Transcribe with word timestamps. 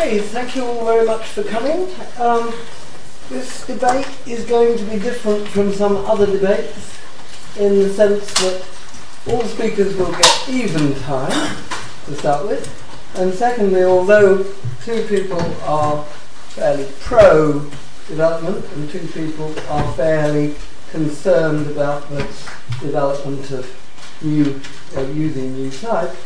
Okay, 0.00 0.18
thank 0.18 0.56
you 0.56 0.64
all 0.64 0.86
very 0.86 1.04
much 1.04 1.26
for 1.26 1.44
coming. 1.44 1.86
Um, 2.16 2.54
this 3.28 3.66
debate 3.66 4.08
is 4.26 4.46
going 4.46 4.78
to 4.78 4.84
be 4.84 4.98
different 4.98 5.46
from 5.48 5.74
some 5.74 5.94
other 6.06 6.24
debates 6.24 6.98
in 7.58 7.80
the 7.80 7.90
sense 7.90 8.32
that 8.40 8.64
all 9.28 9.42
speakers 9.42 9.94
will 9.96 10.10
get 10.12 10.48
even 10.48 10.94
time 11.00 11.54
to 12.06 12.16
start 12.16 12.46
with. 12.46 12.64
And 13.16 13.34
secondly, 13.34 13.84
although 13.84 14.42
two 14.84 15.06
people 15.06 15.42
are 15.64 16.02
fairly 16.54 16.88
pro 17.00 17.60
development 18.08 18.64
and 18.72 18.88
two 18.88 19.06
people 19.08 19.54
are 19.68 19.92
fairly 19.92 20.54
concerned 20.92 21.66
about 21.66 22.08
the 22.08 22.22
development 22.80 23.50
of 23.50 23.70
new 24.22 24.62
uh, 24.96 25.02
using 25.08 25.56
new 25.56 25.70
type, 25.70 26.16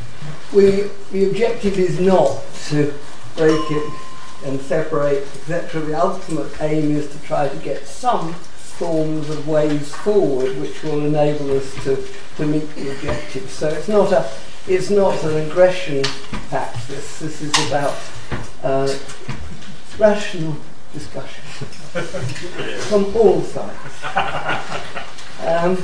we 0.52 0.88
the 1.11 1.29
objective 1.29 1.77
is 1.77 1.98
not 1.98 2.41
to 2.68 2.95
break 3.37 3.71
it 3.71 3.93
and 4.45 4.61
separate, 4.61 5.23
etc. 5.23 5.80
The 5.80 5.95
ultimate 5.95 6.61
aim 6.61 6.97
is 6.97 7.11
to 7.12 7.19
try 7.23 7.48
to 7.48 7.57
get 7.57 7.87
some 7.87 8.34
forms 8.34 9.30
of 9.30 9.47
ways 9.47 9.95
forward 9.95 10.59
which 10.59 10.83
will 10.83 11.05
enable 11.05 11.57
us 11.57 11.73
to, 11.84 12.05
to 12.37 12.47
meet 12.47 12.69
the 12.74 12.91
objectives. 12.91 13.52
So 13.52 13.69
it's 13.69 13.88
not 13.88 14.12
a 14.12 14.29
it's 14.66 14.88
not 14.88 15.23
an 15.24 15.48
aggression 15.48 16.05
axis. 16.51 17.19
This 17.19 17.43
is 17.43 17.69
about 17.69 17.95
uh, 18.62 18.93
rational 19.98 20.57
discussion 20.93 21.45
from 22.88 23.15
all 23.16 23.43
sides. 23.43 23.74
Um, 25.46 25.77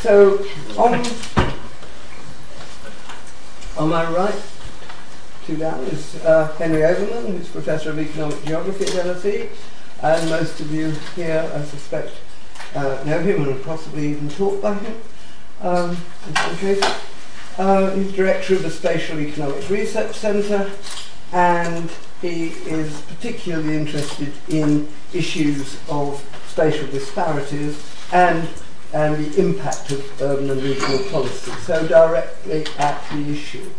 so 0.00 0.44
on 0.76 1.02
on 3.78 3.88
my 3.88 4.10
right, 4.10 4.42
two 5.48 5.56
down, 5.56 5.82
is 5.84 6.22
uh, 6.26 6.54
Henry 6.58 6.84
Overman, 6.84 7.38
who's 7.38 7.48
Professor 7.48 7.88
of 7.88 7.98
Economic 7.98 8.44
Geography 8.44 8.84
at 8.84 9.06
LSE, 9.06 9.48
and 10.02 10.28
most 10.28 10.60
of 10.60 10.70
you 10.70 10.90
here, 11.16 11.50
I 11.54 11.62
suspect, 11.62 12.12
uh, 12.74 13.02
know 13.06 13.18
him 13.20 13.48
and 13.48 13.64
possibly 13.64 14.08
even 14.08 14.28
taught 14.28 14.60
by 14.60 14.74
him 14.74 14.94
um, 15.62 15.96
in 16.28 16.36
some 16.36 16.56
cases. 16.58 16.94
Uh, 17.56 17.94
he's 17.94 18.12
director 18.12 18.56
of 18.56 18.62
the 18.62 18.70
Spatial 18.70 19.18
Economic 19.18 19.70
Research 19.70 20.14
Centre, 20.16 20.70
and 21.32 21.90
he 22.20 22.48
is 22.66 23.00
particularly 23.02 23.74
interested 23.74 24.34
in 24.50 24.86
issues 25.14 25.80
of 25.88 26.22
spatial 26.46 26.88
disparities 26.88 27.82
and 28.12 28.46
and 28.92 29.16
the 29.16 29.40
impact 29.40 29.90
of 29.92 30.22
urban 30.22 30.48
and 30.50 30.62
regional 30.62 30.98
policy, 31.10 31.52
so 31.62 31.86
directly 31.88 32.66
at 32.78 33.02
the 33.10 33.30
issue. 33.30 33.70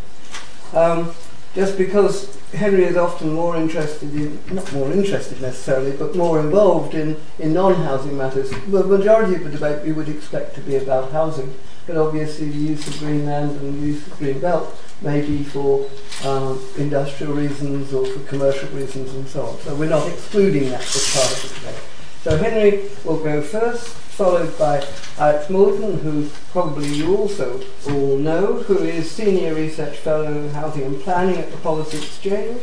Um, 0.71 1.15
just 1.55 1.77
because 1.77 2.37
Henry 2.53 2.83
is 2.83 2.97
often 2.97 3.33
more 3.33 3.55
interested 3.55 4.13
in, 4.13 4.39
not 4.53 4.71
more 4.73 4.91
interested 4.91 5.41
necessarily, 5.41 5.91
but 5.91 6.15
more 6.15 6.39
involved 6.39 6.93
in, 6.93 7.17
in 7.39 7.53
non-housing 7.53 8.17
matters. 8.17 8.49
The 8.49 8.83
majority 8.83 9.35
of 9.35 9.43
the 9.43 9.51
debate 9.51 9.83
we 9.85 9.91
would 9.91 10.09
expect 10.09 10.55
to 10.55 10.61
be 10.61 10.75
about 10.75 11.11
housing, 11.11 11.53
but 11.87 11.97
obviously 11.97 12.49
the 12.49 12.57
use 12.57 12.87
of 12.87 12.99
green 12.99 13.25
land 13.25 13.51
and 13.51 13.81
the 13.81 13.87
use 13.87 14.05
of 14.05 14.17
green 14.17 14.39
belt 14.39 14.75
may 15.01 15.21
be 15.21 15.43
for 15.43 15.89
um, 16.25 16.63
industrial 16.77 17.33
reasons 17.33 17.93
or 17.93 18.05
for 18.05 18.19
commercial 18.27 18.69
reasons 18.69 19.13
and 19.13 19.27
so 19.27 19.45
on. 19.45 19.57
So 19.59 19.75
we're 19.75 19.89
not 19.89 20.07
excluding 20.07 20.69
that 20.69 20.81
as 20.81 21.13
part 21.13 21.31
of 21.31 21.41
the 21.41 21.59
debate. 21.59 21.98
So 22.23 22.37
Henry 22.37 22.89
will 23.05 23.23
go 23.23 23.41
first 23.41 23.87
followed 24.19 24.57
by 24.59 24.85
Alex 25.17 25.49
Morton, 25.49 25.99
who 25.99 26.29
probably 26.51 26.89
you 26.89 27.15
also 27.15 27.61
all 27.87 28.17
know, 28.17 28.55
who 28.63 28.79
is 28.79 29.09
Senior 29.09 29.55
Research 29.55 29.95
Fellow 29.95 30.25
in 30.25 30.49
Housing 30.49 30.83
and 30.83 30.99
Planning 31.01 31.37
at 31.37 31.49
the 31.49 31.57
Policy 31.59 31.99
Exchange. 31.99 32.61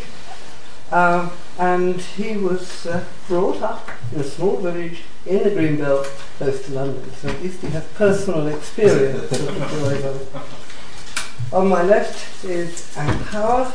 Um, 0.93 1.33
and 1.59 1.99
he 1.99 2.37
was 2.37 2.87
uh, 2.87 3.03
brought 3.27 3.63
up 3.63 3.89
in 4.13 4.21
a 4.21 4.25
small 4.25 4.59
village 4.59 5.05
in 5.25 5.43
the 5.45 5.51
Greenbelt 5.51 6.05
close 6.37 6.67
to 6.67 6.73
London, 6.73 7.11
so 7.15 7.31
at 7.31 7.43
least 7.43 7.63
he 7.63 7.69
has 7.69 7.87
personal 7.95 8.47
experience 8.49 9.33
of 9.33 9.47
the 9.47 9.61
joys 9.61 10.05
of 10.05 10.21
it. 10.21 11.55
On 11.55 11.67
my 11.69 11.83
left 11.83 12.45
is 12.45 12.95
Anne 12.99 13.25
Power, 13.25 13.73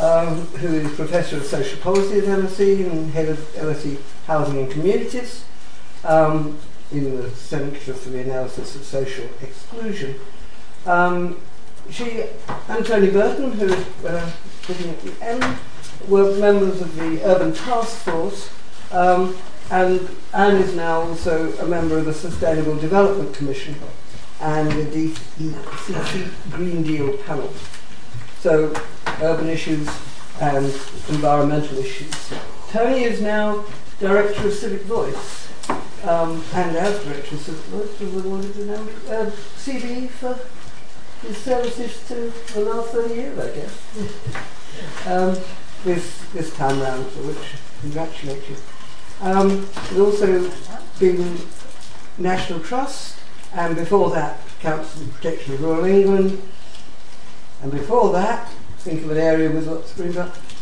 um, 0.00 0.46
who 0.58 0.74
is 0.74 0.94
Professor 0.94 1.36
of 1.36 1.44
Social 1.44 1.78
Policy 1.80 2.18
at 2.18 2.24
LSE 2.24 2.90
and 2.90 3.10
Head 3.12 3.28
of 3.28 3.38
LSE 3.54 3.98
Housing 4.26 4.58
and 4.58 4.70
Communities. 4.70 5.44
Um, 6.04 6.58
in 6.94 7.16
the 7.16 7.30
Centre 7.30 7.94
for 7.94 8.10
the 8.10 8.20
Analysis 8.20 8.76
of 8.76 8.84
Social 8.84 9.28
Exclusion. 9.42 10.16
Um, 10.86 11.40
she 11.90 12.24
and 12.68 12.84
Tony 12.84 13.10
Burton, 13.10 13.52
who 13.52 13.66
is 13.66 14.04
uh, 14.04 14.30
sitting 14.62 14.90
at 14.90 15.00
the 15.02 15.24
end, 15.24 15.58
were 16.08 16.34
members 16.36 16.80
of 16.80 16.94
the 16.96 17.22
Urban 17.24 17.52
Task 17.52 17.96
Force, 18.04 18.50
um, 18.92 19.36
and 19.70 20.08
Anne 20.32 20.56
is 20.56 20.74
now 20.74 21.02
also 21.02 21.52
a 21.58 21.66
member 21.66 21.98
of 21.98 22.04
the 22.04 22.14
Sustainable 22.14 22.76
Development 22.76 23.34
Commission 23.34 23.74
and 24.40 24.70
the 24.92 25.14
Green 26.50 26.82
Deal 26.82 27.16
panel. 27.18 27.52
So, 28.44 28.74
urban 29.22 29.48
issues 29.48 29.88
and 30.38 30.66
environmental 31.08 31.78
issues. 31.78 32.12
Tony 32.68 33.04
is 33.04 33.22
now 33.22 33.64
Director 33.98 34.48
of 34.48 34.52
Civic 34.52 34.82
Voice 34.82 35.48
um, 36.06 36.44
and 36.52 36.76
as 36.76 37.02
directors 37.04 37.48
of 37.48 37.72
what 37.72 38.44
is 38.44 38.52
the 38.52 38.66
name? 38.66 38.88
Uh, 39.08 39.30
CBE 39.56 40.10
for 40.10 40.38
his 41.26 41.38
services 41.38 42.06
to 42.08 42.30
the 42.52 42.60
last 42.66 42.90
30 42.90 43.14
years, 43.14 43.38
I 43.38 43.54
guess. 43.54 45.06
um, 45.06 45.38
this, 45.86 46.22
this 46.34 46.54
time 46.54 46.78
round, 46.82 47.06
for 47.06 47.20
which 47.20 47.38
I 47.38 47.80
congratulate 47.80 48.42
you. 48.50 48.56
Um, 49.22 49.66
he's 49.88 49.98
also 49.98 50.52
been 51.00 51.38
National 52.18 52.60
Trust, 52.60 53.20
and 53.54 53.74
before 53.74 54.10
that, 54.10 54.38
Council 54.60 55.00
of 55.00 55.06
the 55.06 55.14
Protection 55.14 55.54
of 55.54 55.62
Rural 55.62 55.86
England, 55.86 56.42
and 57.64 57.72
before 57.72 58.12
that, 58.12 58.46
think 58.80 59.02
of 59.04 59.10
an 59.10 59.16
area 59.16 59.50
with 59.50 59.96
green 59.96 60.12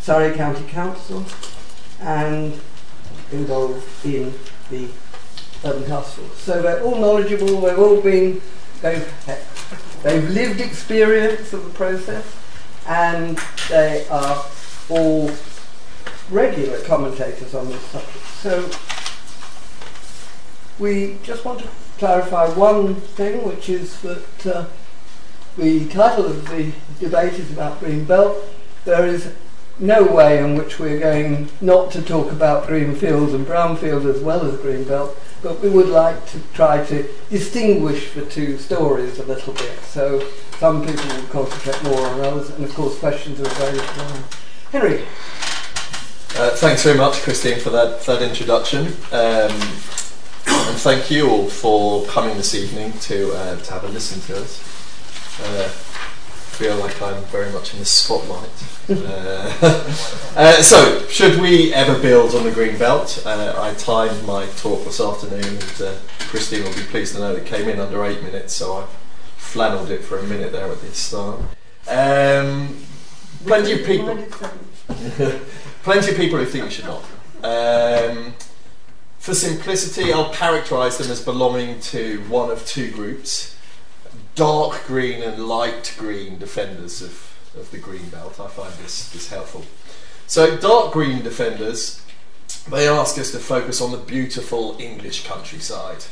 Surrey 0.03 0.37
County 0.37 0.65
Council, 0.69 1.25
and 2.01 2.61
involved 3.33 3.85
in 4.05 4.33
the 4.71 4.89
urban 5.65 5.85
task 5.85 6.15
force. 6.15 6.39
So 6.39 6.63
they're 6.63 6.81
all 6.81 6.95
knowledgeable, 6.95 7.61
they've 7.61 7.77
all 7.77 8.01
been, 8.01 8.41
they've, 8.83 9.13
they've 10.05 10.31
lived 10.31 10.61
experience 10.61 11.53
of 11.53 11.65
the 11.65 11.71
process, 11.71 12.37
and 12.87 13.37
they 13.69 14.07
are 14.09 14.45
all 14.89 15.29
regular 16.31 16.81
commentators 16.85 17.53
on 17.53 17.69
this 17.69 17.83
subject. 17.83 18.27
So 18.43 18.71
we 20.79 21.19
just 21.25 21.45
want 21.45 21.63
to 21.63 21.69
clarify 21.99 22.49
one 22.55 22.95
thing, 22.95 23.45
which 23.45 23.69
is 23.69 24.01
that 24.03 24.47
uh, 24.47 24.67
the 25.57 25.89
title 25.89 26.27
of 26.27 26.49
the 26.49 26.73
debate 27.01 27.35
is 27.35 27.53
about 27.53 27.79
green 27.81 28.05
belt. 28.05 28.37
There 28.85 29.07
is 29.07 29.33
no 29.79 30.05
way 30.05 30.39
in 30.39 30.57
which 30.57 30.79
we're 30.79 31.01
going 31.01 31.49
not 31.61 31.91
to 31.93 32.03
talk 32.03 32.31
about 32.31 32.67
green 32.67 32.95
fields 32.95 33.35
and 33.35 33.47
brown 33.47 33.77
fields 33.77 34.07
as 34.07 34.21
well 34.21 34.47
as 34.47 34.59
green 34.61 34.85
belt, 34.85 35.19
but 35.43 35.61
we 35.61 35.69
would 35.69 35.89
like 35.89 36.25
to 36.27 36.39
try 36.55 36.85
to 36.87 37.09
distinguish 37.31 38.13
the 38.13 38.25
two 38.27 38.59
stories 38.59 39.19
a 39.19 39.25
little 39.25 39.53
bit. 39.55 39.79
So 39.81 40.27
some 40.59 40.87
people 40.87 41.05
will 41.17 41.27
concentrate 41.29 41.83
more 41.83 42.07
on 42.07 42.21
others, 42.21 42.51
and 42.51 42.65
of 42.65 42.73
course 42.75 42.99
questions 42.99 43.41
are 43.41 43.47
available. 43.47 44.25
Henry. 44.71 45.05
Uh, 46.35 46.51
thanks 46.57 46.83
very 46.83 46.97
much, 46.97 47.21
Christine, 47.23 47.59
for 47.59 47.71
that, 47.71 48.03
that 48.03 48.23
introduction. 48.23 48.87
Um, 49.13 49.53
and 50.47 50.79
thank 50.79 51.11
you 51.11 51.29
all 51.29 51.49
for 51.49 52.07
coming 52.07 52.37
this 52.37 52.55
evening 52.55 52.93
to, 53.01 53.33
uh, 53.33 53.57
to 53.61 53.73
have 53.73 53.85
a 53.85 53.89
listen 53.89 54.21
to 54.23 54.41
us. 54.41 54.82
Uh, 55.41 55.69
feel 56.53 56.77
like 56.77 57.01
I'm 57.01 57.23
very 57.25 57.51
much 57.51 57.73
in 57.73 57.79
the 57.79 57.85
spotlight. 57.85 58.51
uh, 58.91 59.53
uh, 60.37 60.63
so, 60.63 61.07
should 61.09 61.41
we 61.41 61.73
ever 61.73 61.99
build 61.99 62.35
on 62.35 62.45
the 62.45 62.51
green 62.51 62.77
belt? 62.79 63.23
Uh, 63.25 63.55
I 63.57 63.75
timed 63.75 64.25
my 64.27 64.47
talk 64.57 64.85
this 64.85 65.01
afternoon, 65.01 65.45
and 65.45 65.83
uh, 65.83 65.95
Christine 66.29 66.63
will 66.65 66.75
be 66.75 66.83
pleased 66.83 67.15
to 67.15 67.21
know 67.21 67.35
it 67.35 67.47
came 67.47 67.69
in 67.69 67.81
under 67.81 68.05
eight 68.05 68.23
minutes, 68.23 68.53
so 68.53 68.77
I 68.77 68.87
flannelled 69.39 69.91
it 69.91 70.03
for 70.03 70.19
a 70.19 70.23
minute 70.25 70.53
there 70.53 70.71
at 70.71 70.81
the 70.81 70.95
start. 70.95 71.41
Um, 71.89 72.77
plenty 73.45 73.73
of 73.73 73.87
people, 73.87 74.15
plenty 75.83 76.11
of 76.11 76.17
people 76.17 76.39
who 76.39 76.45
think 76.45 76.65
we 76.65 76.71
should 76.71 76.85
not. 76.85 77.03
Um, 77.43 78.35
for 79.19 79.35
simplicity, 79.35 80.13
I'll 80.13 80.33
characterise 80.35 80.99
them 80.99 81.11
as 81.11 81.25
belonging 81.25 81.81
to 81.81 82.21
one 82.29 82.51
of 82.51 82.67
two 82.67 82.91
groups 82.91 83.57
dark 84.35 84.85
green 84.87 85.23
and 85.23 85.47
light 85.47 85.95
green 85.99 86.39
defenders 86.39 87.03
of, 87.03 87.37
of 87.57 87.71
the 87.71 87.79
green 87.79 88.09
belt. 88.09 88.41
I 88.41 88.49
find 88.49 88.73
this, 88.75 89.11
this 89.11 89.31
helpful. 89.31 89.65
So, 90.27 90.57
dark 90.57 90.93
green 90.93 91.23
defenders, 91.23 92.03
they 92.69 92.89
ask 92.89 93.19
us 93.19 93.31
to 93.33 93.39
focus 93.39 93.81
on 93.81 93.93
the 93.93 93.99
beautiful 93.99 94.77
English 94.79 95.27
countryside. 95.27 96.05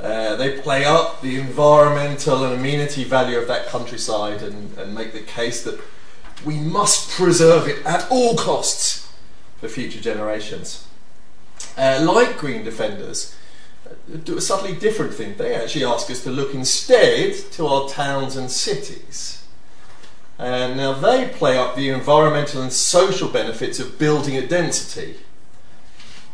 Uh, 0.00 0.34
they 0.36 0.58
play 0.58 0.84
up 0.84 1.20
the 1.20 1.38
environmental 1.38 2.44
and 2.44 2.54
amenity 2.54 3.04
value 3.04 3.38
of 3.38 3.46
that 3.48 3.66
countryside 3.66 4.42
and, 4.42 4.76
and 4.78 4.94
make 4.94 5.12
the 5.12 5.20
case 5.20 5.62
that 5.62 5.80
we 6.44 6.56
must 6.58 7.10
preserve 7.10 7.68
it 7.68 7.84
at 7.86 8.10
all 8.10 8.36
costs 8.36 9.08
for 9.58 9.68
future 9.68 10.00
generations. 10.00 10.86
Uh, 11.76 12.04
like 12.04 12.36
Green 12.36 12.64
Defenders, 12.64 13.36
do 14.24 14.36
a 14.36 14.40
subtly 14.40 14.74
different 14.74 15.14
thing. 15.14 15.36
They 15.36 15.54
actually 15.54 15.84
ask 15.84 16.10
us 16.10 16.22
to 16.24 16.30
look 16.30 16.54
instead 16.54 17.34
to 17.52 17.66
our 17.66 17.88
towns 17.88 18.36
and 18.36 18.50
cities. 18.50 19.44
And 20.38 20.76
now 20.76 20.92
they 20.92 21.28
play 21.28 21.56
up 21.56 21.76
the 21.76 21.90
environmental 21.90 22.62
and 22.62 22.72
social 22.72 23.28
benefits 23.28 23.78
of 23.78 23.98
building 23.98 24.36
a 24.36 24.46
density. 24.46 25.16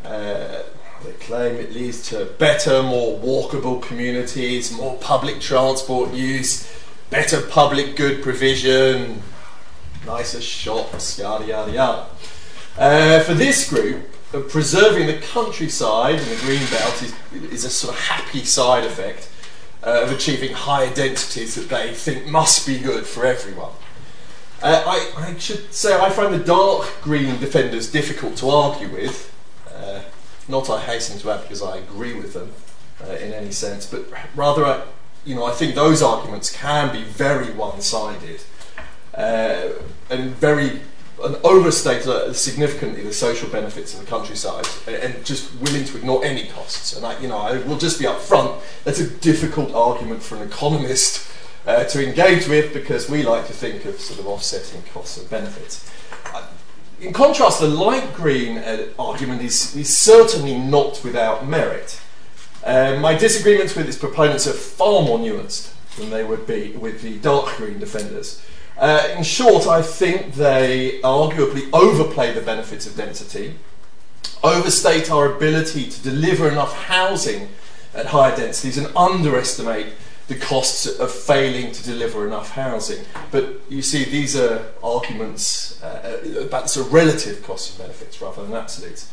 Uh, 0.03 0.63
they 1.03 1.11
claim 1.19 1.55
it 1.55 1.73
leads 1.73 2.09
to 2.09 2.25
better, 2.37 2.83
more 2.83 3.19
walkable 3.19 3.81
communities, 3.81 4.71
more 4.71 4.97
public 4.97 5.39
transport 5.39 6.13
use, 6.13 6.69
better 7.09 7.41
public 7.41 7.95
good 7.95 8.21
provision, 8.21 9.21
nicer 10.05 10.41
shops, 10.41 11.19
yada 11.19 11.45
yada 11.45 11.71
yada. 11.71 12.05
Uh, 12.77 13.19
for 13.21 13.33
this 13.33 13.69
group, 13.69 14.15
uh, 14.33 14.39
preserving 14.41 15.07
the 15.07 15.17
countryside 15.17 16.15
and 16.15 16.27
the 16.27 16.35
green 16.41 16.65
belt 16.69 17.01
is, 17.01 17.13
is 17.51 17.65
a 17.65 17.69
sort 17.69 17.95
of 17.95 18.01
happy 18.01 18.43
side 18.43 18.83
effect 18.83 19.29
uh, 19.83 20.03
of 20.03 20.11
achieving 20.11 20.53
higher 20.53 20.93
densities 20.93 21.55
that 21.55 21.69
they 21.69 21.93
think 21.93 22.27
must 22.27 22.67
be 22.67 22.79
good 22.79 23.05
for 23.05 23.25
everyone. 23.25 23.71
Uh, 24.61 24.83
I, 24.85 25.29
I, 25.29 25.37
should 25.37 25.73
say 25.73 25.97
I 25.97 26.09
find 26.09 26.33
the 26.33 26.43
dark 26.43 26.85
green 27.01 27.39
defenders 27.39 27.89
difficult 27.89 28.35
to 28.37 28.49
argue 28.49 28.89
with. 28.89 29.33
Uh, 29.73 30.01
not 30.49 30.69
I 30.69 30.81
hasten 30.81 31.17
to 31.19 31.31
add 31.31 31.43
because 31.43 31.61
I 31.61 31.77
agree 31.77 32.13
with 32.13 32.33
them 32.33 32.51
uh, 33.01 33.13
in 33.13 33.31
any 33.33 33.51
sense, 33.51 33.85
but 33.85 34.05
rather, 34.35 34.65
I, 34.65 34.83
you 35.23 35.35
know, 35.35 35.45
I 35.45 35.51
think 35.51 35.75
those 35.75 36.01
arguments 36.01 36.51
can 36.51 36.91
be 36.91 37.03
very 37.03 37.51
one-sided 37.51 38.41
uh, 39.15 39.69
and 40.09 40.31
very 40.35 40.81
overstate 41.43 42.03
significantly 42.35 43.03
the 43.03 43.13
social 43.13 43.49
benefits 43.49 43.93
of 43.93 44.01
the 44.01 44.05
countryside 44.05 44.65
and 44.87 45.25
just 45.25 45.53
willing 45.55 45.83
to 45.85 45.97
ignore 45.97 46.23
any 46.23 46.47
costs. 46.47 46.95
And 46.95 47.05
I, 47.05 47.19
you 47.19 47.27
know, 47.27 47.37
I 47.37 47.57
will 47.59 47.77
just 47.77 47.99
be 47.99 48.05
upfront. 48.05 48.61
That's 48.83 48.99
a 48.99 49.09
difficult 49.09 49.73
argument 49.73 50.23
for 50.23 50.35
an 50.35 50.43
economist 50.43 51.29
uh, 51.65 51.83
to 51.85 52.05
engage 52.05 52.47
with 52.47 52.73
because 52.73 53.09
we 53.09 53.23
like 53.23 53.47
to 53.47 53.53
think 53.53 53.85
of 53.85 53.99
sort 53.99 54.19
of 54.19 54.27
offsetting 54.27 54.81
costs 54.93 55.17
and 55.17 55.29
benefits. 55.29 55.91
Uh, 56.33 56.47
in 56.99 57.13
contrast, 57.13 57.59
the 57.59 57.67
light 57.67 58.13
green 58.13 58.57
uh, 58.57 58.87
argument 58.97 59.41
is, 59.41 59.75
is 59.75 59.95
certainly 59.95 60.57
not 60.57 61.01
without 61.03 61.47
merit. 61.47 62.01
Uh, 62.63 62.97
my 62.99 63.15
disagreements 63.15 63.75
with 63.75 63.87
its 63.87 63.97
proponents 63.97 64.47
are 64.47 64.53
far 64.53 65.01
more 65.01 65.17
nuanced 65.17 65.73
than 65.97 66.09
they 66.09 66.23
would 66.23 66.45
be 66.45 66.71
with 66.71 67.01
the 67.01 67.17
dark 67.19 67.55
green 67.57 67.79
defenders. 67.79 68.43
Uh, 68.79 69.13
in 69.17 69.23
short, 69.23 69.67
I 69.67 69.81
think 69.81 70.35
they 70.35 71.01
arguably 71.03 71.69
overplay 71.73 72.31
the 72.31 72.39
benefits 72.39 72.87
of 72.87 72.95
density, 72.95 73.55
overstate 74.41 75.11
our 75.11 75.35
ability 75.35 75.89
to 75.89 76.01
deliver 76.01 76.47
enough 76.47 76.73
housing 76.85 77.49
at 77.93 78.05
higher 78.07 78.33
densities, 78.33 78.77
and 78.77 78.87
underestimate 78.95 79.87
the 80.29 80.35
costs 80.35 80.85
of 80.85 81.11
failing 81.11 81.73
to 81.73 81.83
deliver 81.83 82.25
enough 82.25 82.51
housing. 82.51 83.03
But 83.31 83.59
you 83.67 83.81
see, 83.81 84.05
these 84.05 84.37
are 84.37 84.71
arguments 84.81 85.83
uh, 85.83 86.21
about 86.39 86.63
the 86.63 86.69
sort 86.69 86.87
of 86.87 86.93
relative 86.93 87.43
costs 87.43 87.71
and 87.71 87.79
benefits 87.79 88.21
rather 88.21 88.45
than 88.45 88.53
absolute. 88.53 89.03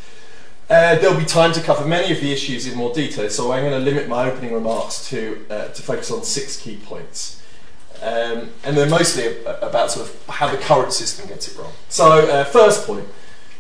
Uh, 0.70 0.94
there'll 0.96 1.18
be 1.18 1.24
time 1.24 1.52
to 1.52 1.60
cover 1.60 1.84
many 1.84 2.12
of 2.12 2.20
the 2.20 2.32
issues 2.32 2.68
in 2.68 2.76
more 2.76 2.92
detail, 2.92 3.28
so 3.30 3.50
I'm 3.50 3.62
going 3.64 3.72
to 3.72 3.90
limit 3.90 4.08
my 4.08 4.30
opening 4.30 4.52
remarks 4.52 5.08
to, 5.08 5.44
uh, 5.50 5.68
to 5.68 5.82
focus 5.82 6.12
on 6.12 6.22
six 6.22 6.60
key 6.60 6.76
points. 6.76 7.42
Um, 8.02 8.50
and 8.64 8.76
they're 8.76 8.88
mostly 8.88 9.42
about 9.44 9.90
sort 9.90 10.08
of 10.08 10.26
how 10.28 10.48
the 10.48 10.58
current 10.58 10.92
system 10.92 11.28
gets 11.28 11.48
it 11.48 11.58
wrong. 11.58 11.72
So, 11.88 12.28
uh, 12.28 12.44
first 12.44 12.86
point 12.86 13.06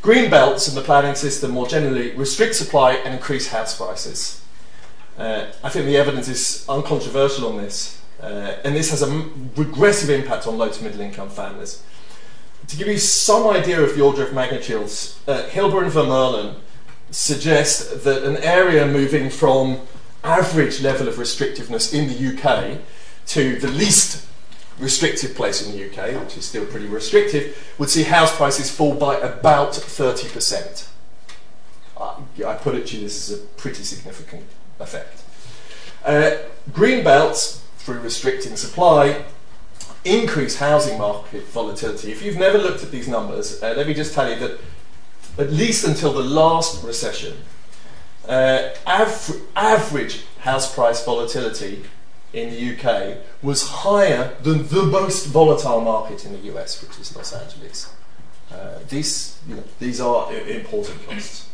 green 0.06 0.30
belts 0.30 0.68
and 0.68 0.76
the 0.76 0.82
planning 0.82 1.16
system 1.16 1.50
more 1.50 1.66
generally 1.66 2.12
restrict 2.12 2.54
supply 2.54 2.92
and 2.92 3.12
increase 3.12 3.48
house 3.48 3.76
prices. 3.76 4.40
Uh, 5.18 5.46
I 5.64 5.68
think 5.68 5.86
the 5.86 5.96
evidence 5.96 6.28
is 6.28 6.64
uncontroversial 6.68 7.48
on 7.48 7.56
this, 7.56 8.00
uh, 8.22 8.54
and 8.64 8.76
this 8.76 8.90
has 8.90 9.02
a 9.02 9.08
regressive 9.56 10.10
impact 10.10 10.46
on 10.46 10.58
low 10.58 10.68
to 10.68 10.84
middle 10.84 11.00
income 11.00 11.28
families. 11.28 11.82
To 12.68 12.76
give 12.76 12.86
you 12.86 12.98
some 12.98 13.48
idea 13.48 13.80
of 13.82 13.96
the 13.96 14.02
order 14.02 14.24
of 14.24 14.32
magnitudes, 14.32 15.18
uh, 15.26 15.42
Hilber 15.48 15.82
and 15.82 15.92
Vermeulen 15.92 16.54
suggest 17.10 18.04
that 18.04 18.22
an 18.22 18.36
area 18.38 18.86
moving 18.86 19.28
from 19.28 19.80
average 20.22 20.82
level 20.82 21.08
of 21.08 21.16
restrictiveness 21.16 21.92
in 21.92 22.06
the 22.08 22.32
UK 22.32 22.78
to 23.26 23.58
the 23.58 23.68
least 23.68 24.26
restrictive 24.78 25.34
place 25.34 25.66
in 25.66 25.72
the 25.72 25.86
UK, 25.86 26.20
which 26.22 26.36
is 26.36 26.44
still 26.44 26.66
pretty 26.66 26.86
restrictive, 26.86 27.74
would 27.78 27.88
see 27.88 28.02
house 28.02 28.34
prices 28.36 28.70
fall 28.70 28.94
by 28.94 29.16
about 29.16 29.72
30%. 29.72 30.88
I, 31.98 32.16
I 32.46 32.54
put 32.54 32.74
it 32.74 32.86
to 32.88 32.96
you, 32.96 33.02
this 33.02 33.28
is 33.28 33.38
a 33.38 33.42
pretty 33.42 33.82
significant 33.84 34.44
effect. 34.78 35.22
Uh, 36.04 36.36
green 36.72 37.02
belts, 37.02 37.62
through 37.78 38.00
restricting 38.00 38.56
supply, 38.56 39.24
increase 40.04 40.56
housing 40.56 40.98
market 40.98 41.44
volatility. 41.48 42.12
If 42.12 42.22
you've 42.22 42.36
never 42.36 42.58
looked 42.58 42.82
at 42.82 42.90
these 42.90 43.08
numbers, 43.08 43.62
uh, 43.62 43.74
let 43.76 43.86
me 43.86 43.94
just 43.94 44.14
tell 44.14 44.30
you 44.30 44.38
that 44.40 44.60
at 45.38 45.52
least 45.52 45.86
until 45.86 46.12
the 46.12 46.22
last 46.22 46.84
recession, 46.84 47.36
uh, 48.28 48.70
av- 48.86 49.40
average 49.54 50.24
house 50.40 50.72
price 50.72 51.04
volatility 51.04 51.84
in 52.36 52.50
the 52.50 52.76
UK 52.76 53.16
was 53.42 53.68
higher 53.68 54.36
than 54.42 54.68
the 54.68 54.82
most 54.82 55.26
volatile 55.26 55.80
market 55.80 56.24
in 56.24 56.32
the 56.32 56.54
US, 56.54 56.82
which 56.82 56.98
is 57.00 57.16
Los 57.16 57.32
Angeles. 57.32 57.92
Uh, 58.52 58.78
these, 58.88 59.40
you 59.48 59.56
know, 59.56 59.64
these 59.80 60.00
are 60.00 60.32
important 60.32 61.04
costs. 61.08 61.48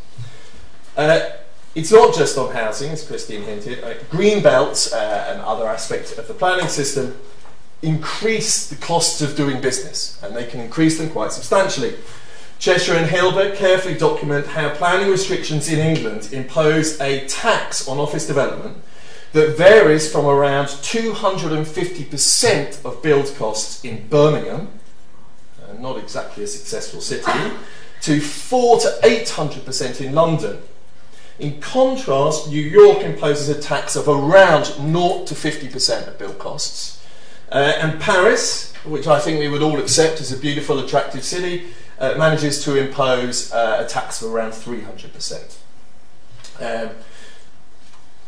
Uh, 0.97 1.31
it's 1.75 1.91
not 1.93 2.15
just 2.15 2.37
on 2.37 2.53
housing, 2.53 2.91
as 2.91 3.07
Christine 3.07 3.43
hinted. 3.43 3.83
Uh, 3.83 3.95
green 4.11 4.43
belts 4.43 4.93
uh, 4.93 5.29
and 5.31 5.41
other 5.41 5.67
aspects 5.67 6.19
of 6.19 6.29
the 6.29 6.35
planning 6.35 6.69
system 6.69 7.17
increase 7.81 8.69
the 8.69 8.77
costs 8.77 9.23
of 9.23 9.37
doing 9.37 9.61
business, 9.61 10.21
and 10.23 10.37
they 10.37 10.47
can 10.47 10.61
increase 10.61 10.99
them 10.99 11.09
quite 11.11 11.33
substantially. 11.33 11.95
Cheshire 12.59 12.95
and 12.95 13.07
Hilber 13.07 13.57
carefully 13.57 13.95
document 13.95 14.47
how 14.49 14.71
planning 14.75 15.11
restrictions 15.11 15.73
in 15.73 15.79
England 15.79 16.29
impose 16.33 17.01
a 17.01 17.27
tax 17.27 17.89
on 17.89 17.99
office 17.99 18.27
development 18.27 18.77
that 19.33 19.57
varies 19.57 20.13
from 20.13 20.27
around 20.27 20.67
250% 20.67 22.85
of 22.85 23.03
build 23.03 23.35
costs 23.37 23.85
in 23.85 24.07
Birmingham, 24.09 24.69
uh, 25.63 25.73
not 25.81 25.97
exactly 25.97 26.45
a 26.45 26.47
successful 26.47 27.01
city, 27.01 27.33
to 28.03 28.21
4 28.21 28.81
to 28.81 28.99
800% 29.03 30.01
in 30.01 30.15
London. 30.15 30.61
In 31.39 31.61
contrast, 31.61 32.49
New 32.49 32.61
York 32.61 33.03
imposes 33.03 33.49
a 33.49 33.61
tax 33.61 33.97
of 33.97 34.07
around 34.07 34.67
0 34.67 35.25
to 35.25 35.35
50% 35.35 36.09
of 36.09 36.19
build 36.19 36.39
costs. 36.39 37.03
Uh, 37.51 37.73
and 37.79 37.99
Paris, 38.01 38.75
which 38.85 39.07
I 39.07 39.19
think 39.19 39.39
we 39.39 39.49
would 39.49 39.63
all 39.63 39.79
accept 39.79 40.21
as 40.21 40.31
a 40.31 40.37
beautiful, 40.37 40.79
attractive 40.79 41.25
city, 41.25 41.69
uh, 41.99 42.15
manages 42.19 42.63
to 42.65 42.77
impose 42.77 43.51
uh, 43.53 43.83
a 43.85 43.89
tax 43.89 44.21
of 44.21 44.33
around 44.33 44.53
300%. 44.53 45.57
Um, 46.61 46.91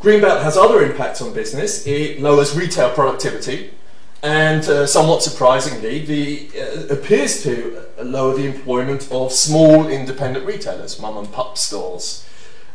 Greenbelt 0.05 0.43
has 0.43 0.59
other 0.59 0.83
impacts 0.85 1.23
on 1.23 1.33
business. 1.33 1.87
It 1.87 2.21
lowers 2.21 2.55
retail 2.55 2.91
productivity, 2.91 3.71
and 4.23 4.63
uh, 4.65 4.87
somewhat 4.87 5.23
surprisingly, 5.23 6.05
the 6.05 6.51
uh, 6.61 6.93
appears 6.93 7.43
to 7.45 7.87
lower 8.03 8.35
the 8.35 8.45
employment 8.45 9.09
of 9.11 9.33
small 9.33 9.89
independent 9.89 10.45
retailers, 10.45 11.01
mum 11.01 11.17
and 11.17 11.33
pup 11.33 11.57
stores. 11.57 12.29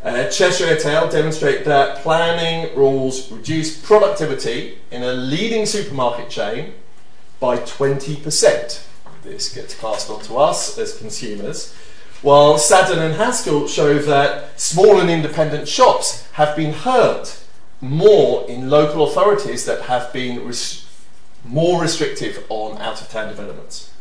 Uh, 0.04 0.28
Cheshire 0.32 0.74
et 0.74 0.84
al. 0.86 1.08
demonstrate 1.08 1.66
that 1.66 2.00
planning 2.00 2.76
rules 2.76 3.32
reduce 3.32 3.80
productivity 3.80 4.80
in 4.90 5.04
a 5.04 5.14
leading 5.14 5.68
supermarket 5.68 6.32
chain 6.32 6.74
by 7.40 7.58
20%. 7.58 8.88
This 9.22 9.54
gets 9.54 9.76
passed 9.76 10.10
on 10.10 10.24
to 10.24 10.38
us 10.38 10.80
as 10.80 10.98
consumers. 10.98 11.76
While 12.22 12.56
Sadun 12.56 12.98
and 12.98 13.16
Haskel 13.16 13.70
show 13.70 13.98
that 13.98 14.60
small 14.60 15.00
and 15.00 15.10
independent 15.10 15.70
shops 15.70 16.28
have 16.34 16.56
been 16.56 16.74
hurt 16.74 17.42
more 17.80 18.46
in 18.50 18.70
local 18.70 19.08
authorities 19.08 19.64
that 19.66 19.84
have 19.84 20.12
been 20.12 20.46
res- 20.46 20.86
more 21.46 21.82
restrictive 21.82 22.46
on 22.50 22.78
out 22.80 23.02
of 23.02 23.10
town 23.10 23.30
developments. 23.30 23.94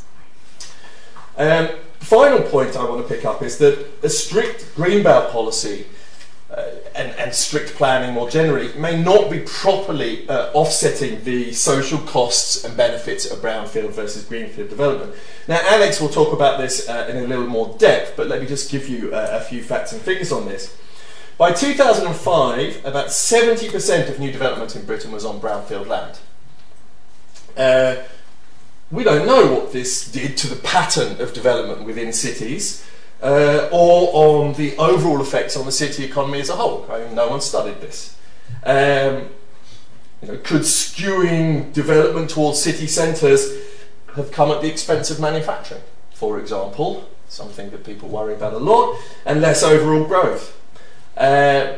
Um, 1.37 1.69
final 2.01 2.43
point 2.43 2.77
I 2.77 2.83
want 2.85 3.07
to 3.07 3.15
pick 3.15 3.25
up 3.25 3.41
is 3.43 3.59
that 3.59 3.87
a 4.03 4.09
strict 4.09 4.75
greenbelt 4.75 5.31
policy 5.31 5.87
and, 6.51 7.13
and, 7.13 7.35
strict 7.35 7.75
planning 7.75 8.15
more 8.15 8.29
generally 8.31 8.73
may 8.79 9.01
not 9.01 9.31
be 9.31 9.41
properly 9.41 10.27
uh, 10.29 10.51
offsetting 10.53 11.23
the 11.25 11.53
social 11.53 11.99
costs 11.99 12.65
and 12.65 12.75
benefits 12.77 13.31
of 13.31 13.39
brownfield 13.41 13.91
versus 13.91 14.25
greenfield 14.25 14.71
development. 14.71 15.15
Now, 15.47 15.61
Alex 15.65 16.01
will 16.01 16.09
talk 16.09 16.33
about 16.33 16.59
this 16.59 16.89
uh, 16.89 17.07
in 17.11 17.19
a 17.19 17.27
little 17.27 17.47
more 17.47 17.77
depth, 17.79 18.15
but 18.17 18.29
let 18.29 18.41
me 18.41 18.47
just 18.47 18.71
give 18.71 18.89
you 18.89 19.15
uh, 19.15 19.29
a 19.33 19.41
few 19.41 19.63
facts 19.63 19.93
and 19.93 20.01
figures 20.01 20.33
on 20.33 20.47
this. 20.47 20.77
By 21.37 21.53
2005, 21.53 22.85
about 22.85 23.09
70% 23.09 24.09
of 24.09 24.19
new 24.19 24.33
development 24.33 24.75
in 24.75 24.87
Britain 24.87 25.13
was 25.13 25.25
on 25.25 25.41
brownfield 25.41 25.87
land. 25.87 26.19
Uh, 27.57 28.03
we 28.91 29.05
don't 29.05 29.27
know 29.27 29.53
what 29.53 29.73
this 29.73 30.11
did 30.11 30.37
to 30.39 30.49
the 30.49 30.57
pattern 30.57 31.21
of 31.21 31.35
development 31.35 31.85
within 31.85 32.13
cities 32.13 32.85
uh, 33.23 33.69
or 33.73 34.45
on 34.47 34.55
the 34.55 34.77
overall 34.77 35.21
effects 35.21 35.57
on 35.57 35.67
the 35.67 35.73
city 35.73 36.05
economy 36.05 36.41
as 36.41 36.49
a 36.49 36.57
whole. 36.57 36.87
I 36.91 37.01
mean, 37.05 37.15
no 37.15 37.29
one 37.29 37.41
studied 37.41 37.81
this. 37.81 38.17
Um, 38.65 39.29
you 40.23 40.29
know, 40.29 40.39
could 40.39 40.63
skewing 40.63 41.73
development 41.73 42.31
towards 42.31 42.61
city 42.61 42.87
centres 42.87 43.55
have 44.17 44.33
come 44.33 44.51
at 44.51 44.61
the 44.61 44.69
expense 44.69 45.11
of 45.11 45.21
manufacturing, 45.21 45.83
for 46.13 46.39
example, 46.39 47.09
something 47.29 47.71
that 47.71 47.85
people 47.85 48.09
worry 48.09 48.35
about 48.35 48.53
a 48.53 48.59
lot, 48.59 48.99
and 49.25 49.41
less 49.41 49.63
overall 49.63 50.05
growth? 50.05 50.61
Uh, 51.17 51.75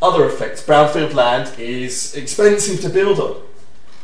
other 0.00 0.26
effects. 0.26 0.62
Brownfield 0.62 1.14
land 1.14 1.58
is 1.58 2.14
expensive 2.14 2.80
to 2.80 2.88
build 2.88 3.20
on. 3.20 3.40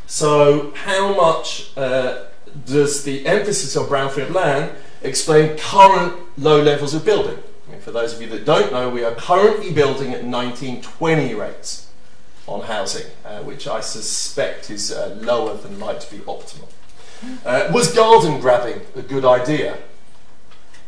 So, 0.06 0.72
how 0.74 1.14
much 1.14 1.76
uh, 1.76 2.24
does 2.64 3.04
the 3.04 3.26
emphasis 3.26 3.76
on 3.76 3.86
brownfield 3.86 4.32
land 4.32 4.72
explain 5.02 5.58
current 5.58 6.14
low 6.38 6.62
levels 6.62 6.94
of 6.94 7.04
building? 7.04 7.38
Mean, 7.70 7.80
for 7.80 7.90
those 7.90 8.14
of 8.14 8.22
you 8.22 8.28
that 8.28 8.44
don't 8.44 8.72
know, 8.72 8.88
we 8.88 9.04
are 9.04 9.14
currently 9.14 9.72
building 9.72 10.14
at 10.14 10.24
1920 10.24 11.34
rates 11.34 11.90
on 12.46 12.62
housing, 12.62 13.06
uh, 13.24 13.40
which 13.40 13.68
I 13.68 13.80
suspect 13.80 14.70
is 14.70 14.90
uh, 14.90 15.18
lower 15.20 15.54
than 15.56 15.78
might 15.78 16.08
be 16.10 16.18
optimal. 16.18 16.68
Uh, 17.44 17.68
was 17.72 17.92
garden 17.94 18.40
grabbing 18.40 18.80
a 18.96 19.02
good 19.02 19.24
idea? 19.24 19.76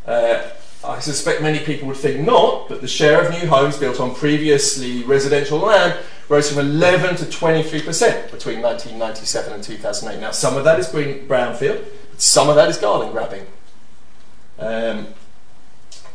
Uh, 0.07 0.49
I 0.83 1.01
suspect 1.01 1.43
many 1.43 1.59
people 1.59 1.89
would 1.89 1.99
think 1.99 2.25
not, 2.25 2.69
but 2.69 2.81
the 2.81 2.89
share 2.89 3.23
of 3.23 3.31
new 3.31 3.47
homes 3.47 3.77
built 3.77 4.01
on 4.01 4.15
previously 4.15 5.03
residential 5.03 5.59
land 5.59 5.99
rose 6.31 6.51
from 6.51 6.61
11 6.61 7.17
to 7.17 7.25
23% 7.25 8.31
between 8.31 8.63
1997 8.63 9.53
and 9.53 9.63
2008. 9.63 10.21
Now, 10.21 10.31
some 10.31 10.57
of 10.57 10.65
that 10.65 10.79
is 10.79 10.89
green 10.89 11.29
brownfield, 11.29 11.85
some 12.17 12.49
of 12.49 12.55
that 12.57 12.71
is 12.71 12.79
garden 12.79 13.13
grabbing. 13.13 13.47
Um, 14.59 15.09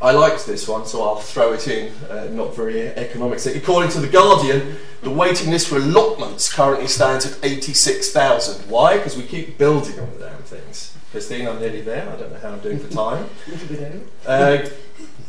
I 0.01 0.11
liked 0.11 0.45
this 0.45 0.67
one, 0.67 0.85
so 0.85 1.03
I'll 1.03 1.15
throw 1.15 1.53
it 1.53 1.67
in. 1.67 1.93
Uh, 2.09 2.25
not 2.31 2.55
very 2.55 2.87
economic. 2.87 3.45
According 3.45 3.91
to 3.91 3.99
The 3.99 4.07
Guardian, 4.07 4.77
the 5.01 5.09
waiting 5.09 5.51
list 5.51 5.67
for 5.67 5.77
allotments 5.77 6.51
currently 6.51 6.87
stands 6.87 7.25
at 7.25 7.43
86,000. 7.43 8.69
Why? 8.69 8.97
Because 8.97 9.15
we 9.15 9.23
keep 9.23 9.57
building 9.57 9.99
on 9.99 10.11
the 10.13 10.25
damn 10.25 10.43
things. 10.43 10.95
Christine, 11.11 11.47
I'm 11.47 11.59
nearly 11.59 11.81
there. 11.81 12.09
I 12.09 12.15
don't 12.17 12.31
know 12.31 12.39
how 12.39 12.49
I'm 12.49 12.59
doing 12.59 12.79
for 12.79 12.91
time. 12.91 13.29
Uh, 14.25 14.67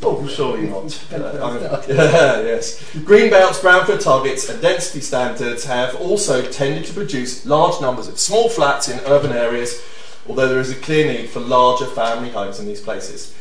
oh, 0.02 0.26
surely 0.26 0.68
not. 0.68 1.04
Uh, 1.12 1.82
yes. 1.88 2.82
Greenbelts, 2.94 3.60
brownfield 3.60 4.00
targets, 4.00 4.48
and 4.48 4.60
density 4.62 5.00
standards 5.00 5.64
have 5.64 5.94
also 5.96 6.48
tended 6.50 6.86
to 6.86 6.94
produce 6.94 7.44
large 7.44 7.78
numbers 7.80 8.08
of 8.08 8.18
small 8.18 8.48
flats 8.48 8.88
in 8.88 8.98
urban 9.00 9.32
areas, 9.32 9.82
although 10.26 10.48
there 10.48 10.60
is 10.60 10.70
a 10.70 10.74
clear 10.76 11.06
need 11.12 11.28
for 11.28 11.40
larger 11.40 11.86
family 11.86 12.30
homes 12.30 12.58
in 12.58 12.66
these 12.66 12.80
places. 12.80 13.35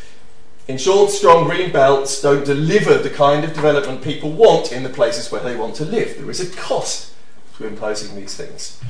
In 0.67 0.79
short, 0.79 1.11
strong 1.11 1.43
green 1.43 1.71
belts 1.71 2.19
don't 2.19 2.43
deliver 2.43 2.97
the 2.97 3.11
kind 3.11 3.43
of 3.43 3.53
development 3.53 4.01
people 4.01 4.31
want 4.31 4.71
in 4.71 4.81
the 4.81 4.89
places 4.89 5.31
where 5.31 5.43
they 5.43 5.55
want 5.55 5.75
to 5.75 5.85
live. 5.85 6.17
There 6.17 6.31
is 6.31 6.41
a 6.41 6.55
cost 6.55 7.13
to 7.57 7.67
imposing 7.67 8.15
these 8.15 8.35
things. 8.35 8.81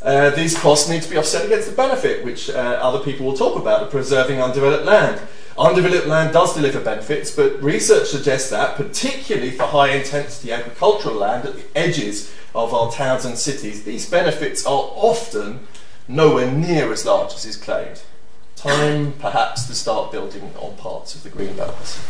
Uh, 0.00 0.30
these 0.30 0.56
costs 0.56 0.88
need 0.88 1.02
to 1.02 1.10
be 1.10 1.16
offset 1.16 1.44
against 1.44 1.68
the 1.68 1.74
benefit, 1.74 2.24
which 2.24 2.50
uh, 2.50 2.78
other 2.80 3.00
people 3.00 3.26
will 3.26 3.36
talk 3.36 3.56
about, 3.56 3.82
of 3.82 3.90
preserving 3.90 4.40
undeveloped 4.40 4.84
land. 4.84 5.20
Undeveloped 5.58 6.06
land 6.06 6.32
does 6.32 6.54
deliver 6.54 6.78
benefits, 6.78 7.34
but 7.34 7.60
research 7.60 8.06
suggests 8.06 8.50
that, 8.50 8.76
particularly 8.76 9.50
for 9.50 9.64
high 9.64 9.90
intensity 9.90 10.52
agricultural 10.52 11.16
land 11.16 11.48
at 11.48 11.56
the 11.56 11.64
edges 11.76 12.32
of 12.54 12.72
our 12.72 12.92
towns 12.92 13.24
and 13.24 13.36
cities, 13.36 13.82
these 13.82 14.08
benefits 14.08 14.64
are 14.64 14.90
often 14.94 15.66
nowhere 16.06 16.50
near 16.50 16.92
as 16.92 17.04
large 17.04 17.34
as 17.34 17.44
is 17.44 17.56
claimed. 17.56 18.02
Time, 18.64 19.12
perhaps, 19.18 19.66
to 19.66 19.74
start 19.74 20.10
building 20.10 20.50
on 20.58 20.74
parts 20.76 21.14
of 21.14 21.22
the 21.22 21.28
green 21.28 21.54
belts. 21.54 22.02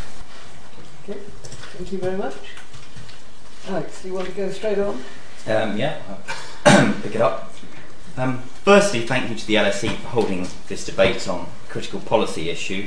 Okay, 1.02 1.18
thank 1.42 1.90
you 1.90 1.99
very 1.99 2.16
much. 2.16 2.37
Alex, 3.66 4.00
do 4.00 4.08
you 4.08 4.14
want 4.14 4.28
to 4.28 4.34
go 4.34 4.49
straight 4.52 4.78
on? 4.78 5.02
Um, 5.49 5.76
yeah, 5.76 6.00
I'll 6.64 6.92
pick 7.02 7.16
it 7.16 7.20
up. 7.20 7.52
Um, 8.16 8.38
firstly, 8.62 9.00
thank 9.00 9.30
you 9.30 9.34
to 9.34 9.44
the 9.44 9.56
LSE 9.56 9.96
for 9.96 10.08
holding 10.11 10.46
this 10.68 10.87
debate 10.87 11.26
on 11.26 11.40
a 11.40 11.70
critical 11.73 11.99
policy 11.99 12.50
issue. 12.50 12.87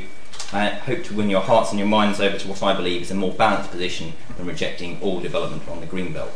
I 0.54 0.70
hope 0.70 1.04
to 1.04 1.14
win 1.14 1.30
your 1.30 1.42
hearts 1.42 1.72
and 1.72 1.80
your 1.80 1.90
minds 1.90 2.22
over 2.22 2.38
to 2.38 2.48
what 2.48 2.64
I 2.64 2.74
believe 2.74 3.02
is 3.02 3.12
a 3.12 3.16
more 3.16 3.34
balanced 3.34 3.72
position 3.72 4.14
than 4.38 4.48
rejecting 4.48 4.98
all 5.02 5.20
development 5.20 5.68
on 5.68 5.82
the 5.82 5.88
Greenbelt. 5.88 6.32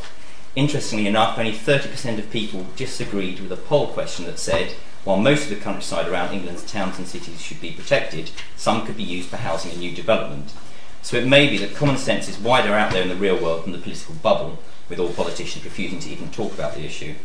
Interestingly 0.58 1.08
enough, 1.08 1.40
only 1.40 1.54
30% 1.54 2.20
of 2.20 2.30
people 2.30 2.68
disagreed 2.76 3.40
with 3.40 3.54
a 3.54 3.56
poll 3.56 3.88
question 3.88 4.26
that 4.26 4.38
said, 4.38 4.76
while 5.04 5.18
most 5.18 5.44
of 5.44 5.50
the 5.50 5.64
countryside 5.64 6.08
around 6.08 6.34
England's 6.34 6.70
towns 6.70 6.98
and 6.98 7.08
cities 7.08 7.42
should 7.42 7.60
be 7.60 7.72
protected, 7.72 8.32
some 8.56 8.86
could 8.86 8.98
be 8.98 9.04
used 9.04 9.30
for 9.30 9.38
housing 9.38 9.72
and 9.72 9.80
new 9.80 9.92
development. 9.96 10.54
So 11.02 11.18
it 11.18 11.28
may 11.28 11.50
be 11.50 11.58
that 11.58 11.76
common 11.76 11.98
sense 11.98 12.28
is 12.28 12.38
wider 12.38 12.74
out 12.74 12.92
there 12.92 13.02
in 13.02 13.10
the 13.10 13.16
real 13.16 13.42
world 13.42 13.66
than 13.66 13.72
the 13.72 13.80
political 13.80 14.16
bubble, 14.16 14.60
with 14.88 15.00
all 15.00 15.14
politicians 15.14 15.66
refusing 15.66 16.00
to 16.00 16.10
even 16.10 16.30
talk 16.30 16.54
about 16.54 16.76
the 16.76 16.86
issue. 16.86 17.16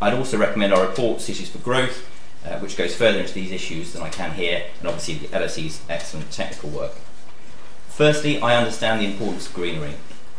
I'd 0.00 0.14
also 0.14 0.38
recommend 0.38 0.72
our 0.72 0.86
report, 0.86 1.20
Cities 1.20 1.48
for 1.48 1.58
Growth, 1.58 2.08
uh, 2.44 2.58
which 2.60 2.76
goes 2.76 2.94
further 2.94 3.18
into 3.18 3.32
these 3.32 3.50
issues 3.50 3.92
than 3.92 4.02
I 4.02 4.10
can 4.10 4.34
here, 4.34 4.64
and 4.78 4.88
obviously 4.88 5.14
the 5.14 5.28
LSE's 5.28 5.82
excellent 5.88 6.30
technical 6.30 6.70
work. 6.70 6.92
Firstly, 7.88 8.40
I 8.40 8.56
understand 8.56 9.00
the 9.00 9.06
importance 9.06 9.48
of 9.48 9.54
greenery. 9.54 9.94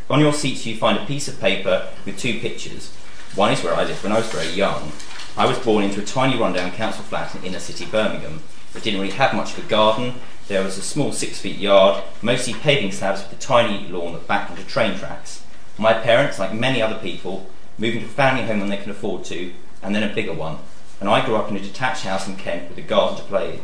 On 0.10 0.20
your 0.22 0.32
seats, 0.32 0.66
you 0.66 0.78
find 0.78 0.98
a 0.98 1.06
piece 1.06 1.28
of 1.28 1.42
paper 1.42 1.90
with 2.06 2.18
two 2.18 2.40
pictures. 2.40 2.94
One 3.36 3.52
is 3.52 3.62
where 3.64 3.74
I 3.74 3.84
lived 3.84 4.04
when 4.04 4.14
I 4.14 4.20
was 4.20 4.32
very 4.32 4.50
young. 4.50 4.92
I 5.38 5.46
was 5.46 5.60
born 5.60 5.84
into 5.84 6.02
a 6.02 6.04
tiny 6.04 6.36
rundown 6.36 6.72
council 6.72 7.04
flat 7.04 7.36
in 7.36 7.44
inner 7.44 7.60
city 7.60 7.86
Birmingham. 7.86 8.42
It 8.74 8.82
didn't 8.82 9.00
really 9.00 9.14
have 9.14 9.36
much 9.36 9.56
of 9.56 9.64
a 9.64 9.70
garden. 9.70 10.16
There 10.48 10.64
was 10.64 10.80
a 10.80 10.82
small 10.82 11.12
six 11.12 11.40
feet 11.40 11.60
yard, 11.60 12.04
mostly 12.24 12.56
paving 12.56 12.92
slabs 12.92 13.22
with 13.22 13.34
a 13.34 13.36
tiny 13.40 13.88
lawn 13.88 14.14
that 14.14 14.26
backed 14.26 14.50
onto 14.50 14.64
train 14.64 14.98
tracks. 14.98 15.44
My 15.78 15.94
parents, 15.94 16.40
like 16.40 16.56
many 16.56 16.82
other 16.82 16.98
people, 16.98 17.46
moving 17.78 18.00
to 18.00 18.08
a 18.08 18.10
family 18.10 18.48
home 18.48 18.62
when 18.62 18.70
they 18.70 18.78
can 18.78 18.90
afford 18.90 19.26
to, 19.26 19.54
and 19.84 19.94
then 19.94 20.02
a 20.02 20.12
bigger 20.12 20.34
one. 20.34 20.58
And 21.00 21.08
I 21.08 21.24
grew 21.24 21.36
up 21.36 21.52
in 21.52 21.56
a 21.56 21.60
detached 21.60 22.04
house 22.04 22.28
in 22.28 22.36
Kent 22.36 22.70
with 22.70 22.80
a 22.80 22.82
garden 22.82 23.20
to 23.20 23.24
play 23.26 23.54
in. 23.54 23.62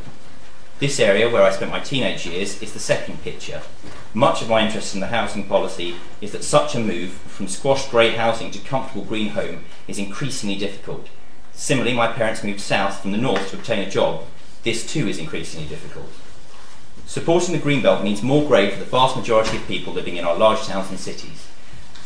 This 0.77 0.99
area, 0.99 1.27
where 1.27 1.41
I 1.41 1.49
spent 1.49 1.71
my 1.71 1.79
teenage 1.79 2.27
years, 2.27 2.61
is 2.61 2.73
the 2.73 2.79
second 2.79 3.23
picture. 3.23 3.63
Much 4.13 4.43
of 4.43 4.49
my 4.49 4.63
interest 4.63 4.93
in 4.93 4.99
the 4.99 5.07
housing 5.07 5.47
policy 5.47 5.95
is 6.21 6.33
that 6.33 6.43
such 6.43 6.75
a 6.75 6.79
move 6.79 7.13
from 7.13 7.47
squashed 7.47 7.89
grey 7.89 8.11
housing 8.11 8.51
to 8.51 8.59
comfortable 8.59 9.05
green 9.05 9.29
home 9.29 9.63
is 9.87 9.97
increasingly 9.97 10.55
difficult. 10.55 11.07
Similarly, 11.53 11.95
my 11.95 12.07
parents 12.07 12.43
moved 12.43 12.61
south 12.61 13.01
from 13.01 13.11
the 13.11 13.17
north 13.17 13.49
to 13.49 13.57
obtain 13.57 13.87
a 13.87 13.89
job. 13.89 14.25
This 14.63 14.85
too 14.85 15.07
is 15.07 15.19
increasingly 15.19 15.67
difficult. 15.67 16.09
Supporting 17.05 17.53
the 17.53 17.61
Greenbelt 17.61 18.03
means 18.03 18.23
more 18.23 18.47
grey 18.47 18.71
for 18.71 18.79
the 18.79 18.85
vast 18.85 19.15
majority 19.15 19.57
of 19.57 19.67
people 19.67 19.93
living 19.93 20.17
in 20.17 20.25
our 20.25 20.35
large 20.35 20.61
towns 20.61 20.89
and 20.89 20.99
cities. 20.99 21.47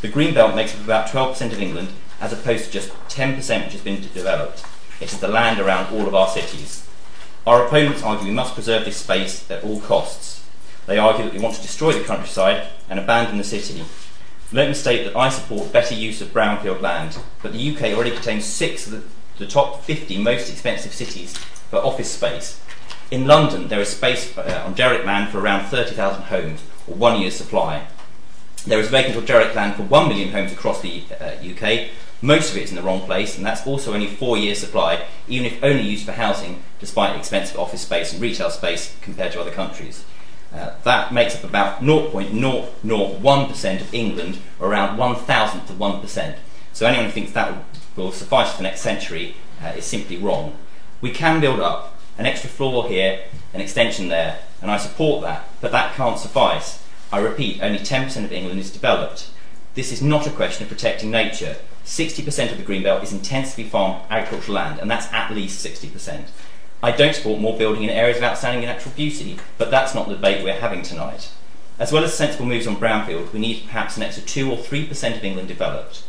The 0.01 0.07
green 0.07 0.33
belt 0.33 0.55
makes 0.55 0.75
up 0.75 0.83
about 0.83 1.07
12% 1.07 1.53
of 1.53 1.61
England, 1.61 1.89
as 2.19 2.33
opposed 2.33 2.65
to 2.65 2.71
just 2.71 2.89
10% 3.09 3.37
which 3.37 3.73
has 3.73 3.81
been 3.81 4.01
developed. 4.01 4.63
It 4.99 5.11
is 5.11 5.19
the 5.19 5.27
land 5.27 5.59
around 5.59 5.93
all 5.93 6.07
of 6.07 6.15
our 6.15 6.27
cities. 6.27 6.87
Our 7.45 7.65
opponents 7.65 8.03
argue 8.03 8.27
we 8.27 8.33
must 8.33 8.53
preserve 8.53 8.85
this 8.85 8.97
space 8.97 9.49
at 9.49 9.63
all 9.63 9.79
costs. 9.79 10.43
They 10.85 10.97
argue 10.97 11.25
that 11.25 11.33
we 11.33 11.39
want 11.39 11.55
to 11.55 11.61
destroy 11.61 11.93
the 11.93 12.03
countryside 12.03 12.67
and 12.89 12.99
abandon 12.99 13.37
the 13.37 13.43
city. 13.43 13.83
Let 14.51 14.67
me 14.67 14.73
state 14.73 15.03
that 15.05 15.17
I 15.17 15.29
support 15.29 15.73
better 15.73 15.93
use 15.93 16.21
of 16.21 16.29
brownfield 16.29 16.81
land, 16.81 17.17
but 17.41 17.53
the 17.53 17.75
UK 17.75 17.93
already 17.93 18.11
contains 18.11 18.45
six 18.45 18.85
of 18.87 18.91
the, 18.93 19.03
the 19.37 19.47
top 19.47 19.83
50 19.83 20.17
most 20.17 20.49
expensive 20.49 20.93
cities 20.93 21.37
for 21.69 21.77
office 21.77 22.11
space. 22.11 22.59
In 23.09 23.25
London, 23.25 23.67
there 23.67 23.79
is 23.79 23.89
space 23.89 24.37
uh, 24.37 24.63
on 24.65 24.73
derelict 24.73 25.05
land 25.05 25.31
for 25.31 25.39
around 25.39 25.67
30,000 25.67 26.23
homes, 26.23 26.61
or 26.87 26.95
one 26.95 27.21
year's 27.21 27.35
supply. 27.35 27.87
There 28.65 28.79
is 28.79 28.89
vacant 28.89 29.15
or 29.15 29.21
derelict 29.21 29.55
land 29.55 29.75
for 29.75 29.83
1 29.83 30.09
million 30.09 30.31
homes 30.31 30.51
across 30.51 30.81
the 30.81 31.03
uh, 31.21 31.35
UK. 31.41 31.89
Most 32.21 32.51
of 32.51 32.57
it 32.57 32.63
is 32.63 32.71
in 32.71 32.75
the 32.75 32.81
wrong 32.81 33.01
place, 33.01 33.37
and 33.37 33.45
that's 33.45 33.65
also 33.65 33.93
only 33.93 34.07
four 34.07 34.37
years' 34.37 34.59
supply, 34.59 35.05
even 35.27 35.45
if 35.45 35.63
only 35.63 35.83
used 35.83 36.05
for 36.05 36.13
housing, 36.13 36.63
despite 36.79 37.15
expensive 37.15 37.59
office 37.59 37.81
space 37.81 38.11
and 38.11 38.21
retail 38.21 38.49
space 38.49 38.95
compared 39.01 39.31
to 39.33 39.39
other 39.39 39.51
countries. 39.51 40.03
Uh, 40.53 40.71
that 40.83 41.13
makes 41.13 41.35
up 41.35 41.43
about 41.43 41.81
0.001% 41.81 43.81
of 43.81 43.93
England, 43.93 44.39
or 44.59 44.69
around 44.69 44.97
one 44.97 45.15
thousandth 45.15 45.69
of 45.69 45.77
1%. 45.77 46.35
So 46.73 46.85
anyone 46.85 47.05
who 47.05 47.11
thinks 47.11 47.31
that 47.33 47.53
will 47.97 48.11
suffice 48.11 48.51
for 48.51 48.57
the 48.57 48.63
next 48.63 48.81
century 48.81 49.35
uh, 49.61 49.73
is 49.75 49.85
simply 49.85 50.17
wrong. 50.17 50.55
We 51.01 51.11
can 51.11 51.41
build 51.41 51.59
up 51.59 51.99
an 52.17 52.25
extra 52.25 52.49
floor 52.49 52.87
here, 52.87 53.21
an 53.53 53.61
extension 53.61 54.07
there, 54.07 54.39
and 54.61 54.71
I 54.71 54.77
support 54.77 55.21
that, 55.23 55.47
but 55.61 55.71
that 55.71 55.95
can't 55.95 56.17
suffice. 56.17 56.83
I 57.11 57.19
repeat, 57.19 57.61
only 57.61 57.79
10% 57.79 58.23
of 58.23 58.31
England 58.31 58.59
is 58.59 58.71
developed. 58.71 59.29
This 59.75 59.91
is 59.91 60.01
not 60.01 60.27
a 60.27 60.31
question 60.31 60.63
of 60.63 60.69
protecting 60.69 61.11
nature. 61.11 61.57
60% 61.85 62.51
of 62.51 62.57
the 62.57 62.63
Greenbelt 62.63 63.03
is 63.03 63.13
intensively 63.13 63.63
farmed 63.63 64.01
agricultural 64.09 64.55
land, 64.55 64.79
and 64.79 64.89
that's 64.89 65.11
at 65.13 65.31
least 65.31 65.65
60%. 65.65 66.25
I 66.83 66.91
don't 66.91 67.15
support 67.15 67.39
more 67.39 67.57
building 67.57 67.83
in 67.83 67.89
areas 67.89 68.17
of 68.17 68.23
outstanding 68.23 68.65
natural 68.65 68.93
beauty, 68.95 69.37
but 69.57 69.71
that's 69.71 69.95
not 69.95 70.07
the 70.07 70.15
debate 70.15 70.43
we're 70.43 70.59
having 70.59 70.81
tonight. 70.81 71.31
As 71.79 71.91
well 71.91 72.03
as 72.03 72.17
sensible 72.17 72.45
moves 72.45 72.67
on 72.67 72.75
brownfield, 72.75 73.31
we 73.31 73.39
need 73.39 73.65
perhaps 73.65 73.97
an 73.97 74.03
extra 74.03 74.23
2 74.23 74.51
or 74.51 74.57
3% 74.57 75.15
of 75.15 75.23
England 75.23 75.47
developed. 75.47 76.03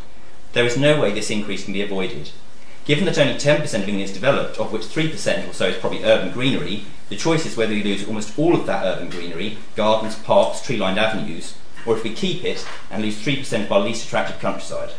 There 0.53 0.65
is 0.65 0.77
no 0.77 1.01
way 1.01 1.13
this 1.13 1.31
increase 1.31 1.65
can 1.65 1.73
be 1.73 1.83
avoided. 1.83 2.31
Given 2.85 3.05
that 3.05 3.19
only 3.19 3.35
10% 3.35 3.63
of 3.63 3.75
England 3.75 4.01
is 4.01 4.13
developed, 4.13 4.59
of 4.59 4.73
which 4.73 4.83
3% 4.83 5.49
or 5.49 5.53
so 5.53 5.67
is 5.67 5.77
probably 5.77 6.05
urban 6.05 6.33
greenery, 6.33 6.85
the 7.11 7.17
choice 7.17 7.45
is 7.45 7.57
whether 7.57 7.73
we 7.73 7.83
lose 7.83 8.07
almost 8.07 8.39
all 8.39 8.55
of 8.55 8.65
that 8.67 8.85
urban 8.85 9.11
greenery, 9.11 9.59
gardens, 9.77 10.17
parks, 10.17 10.63
tree 10.63 10.79
lined 10.79 10.99
avenues, 10.99 11.55
or 11.85 11.97
if 11.97 12.03
we 12.05 12.15
keep 12.15 12.45
it 12.45 12.67
and 12.91 13.03
lose 13.03 13.23
3% 13.23 13.65
of 13.65 13.73
our 13.73 13.81
least 13.81 14.07
attractive 14.07 14.41
countryside. 14.41 14.93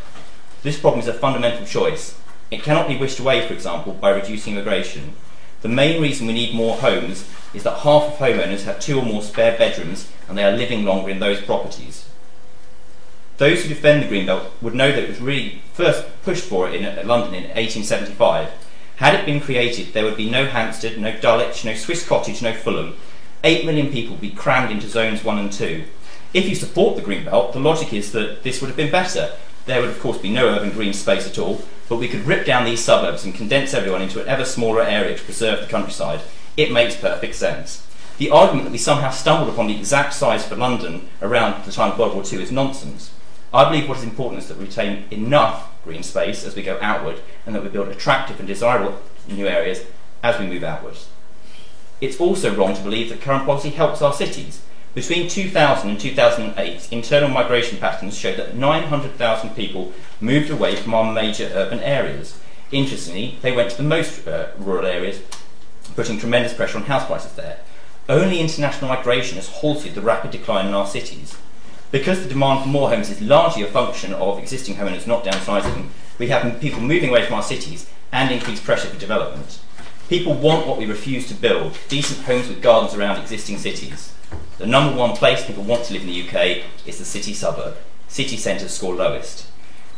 This 0.61 0.79
problem 0.79 0.99
is 1.01 1.07
a 1.07 1.13
fundamental 1.13 1.65
choice. 1.65 2.19
It 2.51 2.63
cannot 2.63 2.87
be 2.87 2.97
wished 2.97 3.19
away, 3.19 3.47
for 3.47 3.53
example, 3.53 3.93
by 3.93 4.09
reducing 4.09 4.53
immigration. 4.53 5.15
The 5.61 5.69
main 5.69 6.01
reason 6.01 6.27
we 6.27 6.33
need 6.33 6.53
more 6.53 6.77
homes 6.77 7.27
is 7.53 7.63
that 7.63 7.79
half 7.79 8.03
of 8.03 8.17
homeowners 8.17 8.65
have 8.65 8.79
two 8.79 8.99
or 8.99 9.05
more 9.05 9.21
spare 9.21 9.57
bedrooms 9.57 10.11
and 10.27 10.37
they 10.37 10.43
are 10.43 10.51
living 10.51 10.85
longer 10.85 11.09
in 11.09 11.19
those 11.19 11.41
properties. 11.41 12.08
Those 13.39 13.63
who 13.63 13.69
defend 13.69 14.03
the 14.03 14.07
Greenbelt 14.07 14.49
would 14.61 14.75
know 14.75 14.91
that 14.91 15.01
it 15.01 15.07
was 15.07 15.21
really 15.21 15.61
first 15.71 16.05
pushed 16.23 16.43
for 16.43 16.67
it 16.67 16.75
in 16.75 16.83
London 17.07 17.33
in 17.33 17.43
1875. 17.43 18.51
Had 18.97 19.15
it 19.15 19.25
been 19.25 19.39
created, 19.39 19.93
there 19.93 20.03
would 20.03 20.17
be 20.17 20.29
no 20.29 20.45
Hampstead, 20.45 20.99
no 20.99 21.17
Dulwich, 21.17 21.63
no 21.63 21.73
Swiss 21.73 22.05
Cottage, 22.05 22.41
no 22.41 22.51
Fulham. 22.53 22.97
Eight 23.45 23.65
million 23.65 23.93
people 23.93 24.11
would 24.11 24.21
be 24.21 24.31
crammed 24.31 24.71
into 24.71 24.89
zones 24.89 25.23
one 25.23 25.39
and 25.39 25.49
two. 25.49 25.85
If 26.33 26.49
you 26.49 26.55
support 26.55 26.97
the 26.97 27.01
Greenbelt, 27.01 27.53
the 27.53 27.61
logic 27.61 27.93
is 27.93 28.11
that 28.11 28.43
this 28.43 28.59
would 28.59 28.67
have 28.67 28.75
been 28.75 28.91
better. 28.91 29.31
There 29.67 29.79
would, 29.79 29.89
of 29.89 30.01
course, 30.01 30.17
be 30.17 30.29
no 30.29 30.49
urban 30.49 30.71
green 30.71 30.91
space 30.91 31.25
at 31.25 31.39
all, 31.39 31.61
but 31.87 31.95
we 31.95 32.09
could 32.09 32.27
rip 32.27 32.45
down 32.45 32.65
these 32.65 32.83
suburbs 32.83 33.23
and 33.23 33.33
condense 33.33 33.73
everyone 33.73 34.01
into 34.01 34.21
an 34.21 34.27
ever 34.27 34.43
smaller 34.43 34.83
area 34.83 35.17
to 35.17 35.23
preserve 35.23 35.61
the 35.61 35.71
countryside. 35.71 36.19
It 36.57 36.73
makes 36.73 36.97
perfect 36.97 37.35
sense. 37.35 37.87
The 38.17 38.31
argument 38.31 38.65
that 38.65 38.73
we 38.73 38.77
somehow 38.77 39.11
stumbled 39.11 39.53
upon 39.53 39.67
the 39.67 39.77
exact 39.77 40.13
size 40.13 40.45
for 40.45 40.57
London 40.57 41.07
around 41.21 41.63
the 41.63 41.71
time 41.71 41.93
of 41.93 41.99
World 41.99 42.15
War 42.15 42.23
II 42.29 42.43
is 42.43 42.51
nonsense. 42.51 43.11
I 43.53 43.65
believe 43.65 43.89
what 43.89 43.97
is 43.97 44.03
important 44.03 44.43
is 44.43 44.47
that 44.47 44.57
we 44.57 44.65
retain 44.65 45.05
enough 45.09 45.71
green 45.83 46.03
space 46.03 46.45
as 46.45 46.55
we 46.55 46.61
go 46.61 46.77
outward 46.81 47.19
and 47.45 47.55
that 47.55 47.63
we 47.63 47.69
build 47.69 47.87
attractive 47.87 48.39
and 48.39 48.47
desirable 48.47 48.99
new 49.27 49.47
areas 49.47 49.83
as 50.21 50.39
we 50.39 50.47
move 50.47 50.63
outwards. 50.63 51.07
It's 52.01 52.19
also 52.19 52.55
wrong 52.55 52.75
to 52.75 52.81
believe 52.81 53.09
that 53.09 53.21
current 53.21 53.45
policy 53.45 53.69
helps 53.69 54.01
our 54.01 54.13
cities. 54.13 54.61
Between 54.93 55.29
2000 55.29 55.89
and 55.89 55.99
2008, 55.99 56.91
internal 56.91 57.29
migration 57.29 57.77
patterns 57.77 58.17
showed 58.17 58.37
that 58.37 58.55
900,000 58.55 59.51
people 59.51 59.93
moved 60.19 60.49
away 60.49 60.75
from 60.75 60.93
our 60.93 61.11
major 61.11 61.51
urban 61.53 61.79
areas. 61.79 62.39
Interestingly, 62.71 63.37
they 63.41 63.51
went 63.51 63.71
to 63.71 63.77
the 63.77 63.83
most 63.83 64.27
uh, 64.27 64.49
rural 64.57 64.85
areas, 64.85 65.21
putting 65.95 66.19
tremendous 66.19 66.53
pressure 66.53 66.77
on 66.77 66.83
house 66.83 67.05
prices 67.05 67.33
there. 67.33 67.59
Only 68.07 68.39
international 68.39 68.89
migration 68.89 69.35
has 69.35 69.49
halted 69.49 69.93
the 69.93 70.01
rapid 70.01 70.31
decline 70.31 70.67
in 70.67 70.73
our 70.73 70.87
cities. 70.87 71.35
Because 71.91 72.21
the 72.21 72.29
demand 72.29 72.61
for 72.61 72.69
more 72.69 72.89
homes 72.89 73.09
is 73.09 73.19
largely 73.19 73.63
a 73.63 73.67
function 73.67 74.13
of 74.13 74.37
existing 74.37 74.75
homeowners 74.75 75.07
not 75.07 75.23
downsizing, 75.23 75.89
we 76.19 76.27
have 76.27 76.61
people 76.61 76.81
moving 76.81 77.09
away 77.09 77.25
from 77.25 77.35
our 77.35 77.43
cities 77.43 77.89
and 78.11 78.31
increased 78.31 78.63
pressure 78.63 78.89
for 78.89 78.99
development. 78.99 79.59
People 80.07 80.35
want 80.35 80.67
what 80.67 80.77
we 80.77 80.85
refuse 80.85 81.27
to 81.27 81.33
build 81.33 81.77
decent 81.87 82.25
homes 82.25 82.47
with 82.47 82.61
gardens 82.61 82.93
around 82.93 83.19
existing 83.19 83.57
cities. 83.57 84.13
The 84.59 84.67
number 84.67 84.95
one 84.95 85.15
place 85.15 85.45
people 85.45 85.63
want 85.63 85.85
to 85.85 85.93
live 85.93 86.03
in 86.03 86.07
the 86.09 86.27
UK 86.27 86.63
is 86.85 86.99
the 86.99 87.05
city 87.05 87.33
suburb. 87.33 87.75
City 88.07 88.37
centres 88.37 88.73
score 88.73 88.93
lowest. 88.93 89.47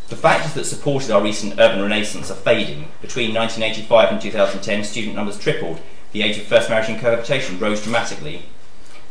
The 0.07 0.15
factors 0.15 0.53
that 0.53 0.65
supported 0.65 1.11
our 1.11 1.21
recent 1.21 1.59
urban 1.59 1.81
renaissance 1.81 2.31
are 2.31 2.35
fading. 2.35 2.89
Between 3.01 3.33
1985 3.33 4.11
and 4.11 4.21
2010, 4.21 4.83
student 4.83 5.15
numbers 5.15 5.39
tripled. 5.39 5.81
The 6.13 6.21
age 6.21 6.37
of 6.37 6.43
first 6.43 6.69
marriage 6.69 6.89
and 6.89 6.99
cohabitation 6.99 7.59
rose 7.59 7.81
dramatically 7.81 8.43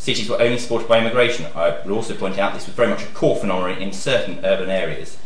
cities 0.00 0.30
were 0.30 0.40
only 0.40 0.58
supported 0.58 0.88
by 0.88 0.98
immigration. 0.98 1.46
I 1.54 1.78
will 1.84 1.96
also 1.96 2.16
point 2.16 2.38
out 2.38 2.54
this 2.54 2.66
was 2.66 2.74
very 2.74 2.88
much 2.88 3.02
a 3.02 3.06
core 3.08 3.36
phenomenon 3.36 3.82
in 3.82 3.92
certain 3.92 4.42
urban 4.44 4.70
areas. 4.70 5.18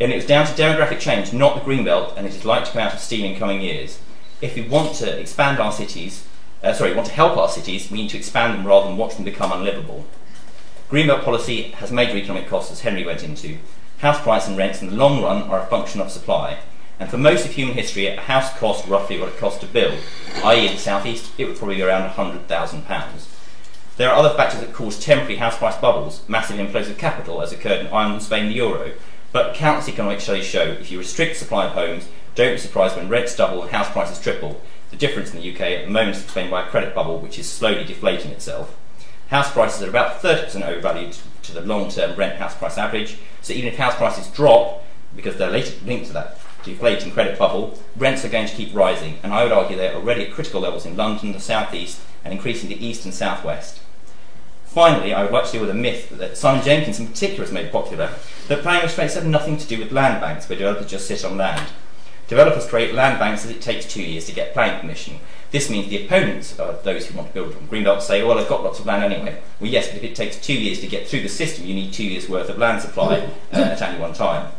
And 0.00 0.12
it 0.12 0.16
was 0.16 0.24
down 0.24 0.46
to 0.46 0.52
demographic 0.52 1.00
change, 1.00 1.32
not 1.32 1.56
the 1.56 1.60
Greenbelt, 1.68 2.16
and 2.16 2.24
it 2.24 2.32
is 2.32 2.44
likely 2.44 2.66
to 2.66 2.72
come 2.72 2.82
out 2.82 2.94
of 2.94 3.00
steam 3.00 3.24
in 3.24 3.36
coming 3.36 3.60
years. 3.60 3.98
If 4.40 4.54
we 4.54 4.62
want 4.62 4.94
to 4.96 5.18
expand 5.18 5.58
our 5.58 5.72
cities, 5.72 6.24
uh, 6.62 6.72
sorry, 6.72 6.94
want 6.94 7.08
to 7.08 7.12
help 7.12 7.36
our 7.36 7.48
cities, 7.48 7.90
we 7.90 8.02
need 8.02 8.10
to 8.10 8.16
expand 8.16 8.54
them 8.54 8.64
rather 8.64 8.86
than 8.86 8.96
watch 8.96 9.16
them 9.16 9.24
become 9.24 9.50
unlivable. 9.50 10.06
Greenbelt 10.88 11.24
policy 11.24 11.62
has 11.72 11.90
major 11.90 12.16
economic 12.16 12.48
costs, 12.48 12.70
as 12.70 12.80
Henry 12.82 13.04
went 13.04 13.24
into. 13.24 13.58
House 13.98 14.20
price 14.20 14.46
and 14.46 14.56
rents 14.56 14.80
in 14.80 14.90
the 14.90 14.96
long 14.96 15.20
run 15.20 15.42
are 15.50 15.60
a 15.60 15.66
function 15.66 16.00
of 16.00 16.12
supply. 16.12 16.58
And 17.00 17.10
for 17.10 17.18
most 17.18 17.44
of 17.44 17.52
human 17.52 17.74
history, 17.74 18.06
a 18.06 18.20
house 18.20 18.56
cost 18.58 18.86
roughly 18.86 19.18
what 19.18 19.30
it 19.30 19.38
cost 19.38 19.60
to 19.62 19.66
build, 19.66 19.98
i.e., 20.44 20.68
in 20.68 20.74
the 20.74 20.80
southeast, 20.80 21.32
it 21.36 21.46
would 21.46 21.56
probably 21.56 21.76
be 21.76 21.82
around 21.82 22.08
£100,000. 22.10 23.37
There 23.98 24.08
are 24.08 24.16
other 24.16 24.36
factors 24.36 24.60
that 24.60 24.72
cause 24.72 24.96
temporary 24.96 25.38
house 25.38 25.58
price 25.58 25.76
bubbles, 25.76 26.22
massive 26.28 26.56
inflows 26.56 26.88
of 26.88 26.98
capital, 26.98 27.42
as 27.42 27.50
occurred 27.50 27.84
in 27.84 27.92
Ireland, 27.92 28.22
Spain, 28.22 28.46
the 28.46 28.54
euro. 28.54 28.92
But 29.32 29.56
countless 29.56 29.88
economic 29.88 30.20
studies 30.20 30.46
show 30.46 30.62
if 30.62 30.92
you 30.92 31.00
restrict 31.00 31.36
supply 31.36 31.66
of 31.66 31.72
homes, 31.72 32.06
don't 32.36 32.54
be 32.54 32.58
surprised 32.58 32.94
when 32.94 33.08
rents 33.08 33.34
double 33.34 33.60
and 33.60 33.72
house 33.72 33.90
prices 33.90 34.20
triple. 34.20 34.60
The 34.92 34.96
difference 34.96 35.34
in 35.34 35.40
the 35.40 35.52
UK 35.52 35.60
at 35.62 35.84
the 35.86 35.90
moment 35.90 36.14
is 36.16 36.22
explained 36.22 36.52
by 36.52 36.64
a 36.64 36.68
credit 36.68 36.94
bubble 36.94 37.18
which 37.18 37.40
is 37.40 37.50
slowly 37.50 37.82
deflating 37.82 38.30
itself. 38.30 38.78
House 39.30 39.50
prices 39.50 39.82
are 39.82 39.90
about 39.90 40.22
30% 40.22 40.62
overvalued 40.62 41.16
to 41.42 41.52
the 41.52 41.62
long 41.62 41.90
term 41.90 42.14
rent 42.14 42.38
house 42.38 42.54
price 42.54 42.78
average, 42.78 43.18
so 43.42 43.52
even 43.52 43.68
if 43.72 43.78
house 43.78 43.96
prices 43.96 44.28
drop, 44.28 44.84
because 45.16 45.36
they're 45.38 45.50
linked 45.50 46.06
to 46.06 46.12
that 46.12 46.38
deflating 46.62 47.10
credit 47.10 47.36
bubble, 47.36 47.76
rents 47.96 48.24
are 48.24 48.28
going 48.28 48.46
to 48.46 48.54
keep 48.54 48.72
rising, 48.72 49.18
and 49.24 49.32
I 49.34 49.42
would 49.42 49.50
argue 49.50 49.76
they're 49.76 49.96
already 49.96 50.26
at 50.26 50.32
critical 50.32 50.60
levels 50.60 50.86
in 50.86 50.96
London, 50.96 51.32
the 51.32 51.40
South 51.40 51.74
East, 51.74 52.00
and 52.24 52.32
increasingly 52.32 52.76
East 52.76 53.04
and 53.04 53.12
South 53.12 53.44
West. 53.44 53.80
Finally, 54.68 55.14
I 55.14 55.22
would 55.22 55.32
like 55.32 55.46
to 55.46 55.52
deal 55.52 55.60
with 55.62 55.70
a 55.70 55.74
myth 55.74 56.10
that 56.10 56.36
Simon 56.36 56.62
Jenkins 56.62 57.00
in 57.00 57.08
particular 57.08 57.44
has 57.44 57.52
made 57.52 57.72
popular 57.72 58.12
that 58.48 58.60
planning 58.60 58.82
restraints 58.82 59.14
have 59.14 59.26
nothing 59.26 59.56
to 59.56 59.66
do 59.66 59.78
with 59.78 59.92
land 59.92 60.20
banks, 60.20 60.46
where 60.48 60.58
developers 60.58 60.90
just 60.90 61.06
sit 61.08 61.24
on 61.24 61.38
land. 61.38 61.66
Developers 62.28 62.66
create 62.66 62.94
land 62.94 63.18
banks 63.18 63.46
as 63.46 63.50
it 63.50 63.62
takes 63.62 63.86
two 63.86 64.02
years 64.02 64.26
to 64.26 64.32
get 64.32 64.52
planning 64.52 64.78
permission. 64.78 65.18
This 65.50 65.70
means 65.70 65.88
the 65.88 66.04
opponents 66.04 66.58
of 66.58 66.84
those 66.84 67.06
who 67.06 67.16
want 67.16 67.28
to 67.28 67.34
build 67.34 67.56
on 67.56 67.66
Greenbelt 67.68 68.02
say, 68.02 68.22
well, 68.22 68.38
I've 68.38 68.48
got 68.50 68.62
lots 68.62 68.78
of 68.78 68.84
land 68.84 69.10
anyway. 69.10 69.40
Well, 69.58 69.70
yes, 69.70 69.88
but 69.88 69.96
if 69.96 70.04
it 70.04 70.14
takes 70.14 70.36
two 70.36 70.52
years 70.52 70.80
to 70.80 70.86
get 70.86 71.08
through 71.08 71.22
the 71.22 71.28
system, 71.30 71.64
you 71.64 71.74
need 71.74 71.94
two 71.94 72.04
years' 72.04 72.28
worth 72.28 72.50
of 72.50 72.58
land 72.58 72.82
supply 72.82 73.26
uh, 73.52 73.56
at 73.56 73.80
any 73.80 73.98
one 73.98 74.12
time. 74.12 74.52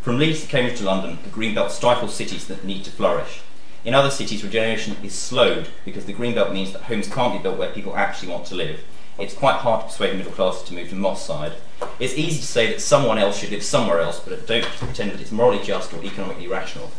From 0.00 0.18
Leeds 0.18 0.42
to 0.42 0.48
Cambridge 0.48 0.78
to 0.78 0.84
London, 0.84 1.18
the 1.22 1.30
Greenbelt 1.30 1.70
stifles 1.70 2.14
cities 2.14 2.48
that 2.48 2.64
need 2.64 2.82
to 2.84 2.90
flourish. 2.90 3.42
In 3.84 3.94
other 3.94 4.10
cities, 4.10 4.42
regeneration 4.42 4.96
is 5.04 5.14
slowed 5.14 5.68
because 5.84 6.06
the 6.06 6.14
Greenbelt 6.14 6.52
means 6.52 6.72
that 6.72 6.82
homes 6.82 7.08
can't 7.08 7.32
be 7.32 7.42
built 7.42 7.56
where 7.56 7.70
people 7.70 7.96
actually 7.96 8.32
want 8.32 8.46
to 8.46 8.56
live 8.56 8.80
it's 9.18 9.34
quite 9.34 9.56
hard 9.56 9.80
to 9.80 9.86
persuade 9.86 10.12
the 10.12 10.16
middle 10.18 10.32
classes 10.32 10.68
to 10.68 10.74
move 10.74 10.90
to 10.90 10.94
Moss 10.94 11.24
side. 11.24 11.52
It's 11.98 12.14
easy 12.14 12.40
to 12.40 12.46
say 12.46 12.66
that 12.68 12.80
someone 12.80 13.18
else 13.18 13.38
should 13.38 13.50
live 13.50 13.62
somewhere 13.62 14.00
else, 14.00 14.20
but 14.20 14.46
don't 14.46 14.64
pretend 14.64 15.12
that 15.12 15.20
it's 15.20 15.32
morally 15.32 15.62
just 15.62 15.92
or 15.94 16.02
economically 16.04 16.48
rational. 16.48 16.90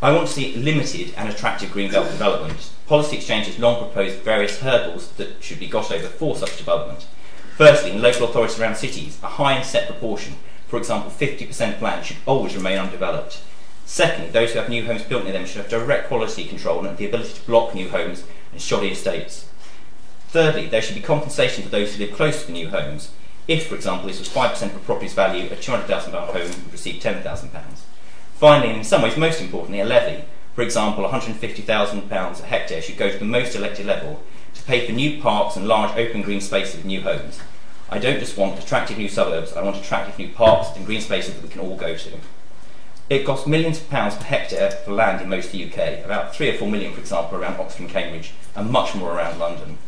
I 0.00 0.12
want 0.12 0.28
to 0.28 0.32
see 0.32 0.54
limited 0.54 1.12
and 1.16 1.28
attractive 1.28 1.70
greenbelt 1.70 2.10
development. 2.10 2.70
Policy 2.86 3.16
Exchange 3.16 3.46
has 3.46 3.58
long 3.58 3.78
proposed 3.78 4.20
various 4.20 4.60
hurdles 4.60 5.10
that 5.12 5.42
should 5.42 5.58
be 5.58 5.66
got 5.66 5.90
over 5.90 6.06
for 6.06 6.36
such 6.36 6.56
development. 6.56 7.06
Firstly, 7.56 7.90
in 7.90 8.00
local 8.00 8.28
authorities 8.28 8.60
around 8.60 8.76
cities, 8.76 9.18
a 9.24 9.26
high 9.26 9.54
and 9.54 9.66
set 9.66 9.88
proportion, 9.88 10.34
for 10.68 10.76
example 10.76 11.10
50% 11.10 11.74
of 11.74 11.82
land, 11.82 12.06
should 12.06 12.18
always 12.26 12.54
remain 12.54 12.78
undeveloped. 12.78 13.42
Secondly, 13.86 14.30
those 14.30 14.52
who 14.52 14.60
have 14.60 14.68
new 14.68 14.84
homes 14.84 15.02
built 15.02 15.24
near 15.24 15.32
them 15.32 15.46
should 15.46 15.62
have 15.62 15.68
direct 15.68 16.06
quality 16.06 16.44
control 16.44 16.86
and 16.86 16.96
the 16.96 17.06
ability 17.06 17.32
to 17.32 17.46
block 17.46 17.74
new 17.74 17.88
homes 17.88 18.22
and 18.52 18.60
shoddy 18.60 18.90
estates. 18.90 19.48
Thirdly, 20.28 20.66
there 20.66 20.82
should 20.82 20.94
be 20.94 21.00
compensation 21.00 21.64
for 21.64 21.70
those 21.70 21.94
who 21.94 22.04
live 22.04 22.14
close 22.14 22.42
to 22.42 22.46
the 22.46 22.52
new 22.52 22.68
homes. 22.68 23.10
If, 23.46 23.68
for 23.68 23.74
example, 23.74 24.08
this 24.08 24.18
was 24.18 24.28
5% 24.28 24.62
of 24.62 24.76
a 24.76 24.78
property's 24.80 25.14
value, 25.14 25.46
a 25.46 25.56
£200,000 25.56 26.12
home 26.12 26.34
would 26.34 26.72
receive 26.72 27.02
£10,000. 27.02 27.50
Finally, 28.34 28.68
and 28.68 28.78
in 28.78 28.84
some 28.84 29.00
ways 29.00 29.16
most 29.16 29.40
importantly, 29.40 29.80
a 29.80 29.86
levy. 29.86 30.24
For 30.54 30.62
example, 30.62 31.04
£150,000 31.04 32.40
a 32.40 32.44
hectare 32.44 32.82
should 32.82 32.98
go 32.98 33.10
to 33.10 33.18
the 33.18 33.24
most 33.24 33.54
elected 33.54 33.86
level 33.86 34.22
to 34.54 34.62
pay 34.64 34.86
for 34.86 34.92
new 34.92 35.20
parks 35.22 35.56
and 35.56 35.66
large 35.66 35.96
open 35.96 36.20
green 36.20 36.40
spaces 36.42 36.76
with 36.76 36.84
new 36.84 37.00
homes. 37.00 37.40
I 37.88 37.98
don't 37.98 38.20
just 38.20 38.36
want 38.36 38.62
attractive 38.62 38.98
new 38.98 39.08
suburbs, 39.08 39.54
I 39.54 39.62
want 39.62 39.76
attractive 39.76 40.18
new 40.18 40.28
parks 40.28 40.76
and 40.76 40.84
green 40.84 41.00
spaces 41.00 41.34
that 41.34 41.42
we 41.42 41.48
can 41.48 41.62
all 41.62 41.76
go 41.76 41.96
to. 41.96 42.18
It 43.08 43.24
costs 43.24 43.46
millions 43.46 43.78
of 43.78 43.88
pounds 43.88 44.14
per 44.16 44.24
hectare 44.24 44.70
for 44.70 44.92
land 44.92 45.22
in 45.22 45.30
most 45.30 45.46
of 45.46 45.52
the 45.52 45.64
UK, 45.64 46.04
about 46.04 46.34
three 46.34 46.50
or 46.50 46.58
four 46.58 46.70
million, 46.70 46.92
for 46.92 47.00
example, 47.00 47.38
around 47.38 47.58
Oxford 47.58 47.82
and 47.84 47.90
Cambridge, 47.90 48.32
and 48.54 48.70
much 48.70 48.94
more 48.94 49.14
around 49.14 49.38
London. 49.38 49.78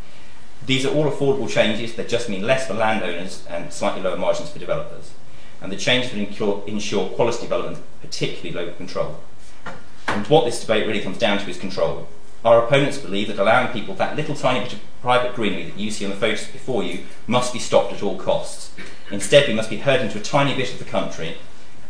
These 0.66 0.84
are 0.84 0.94
all 0.94 1.10
affordable 1.10 1.48
changes 1.48 1.94
that 1.94 2.08
just 2.08 2.28
mean 2.28 2.42
less 2.42 2.66
for 2.66 2.74
landowners 2.74 3.44
and 3.48 3.72
slightly 3.72 4.02
lower 4.02 4.16
margins 4.16 4.50
for 4.50 4.58
developers. 4.58 5.12
And 5.60 5.72
the 5.72 5.76
changes 5.76 6.12
will 6.38 6.64
ensure 6.64 7.08
quality 7.10 7.42
development, 7.42 7.82
particularly 8.00 8.52
local 8.52 8.76
control. 8.76 9.20
And 10.06 10.26
what 10.26 10.44
this 10.44 10.60
debate 10.60 10.86
really 10.86 11.00
comes 11.00 11.18
down 11.18 11.38
to 11.38 11.48
is 11.48 11.58
control. 11.58 12.08
Our 12.44 12.64
opponents 12.64 12.98
believe 12.98 13.28
that 13.28 13.38
allowing 13.38 13.72
people 13.72 13.94
that 13.94 14.16
little 14.16 14.34
tiny 14.34 14.60
bit 14.60 14.72
of 14.72 14.80
private 15.02 15.34
greenery 15.34 15.64
that 15.64 15.78
you 15.78 15.90
see 15.90 16.04
on 16.04 16.10
the 16.10 16.16
photos 16.16 16.46
before 16.46 16.82
you 16.82 17.04
must 17.26 17.52
be 17.52 17.58
stopped 17.58 17.92
at 17.92 18.02
all 18.02 18.16
costs. 18.16 18.72
Instead, 19.10 19.48
we 19.48 19.54
must 19.54 19.70
be 19.70 19.78
herded 19.78 20.06
into 20.06 20.18
a 20.18 20.22
tiny 20.22 20.54
bit 20.54 20.72
of 20.72 20.78
the 20.78 20.84
country. 20.84 21.36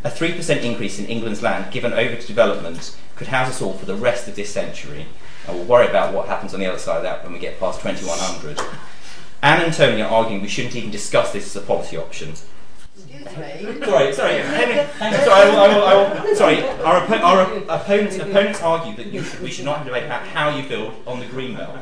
A 0.03 0.09
3% 0.09 0.61
increase 0.61 0.99
in 0.99 1.05
England's 1.05 1.41
land 1.41 1.71
given 1.71 1.93
over 1.93 2.15
to 2.15 2.27
development 2.27 2.97
could 3.15 3.27
house 3.27 3.49
us 3.49 3.61
all 3.61 3.73
for 3.73 3.85
the 3.85 3.95
rest 3.95 4.27
of 4.27 4.35
this 4.35 4.51
century 4.51 5.05
and 5.47 5.57
we'll 5.57 5.65
worry 5.65 5.87
about 5.87 6.13
what 6.13 6.27
happens 6.27 6.53
on 6.53 6.59
the 6.59 6.65
other 6.65 6.79
side 6.79 6.97
of 6.97 7.03
that 7.03 7.23
when 7.23 7.33
we 7.33 7.39
get 7.39 7.59
past 7.59 7.81
2100. 7.81 8.59
Anne 9.43 9.61
and 9.61 9.73
Tony 9.73 10.01
are 10.01 10.11
arguing 10.11 10.41
we 10.41 10.47
shouldn't 10.47 10.75
even 10.75 10.91
discuss 10.91 11.33
this 11.33 11.45
as 11.55 11.61
a 11.61 11.65
policy 11.65 11.97
option. 11.97 12.29
Excuse 12.29 13.37
me. 13.37 13.85
Sorry, 13.85 14.13
sorry. 14.13 14.33
Let 14.33 14.69
me, 14.69 14.75
hang 14.99 15.13
on, 15.13 15.19
sorry, 15.21 15.49
I 15.49 15.49
will, 15.49 15.59
I 15.59 15.67
will, 15.67 15.83
I 15.83 16.23
will, 16.23 16.35
sorry. 16.35 16.63
Our, 16.63 17.01
oppo- 17.01 17.21
our 17.21 17.79
opponents, 17.79 18.17
opponents 18.17 18.61
argue 18.61 18.95
that 18.95 19.07
you 19.07 19.23
should, 19.23 19.41
we 19.41 19.49
should 19.49 19.65
not 19.65 19.77
have 19.77 19.87
a 19.87 19.89
debate 19.89 20.05
about 20.05 20.27
how 20.27 20.55
you 20.55 20.67
build 20.67 20.93
on 21.07 21.19
the 21.19 21.25
green 21.25 21.55
belt. 21.55 21.77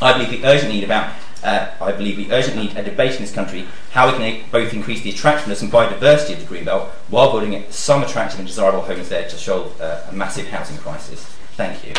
I 0.00 0.12
believe 0.12 0.30
we 0.30 0.44
urgently 0.44 0.76
need 0.76 0.84
about. 0.84 1.14
Uh, 1.42 1.70
I 1.80 1.92
believe 1.92 2.16
we 2.16 2.32
urgently 2.32 2.68
need 2.68 2.76
a 2.76 2.82
debate 2.82 3.16
in 3.16 3.20
this 3.20 3.32
country 3.32 3.66
how 3.92 4.10
we 4.10 4.16
can 4.16 4.50
both 4.50 4.72
increase 4.72 5.02
the 5.02 5.10
attractiveness 5.10 5.60
and 5.60 5.70
biodiversity 5.70 6.32
of 6.32 6.40
the 6.40 6.46
green 6.46 6.64
belt 6.64 6.88
while 7.10 7.30
building 7.30 7.62
some 7.68 8.02
attractive 8.02 8.38
and 8.38 8.48
desirable 8.48 8.80
homes 8.80 9.10
there 9.10 9.28
to 9.28 9.36
solve 9.36 9.78
uh, 9.80 10.00
a 10.08 10.12
massive 10.14 10.46
housing 10.48 10.78
crisis. 10.78 11.22
Thank 11.56 11.86
you. 11.86 11.92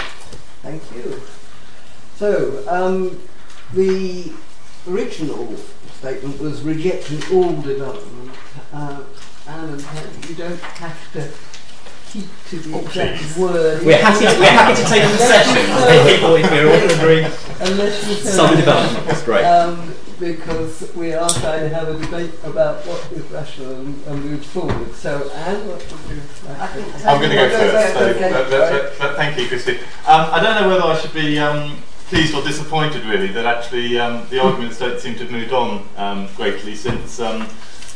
Thank 0.66 0.82
you. 0.96 1.22
So, 2.16 2.64
um, 2.68 3.22
the 3.74 4.34
original 4.90 5.56
statement 6.00 6.42
was 6.42 6.64
rejecting 6.64 7.22
all 7.32 7.54
development. 7.62 8.32
Uh, 8.74 9.04
and 9.48 9.80
you 10.28 10.34
don't 10.34 10.60
have 10.60 11.14
to 11.14 11.32
keep 12.12 12.26
to 12.50 12.60
the 12.60 12.80
exact 12.80 13.38
word. 13.38 13.86
We're 13.86 14.02
happy. 14.02 14.26
To, 14.26 14.40
we're 14.40 14.50
happy 14.50 14.82
to 14.82 14.90
take 14.90 15.04
a 15.04 15.18
session. 15.18 15.54
People, 16.16 16.34
if 16.34 16.50
we're 16.50 16.68
all 16.68 16.84
in 16.90 17.00
agreement. 17.00 17.40
Unless 17.60 18.08
you 18.10 18.16
Some 18.16 18.56
development. 18.56 19.06
That's 19.06 19.22
great. 19.22 19.46
Um, 19.46 19.94
because 20.20 20.94
we 20.96 21.14
are 21.14 21.30
trying 21.30 21.70
to 21.70 21.70
have 21.70 21.88
a 21.90 22.00
debate 22.00 22.32
about 22.44 22.86
what 22.86 23.12
is 23.12 23.24
rational 23.32 23.76
and, 23.76 24.04
and 24.08 24.26
move 24.26 24.46
forward. 24.46 24.94
So, 24.96 25.30
Anne, 25.32 25.68
what 25.68 25.80
would 25.80 26.16
you 26.16 26.22
like 26.48 26.60
I 26.60 26.68
think 26.68 27.06
I'm 27.06 27.18
going 27.20 27.30
to 27.32 27.36
go 27.36 27.50
first. 27.50 27.94
So, 27.94 28.06
okay, 28.08 28.32
but- 28.32 28.50
but- 28.50 28.60
right. 28.60 28.72
but- 28.72 29.00
but 29.00 29.16
thank 29.18 29.38
you, 29.40 29.48
Christy. 29.48 29.78
Um, 30.08 30.30
I 30.32 30.40
don't 30.42 30.62
know 30.62 30.70
whether 30.70 30.84
I 30.84 30.98
should 31.00 31.14
be 31.14 31.38
um, 31.40 31.78
pleased 32.08 32.34
or 32.36 32.44
disappointed, 32.44 33.04
really, 33.06 33.28
that 33.28 33.46
actually 33.46 33.98
um, 34.00 34.28
the 34.30 34.40
arguments 34.40 34.80
don't 34.80 35.00
seem 35.00 35.14
to 35.16 35.22
have 35.22 35.32
moved 35.32 35.54
on 35.54 35.88
um, 35.98 36.28
greatly 36.36 36.76
since 36.76 37.20
um, 37.20 37.48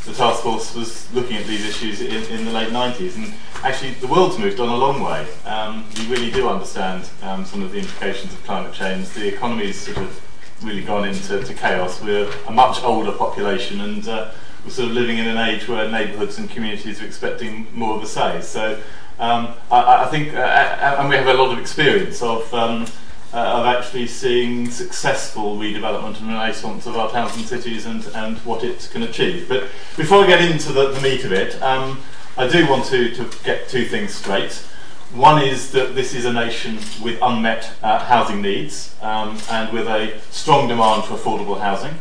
the 0.06 0.14
task 0.14 0.44
force 0.44 0.74
was 0.76 1.12
looking 1.14 1.38
at 1.38 1.46
these 1.46 1.66
issues 1.68 2.02
in, 2.02 2.24
in 2.38 2.46
the 2.46 2.52
late 2.52 2.70
90s. 2.70 3.16
And 3.16 3.34
actually, 3.64 3.94
the 3.96 4.08
world's 4.08 4.38
moved 4.38 4.60
on 4.60 4.70
a 4.70 4.76
long 4.76 5.02
way. 5.02 5.28
Um, 5.46 5.86
we 5.98 6.08
really 6.08 6.32
do 6.32 6.50
understand 6.50 7.10
um, 7.24 7.46
some 7.46 7.62
of 7.62 7.72
the 7.72 7.80
implications 7.80 8.34
of 8.34 8.44
climate 8.44 8.74
change. 8.74 9.10
The 9.10 9.28
economy's 9.28 9.80
sort 9.80 9.98
of 9.98 10.22
really 10.62 10.84
gone 10.84 11.08
into 11.08 11.44
to 11.44 11.54
chaos. 11.54 12.02
We're 12.02 12.30
a 12.48 12.52
much 12.52 12.84
older 12.84 13.12
population 13.12 13.82
and 13.82 14.08
uh, 14.08 14.32
we're 14.64 14.72
sort 14.72 14.90
of 14.90 14.96
living 14.96 15.18
in 15.18 15.28
an 15.28 15.38
age 15.38 15.68
where 15.68 15.90
neighbourhoods 15.90 16.38
and 16.38 16.50
communities 16.50 17.02
are 17.02 17.06
expecting 17.06 17.68
more 17.74 17.96
of 17.96 18.04
a 18.04 18.08
say. 18.08 18.42
So 18.42 18.80
um, 19.20 19.54
I, 19.72 20.06
I 20.06 20.08
think, 20.08 20.34
uh, 20.34 20.40
uh, 20.40 20.98
and 21.00 21.10
we 21.10 21.16
have 21.16 21.28
a 21.28 21.34
lot 21.34 21.52
of 21.52 21.60
experience 21.60 22.22
of, 22.22 22.54
um, 22.54 22.86
uh, 23.34 23.38
of 23.38 23.66
actually 23.66 24.08
seeing 24.08 24.70
successful 24.70 25.58
redevelopment 25.58 26.20
and 26.20 26.30
renaissance 26.30 26.86
of 26.86 26.98
our 26.98 27.10
towns 27.12 27.36
and 27.36 27.46
cities 27.46 27.86
and, 27.86 28.06
and 28.16 28.38
what 28.40 28.64
it 28.64 28.90
can 28.92 29.04
achieve. 29.04 29.48
But 29.48 29.64
before 29.96 30.24
I 30.24 30.28
get 30.28 30.42
into 30.42 30.74
the, 30.74 30.92
the 30.92 31.02
meat 31.02 31.24
of 31.24 31.32
it, 31.32 31.62
um, 31.62 32.02
I 32.38 32.48
do 32.48 32.68
want 32.70 32.86
to, 32.86 33.14
to 33.16 33.30
get 33.44 33.68
two 33.68 33.86
things 33.86 34.14
straight. 34.14 34.66
One 35.14 35.42
is 35.42 35.72
that 35.72 35.96
this 35.96 36.14
is 36.14 36.26
a 36.26 36.32
nation 36.32 36.78
with 37.02 37.18
unmet 37.24 37.72
uh, 37.82 37.98
housing 37.98 38.44
needs 38.44 38.96
um, 39.02 39.40
and 39.50 39.74
with 39.74 39.88
a 39.88 40.20
strong 40.30 40.68
demand 40.68 41.06
for 41.06 41.16
affordable 41.16 41.60
housing. 41.60 41.98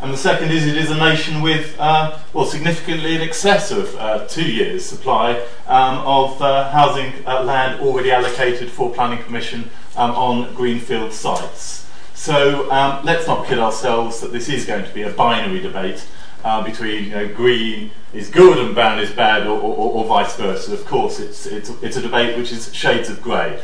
And 0.00 0.10
the 0.10 0.16
second 0.16 0.50
is 0.50 0.66
it 0.66 0.78
is 0.78 0.90
a 0.90 0.96
nation 0.96 1.42
with, 1.42 1.78
uh, 1.78 2.18
well, 2.32 2.46
significantly 2.46 3.14
in 3.14 3.20
excess 3.20 3.70
of 3.70 3.94
uh, 3.96 4.26
two 4.26 4.50
years' 4.50 4.86
supply 4.86 5.32
um, 5.66 5.98
of 5.98 6.40
uh, 6.40 6.70
housing 6.70 7.12
uh, 7.26 7.44
land 7.44 7.78
already 7.82 8.10
allocated 8.10 8.70
for 8.70 8.90
planning 8.90 9.22
permission 9.22 9.70
um, 9.96 10.12
on 10.12 10.54
greenfield 10.54 11.12
sites. 11.12 11.86
So 12.14 12.70
um, 12.70 13.04
let's 13.04 13.26
not 13.26 13.46
kid 13.46 13.58
ourselves 13.58 14.20
that 14.20 14.32
this 14.32 14.48
is 14.48 14.64
going 14.64 14.86
to 14.86 14.94
be 14.94 15.02
a 15.02 15.10
binary 15.10 15.60
debate 15.60 16.06
uh, 16.44 16.62
between 16.62 17.04
you 17.04 17.10
know, 17.10 17.28
green 17.34 17.90
is 18.12 18.28
good 18.30 18.58
and 18.58 18.74
brown 18.74 18.98
is 18.98 19.10
bad, 19.10 19.46
or, 19.46 19.58
or, 19.58 19.92
or 19.92 20.04
vice 20.04 20.36
versa. 20.36 20.72
Of 20.72 20.84
course, 20.86 21.20
it's, 21.20 21.46
it's, 21.46 21.70
it's 21.82 21.96
a 21.96 22.02
debate 22.02 22.36
which 22.36 22.52
is 22.52 22.74
shades 22.74 23.08
of 23.08 23.22
grey. 23.22 23.60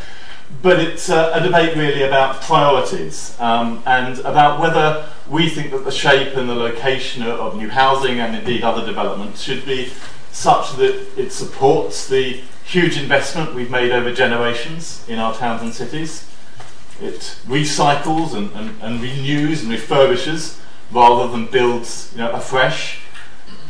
But 0.62 0.79
it's 0.79 1.11
uh, 1.11 1.33
a 1.35 1.43
debate 1.43 1.77
really 1.77 2.03
about 2.03 2.41
priorities 2.41 3.37
um, 3.41 3.83
and 3.85 4.19
about 4.21 4.61
whether 4.61 5.09
we 5.29 5.49
think 5.49 5.73
that 5.73 5.85
the 5.85 5.91
shape 5.91 6.37
and 6.37 6.49
the 6.49 6.55
location 6.55 7.25
of, 7.25 7.57
new 7.57 7.69
housing 7.69 8.21
and 8.21 8.37
indeed 8.37 8.62
other 8.62 8.87
development 8.87 9.37
should 9.37 9.67
be 9.67 9.93
such 10.31 10.77
that 10.77 11.19
it 11.19 11.33
supports 11.33 12.09
the 12.09 12.41
huge 12.65 12.97
investment 12.97 13.55
we've 13.55 13.71
made 13.71 13.91
over 13.91 14.12
generations 14.12 15.05
in 15.09 15.19
our 15.19 15.35
towns 15.35 15.62
and 15.62 15.75
cities. 15.75 16.31
It 17.01 17.39
recycles 17.47 18.35
and, 18.35 18.51
and, 18.53 18.81
and 18.83 19.03
renews 19.03 19.62
and 19.65 19.73
refurbishes 19.73 20.61
rather 20.90 21.31
than 21.31 21.46
builds 21.46 22.11
you 22.12 22.18
know, 22.18 22.31
afresh. 22.33 23.01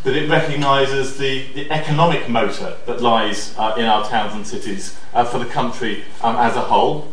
That 0.05 0.14
it 0.14 0.31
recognises 0.31 1.18
the, 1.18 1.52
the 1.52 1.70
economic 1.70 2.29
motor 2.29 2.76
that 2.87 3.02
lies 3.02 3.55
uh, 3.59 3.74
in 3.76 3.87
our 3.87 4.09
towns 4.09 4.35
and 4.35 4.46
cities 4.46 4.96
uh, 5.12 5.24
for 5.24 5.38
the 5.38 5.46
country 5.46 6.05
um, 6.22 6.37
as 6.37 6.55
a 6.55 6.61
whole. 6.61 7.12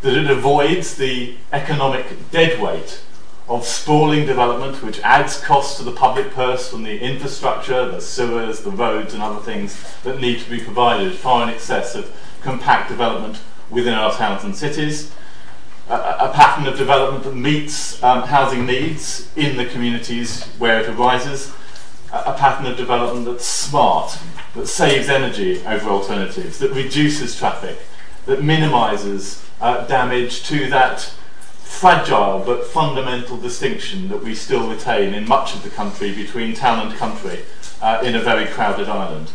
That 0.00 0.16
it 0.16 0.28
avoids 0.28 0.96
the 0.96 1.36
economic 1.52 2.30
deadweight 2.32 3.00
of 3.48 3.64
sprawling 3.64 4.26
development 4.26 4.82
which 4.82 4.98
adds 5.00 5.40
costs 5.40 5.78
to 5.78 5.84
the 5.84 5.92
public 5.92 6.32
purse 6.32 6.68
from 6.68 6.82
the 6.82 6.98
infrastructure, 6.98 7.88
the 7.88 8.00
sewers, 8.00 8.62
the 8.62 8.70
roads 8.70 9.14
and 9.14 9.22
other 9.22 9.40
things 9.40 9.94
that 10.02 10.20
need 10.20 10.40
to 10.40 10.50
be 10.50 10.58
provided 10.58 11.14
far 11.14 11.44
in 11.44 11.48
excess 11.48 11.94
of 11.94 12.12
compact 12.40 12.88
development 12.88 13.40
within 13.70 13.94
our 13.94 14.12
towns 14.12 14.42
and 14.42 14.56
cities. 14.56 15.12
A, 15.88 16.32
pattern 16.34 16.66
of 16.66 16.76
development 16.76 17.22
that 17.24 17.34
meets 17.34 18.02
um, 18.02 18.22
housing 18.22 18.66
needs 18.66 19.30
in 19.36 19.56
the 19.56 19.66
communities 19.66 20.44
where 20.58 20.80
it 20.80 20.88
arises. 20.88 21.54
A, 22.12 22.32
a 22.32 22.34
pattern 22.36 22.66
of 22.66 22.76
development 22.76 23.26
that's 23.26 23.46
smart, 23.46 24.18
that 24.54 24.66
saves 24.66 25.08
energy 25.08 25.64
over 25.64 25.88
alternatives, 25.88 26.58
that 26.58 26.72
reduces 26.72 27.36
traffic, 27.38 27.78
that 28.24 28.42
minimises 28.42 29.44
uh, 29.60 29.86
damage 29.86 30.42
to 30.44 30.68
that 30.70 31.00
fragile 31.66 32.42
but 32.44 32.64
fundamental 32.64 33.36
distinction 33.36 34.08
that 34.08 34.22
we 34.22 34.34
still 34.34 34.68
retain 34.68 35.14
in 35.14 35.28
much 35.28 35.54
of 35.54 35.62
the 35.62 35.70
country 35.70 36.12
between 36.12 36.54
town 36.54 36.86
and 36.86 36.96
country 36.96 37.40
uh, 37.80 38.00
in 38.02 38.14
a 38.16 38.20
very 38.20 38.46
crowded 38.46 38.88
island. 38.88 39.30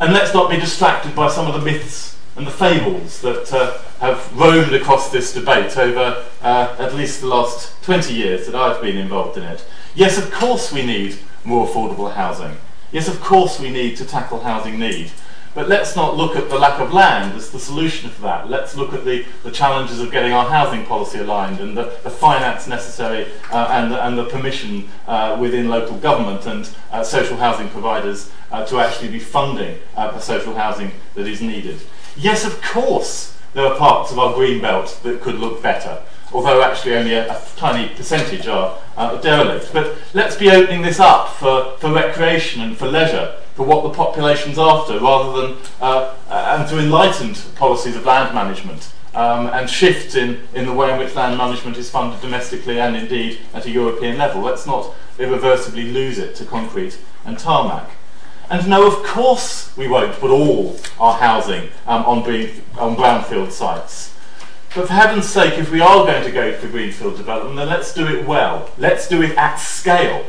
And 0.00 0.12
let's 0.12 0.34
not 0.34 0.50
be 0.50 0.56
distracted 0.56 1.14
by 1.14 1.28
some 1.28 1.46
of 1.46 1.54
the 1.54 1.60
myths 1.60 2.11
and 2.36 2.46
the 2.46 2.50
fables 2.50 3.20
that 3.20 3.52
uh, 3.52 3.78
have 4.00 4.36
roamed 4.38 4.72
across 4.72 5.10
this 5.10 5.32
debate 5.32 5.76
over 5.76 6.24
uh, 6.42 6.76
at 6.78 6.94
least 6.94 7.20
the 7.20 7.26
last 7.26 7.82
20 7.82 8.14
years 8.14 8.46
that 8.46 8.54
I've 8.54 8.80
been 8.80 8.96
involved 8.96 9.36
in 9.36 9.44
it. 9.44 9.64
Yes, 9.94 10.18
of 10.18 10.30
course 10.30 10.72
we 10.72 10.84
need 10.84 11.18
more 11.44 11.66
affordable 11.66 12.12
housing. 12.12 12.56
Yes, 12.90 13.08
of 13.08 13.20
course 13.20 13.60
we 13.60 13.70
need 13.70 13.96
to 13.98 14.04
tackle 14.04 14.40
housing 14.40 14.78
need. 14.78 15.10
But 15.54 15.68
let's 15.68 15.94
not 15.94 16.16
look 16.16 16.34
at 16.34 16.48
the 16.48 16.58
lack 16.58 16.80
of 16.80 16.94
land 16.94 17.36
as 17.36 17.50
the 17.50 17.58
solution 17.58 18.08
for 18.08 18.22
that. 18.22 18.48
Let's 18.48 18.74
look 18.74 18.94
at 18.94 19.04
the, 19.04 19.26
the 19.42 19.50
challenges 19.50 20.00
of 20.00 20.10
getting 20.10 20.32
our 20.32 20.48
housing 20.48 20.86
policy 20.86 21.18
aligned 21.18 21.60
and 21.60 21.76
the, 21.76 21.98
the 22.02 22.10
finance 22.10 22.66
necessary 22.66 23.26
uh, 23.50 23.68
and, 23.70 23.92
and 23.92 24.16
the 24.16 24.24
permission 24.24 24.88
uh, 25.06 25.36
within 25.38 25.68
local 25.68 25.98
government 25.98 26.46
and 26.46 26.70
uh, 26.90 27.04
social 27.04 27.36
housing 27.36 27.68
providers 27.68 28.30
uh, 28.50 28.64
to 28.64 28.78
actually 28.78 29.08
be 29.08 29.18
funding 29.18 29.78
uh, 29.94 30.10
the 30.12 30.20
social 30.20 30.54
housing 30.54 30.90
that 31.14 31.26
is 31.26 31.42
needed. 31.42 31.78
Yes, 32.16 32.44
of 32.44 32.60
course, 32.62 33.36
there 33.54 33.66
are 33.66 33.76
parts 33.76 34.12
of 34.12 34.18
our 34.18 34.34
green 34.34 34.60
belt 34.60 35.00
that 35.02 35.20
could 35.20 35.36
look 35.36 35.62
better, 35.62 36.02
although 36.32 36.62
actually 36.62 36.94
only 36.94 37.14
a, 37.14 37.30
a 37.32 37.42
tiny 37.56 37.88
percentage 37.94 38.46
are 38.46 38.78
uh, 38.96 39.20
derelict. 39.20 39.72
But 39.72 39.96
let's 40.14 40.36
be 40.36 40.50
opening 40.50 40.82
this 40.82 41.00
up 41.00 41.30
for, 41.30 41.76
for 41.78 41.92
recreation 41.92 42.62
and 42.62 42.76
for 42.76 42.88
leisure 42.88 43.36
for 43.54 43.66
what 43.66 43.82
the 43.82 43.90
population's 43.90 44.58
after, 44.58 44.98
rather 44.98 45.40
than 45.40 45.58
uh, 45.80 46.14
uh, 46.28 46.56
and 46.58 46.68
to 46.68 46.78
enlightened 46.78 47.42
policies 47.54 47.96
of 47.96 48.06
land 48.06 48.34
management 48.34 48.92
um, 49.14 49.48
and 49.48 49.68
shifts 49.68 50.14
in, 50.14 50.40
in 50.54 50.66
the 50.66 50.72
way 50.72 50.90
in 50.90 50.98
which 50.98 51.14
land 51.14 51.36
management 51.36 51.76
is 51.76 51.90
funded 51.90 52.20
domestically 52.20 52.80
and 52.80 52.96
indeed 52.96 53.40
at 53.52 53.66
a 53.66 53.70
European 53.70 54.16
level. 54.16 54.42
Let's 54.42 54.66
not 54.66 54.94
irreversibly 55.18 55.92
lose 55.92 56.18
it 56.18 56.34
to 56.36 56.44
concrete 56.44 56.98
and 57.24 57.38
tarmac. 57.38 57.90
And 58.52 58.68
no, 58.68 58.86
of 58.86 59.02
course 59.02 59.74
we 59.78 59.88
won't 59.88 60.12
put 60.16 60.30
all 60.30 60.76
our 61.00 61.14
housing 61.14 61.70
um, 61.86 62.04
on, 62.04 62.22
green, 62.22 62.50
on 62.76 62.94
brownfield 62.96 63.50
sites. 63.50 64.14
But 64.74 64.88
for 64.88 64.92
heaven's 64.92 65.26
sake, 65.26 65.58
if 65.58 65.70
we 65.70 65.80
are 65.80 66.04
going 66.04 66.22
to 66.22 66.30
go 66.30 66.52
for 66.58 66.68
greenfield 66.68 67.16
development, 67.16 67.56
then 67.56 67.70
let's 67.70 67.94
do 67.94 68.06
it 68.06 68.26
well. 68.26 68.70
Let's 68.76 69.08
do 69.08 69.22
it 69.22 69.38
at 69.38 69.56
scale. 69.56 70.26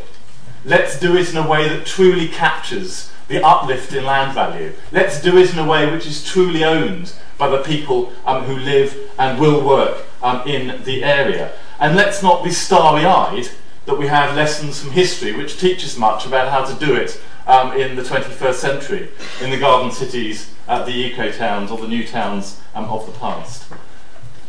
Let's 0.63 0.97
do 0.97 1.17
it 1.17 1.31
in 1.31 1.35
a 1.35 1.45
way 1.45 1.67
that 1.67 1.85
truly 1.85 2.29
captures 2.29 3.11
the 3.27 3.43
uplift 3.43 3.91
in 3.91 4.05
land 4.05 4.33
value. 4.33 4.71
Let's 4.93 5.21
do 5.21 5.37
it 5.37 5.51
in 5.51 5.59
a 5.59 5.67
way 5.67 5.91
which 5.91 6.07
is 6.07 6.23
truly 6.23 6.63
owned 6.63 7.11
by 7.37 7.49
the 7.49 7.61
people 7.61 8.13
um, 8.25 8.43
who 8.45 8.55
live 8.55 8.97
and 9.19 9.37
will 9.37 9.61
work 9.67 9.97
um, 10.21 10.47
in 10.47 10.81
the 10.85 11.03
area. 11.03 11.51
And 11.77 11.97
let's 11.97 12.23
not 12.23 12.41
be 12.41 12.51
starry 12.51 13.03
eyed 13.03 13.49
that 13.85 13.97
we 13.97 14.07
have 14.07 14.33
lessons 14.33 14.81
from 14.81 14.91
history 14.91 15.33
which 15.33 15.59
teach 15.59 15.83
us 15.83 15.97
much 15.97 16.25
about 16.25 16.49
how 16.49 16.63
to 16.63 16.85
do 16.85 16.95
it 16.95 17.21
um, 17.47 17.73
in 17.73 17.95
the 17.95 18.01
21st 18.01 18.53
century, 18.53 19.09
in 19.41 19.49
the 19.49 19.59
garden 19.59 19.91
cities, 19.91 20.53
uh, 20.67 20.83
the 20.83 20.91
eco 20.91 21.31
towns, 21.31 21.71
or 21.71 21.77
the 21.77 21.87
new 21.87 22.05
towns 22.05 22.61
um, 22.73 22.85
of 22.85 23.05
the 23.05 23.11
past. 23.13 23.71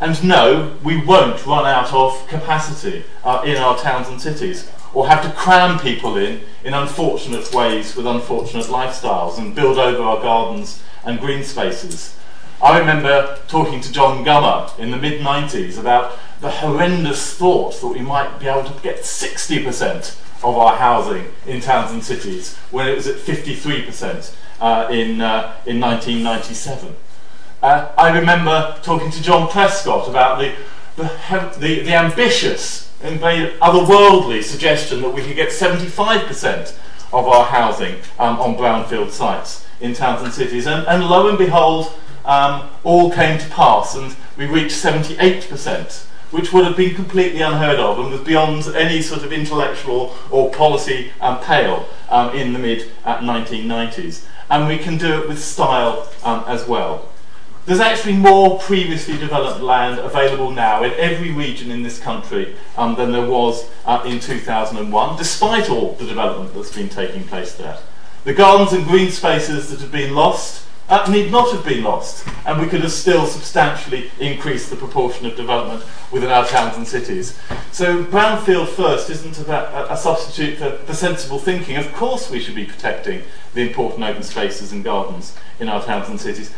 And 0.00 0.22
no, 0.24 0.76
we 0.82 1.02
won't 1.04 1.44
run 1.46 1.66
out 1.66 1.92
of 1.92 2.26
capacity 2.28 3.04
uh, 3.24 3.42
in 3.46 3.56
our 3.56 3.78
towns 3.78 4.08
and 4.08 4.20
cities 4.20 4.70
or 4.92 5.08
have 5.08 5.22
to 5.22 5.30
cram 5.32 5.78
people 5.78 6.16
in 6.16 6.40
in 6.64 6.72
unfortunate 6.72 7.52
ways 7.52 7.94
with 7.96 8.06
unfortunate 8.06 8.66
lifestyles 8.66 9.38
and 9.38 9.54
build 9.54 9.76
over 9.76 10.02
our 10.02 10.20
gardens 10.20 10.82
and 11.04 11.20
green 11.20 11.44
spaces. 11.44 12.16
I 12.62 12.78
remember 12.78 13.38
talking 13.48 13.80
to 13.82 13.92
John 13.92 14.24
Gummer 14.24 14.76
in 14.78 14.90
the 14.90 14.96
mid 14.96 15.20
90s 15.20 15.78
about 15.78 16.18
the 16.40 16.50
horrendous 16.50 17.34
thought 17.34 17.78
that 17.80 17.88
we 17.88 18.00
might 18.00 18.38
be 18.38 18.46
able 18.46 18.64
to 18.64 18.82
get 18.82 19.00
60% 19.00 20.16
of 20.44 20.56
our 20.56 20.76
housing 20.76 21.24
in 21.46 21.60
towns 21.60 21.90
and 21.90 22.04
cities 22.04 22.56
when 22.70 22.86
it 22.86 22.94
was 22.94 23.06
at 23.06 23.16
53% 23.16 24.34
uh, 24.60 24.88
in, 24.90 25.20
uh, 25.20 25.56
in 25.66 25.80
1997. 25.80 26.94
Uh, 27.62 27.90
I 27.96 28.16
remember 28.16 28.78
talking 28.82 29.10
to 29.10 29.22
John 29.22 29.48
Prescott 29.48 30.08
about 30.08 30.38
the, 30.38 30.54
the, 30.96 31.10
the, 31.58 31.80
the 31.80 31.94
ambitious 31.94 32.92
and 33.02 33.18
very 33.18 33.52
otherworldly 33.58 34.42
suggestion 34.42 35.00
that 35.02 35.10
we 35.10 35.22
could 35.22 35.36
get 35.36 35.48
75% 35.48 36.76
of 37.12 37.26
our 37.26 37.44
housing 37.44 37.96
um, 38.18 38.38
on 38.40 38.54
brownfield 38.54 39.10
sites 39.10 39.66
in 39.80 39.94
towns 39.94 40.22
and 40.22 40.32
cities. 40.32 40.66
And, 40.66 40.86
and 40.86 41.04
lo 41.08 41.28
and 41.28 41.38
behold, 41.38 41.92
um, 42.24 42.68
all 42.82 43.10
came 43.10 43.38
to 43.38 43.48
pass, 43.50 43.94
and 43.94 44.16
we 44.36 44.46
reached 44.46 44.74
78%, 44.74 46.06
which 46.34 46.52
would 46.52 46.64
have 46.64 46.76
been 46.76 46.92
completely 46.96 47.40
unheard 47.42 47.78
of 47.78 47.96
and 47.96 48.10
was 48.10 48.20
beyond 48.22 48.66
any 48.74 49.00
sort 49.00 49.22
of 49.22 49.32
intellectual 49.32 50.12
or 50.32 50.50
policy 50.50 51.12
um, 51.20 51.38
pale 51.38 51.86
um, 52.08 52.34
in 52.34 52.52
the 52.52 52.58
mid 52.58 52.90
1990s. 53.04 54.26
And 54.50 54.66
we 54.66 54.76
can 54.76 54.98
do 54.98 55.22
it 55.22 55.28
with 55.28 55.38
style 55.38 56.10
um, 56.24 56.42
as 56.48 56.66
well. 56.66 57.08
There's 57.66 57.78
actually 57.78 58.14
more 58.14 58.58
previously 58.58 59.16
developed 59.16 59.60
land 59.60 60.00
available 60.00 60.50
now 60.50 60.82
in 60.82 60.92
every 60.94 61.30
region 61.30 61.70
in 61.70 61.84
this 61.84 62.00
country 62.00 62.56
um, 62.76 62.96
than 62.96 63.12
there 63.12 63.26
was 63.26 63.70
uh, 63.86 64.02
in 64.04 64.18
2001, 64.18 65.16
despite 65.16 65.70
all 65.70 65.92
the 65.94 66.04
development 66.04 66.52
that's 66.52 66.74
been 66.74 66.88
taking 66.88 67.22
place 67.24 67.54
there. 67.54 67.78
The 68.24 68.34
gardens 68.34 68.72
and 68.72 68.84
green 68.84 69.12
spaces 69.12 69.70
that 69.70 69.80
have 69.80 69.92
been 69.92 70.16
lost 70.16 70.63
uh, 70.88 71.10
need 71.10 71.30
not 71.30 71.50
have 71.52 71.64
been 71.64 71.82
lost, 71.82 72.26
and 72.46 72.60
we 72.60 72.66
could 72.66 72.82
have 72.82 72.92
still 72.92 73.26
substantially 73.26 74.10
increased 74.20 74.68
the 74.68 74.76
proportion 74.76 75.24
of 75.26 75.36
development 75.36 75.82
within 76.10 76.30
our 76.30 76.46
towns 76.46 76.76
and 76.76 76.86
cities. 76.86 77.38
So, 77.72 78.04
brownfield 78.04 78.68
first 78.68 79.08
isn't 79.08 79.38
a, 79.48 79.92
a 79.92 79.96
substitute 79.96 80.58
for, 80.58 80.72
for 80.72 80.94
sensible 80.94 81.38
thinking. 81.38 81.76
Of 81.76 81.92
course, 81.94 82.30
we 82.30 82.38
should 82.38 82.54
be 82.54 82.66
protecting 82.66 83.22
the 83.54 83.62
important 83.62 84.04
open 84.04 84.22
spaces 84.22 84.72
and 84.72 84.84
gardens 84.84 85.36
in 85.58 85.68
our 85.68 85.82
towns 85.82 86.08
and 86.08 86.20
cities. 86.20 86.52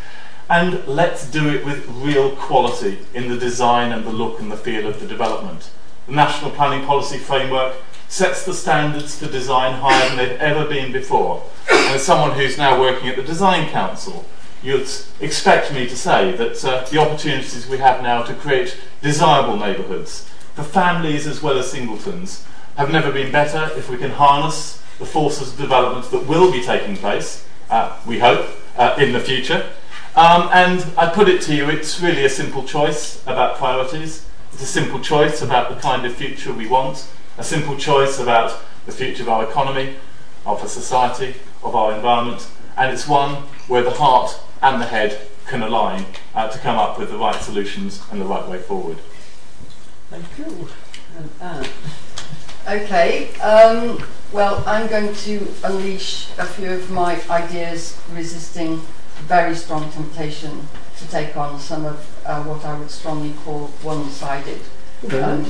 And 0.49 0.87
let's 0.87 1.29
do 1.29 1.49
it 1.49 1.65
with 1.65 1.87
real 1.89 2.35
quality 2.37 2.99
in 3.15 3.29
the 3.29 3.37
design 3.37 3.93
and 3.93 4.05
the 4.05 4.11
look 4.11 4.41
and 4.41 4.51
the 4.51 4.57
feel 4.57 4.87
of 4.87 5.01
the 5.01 5.07
development. 5.07 5.71
The 6.07 6.12
National 6.12 6.53
Planning 6.53 6.87
Policy 6.87 7.19
Framework 7.19 7.75
sets 8.09 8.45
the 8.45 8.55
standards 8.55 9.19
for 9.19 9.27
design 9.31 9.75
higher 9.75 10.09
than 10.09 10.16
they've 10.16 10.40
ever 10.40 10.69
been 10.69 10.92
before. 10.92 11.42
And 11.71 11.95
as 11.95 12.03
someone 12.03 12.33
who's 12.33 12.57
now 12.57 12.81
working 12.81 13.09
at 13.09 13.16
the 13.16 13.23
Design 13.23 13.69
Council, 13.71 14.25
you'd 14.62 14.88
expect 15.21 15.73
me 15.73 15.88
to 15.88 15.97
say 15.97 16.33
that 16.33 16.64
uh, 16.64 16.85
the 16.90 16.99
opportunities 16.99 17.69
we 17.69 17.79
have 17.79 18.03
now 18.03 18.23
to 18.23 18.35
create 18.35 18.79
desirable 19.03 19.57
neighbourhoods 19.57 20.29
for 20.55 20.62
families 20.62 21.27
as 21.27 21.42
well 21.42 21.59
as 21.59 21.71
singletons 21.71 22.45
have 22.77 22.90
never 22.90 23.12
been 23.12 23.31
better 23.31 23.71
if 23.77 23.90
we 23.90 23.97
can 23.97 24.11
harness 24.11 24.83
the 24.99 25.07
forces 25.07 25.53
of 25.53 25.59
development 25.59 26.11
that 26.11 26.27
will 26.27 26.51
be 26.51 26.62
taking 26.62 26.97
place, 26.97 27.47
uh, 27.71 27.99
we 28.07 28.19
hope, 28.19 28.47
uh, 28.77 28.97
in 28.99 29.12
the 29.12 29.21
future. 29.21 29.69
Um, 30.14 30.49
and 30.53 30.85
I 30.97 31.11
put 31.11 31.29
it 31.29 31.42
to 31.42 31.55
you, 31.55 31.69
it's 31.69 32.01
really 32.01 32.25
a 32.25 32.31
simple 32.31 32.64
choice 32.64 33.23
about 33.25 33.59
priorities. 33.59 34.27
It's 34.53 34.62
a 34.62 34.66
simple 34.66 35.01
choice 35.01 35.42
about 35.42 35.69
the 35.69 35.77
kind 35.77 36.07
of 36.07 36.14
future 36.14 36.53
we 36.53 36.66
want 36.66 37.07
a 37.38 37.44
simple 37.44 37.77
choice 37.77 38.18
about 38.18 38.62
the 38.87 38.92
future 38.92 39.22
of 39.22 39.29
our 39.29 39.44
economy, 39.44 39.96
of 40.44 40.61
our 40.61 40.68
society, 40.68 41.35
of 41.62 41.75
our 41.75 41.94
environment, 41.94 42.49
and 42.77 42.92
it's 42.92 43.09
one 43.09 43.42
where 43.68 43.83
the 43.83 43.90
heart 43.90 44.38
and 44.62 44.81
the 44.81 44.87
head 44.87 45.29
can 45.46 45.62
align 45.62 46.05
uh, 46.35 46.49
to 46.49 46.59
come 46.59 46.77
up 46.77 46.99
with 46.99 47.11
the 47.11 47.16
right 47.16 47.40
solutions 47.40 48.03
and 48.11 48.20
the 48.20 48.25
right 48.25 48.49
way 48.49 48.59
forward. 48.59 48.99
Thank 50.11 50.27
you. 50.38 50.68
Uh, 51.40 51.64
okay, 52.68 53.35
um, 53.40 54.03
well, 54.33 54.62
I'm 54.66 54.87
going 54.88 55.14
to 55.14 55.46
unleash 55.64 56.29
a 56.38 56.44
few 56.44 56.72
of 56.72 56.90
my 56.90 57.20
ideas 57.31 57.99
resisting 58.12 58.81
very 59.27 59.55
strong 59.55 59.90
temptation 59.90 60.68
to 60.99 61.09
take 61.09 61.37
on 61.37 61.59
some 61.59 61.85
of 61.85 62.22
uh, 62.27 62.42
what 62.44 62.64
I 62.64 62.79
would 62.79 62.90
strongly 62.90 63.33
call 63.44 63.68
one 63.83 64.09
sided. 64.11 64.61
Um, 65.12 65.44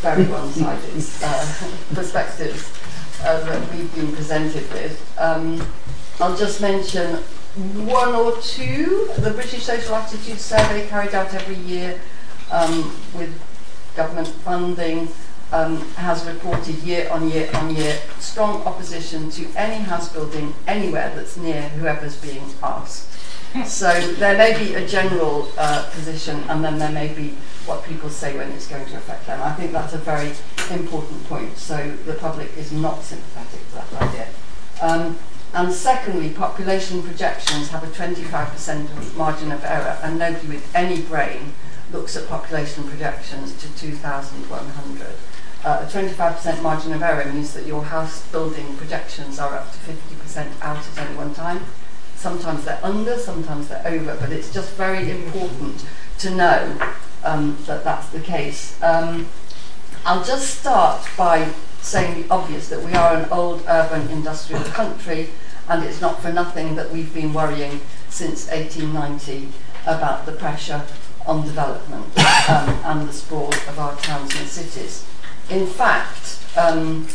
very 0.00 0.24
one-sided 0.24 1.04
uh, 1.22 1.94
perspectives 1.94 2.72
uh, 3.22 3.44
that 3.44 3.72
we've 3.72 3.94
been 3.94 4.12
presented 4.12 4.70
with. 4.72 5.14
Um, 5.18 5.66
I'll 6.20 6.36
just 6.36 6.60
mention 6.60 7.16
one 7.86 8.14
or 8.14 8.40
two. 8.40 9.10
The 9.18 9.30
British 9.30 9.64
Social 9.64 9.94
Attitude 9.94 10.38
Survey 10.38 10.86
carried 10.88 11.14
out 11.14 11.32
every 11.34 11.56
year 11.56 12.00
um, 12.50 12.96
with 13.14 13.30
government 13.94 14.28
funding 14.28 15.08
um, 15.52 15.80
has 15.94 16.24
reported 16.24 16.76
year 16.76 17.08
on 17.10 17.28
year 17.28 17.50
on 17.54 17.74
year 17.74 17.98
strong 18.20 18.62
opposition 18.62 19.30
to 19.30 19.46
any 19.56 19.82
house 19.82 20.12
building 20.12 20.54
anywhere 20.66 21.12
that's 21.14 21.36
near 21.36 21.62
whoever's 21.70 22.16
being 22.16 22.42
asked. 22.62 23.08
So 23.66 24.12
there 24.14 24.38
may 24.38 24.56
be 24.56 24.74
a 24.74 24.86
general 24.86 25.50
uh, 25.58 25.88
position 25.90 26.40
and 26.48 26.64
then 26.64 26.78
there 26.78 26.92
may 26.92 27.12
be 27.12 27.30
what 27.66 27.84
people 27.84 28.08
say 28.08 28.36
when 28.36 28.50
it's 28.52 28.68
going 28.68 28.86
to 28.86 28.96
affect 28.96 29.26
them. 29.26 29.42
I 29.42 29.52
think 29.52 29.72
that's 29.72 29.92
a 29.92 29.98
very 29.98 30.32
important 30.70 31.24
point. 31.24 31.58
So 31.58 31.96
the 32.06 32.14
public 32.14 32.56
is 32.56 32.70
not 32.70 33.02
sympathetic 33.02 33.68
to 33.68 33.74
that 33.74 34.02
idea. 34.02 34.28
Um, 34.80 35.18
and 35.52 35.72
secondly, 35.72 36.30
population 36.30 37.02
projections 37.02 37.70
have 37.70 37.82
a 37.82 37.88
25% 37.88 39.16
margin 39.16 39.50
of 39.50 39.64
error, 39.64 39.98
and 40.02 40.16
nobody 40.16 40.46
with 40.46 40.70
any 40.76 41.02
brain 41.02 41.54
looks 41.92 42.16
at 42.16 42.28
population 42.28 42.84
projections 42.84 43.52
to 43.60 43.76
2100. 43.76 45.06
Uh, 45.64 45.82
a 45.82 45.86
25% 45.86 46.62
margin 46.62 46.92
of 46.92 47.02
error 47.02 47.30
means 47.32 47.52
that 47.52 47.66
your 47.66 47.82
house 47.82 48.24
building 48.28 48.76
projections 48.76 49.40
are 49.40 49.54
up 49.54 49.72
to 49.72 49.78
50% 49.78 50.46
out 50.62 50.78
at 50.78 50.98
any 50.98 51.16
one 51.16 51.34
time. 51.34 51.64
Sometimes 52.20 52.66
they're 52.66 52.78
under, 52.82 53.16
sometimes 53.16 53.68
they're 53.68 53.86
over, 53.86 54.14
but 54.20 54.30
it's 54.30 54.52
just 54.52 54.74
very 54.74 55.10
important 55.10 55.86
to 56.18 56.28
know 56.28 56.78
um, 57.24 57.56
that 57.64 57.82
that's 57.82 58.10
the 58.10 58.20
case. 58.20 58.80
Um, 58.82 59.26
I'll 60.04 60.22
just 60.22 60.60
start 60.60 61.08
by 61.16 61.50
saying 61.80 62.20
the 62.22 62.30
obvious 62.30 62.68
that 62.68 62.82
we 62.82 62.92
are 62.92 63.16
an 63.16 63.30
old 63.30 63.64
urban 63.66 64.06
industrial 64.10 64.62
country, 64.64 65.30
and 65.66 65.82
it's 65.82 66.02
not 66.02 66.20
for 66.20 66.30
nothing 66.30 66.76
that 66.76 66.90
we've 66.90 67.14
been 67.14 67.32
worrying 67.32 67.80
since 68.10 68.50
1890 68.50 69.48
about 69.86 70.26
the 70.26 70.32
pressure 70.32 70.84
on 71.26 71.46
development 71.46 72.04
um, 72.50 72.68
and 72.84 73.08
the 73.08 73.12
sprawl 73.14 73.48
of 73.48 73.78
our 73.78 73.96
towns 73.96 74.36
and 74.36 74.46
cities. 74.46 75.06
In 75.48 75.66
fact, 75.66 76.44
um, 76.54 77.06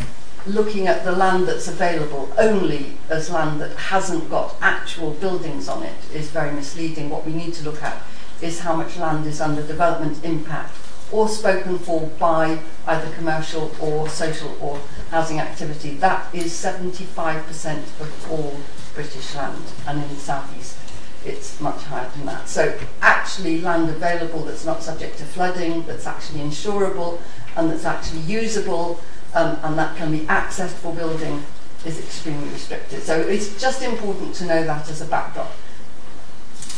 looking 0.46 0.88
at 0.88 1.04
the 1.04 1.12
land 1.12 1.48
that's 1.48 1.68
available 1.68 2.32
only 2.38 2.98
as 3.10 3.30
land 3.30 3.60
that 3.60 3.76
hasn't 3.76 4.30
got 4.30 4.56
actual 4.62 5.12
buildings 5.12 5.68
on 5.68 5.84
it 5.84 5.96
is 6.14 6.30
very 6.30 6.52
misleading. 6.52 7.10
What 7.10 7.26
we 7.26 7.34
need 7.34 7.54
to 7.56 7.64
look 7.64 7.82
at 7.82 8.02
is 8.42 8.60
how 8.60 8.76
much 8.76 8.98
land 8.98 9.26
is 9.26 9.42
under 9.42 9.66
development 9.66 10.24
impact 10.24 10.76
or 11.12 11.28
spoken 11.28 11.78
for 11.78 12.08
by 12.20 12.60
either 12.88 13.12
commercial 13.16 13.72
or 13.80 14.10
social 14.10 14.56
or 14.60 14.80
housing 15.12 15.40
activity. 15.40 15.96
That 15.96 16.34
is 16.34 16.52
75% 16.52 17.78
of 18.00 18.32
all 18.32 18.58
British 18.94 19.36
land, 19.36 19.64
and 19.88 20.02
in 20.02 20.10
the 20.10 20.16
southeast 20.16 20.78
it's 21.26 21.60
much 21.60 21.82
higher 21.84 22.10
than 22.16 22.26
that. 22.28 22.48
So 22.48 22.78
actually 23.02 23.62
land 23.62 23.90
available 23.90 24.44
that's 24.44 24.66
not 24.66 24.84
subject 24.84 25.18
to 25.18 25.26
flooding, 25.26 25.84
that's 25.84 26.06
actually 26.06 26.42
insurable, 26.42 27.20
and 27.56 27.70
that's 27.70 27.86
actually 27.86 28.22
usable, 28.22 29.00
um, 29.36 29.60
and 29.63 29.78
that 29.78 29.95
can 29.98 30.12
be 30.12 30.21
accessed 30.21 30.74
for 30.74 30.93
building 30.93 31.43
is 31.86 32.00
extremely 32.00 32.50
restricted. 32.50 33.04
So 33.04 33.19
it's 33.19 33.62
just 33.62 33.84
important 33.84 34.34
to 34.36 34.45
know 34.45 34.63
that 34.63 34.89
as 34.89 35.02
a 35.02 35.06
backdrop 35.06 35.52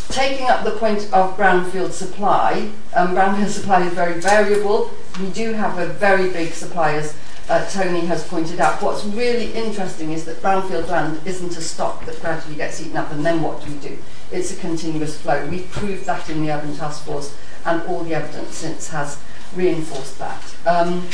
taking 0.10 0.48
up 0.48 0.64
the 0.64 0.72
point 0.72 1.04
of 1.14 1.38
brownfield 1.38 1.92
supply, 1.92 2.72
um, 2.96 3.16
brownfield 3.16 3.50
supply 3.50 3.86
is 3.86 3.94
very 3.94 4.20
variable. 4.20 4.92
We 5.20 5.30
do 5.30 5.54
have 5.54 5.78
a 5.78 5.88
very 5.88 6.30
big 6.32 6.54
supply, 6.54 6.94
as 6.94 7.16
uh, 7.50 7.70
Tony 7.70 8.02
has 8.08 8.28
pointed 8.28 8.60
out. 8.60 8.82
What's 8.82 9.06
really 9.06 9.54
interesting 9.54 10.12
is 10.12 10.26
that 10.26 10.38
brownfield 10.38 10.88
land 10.88 11.22
isn't 11.26 11.56
a 11.58 11.62
stock 11.62 12.06
that 12.06 12.20
gradually 12.22 12.56
gets 12.56 12.82
eaten 12.82 12.98
up, 12.98 13.12
and 13.12 13.26
then 13.26 13.42
what 13.42 13.64
do 13.64 13.72
we 13.72 13.78
do? 13.80 13.98
It's 14.32 14.52
a 14.52 14.56
continuous 14.56 15.20
flow. 15.20 15.46
We've 15.48 15.70
proved 15.72 16.06
that 16.06 16.30
in 16.30 16.44
the 16.46 16.52
Urban 16.52 16.76
Task 16.76 17.06
Force, 17.06 17.36
and 17.66 17.82
all 17.84 18.04
the 18.04 18.14
evidence 18.14 18.56
since 18.56 18.90
has 18.90 19.20
reinforced 19.56 20.20
that. 20.20 20.56
Um, 20.66 21.08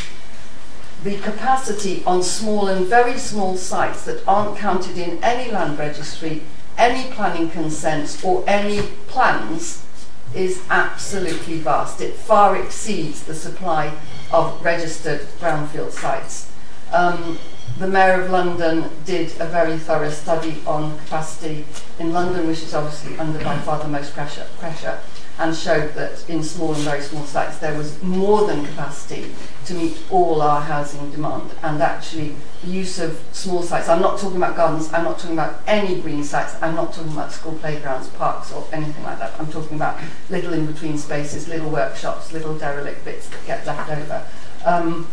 the 1.03 1.17
capacity 1.17 2.03
on 2.05 2.23
small 2.23 2.67
and 2.67 2.85
very 2.85 3.17
small 3.17 3.57
sites 3.57 4.05
that 4.05 4.25
aren't 4.27 4.57
counted 4.57 4.97
in 4.97 5.21
any 5.23 5.51
land 5.51 5.77
registry 5.77 6.41
any 6.77 7.11
planning 7.11 7.49
consents 7.49 8.23
or 8.23 8.43
any 8.47 8.81
plans 9.07 9.85
is 10.33 10.63
absolutely 10.69 11.59
vast. 11.59 12.01
It 12.01 12.15
far 12.15 12.55
exceeds 12.57 13.23
the 13.23 13.35
supply 13.35 13.93
of 14.31 14.63
registered 14.63 15.21
brownfield 15.39 15.91
sites. 15.91 16.51
Um, 16.91 17.37
the 17.77 17.87
Mayor 17.87 18.21
of 18.21 18.31
London 18.31 18.89
did 19.05 19.29
a 19.39 19.45
very 19.45 19.77
thorough 19.77 20.09
study 20.09 20.61
on 20.65 20.97
capacity 20.99 21.65
in 21.99 22.13
London, 22.13 22.47
which 22.47 22.63
is 22.63 22.73
obviously 22.73 23.17
under 23.17 23.43
by 23.43 23.57
far 23.59 23.79
the 23.79 23.87
most 23.87 24.13
pressure, 24.13 24.47
pressure 24.59 24.99
and 25.39 25.55
showed 25.55 25.93
that 25.95 26.27
in 26.29 26.43
small 26.43 26.73
and 26.73 26.83
very 26.83 27.01
small 27.01 27.23
sites 27.23 27.57
there 27.57 27.75
was 27.75 28.01
more 28.03 28.45
than 28.45 28.65
capacity 28.65 29.33
to 29.65 29.73
meet 29.73 29.97
all 30.11 30.41
our 30.41 30.61
housing 30.61 31.09
demand. 31.11 31.51
And 31.63 31.81
actually 31.81 32.35
the 32.61 32.69
use 32.69 32.99
of 32.99 33.19
small 33.31 33.63
sites 33.63 33.89
I'm 33.89 34.01
not 34.01 34.19
talking 34.19 34.37
about 34.37 34.55
gardens 34.55 34.91
I'm 34.93 35.03
not 35.03 35.17
talking 35.17 35.37
about 35.37 35.61
any 35.65 35.99
green 36.01 36.23
sites 36.23 36.55
I'm 36.61 36.75
not 36.75 36.93
talking 36.93 37.13
about 37.13 37.31
school 37.31 37.53
playgrounds 37.53 38.09
parks 38.09 38.51
or 38.51 38.67
anything 38.71 39.03
like 39.03 39.19
that. 39.19 39.33
I'm 39.39 39.51
talking 39.51 39.75
about 39.75 39.99
little 40.29 40.53
in 40.53 40.65
between 40.67 40.97
spaces 40.97 41.47
little 41.47 41.69
workshops 41.69 42.31
little 42.31 42.57
derelict 42.57 43.03
bits 43.03 43.27
that 43.29 43.45
get 43.45 43.65
left 43.65 43.89
over 43.89 44.25
um, 44.65 45.07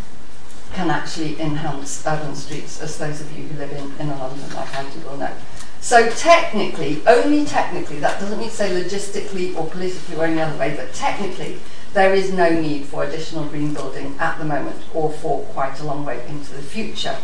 can 0.73 0.91
actually 0.91 1.41
enhance 1.41 2.07
urban 2.07 2.35
streets 2.35 2.81
as 2.81 2.97
those 2.99 3.21
of 3.21 3.37
you 3.37 3.45
who 3.45 3.59
live 3.59 3.73
in, 3.73 3.93
in 3.99 4.09
London 4.19 4.55
like 4.55 4.75
I 4.77 4.83
do 4.91 5.01
will 5.01 5.17
know 5.17 5.33
so 5.81 6.11
technically, 6.11 7.03
only 7.07 7.45
technically, 7.47 7.99
that 8.01 8.21
doesn't 8.21 8.39
mean 8.39 8.51
to 8.51 8.55
say 8.55 8.71
logistically 8.71 9.57
or 9.57 9.67
politically 9.67 10.17
or 10.17 10.25
any 10.25 10.41
other 10.41 10.59
way, 10.59 10.75
but 10.77 10.93
technically, 10.93 11.59
there 11.95 12.15
is 12.15 12.33
no 12.33 12.51
need 12.51 12.85
for 12.85 13.05
additional 13.05 13.45
green 13.47 13.75
building 13.75 14.15
at 14.19 14.39
the 14.39 14.45
moment 14.45 14.77
or 14.95 15.11
for 15.11 15.43
quite 15.47 15.81
a 15.81 15.85
long 15.85 16.05
way 16.05 16.25
into 16.29 16.53
the 16.55 16.63
future. 16.63 17.17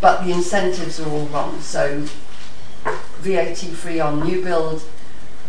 But 0.00 0.24
the 0.24 0.32
incentives 0.32 1.00
are 1.00 1.08
all 1.08 1.26
wrong. 1.26 1.60
So 1.60 2.06
VAT 3.20 3.56
free 3.56 3.98
on 3.98 4.22
new 4.22 4.42
build, 4.42 4.82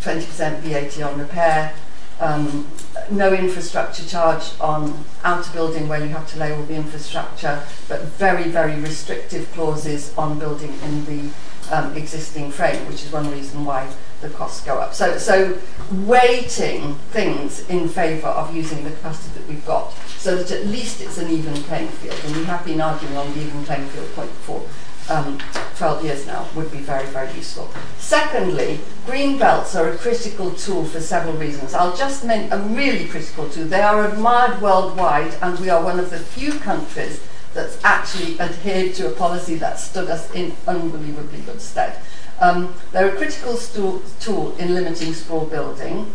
20% 0.01 0.59
VAT 0.59 1.01
on 1.03 1.19
repair, 1.19 1.73
um, 2.19 2.67
no 3.09 3.33
infrastructure 3.33 4.03
charge 4.05 4.51
on 4.59 5.05
outer 5.23 5.51
building 5.53 5.87
where 5.87 6.03
you 6.03 6.09
have 6.09 6.27
to 6.31 6.39
lay 6.39 6.51
all 6.51 6.63
the 6.63 6.75
infrastructure, 6.75 7.63
but 7.87 8.01
very, 8.03 8.49
very 8.49 8.79
restrictive 8.79 9.51
clauses 9.53 10.13
on 10.17 10.39
building 10.39 10.73
in 10.83 11.05
the 11.05 11.31
um, 11.71 11.95
existing 11.95 12.51
frame, 12.51 12.85
which 12.87 13.03
is 13.03 13.11
one 13.11 13.29
reason 13.31 13.65
why 13.65 13.87
the 14.21 14.29
costs 14.29 14.65
go 14.65 14.79
up. 14.79 14.93
So, 14.93 15.17
so 15.17 15.57
weighting 15.91 16.95
things 17.11 17.67
in 17.69 17.87
favour 17.87 18.27
of 18.27 18.55
using 18.55 18.83
the 18.83 18.91
capacity 18.91 19.39
that 19.39 19.47
we've 19.47 19.65
got, 19.65 19.93
so 20.17 20.35
that 20.35 20.51
at 20.51 20.65
least 20.67 21.01
it's 21.01 21.17
an 21.17 21.29
even 21.29 21.53
playing 21.63 21.89
field. 21.89 22.19
And 22.25 22.35
we 22.35 22.43
have 22.45 22.65
been 22.65 22.81
arguing 22.81 23.15
on 23.15 23.31
the 23.33 23.41
even 23.41 23.63
playing 23.63 23.87
field 23.89 24.11
point 24.13 24.31
for 24.31 24.65
um, 25.09 25.39
12 25.77 26.03
years 26.03 26.25
now, 26.25 26.47
would 26.55 26.71
be 26.71 26.79
very, 26.79 27.05
very 27.07 27.31
useful. 27.33 27.69
Secondly, 27.97 28.79
green 29.05 29.37
belts 29.37 29.75
are 29.75 29.89
a 29.89 29.97
critical 29.97 30.51
tool 30.51 30.85
for 30.85 30.99
several 30.99 31.35
reasons. 31.35 31.73
I'll 31.73 31.95
just 31.95 32.25
mention 32.25 32.51
a 32.51 32.61
really 32.63 33.07
critical 33.07 33.47
tool. 33.49 33.65
They 33.65 33.81
are 33.81 34.09
admired 34.09 34.61
worldwide, 34.61 35.35
and 35.41 35.59
we 35.59 35.69
are 35.69 35.83
one 35.83 35.99
of 35.99 36.09
the 36.09 36.19
few 36.19 36.53
countries 36.53 37.21
that's 37.53 37.83
actually 37.83 38.39
adhered 38.39 38.93
to 38.95 39.07
a 39.07 39.11
policy 39.11 39.55
that 39.55 39.79
stood 39.79 40.09
us 40.09 40.31
in 40.31 40.53
unbelievably 40.67 41.41
good 41.41 41.61
stead. 41.61 41.99
Um, 42.39 42.75
they're 42.91 43.09
a 43.09 43.17
critical 43.17 43.57
tool 43.57 44.55
in 44.57 44.75
limiting 44.75 45.13
sprawl 45.13 45.45
building, 45.45 46.11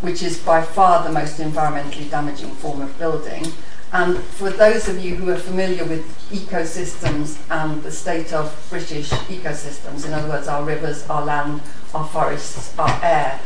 which 0.00 0.22
is 0.22 0.38
by 0.38 0.62
far 0.62 1.04
the 1.04 1.12
most 1.12 1.38
environmentally 1.38 2.10
damaging 2.10 2.50
form 2.52 2.80
of 2.80 2.98
building. 2.98 3.52
And 3.92 4.18
for 4.18 4.50
those 4.50 4.86
of 4.88 5.02
you 5.02 5.16
who 5.16 5.30
are 5.30 5.36
familiar 5.36 5.84
with 5.84 6.06
ecosystems 6.30 7.38
and 7.50 7.82
the 7.82 7.90
state 7.90 8.32
of 8.34 8.66
British 8.68 9.08
ecosystems, 9.08 10.04
in 10.04 10.12
other 10.12 10.28
words, 10.28 10.46
our 10.46 10.62
rivers, 10.62 11.08
our 11.08 11.24
land, 11.24 11.62
our 11.94 12.06
forests, 12.06 12.78
our 12.78 13.00
air, 13.02 13.40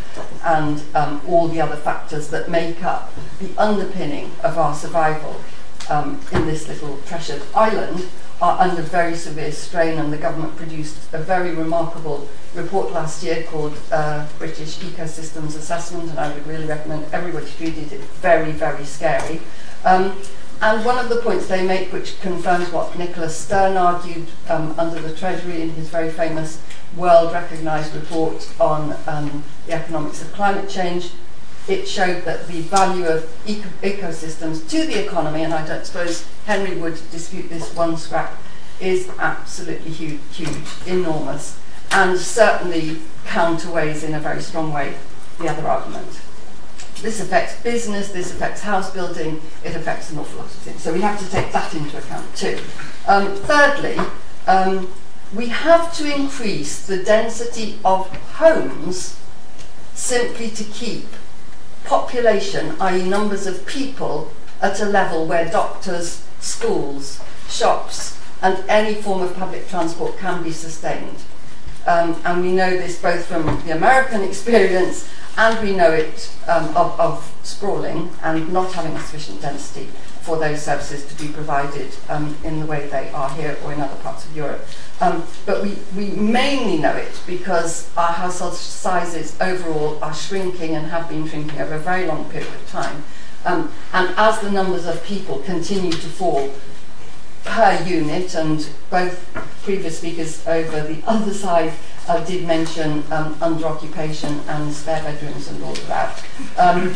and 0.45 0.83
um, 0.95 1.21
all 1.29 1.47
the 1.47 1.61
other 1.61 1.77
factors 1.77 2.29
that 2.31 2.51
make 2.51 2.83
up 2.83 3.13
the 3.39 3.51
underpinning 3.57 4.33
of 4.43 4.59
our 4.59 4.75
survival, 4.75 5.41
um, 5.91 6.21
in 6.33 6.47
this 6.47 6.69
little 6.69 6.97
treasured 7.07 7.43
island 7.55 8.09
are 8.41 8.59
under 8.61 8.83
very 8.83 9.15
severe 9.15 9.53
strain, 9.53 9.99
and 9.99 10.13
the 10.13 10.17
government 10.19 10.57
produced 10.57 10.97
a 11.13 11.19
very 11.19 11.55
remarkable 11.55 12.29
report 12.55 12.91
last 12.93 13.23
year 13.23 13.45
called 13.45 13.77
uh, 13.93 14.27
British 14.39 14.79
Ecosystems 14.79 15.57
Assessment, 15.57 16.11
and 16.11 16.19
I 16.19 16.33
would 16.33 16.47
really 16.47 16.67
recommend 16.67 17.07
everybody 17.13 17.47
read 17.61 17.79
it. 17.79 17.93
It's 17.93 18.05
very, 18.19 18.51
very 18.51 18.85
scary. 18.85 19.41
Um, 19.85 20.17
and 20.61 20.85
one 20.85 20.97
of 20.97 21.09
the 21.09 21.17
points 21.17 21.49
they 21.49 21.67
make, 21.67 21.93
which 21.93 22.21
confirms 22.21 22.71
what 22.71 22.97
Nicholas 22.97 23.37
Stern 23.37 23.77
argued 23.77 24.29
um, 24.49 24.79
under 24.79 25.01
the 25.01 25.13
Treasury 25.15 25.61
in 25.61 25.71
his 25.71 25.89
very 25.89 26.09
famous 26.09 26.63
world 26.97 27.33
recognised 27.33 27.95
report 27.95 28.49
on 28.61 28.95
um, 29.09 29.43
the 29.67 29.73
economics 29.73 30.23
of 30.23 30.33
climate 30.33 30.69
change, 30.69 31.11
it 31.67 31.89
showed 31.89 32.25
that 32.25 32.47
the 32.47 32.61
value 32.61 33.07
of 33.07 33.29
eco- 33.47 33.69
ecosystems 33.83 34.69
to 34.69 34.87
the 34.87 35.05
economy, 35.05 35.43
and 35.43 35.53
I 35.53 35.67
don't 35.67 35.85
suppose 35.85 36.27
Henry 36.47 36.77
would 36.77 36.95
dispute 37.11 37.49
this 37.49 37.75
one 37.75 37.97
scrap, 37.97 38.37
is 38.81 39.11
absolutely 39.19 39.91
huge, 39.91 40.21
huge 40.33 40.57
enormous, 40.87 41.59
and 41.91 42.19
certainly 42.19 42.99
counterweighs 43.27 44.05
in 44.05 44.15
a 44.15 44.21
very 44.21 44.43
strong 44.43 44.73
way 44.73 44.95
the 45.39 45.49
other 45.49 45.67
argument. 45.67 46.21
This 47.03 47.21
affects 47.21 47.61
business, 47.63 48.13
this 48.13 48.33
affects 48.33 48.63
house 48.63 48.93
building, 48.93 49.43
it 49.65 49.75
affects 49.75 50.11
an 50.11 50.19
awful 50.19 50.39
lot 50.39 50.47
of 50.47 50.53
things. 50.53 50.83
So 50.83 50.93
we 50.93 51.01
have 51.01 51.19
to 51.19 51.29
take 51.29 51.51
that 51.53 51.75
into 51.75 51.99
account 51.99 52.35
too. 52.37 52.59
Um, 53.09 53.35
thirdly, 53.35 53.99
um, 54.47 54.89
we 55.35 55.49
have 55.49 55.93
to 55.97 56.15
increase 56.15 56.87
the 56.87 57.03
density 57.03 57.81
of 57.85 58.09
homes 58.35 59.19
simply 59.95 60.49
to 60.51 60.63
keep 60.63 61.07
population, 61.85 62.77
i.e., 62.81 63.09
numbers 63.09 63.47
of 63.49 63.67
people, 63.67 64.33
at 64.61 64.81
a 64.81 64.85
level 64.85 65.27
where 65.27 65.51
doctors, 65.51 66.25
schools, 66.39 67.21
shops, 67.49 68.19
and 68.41 68.63
any 68.69 68.95
form 68.95 69.23
of 69.23 69.35
public 69.35 69.69
transport 69.69 70.17
can 70.19 70.43
be 70.43 70.53
sustained. 70.53 71.19
Um, 71.87 72.21
and 72.25 72.43
we 72.43 72.53
know 72.53 72.71
this 72.71 73.01
both 73.01 73.27
from 73.27 73.45
the 73.67 73.77
American 73.77 74.23
experience 74.23 75.09
and 75.37 75.67
we 75.67 75.75
know 75.75 75.91
it 75.91 76.35
um, 76.47 76.69
of, 76.77 76.99
of, 77.01 77.29
sprawling 77.43 78.09
and 78.23 78.53
not 78.53 78.73
having 78.73 78.93
a 78.93 79.01
sufficient 79.01 79.43
density 79.43 79.87
for 80.21 80.39
those 80.39 80.63
services 80.63 81.05
to 81.07 81.21
be 81.21 81.33
provided 81.33 81.93
um, 82.09 82.37
in 82.45 82.61
the 82.61 82.67
way 82.67 82.87
they 82.87 83.11
are 83.11 83.29
here 83.31 83.59
or 83.65 83.73
in 83.73 83.81
other 83.81 83.97
parts 83.97 84.25
of 84.25 84.37
Europe. 84.37 84.65
Um, 85.01 85.25
but 85.45 85.61
we, 85.61 85.77
we 85.97 86.11
mainly 86.11 86.79
know 86.79 86.95
it 86.95 87.21
because 87.27 87.91
our 87.97 88.13
household 88.13 88.55
sizes 88.55 89.37
overall 89.41 89.99
are 90.05 90.15
shrinking 90.15 90.77
and 90.77 90.87
have 90.87 91.09
been 91.09 91.27
shrinking 91.27 91.61
over 91.61 91.75
a 91.75 91.81
very 91.81 92.07
long 92.07 92.31
period 92.31 92.55
of 92.55 92.69
time. 92.69 93.03
Um, 93.45 93.73
and 93.93 94.15
as 94.17 94.39
the 94.39 94.53
numbers 94.53 94.87
of 94.87 95.03
people 95.03 95.41
continue 95.41 95.91
to 95.91 96.07
fall 96.07 96.55
per 97.45 97.83
unit, 97.85 98.35
and 98.35 98.69
both 98.91 99.29
previous 99.63 99.99
speakers 99.99 100.47
over 100.47 100.83
the 100.83 101.03
other 101.07 101.33
side 101.33 101.73
uh, 102.09 102.25
did 102.25 102.47
mention 102.47 103.05
um, 103.13 103.37
under 103.41 103.67
occupation 103.67 104.41
and 104.49 104.73
spare 104.73 105.03
bedrooms 105.03 105.49
and 105.49 105.63
all 105.63 105.73
of 105.73 105.87
that, 105.87 106.25
um, 106.59 106.95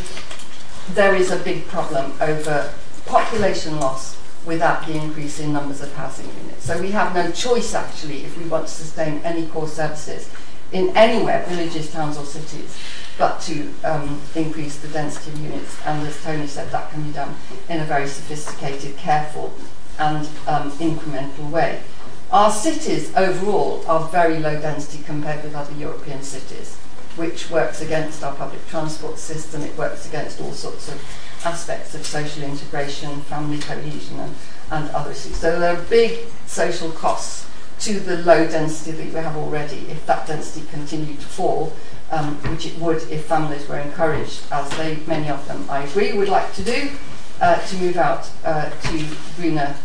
there 0.90 1.14
is 1.14 1.30
a 1.30 1.38
big 1.38 1.66
problem 1.66 2.12
over 2.20 2.72
population 3.06 3.78
loss 3.78 4.16
without 4.44 4.86
the 4.86 4.94
increase 4.94 5.40
in 5.40 5.52
numbers 5.52 5.80
of 5.80 5.92
housing 5.94 6.26
units. 6.42 6.64
So 6.64 6.80
we 6.80 6.92
have 6.92 7.14
no 7.14 7.30
choice 7.32 7.74
actually 7.74 8.24
if 8.24 8.38
we 8.38 8.48
want 8.48 8.66
to 8.66 8.72
sustain 8.72 9.18
any 9.24 9.46
core 9.48 9.68
services 9.68 10.30
in 10.72 10.96
anywhere, 10.96 11.44
villages, 11.48 11.92
towns 11.92 12.16
or 12.16 12.24
cities, 12.24 12.76
but 13.18 13.40
to 13.40 13.72
um, 13.84 14.20
increase 14.34 14.78
the 14.78 14.88
density 14.88 15.30
of 15.30 15.40
units. 15.40 15.78
And 15.86 16.06
as 16.06 16.22
Tony 16.22 16.46
said, 16.46 16.70
that 16.70 16.90
can 16.90 17.02
be 17.02 17.12
done 17.12 17.34
in 17.68 17.80
a 17.80 17.84
very 17.84 18.08
sophisticated, 18.08 18.96
careful 18.96 19.54
and 19.98 20.28
um, 20.46 20.70
incremental 20.72 21.50
way. 21.50 21.82
Our 22.30 22.50
cities 22.50 23.14
overall 23.14 23.84
are 23.86 24.08
very 24.08 24.38
low 24.38 24.60
density 24.60 25.02
compared 25.04 25.44
with 25.44 25.54
other 25.54 25.72
European 25.74 26.22
cities, 26.22 26.76
which 27.14 27.50
works 27.50 27.80
against 27.80 28.22
our 28.24 28.34
public 28.34 28.66
transport 28.66 29.18
system, 29.18 29.62
it 29.62 29.76
works 29.78 30.08
against 30.08 30.40
all 30.40 30.52
sorts 30.52 30.88
of 30.88 31.00
aspects 31.44 31.94
of 31.94 32.04
social 32.04 32.42
integration, 32.42 33.20
family 33.22 33.58
cohesion, 33.58 34.18
and, 34.18 34.34
and 34.72 34.90
other 34.90 35.12
issues. 35.12 35.36
So 35.36 35.60
there 35.60 35.76
are 35.76 35.82
big 35.84 36.26
social 36.46 36.90
costs 36.90 37.48
to 37.80 38.00
the 38.00 38.18
low 38.18 38.46
density 38.48 38.90
that 38.92 39.06
we 39.06 39.20
have 39.20 39.36
already 39.36 39.86
if 39.88 40.04
that 40.06 40.26
density 40.26 40.66
continued 40.66 41.20
to 41.20 41.26
fall, 41.26 41.72
um, 42.10 42.34
which 42.50 42.66
it 42.66 42.76
would 42.78 43.02
if 43.10 43.26
families 43.26 43.68
were 43.68 43.78
encouraged, 43.78 44.42
as 44.50 44.68
they, 44.76 44.96
many 45.06 45.28
of 45.28 45.46
them, 45.46 45.64
I 45.70 45.84
agree, 45.84 46.12
would 46.12 46.28
like 46.28 46.52
to 46.54 46.64
do, 46.64 46.90
uh, 47.40 47.60
to 47.60 47.76
move 47.76 47.96
out 47.96 48.28
uh, 48.44 48.70
to 48.70 49.06
greener 49.36 49.76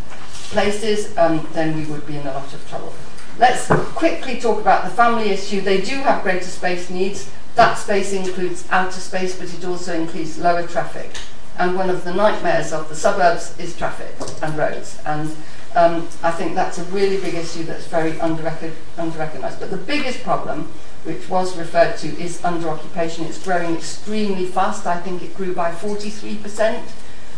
places, 0.52 1.18
um, 1.18 1.47
then 1.54 1.76
we 1.78 1.86
would 1.86 2.06
be 2.06 2.18
in 2.18 2.28
a 2.28 2.34
lot 2.34 2.54
of 2.54 2.70
trouble. 2.70 2.93
Let's 3.39 3.68
quickly 3.95 4.39
talk 4.39 4.60
about 4.60 4.84
the 4.84 4.89
family 4.91 5.30
issue. 5.30 5.62
They 5.62 5.82
do 5.82 5.95
have 5.95 6.24
greater 6.24 6.45
space 6.45 6.89
needs. 6.89 7.32
That 7.56 7.76
space 7.76 8.14
includes 8.14 8.68
outer 8.70 8.99
space, 8.99 9.38
but 9.38 9.54
it 9.54 9.66
also 9.66 9.93
includes 9.93 10.38
lower 10.38 10.68
traffic 10.68 11.12
and 11.58 11.76
one 11.76 11.89
of 11.89 12.04
the 12.04 12.14
nightmares 12.14 12.74
of 12.74 12.89
the 12.89 12.95
suburbs 12.95 13.58
is 13.60 13.78
traffic 13.78 14.16
and 14.41 14.58
roads. 14.58 14.99
And 15.06 15.30
um, 15.76 16.08
I 16.24 16.32
think 16.32 16.56
that's 16.56 16.80
a 16.80 16.84
really 16.86 17.18
big 17.18 17.36
issue 17.36 17.64
that's 17.64 17.88
very 17.88 18.20
under 18.20 18.41
recognised. 18.41 19.60
But 19.60 19.70
the 19.70 19.78
biggest 19.78 20.24
problem 20.24 20.72
which 21.04 21.30
was 21.30 21.58
referred 21.58 21.97
to, 21.97 22.08
is 22.20 22.43
under 22.43 22.70
occupation. 22.70 23.26
It's 23.26 23.43
growing 23.43 23.76
extremely 23.76 24.45
fast. 24.45 24.86
I 24.86 24.99
think 25.02 25.22
it 25.22 25.36
grew 25.36 25.54
by 25.54 25.72
43% 25.72 26.84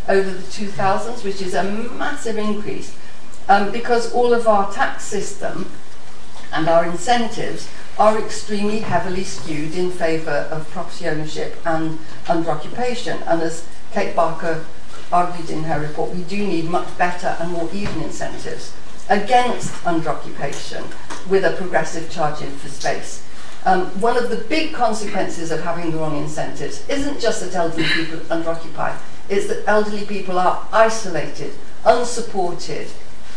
over 0.10 0.30
the 0.30 0.44
2000s, 0.44 1.24
which 1.24 1.42
is 1.42 1.54
a 1.54 1.64
massive 1.64 2.38
increase 2.38 2.96
um, 3.48 3.72
because 3.72 4.14
all 4.14 4.34
of 4.34 4.48
our 4.48 4.72
tax 4.72 5.04
system 5.04 5.70
and 6.52 6.70
our 6.70 6.86
incentives 6.86 7.68
are 7.98 8.18
extremely 8.20 8.80
heavily 8.80 9.24
skewed 9.24 9.76
in 9.76 9.92
favour 9.92 10.48
of 10.52 10.70
property 10.72 11.08
ownership 11.08 11.58
and 11.66 12.00
under 12.28 12.50
occupation. 12.50 13.22
And 13.24 13.42
as 13.42 13.68
Kate 13.92 14.16
Barker 14.16 14.66
argued 15.12 15.50
in 15.50 15.64
her 15.64 15.80
report, 15.80 16.12
we 16.12 16.24
do 16.24 16.38
need 16.38 16.66
much 16.66 16.98
better 16.98 17.38
and 17.40 17.52
more 17.52 17.70
even 17.74 18.02
incentives 18.02 18.74
against 19.10 19.86
under 19.86 20.10
occupation 20.10 20.84
with 21.30 21.44
a 21.44 21.52
progressive 21.54 22.10
charging 22.10 22.50
for 22.52 22.70
space. 22.70 23.28
Um, 23.66 23.86
one 24.02 24.18
of 24.18 24.30
the 24.30 24.38
big 24.38 24.74
consequences 24.74 25.52
of 25.52 25.64
having 25.64 25.92
the 25.92 25.98
wrong 25.98 26.18
incentives 26.18 26.88
isn't 26.90 27.22
just 27.22 27.42
that 27.42 27.56
elderly 27.56 27.88
people 27.88 28.20
under 28.30 28.50
occupy, 28.50 28.98
it's 29.30 29.48
that 29.48 29.64
elderly 29.68 30.06
people 30.06 30.38
are 30.38 30.68
isolated, 30.72 31.54
unsupported, 31.86 32.88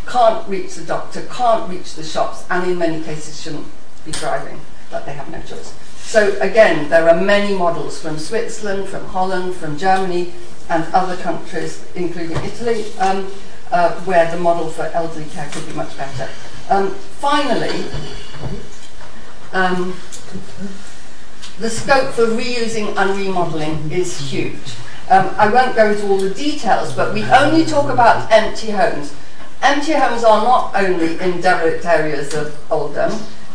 can't 0.07 0.47
reach 0.49 0.75
the 0.75 0.85
doctor, 0.85 1.23
can't 1.31 1.69
reach 1.69 1.95
the 1.95 2.03
shops, 2.05 2.45
and 2.51 2.71
in 2.71 2.79
many 2.79 3.03
cases 3.03 3.41
shouldn't 3.41 3.67
be 4.05 4.13
driving, 4.13 4.61
but 4.91 5.05
they 5.05 5.13
have 5.13 5.29
no 5.31 5.41
choice. 5.43 5.75
So 5.99 6.39
again, 6.41 6.89
there 6.89 7.09
are 7.09 7.21
many 7.21 7.57
models 7.57 8.01
from 8.01 8.19
Switzerland, 8.19 8.89
from 8.89 9.05
Holland, 9.07 9.55
from 9.57 9.77
Germany, 9.77 10.33
and 10.69 10.85
other 10.95 11.17
countries, 11.17 11.85
including 11.95 12.37
Italy, 12.39 12.93
um, 12.99 13.27
uh, 13.73 13.93
where 14.03 14.31
the 14.31 14.39
model 14.39 14.69
for 14.69 14.85
elderly 14.95 15.27
care 15.27 15.49
could 15.51 15.67
be 15.67 15.73
much 15.73 15.97
better. 15.97 16.29
Um, 16.71 16.91
finally, 16.91 17.85
um, 19.53 19.95
the 21.59 21.71
scope 21.71 22.13
for 22.13 22.27
reusing 22.27 22.97
and 22.97 23.19
remodelling 23.19 23.91
is 23.91 24.31
huge. 24.31 24.77
Um, 25.09 25.35
I 25.37 25.49
won't 25.49 25.75
go 25.77 25.91
into 25.91 26.07
all 26.09 26.19
the 26.19 26.31
details, 26.31 26.93
but 26.93 27.15
we 27.15 27.25
only 27.25 27.65
talk 27.65 27.91
about 27.91 28.31
empty 28.31 28.71
homes. 28.71 29.15
Empty 29.67 29.95
homes 29.95 30.23
are 30.23 30.45
not 30.45 30.77
only 30.77 31.19
in 31.19 31.41
derelict 31.41 31.85
areas 31.85 32.33
of 32.35 32.57
Oldham, 32.71 33.11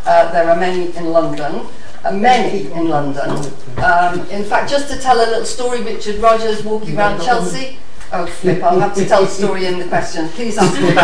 uh, 0.06 0.30
there 0.34 0.50
are 0.50 0.58
many 0.58 0.94
in 0.98 1.06
London, 1.06 1.66
uh, 2.04 2.12
many 2.12 2.70
in 2.74 2.90
London. 2.90 3.30
Um, 3.78 4.20
in 4.30 4.44
fact, 4.44 4.70
just 4.70 4.92
to 4.92 5.00
tell 5.00 5.16
a 5.16 5.24
little 5.26 5.46
story, 5.46 5.82
Richard 5.82 6.18
Rogers 6.18 6.66
walking 6.66 6.98
around 6.98 7.22
Chelsea. 7.22 7.78
Oh, 8.12 8.26
flip, 8.26 8.62
I'll 8.62 8.78
have 8.82 8.94
to 8.96 9.06
tell 9.08 9.24
the 9.24 9.30
story 9.30 9.68
in 9.68 9.80
the 9.80 9.88
question. 9.88 10.28
Please 10.30 10.56
the 10.56 10.68
question. 10.68 10.96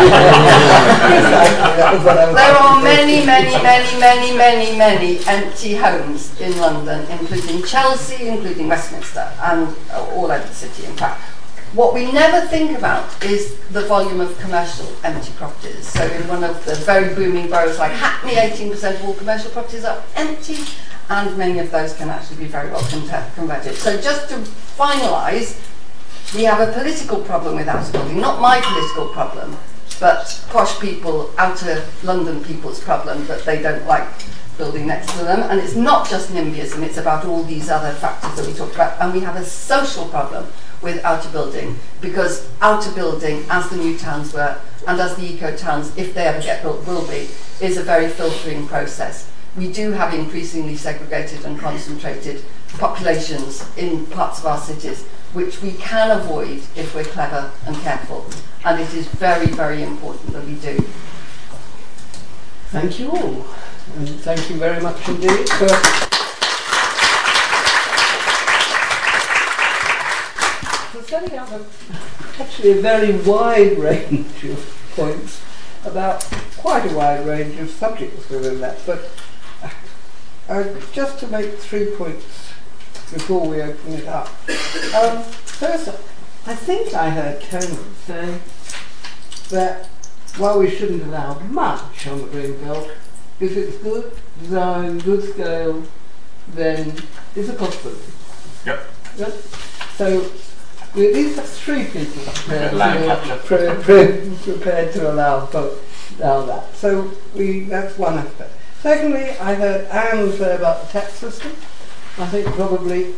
there 2.34 2.54
are 2.54 2.82
many, 2.82 3.24
many, 3.24 3.62
many, 3.62 3.98
many, 3.98 4.36
many, 4.36 4.76
many 4.76 5.24
empty 5.26 5.74
homes 5.74 6.38
in 6.38 6.54
London, 6.58 7.10
including 7.10 7.62
Chelsea, 7.64 8.28
including 8.28 8.68
Westminster, 8.68 9.26
and 9.40 9.74
all 10.12 10.30
over 10.30 10.38
the 10.38 10.52
city, 10.52 10.84
in 10.84 10.94
fact. 10.98 11.22
What 11.74 11.92
we 11.92 12.10
never 12.10 12.46
think 12.46 12.76
about 12.78 13.22
is 13.22 13.58
the 13.72 13.82
volume 13.82 14.20
of 14.20 14.38
commercial 14.38 14.86
empty 15.04 15.32
properties. 15.32 15.86
So 15.86 16.02
in 16.02 16.26
one 16.26 16.42
of 16.42 16.64
the 16.64 16.74
very 16.76 17.14
booming 17.14 17.50
boroughs 17.50 17.78
like 17.78 17.92
Hackney, 17.92 18.32
18% 18.32 18.94
of 18.94 19.04
all 19.04 19.14
commercial 19.14 19.50
properties 19.50 19.84
are 19.84 20.02
empty, 20.16 20.64
and 21.10 21.36
many 21.36 21.58
of 21.58 21.70
those 21.70 21.94
can 21.94 22.08
actually 22.08 22.38
be 22.38 22.46
very 22.46 22.70
well 22.70 22.82
converted. 23.34 23.74
So 23.74 24.00
just 24.00 24.30
to 24.30 24.36
finalise, 24.36 25.60
we 26.34 26.44
have 26.44 26.66
a 26.66 26.72
political 26.72 27.20
problem 27.20 27.56
with 27.56 27.66
house 27.66 27.90
building, 27.90 28.18
not 28.18 28.40
my 28.40 28.60
political 28.62 29.08
problem, 29.12 29.54
but 30.00 30.42
posh 30.48 30.80
people, 30.80 31.30
outer 31.36 31.84
London 32.02 32.42
people's 32.44 32.80
problem 32.80 33.26
that 33.26 33.44
they 33.44 33.60
don't 33.60 33.86
like 33.86 34.08
building 34.56 34.86
next 34.86 35.12
to 35.18 35.24
them. 35.24 35.40
And 35.50 35.60
it's 35.60 35.74
not 35.74 36.08
just 36.08 36.30
NIMBYism, 36.30 36.82
it's 36.82 36.96
about 36.96 37.26
all 37.26 37.42
these 37.42 37.68
other 37.68 37.92
factors 37.92 38.34
that 38.36 38.46
we 38.46 38.54
talked 38.54 38.74
about. 38.74 38.98
And 39.00 39.12
we 39.12 39.20
have 39.20 39.36
a 39.36 39.44
social 39.44 40.06
problem 40.06 40.46
with 40.82 41.04
outer 41.04 41.28
building 41.30 41.76
because 42.00 42.48
outer 42.60 42.90
building, 42.92 43.44
as 43.50 43.68
the 43.68 43.76
new 43.76 43.96
towns 43.98 44.32
were, 44.32 44.58
and 44.86 45.00
as 45.00 45.16
the 45.16 45.24
eco 45.24 45.56
towns, 45.56 45.96
if 45.96 46.14
they 46.14 46.22
ever 46.22 46.40
get 46.40 46.62
built, 46.62 46.86
will 46.86 47.06
be, 47.06 47.28
is 47.60 47.76
a 47.76 47.82
very 47.82 48.08
filtering 48.08 48.66
process. 48.66 49.30
We 49.56 49.72
do 49.72 49.92
have 49.92 50.14
increasingly 50.14 50.76
segregated 50.76 51.44
and 51.44 51.58
concentrated 51.58 52.44
populations 52.78 53.64
in 53.76 54.06
parts 54.06 54.38
of 54.38 54.46
our 54.46 54.58
cities, 54.58 55.04
which 55.32 55.60
we 55.62 55.72
can 55.72 56.10
avoid 56.10 56.62
if 56.76 56.94
we're 56.94 57.04
clever 57.04 57.50
and 57.66 57.76
careful. 57.76 58.26
And 58.64 58.80
it 58.80 58.94
is 58.94 59.06
very, 59.08 59.46
very 59.46 59.82
important 59.82 60.32
that 60.32 60.44
we 60.46 60.54
do. 60.54 60.76
Thank 62.68 63.00
you 63.00 63.10
all. 63.10 63.46
And 63.96 64.08
thank 64.20 64.48
you 64.50 64.56
very 64.56 64.80
much 64.80 65.08
indeed 65.08 65.48
for 65.48 66.17
setting 71.08 71.38
out 71.38 71.50
a, 71.50 71.64
actually 72.38 72.72
a 72.72 72.82
very 72.82 73.16
wide 73.22 73.78
range 73.78 74.44
of 74.44 74.92
points 74.94 75.42
about 75.86 76.22
quite 76.58 76.84
a 76.90 76.94
wide 76.94 77.26
range 77.26 77.58
of 77.58 77.70
subjects 77.70 78.28
within 78.28 78.60
that. 78.60 78.78
But 78.84 79.10
uh, 80.50 80.64
just 80.92 81.18
to 81.20 81.26
make 81.28 81.54
three 81.54 81.86
points 81.96 82.52
before 83.10 83.48
we 83.48 83.62
open 83.62 83.92
it 83.94 84.06
up. 84.06 84.26
Um, 84.94 85.22
first, 85.22 85.88
I 86.46 86.54
think 86.54 86.92
I 86.92 87.08
heard 87.08 87.40
Tony 87.40 87.78
say 88.04 88.38
that 89.48 89.86
while 90.36 90.58
we 90.58 90.68
shouldn't 90.68 91.02
allow 91.04 91.38
much 91.38 92.06
on 92.06 92.20
the 92.20 92.26
green 92.26 92.60
belt, 92.60 92.90
if 93.40 93.56
it's 93.56 93.78
good 93.78 94.12
design, 94.42 94.98
good 94.98 95.32
scale, 95.32 95.84
then 96.48 96.94
it's 97.34 97.48
a 97.48 97.54
possibility. 97.54 98.12
Yep. 98.66 98.86
Yep. 99.16 99.32
So 99.96 100.30
these 100.98 101.38
are 101.38 101.42
three 101.42 101.84
people 101.84 102.22
prepared, 102.24 103.40
pre- 103.44 103.82
pre- 103.82 104.36
prepared 104.42 104.92
to 104.94 105.12
allow, 105.12 105.48
allow 106.20 106.46
that. 106.46 106.74
So 106.74 107.10
we 107.34 107.60
that's 107.60 107.96
one 107.96 108.18
aspect. 108.18 108.52
Secondly, 108.82 109.30
I 109.38 109.54
heard 109.54 109.86
Anne 109.86 110.32
say 110.32 110.56
about 110.56 110.86
the 110.86 110.92
tax 110.92 111.14
system. 111.14 111.52
I 112.18 112.26
think 112.26 112.46
probably 112.48 113.14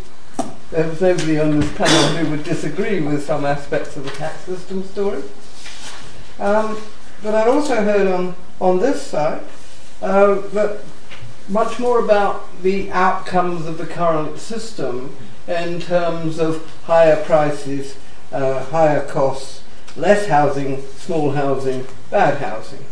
there 0.71 0.89
was 0.89 1.01
nobody 1.01 1.41
on 1.41 1.59
this 1.59 1.77
panel 1.77 2.17
who 2.17 2.31
would 2.31 2.45
disagree 2.45 3.01
with 3.01 3.25
some 3.25 3.45
aspects 3.45 3.97
of 3.97 4.05
the 4.05 4.11
tax 4.11 4.41
system 4.41 4.85
story. 4.85 5.23
Um, 6.39 6.81
but 7.23 7.35
I 7.35 7.47
also 7.49 7.77
heard 7.83 8.07
on, 8.07 8.35
on 8.61 8.79
this 8.79 9.03
side 9.03 9.43
uh, 10.01 10.37
that 10.53 10.81
much 11.49 11.79
more 11.79 11.99
about 11.99 12.47
the 12.63 12.91
outcomes 12.93 13.67
of 13.67 13.79
the 13.79 13.87
current 13.87 14.39
system 14.39 15.17
in 15.51 15.81
terms 15.81 16.39
of 16.39 16.65
higher 16.85 17.23
prices, 17.25 17.97
uh, 18.33 18.65
higher 18.67 19.05
costs, 19.07 19.63
less 19.97 20.29
housing, 20.29 20.83
small 20.83 21.33
housing, 21.33 21.87
bad 22.11 22.39
housing, 22.39 22.85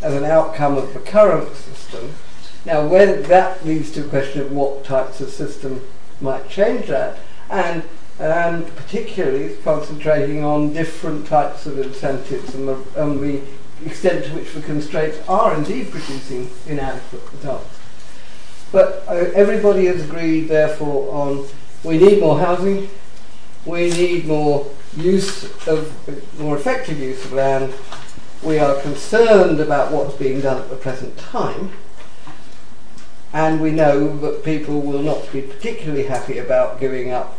as 0.00 0.14
an 0.14 0.24
outcome 0.24 0.76
of 0.76 0.94
the 0.94 1.00
current 1.00 1.54
system. 1.56 2.12
Now, 2.64 2.86
when 2.86 3.22
that 3.24 3.66
leads 3.66 3.90
to 3.92 4.04
a 4.04 4.08
question 4.08 4.42
of 4.42 4.52
what 4.52 4.84
types 4.84 5.20
of 5.20 5.30
system 5.30 5.82
might 6.20 6.48
change 6.48 6.86
that, 6.86 7.18
and 7.50 7.82
and 8.20 8.66
particularly 8.74 9.54
concentrating 9.62 10.42
on 10.42 10.72
different 10.72 11.24
types 11.26 11.66
of 11.66 11.78
incentives 11.78 12.52
and 12.52 12.66
the, 12.66 12.84
and 12.96 13.20
the 13.20 13.40
extent 13.86 14.24
to 14.24 14.32
which 14.32 14.52
the 14.54 14.60
constraints 14.60 15.18
are 15.28 15.54
indeed 15.54 15.88
producing 15.88 16.50
inadequate 16.66 17.22
results. 17.32 17.78
But 18.72 19.04
uh, 19.06 19.30
everybody 19.36 19.86
has 19.86 20.02
agreed, 20.02 20.48
therefore, 20.48 21.14
on 21.14 21.46
we 21.88 21.96
need 21.96 22.20
more 22.20 22.38
housing, 22.38 22.90
we 23.64 23.88
need 23.88 24.26
more 24.26 24.70
use 24.94 25.44
of 25.66 26.38
more 26.38 26.54
effective 26.54 26.98
use 26.98 27.24
of 27.24 27.32
land. 27.32 27.72
We 28.42 28.58
are 28.58 28.78
concerned 28.82 29.58
about 29.58 29.90
what's 29.90 30.14
being 30.14 30.42
done 30.42 30.60
at 30.60 30.68
the 30.68 30.76
present 30.76 31.16
time, 31.16 31.72
and 33.32 33.60
we 33.62 33.70
know 33.70 34.18
that 34.18 34.44
people 34.44 34.82
will 34.82 35.02
not 35.02 35.32
be 35.32 35.40
particularly 35.40 36.04
happy 36.04 36.36
about 36.36 36.78
giving 36.78 37.10
up 37.10 37.38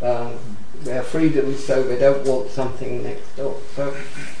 um, 0.00 0.38
their 0.76 1.02
freedoms, 1.02 1.62
so 1.62 1.82
they 1.82 1.98
don't 1.98 2.26
want 2.26 2.50
something 2.50 3.02
next 3.02 3.36
door. 3.36 3.60
So 3.76 3.94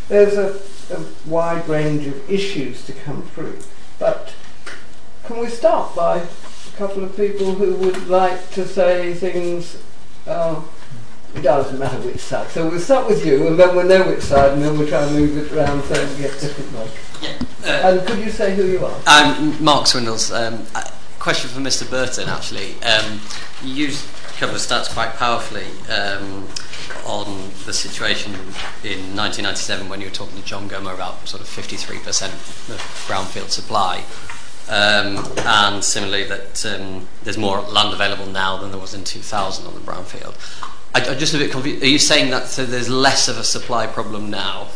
there's 0.08 0.38
a, 0.38 0.58
a 0.94 1.04
wide 1.26 1.68
range 1.68 2.06
of 2.06 2.30
issues 2.30 2.86
to 2.86 2.92
come 2.94 3.22
through. 3.34 3.58
But 3.98 4.32
can 5.24 5.38
we 5.38 5.48
start 5.48 5.94
by 5.94 6.26
couple 6.76 7.04
of 7.04 7.16
people 7.16 7.54
who 7.54 7.74
would 7.74 8.08
like 8.08 8.50
to 8.52 8.66
say 8.66 9.14
things. 9.14 9.82
Uh, 10.26 10.62
it 11.34 11.42
doesn't 11.42 11.78
matter 11.78 11.98
which 12.00 12.18
side. 12.18 12.50
So 12.50 12.68
we'll 12.68 12.80
start 12.80 13.06
with 13.08 13.24
you, 13.24 13.46
and 13.46 13.58
then 13.58 13.76
we'll 13.76 13.86
know 13.86 14.08
which 14.08 14.22
side, 14.22 14.52
and 14.52 14.62
then 14.62 14.76
we'll 14.76 14.88
try 14.88 15.04
and 15.04 15.16
move 15.16 15.36
it 15.36 15.56
around 15.56 15.82
so 15.84 15.94
we 15.94 16.22
get 16.22 16.40
different 16.40 16.72
ones. 16.72 16.90
Yeah. 17.22 17.36
Uh, 17.64 17.98
and 17.98 18.06
could 18.06 18.18
you 18.18 18.30
say 18.30 18.56
who 18.56 18.64
you 18.64 18.84
are? 18.84 19.00
I'm 19.06 19.62
Mark 19.62 19.86
Swindles. 19.86 20.32
Um, 20.32 20.66
question 21.18 21.50
for 21.50 21.60
Mr. 21.60 21.88
Burton, 21.88 22.28
actually. 22.28 22.74
Um, 22.82 23.20
you 23.62 23.86
used 23.86 24.04
a 24.28 24.32
couple 24.38 24.56
of 24.56 24.62
stats 24.62 24.92
quite 24.92 25.14
powerfully 25.14 25.66
um, 25.88 26.48
on 27.06 27.50
the 27.66 27.72
situation 27.72 28.32
in 28.82 29.14
1997 29.14 29.88
when 29.88 30.00
you 30.00 30.06
were 30.06 30.14
talking 30.14 30.36
to 30.36 30.44
John 30.44 30.68
Gummer 30.68 30.94
about 30.94 31.28
sort 31.28 31.42
of 31.42 31.48
53% 31.48 32.26
of 32.28 33.06
brownfield 33.06 33.50
supply. 33.50 34.04
Um, 34.70 35.24
and 35.38 35.82
similarly, 35.82 36.24
that 36.28 36.64
um, 36.64 37.08
there's 37.24 37.36
more 37.36 37.60
land 37.60 37.92
available 37.92 38.26
now 38.26 38.56
than 38.56 38.70
there 38.70 38.78
was 38.80 38.94
in 38.94 39.02
2000 39.02 39.66
on 39.66 39.74
the 39.74 39.80
brownfield. 39.80 40.36
I, 40.94 41.00
I'm 41.12 41.18
just 41.18 41.34
a 41.34 41.38
bit 41.38 41.50
confused. 41.50 41.82
Are 41.82 41.88
you 41.88 41.98
saying 41.98 42.30
that 42.30 42.46
so 42.46 42.64
there's 42.64 42.88
less 42.88 43.26
of 43.26 43.36
a 43.36 43.42
supply 43.42 43.88
problem 43.88 44.30
now, 44.30 44.66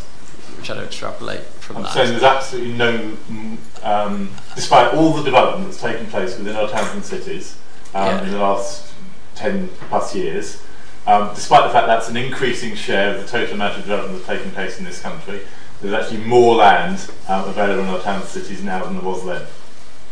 which 0.57 0.69
I 0.69 0.73
don't 0.73 0.83
extrapolate 0.83 1.43
from 1.43 1.77
I'm 1.77 1.83
that? 1.83 1.93
saying 1.93 2.09
there's 2.11 2.23
absolutely 2.23 2.73
no, 2.73 3.15
um, 3.83 4.29
despite 4.53 4.93
all 4.93 5.13
the 5.13 5.23
development 5.23 5.69
that's 5.69 5.81
taken 5.81 6.07
place 6.07 6.37
within 6.37 6.57
our 6.57 6.67
towns 6.69 6.93
and 6.93 7.05
cities 7.05 7.57
um, 7.93 8.05
Yeah. 8.05 8.23
in 8.23 8.31
the 8.31 8.39
last 8.39 8.93
10 9.35 9.69
plus 9.89 10.13
years, 10.13 10.61
um, 11.07 11.29
despite 11.35 11.63
the 11.63 11.69
fact 11.69 11.87
that's 11.87 12.09
an 12.09 12.17
increasing 12.17 12.75
share 12.75 13.15
of 13.15 13.21
the 13.21 13.27
total 13.27 13.55
amount 13.55 13.77
of 13.77 13.83
development 13.83 14.17
that's 14.17 14.27
taken 14.39 14.51
place 14.51 14.77
in 14.77 14.83
this 14.83 15.01
country, 15.01 15.39
there's 15.81 15.93
actually 15.93 16.25
more 16.25 16.55
land 16.55 17.09
um, 17.29 17.47
available 17.47 17.83
in 17.83 17.89
our 17.89 17.99
towns 18.01 18.23
and 18.35 18.43
cities 18.43 18.61
now 18.63 18.83
than 18.83 18.95
there 18.95 19.03
was 19.03 19.25
then. 19.25 19.41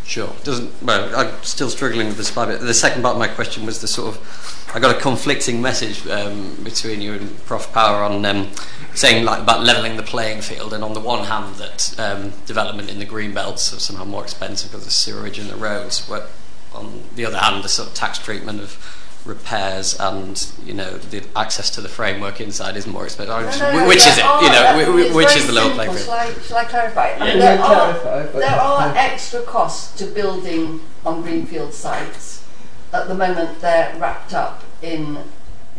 Sure. 0.06 0.34
Doesn't 0.44 0.84
well. 0.84 1.16
I'm 1.16 1.42
still 1.44 1.70
struggling 1.70 2.08
with 2.08 2.24
supply 2.26 2.46
bit. 2.46 2.60
The 2.60 2.74
second 2.74 3.02
part 3.02 3.16
of 3.16 3.20
my 3.20 3.28
question 3.28 3.66
was 3.66 3.82
the 3.82 3.88
sort 3.88 4.16
of 4.16 4.70
I 4.76 4.80
got 4.80 4.96
a 4.96 5.00
conflicting 5.00 5.62
message 5.62 6.06
um, 6.08 6.56
between 6.64 7.00
you 7.00 7.14
and 7.14 7.46
Prof 7.46 7.72
Power 7.72 8.04
on 8.04 8.26
um, 8.26 8.52
saying 8.96 9.24
like 9.24 9.42
about 9.42 9.64
leveling 9.64 9.98
the 9.98 10.04
playing 10.04 10.42
field, 10.42 10.74
and 10.74 10.84
on 10.84 10.94
the 10.94 11.00
one 11.00 11.26
hand 11.26 11.56
that 11.56 12.00
um, 12.00 12.34
development 12.46 12.90
in 12.90 13.00
the 13.00 13.06
green 13.06 13.34
belts 13.34 13.74
are 13.74 13.80
somehow 13.80 14.04
more 14.04 14.24
expensive 14.24 14.72
because 14.72 14.86
of 14.86 14.92
sewerage 14.92 15.40
and 15.40 15.50
the 15.50 15.56
roads, 15.56 16.06
but 16.08 16.32
on 16.74 17.04
the 17.16 17.26
other 17.26 17.38
hand 17.38 17.64
the 17.64 17.70
sort 17.70 17.88
of 17.88 17.94
tax 17.94 18.18
treatment 18.18 18.60
of 18.60 19.03
repairs 19.26 19.96
and 20.00 20.52
you 20.66 20.74
know 20.74 20.98
the 20.98 21.24
access 21.36 21.70
to 21.70 21.82
the 21.82 21.88
framework 21.90 22.42
inside 22.42 22.76
is 22.76 22.86
more 22.86 23.06
expensive. 23.06 23.34
I'm 23.34 23.44
No, 23.44 23.50
just- 23.50 23.62
no, 23.62 23.72
no, 23.80 23.88
which 23.88 24.06
is 24.06 24.18
it? 24.18 24.24
are- 24.26 24.42
You 24.44 24.50
oh, 24.50 24.52
know, 24.52 24.64
I 24.66 24.74
whi- 24.76 24.86
mean, 24.86 24.94
whi- 24.96 25.02
it's 25.06 25.16
which 25.16 25.36
is 25.38 25.48
the 25.48 25.54
lower 25.54 25.64
simple. 25.70 25.76
playing 25.86 25.92
field? 25.94 26.06
Shall 26.06 26.14
I, 26.18 26.34
shall 26.48 26.58
I 26.58 26.66
clarify? 26.66 27.10
I 27.20 27.20
mean, 27.26 27.40
there, 27.40 27.60
are, 27.62 27.94
there 28.34 28.60
are 28.60 28.94
extra 28.98 29.42
costs 29.44 29.98
to 29.98 30.06
building 30.08 30.82
on 31.06 31.22
greenfield 31.22 31.74
sites. 31.74 32.44
At 32.92 33.08
the 33.08 33.16
moment, 33.16 33.60
they're 33.62 33.96
wrapped 33.98 34.34
up 34.34 34.64
in 34.82 35.18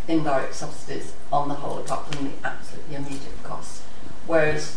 indirect 0.09 0.55
subsidies 0.55 1.12
on 1.32 1.49
the 1.49 1.55
whole, 1.55 1.78
apart 1.78 2.12
from 2.12 2.24
the 2.26 2.32
absolutely 2.47 2.97
immediate 2.97 3.42
costs. 3.42 3.82
Whereas 4.26 4.76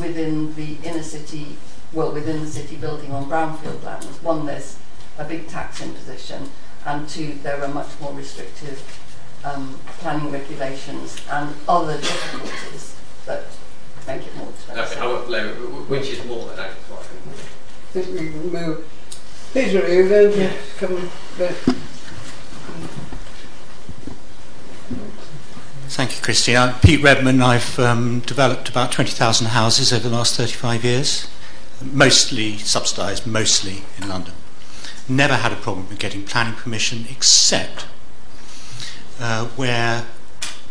within 0.00 0.54
the 0.54 0.76
inner 0.82 1.02
city, 1.02 1.56
well, 1.92 2.12
within 2.12 2.40
the 2.40 2.50
city 2.50 2.76
building 2.76 3.12
on 3.12 3.26
brownfield 3.30 3.82
land, 3.84 4.04
one, 4.22 4.46
there's 4.46 4.76
a 5.18 5.24
big 5.24 5.48
tax 5.48 5.80
imposition, 5.82 6.50
and 6.86 7.08
two, 7.08 7.34
there 7.42 7.62
are 7.62 7.68
much 7.68 7.88
more 8.00 8.12
restrictive 8.14 8.80
um, 9.44 9.78
planning 9.98 10.30
regulations 10.30 11.20
and 11.30 11.54
other 11.68 11.98
difficulties 11.98 12.96
that 13.26 13.44
make 14.06 14.22
it 14.22 14.36
more 14.36 14.48
expensive. 14.50 15.88
Which 15.88 16.08
is 16.08 16.24
more 16.24 16.48
than 16.48 16.60
I 16.60 16.68
I 16.68 18.02
think 18.02 18.20
we 18.20 18.30
can 18.30 18.52
move. 18.52 18.88
Peter, 19.52 19.84
are 19.84 19.88
you 19.88 20.08
going 20.08 20.32
to 20.32 20.52
come 20.76 21.10
back? 21.38 21.54
Thank 25.88 26.16
you, 26.16 26.22
Christy. 26.22 26.56
I'm 26.56 26.78
Pete 26.80 27.02
Redman. 27.02 27.40
I've 27.40 27.78
um, 27.78 28.20
developed 28.20 28.68
about 28.68 28.92
20,000 28.92 29.46
houses 29.48 29.92
over 29.92 30.08
the 30.08 30.14
last 30.14 30.36
35 30.36 30.84
years, 30.84 31.26
mostly 31.80 32.58
subsidised, 32.58 33.26
mostly 33.26 33.84
in 33.98 34.08
London. 34.08 34.34
Never 35.08 35.36
had 35.36 35.52
a 35.52 35.56
problem 35.56 35.88
with 35.88 35.98
getting 35.98 36.24
planning 36.24 36.54
permission, 36.54 37.06
except 37.08 37.86
uh, 39.20 39.46
where 39.56 40.06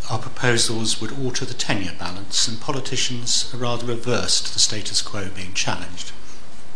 our 0.09 0.19
proposals 0.19 1.01
would 1.01 1.17
alter 1.17 1.45
the 1.45 1.53
tenure 1.53 1.93
balance, 1.97 2.47
and 2.47 2.59
politicians 2.59 3.51
are 3.53 3.57
rather 3.57 3.91
averse 3.91 4.41
to 4.41 4.53
the 4.53 4.59
status 4.59 5.01
quo 5.01 5.29
being 5.29 5.53
challenged. 5.53 6.11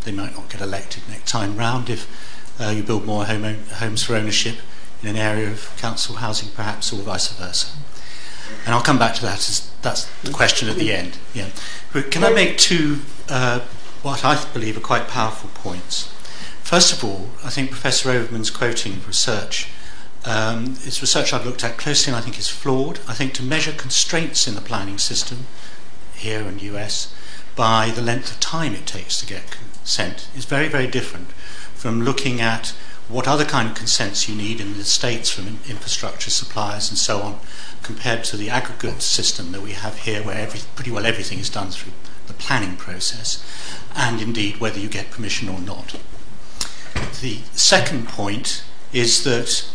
They 0.03 0.11
might 0.11 0.35
not 0.35 0.49
get 0.49 0.61
elected 0.61 1.03
next 1.09 1.29
time 1.29 1.57
round 1.57 1.89
if 1.89 2.07
uh, 2.59 2.69
you 2.69 2.81
build 2.81 3.05
more 3.05 3.25
home 3.25 3.43
own- 3.43 3.65
homes 3.75 4.03
for 4.03 4.15
ownership 4.15 4.57
in 5.03 5.09
an 5.09 5.15
area 5.15 5.49
of 5.51 5.75
council 5.77 6.15
housing, 6.15 6.49
perhaps, 6.51 6.91
or 6.91 7.01
vice 7.01 7.27
versa. 7.27 7.67
And 8.65 8.73
I'll 8.73 8.81
come 8.81 8.97
back 8.97 9.15
to 9.15 9.21
that 9.21 9.37
as 9.47 9.69
that's 9.81 10.05
the 10.23 10.31
question 10.31 10.69
at 10.69 10.75
the 10.77 10.91
end. 10.91 11.17
Yeah. 11.33 11.49
But 11.93 12.09
can 12.11 12.23
I 12.23 12.31
make 12.31 12.57
two 12.57 13.01
uh, 13.29 13.59
what 14.01 14.25
I 14.25 14.43
believe 14.53 14.77
are 14.77 14.81
quite 14.81 15.07
powerful 15.07 15.49
points? 15.53 16.13
First 16.69 16.93
of 16.93 17.03
all, 17.03 17.29
I 17.43 17.49
think 17.49 17.71
Professor 17.71 18.11
Overman's 18.11 18.51
quoting 18.51 19.01
research. 19.07 19.69
Um, 20.23 20.77
it's 20.83 21.01
research 21.01 21.33
I've 21.33 21.43
looked 21.43 21.63
at 21.63 21.79
closely 21.79 22.13
and 22.13 22.15
I 22.15 22.23
think 22.23 22.37
is 22.37 22.47
flawed. 22.47 22.99
I 23.07 23.15
think 23.15 23.33
to 23.33 23.43
measure 23.43 23.71
constraints 23.71 24.47
in 24.47 24.53
the 24.53 24.61
planning 24.61 24.99
system 24.99 25.47
here 26.13 26.41
in 26.41 26.57
the 26.57 26.65
US 26.75 27.11
by 27.55 27.89
the 27.89 28.03
length 28.03 28.29
of 28.31 28.39
time 28.39 28.75
it 28.75 28.85
takes 28.85 29.19
to 29.19 29.25
get 29.25 29.49
consent 29.49 30.27
is 30.35 30.45
very, 30.45 30.67
very 30.67 30.85
different 30.85 31.31
from 31.73 32.03
looking 32.03 32.39
at 32.39 32.67
what 33.07 33.27
other 33.27 33.45
kind 33.45 33.69
of 33.69 33.75
consents 33.75 34.29
you 34.29 34.35
need 34.35 34.61
in 34.61 34.77
the 34.77 34.83
states 34.83 35.31
from 35.31 35.47
infrastructure 35.67 36.29
suppliers 36.29 36.91
and 36.91 36.99
so 36.99 37.21
on 37.21 37.39
compared 37.81 38.23
to 38.25 38.37
the 38.37 38.51
aggregate 38.51 39.01
system 39.01 39.53
that 39.53 39.63
we 39.63 39.71
have 39.71 39.97
here 39.97 40.21
where 40.21 40.37
every, 40.37 40.59
pretty 40.75 40.91
well 40.91 41.07
everything 41.07 41.39
is 41.39 41.49
done 41.49 41.71
through 41.71 41.93
the 42.27 42.33
planning 42.33 42.77
process 42.77 43.43
and 43.95 44.21
indeed 44.21 44.59
whether 44.59 44.79
you 44.79 44.87
get 44.87 45.09
permission 45.09 45.49
or 45.49 45.59
not. 45.59 45.95
The 47.21 47.39
second 47.53 48.07
point 48.07 48.63
is 48.93 49.23
that 49.23 49.69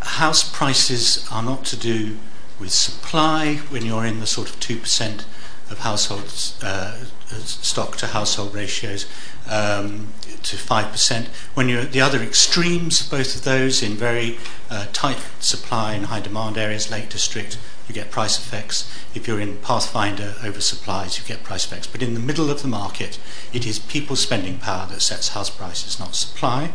house 0.00 0.48
prices 0.48 1.26
are 1.30 1.42
not 1.42 1.64
to 1.66 1.76
do 1.76 2.18
with 2.58 2.70
supply 2.70 3.56
when 3.70 3.84
you're 3.84 4.04
in 4.04 4.20
the 4.20 4.26
sort 4.26 4.50
of 4.50 4.60
2% 4.60 5.24
of 5.70 5.78
households 5.78 6.62
uh, 6.62 7.04
stock 7.26 7.96
to 7.96 8.08
household 8.08 8.54
ratios 8.54 9.06
um, 9.48 10.08
to 10.42 10.56
5%. 10.56 11.26
When 11.54 11.68
you're 11.68 11.82
at 11.82 11.92
the 11.92 12.00
other 12.00 12.22
extremes 12.22 13.00
of 13.00 13.10
both 13.10 13.36
of 13.36 13.44
those 13.44 13.82
in 13.82 13.94
very 13.94 14.38
uh, 14.68 14.86
tight 14.92 15.20
supply 15.38 15.94
and 15.94 16.06
high 16.06 16.20
demand 16.20 16.58
areas, 16.58 16.90
Lake 16.90 17.08
District, 17.08 17.56
you 17.90 17.94
get 17.94 18.12
price 18.12 18.38
effects. 18.38 18.88
If 19.16 19.26
you're 19.26 19.40
in 19.40 19.56
Pathfinder 19.56 20.34
oversupplies, 20.38 21.18
you 21.18 21.24
get 21.26 21.42
price 21.42 21.64
effects. 21.64 21.88
But 21.88 22.02
in 22.02 22.14
the 22.14 22.20
middle 22.20 22.48
of 22.48 22.62
the 22.62 22.68
market, 22.68 23.18
it 23.52 23.66
is 23.66 23.80
people's 23.80 24.20
spending 24.20 24.58
power 24.58 24.86
that 24.86 25.02
sets 25.02 25.30
house 25.30 25.50
prices, 25.50 25.98
not 25.98 26.14
supply. 26.14 26.70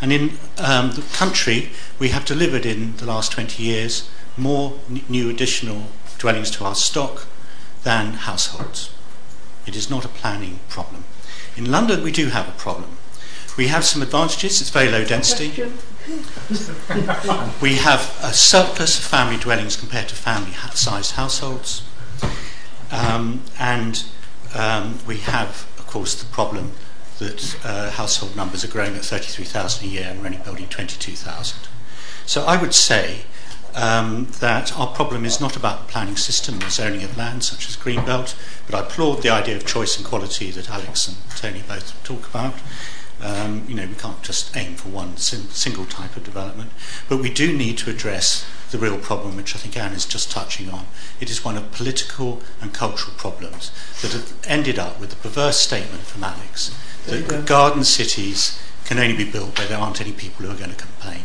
And 0.00 0.14
in 0.14 0.38
um, 0.56 0.92
the 0.92 1.04
country, 1.12 1.72
we 1.98 2.08
have 2.08 2.24
delivered 2.24 2.64
in 2.64 2.96
the 2.96 3.04
last 3.04 3.32
20 3.32 3.62
years 3.62 4.08
more 4.38 4.78
n- 4.88 5.02
new 5.10 5.28
additional 5.28 5.88
dwellings 6.16 6.50
to 6.52 6.64
our 6.64 6.74
stock 6.74 7.26
than 7.82 8.14
households. 8.14 8.94
It 9.66 9.76
is 9.76 9.90
not 9.90 10.06
a 10.06 10.08
planning 10.08 10.60
problem. 10.70 11.04
In 11.54 11.70
London, 11.70 12.02
we 12.02 12.12
do 12.12 12.28
have 12.28 12.48
a 12.48 12.52
problem. 12.52 12.96
We 13.58 13.66
have 13.66 13.84
some 13.84 14.00
advantages. 14.00 14.62
It's 14.62 14.70
very 14.70 14.90
low 14.90 15.04
density. 15.04 15.48
Question? 15.48 15.78
We 17.60 17.76
have 17.76 18.16
a 18.22 18.32
surplus 18.32 18.98
of 18.98 19.04
family 19.04 19.36
dwellings 19.36 19.76
compared 19.76 20.08
to 20.08 20.14
family 20.14 20.52
ha- 20.52 20.70
sized 20.70 21.12
households. 21.12 21.82
Um, 22.90 23.42
and 23.58 24.04
um, 24.54 24.98
we 25.06 25.18
have, 25.18 25.68
of 25.78 25.86
course, 25.86 26.20
the 26.20 26.26
problem 26.32 26.72
that 27.18 27.56
uh, 27.64 27.90
household 27.90 28.34
numbers 28.34 28.64
are 28.64 28.68
growing 28.68 28.96
at 28.96 29.04
33,000 29.04 29.86
a 29.86 29.90
year 29.90 30.06
and 30.08 30.20
we're 30.20 30.26
only 30.26 30.38
building 30.38 30.66
22,000. 30.66 31.68
So 32.26 32.44
I 32.44 32.60
would 32.60 32.74
say 32.74 33.20
um, 33.74 34.26
that 34.40 34.76
our 34.76 34.88
problem 34.88 35.24
is 35.24 35.40
not 35.40 35.56
about 35.56 35.86
the 35.86 35.92
planning 35.92 36.16
system 36.16 36.62
or 36.62 36.70
zoning 36.70 37.04
of 37.04 37.16
land, 37.16 37.44
such 37.44 37.68
as 37.68 37.76
Greenbelt, 37.76 38.34
but 38.66 38.74
I 38.74 38.80
applaud 38.80 39.22
the 39.22 39.30
idea 39.30 39.56
of 39.56 39.66
choice 39.66 39.96
and 39.96 40.04
quality 40.04 40.50
that 40.50 40.70
Alex 40.70 41.06
and 41.06 41.16
Tony 41.36 41.62
both 41.66 42.02
talk 42.02 42.28
about. 42.28 42.54
Um, 43.22 43.64
you 43.68 43.74
know, 43.74 43.86
we 43.86 43.94
can't 43.94 44.22
just 44.22 44.56
aim 44.56 44.76
for 44.76 44.88
one 44.88 45.16
sim- 45.18 45.50
single 45.50 45.84
type 45.84 46.16
of 46.16 46.24
development, 46.24 46.70
but 47.08 47.18
we 47.18 47.30
do 47.30 47.56
need 47.56 47.76
to 47.78 47.90
address 47.90 48.46
the 48.70 48.78
real 48.78 48.98
problem, 48.98 49.36
which 49.36 49.54
I 49.54 49.58
think 49.58 49.76
Anne 49.76 49.92
is 49.92 50.06
just 50.06 50.30
touching 50.30 50.70
on. 50.70 50.86
It 51.20 51.28
is 51.28 51.44
one 51.44 51.56
of 51.56 51.70
political 51.72 52.40
and 52.60 52.72
cultural 52.72 53.14
problems 53.16 53.72
that 54.00 54.12
have 54.12 54.32
ended 54.46 54.78
up 54.78 54.98
with 54.98 55.10
the 55.10 55.16
perverse 55.16 55.60
statement 55.60 56.02
from 56.02 56.24
Alex 56.24 56.74
that 57.06 57.28
go. 57.28 57.42
garden 57.42 57.84
cities 57.84 58.58
can 58.84 58.98
only 58.98 59.16
be 59.16 59.30
built 59.30 59.58
where 59.58 59.68
there 59.68 59.78
aren't 59.78 60.00
any 60.00 60.12
people 60.12 60.46
who 60.46 60.52
are 60.52 60.56
going 60.56 60.70
to 60.70 60.76
complain. 60.76 61.22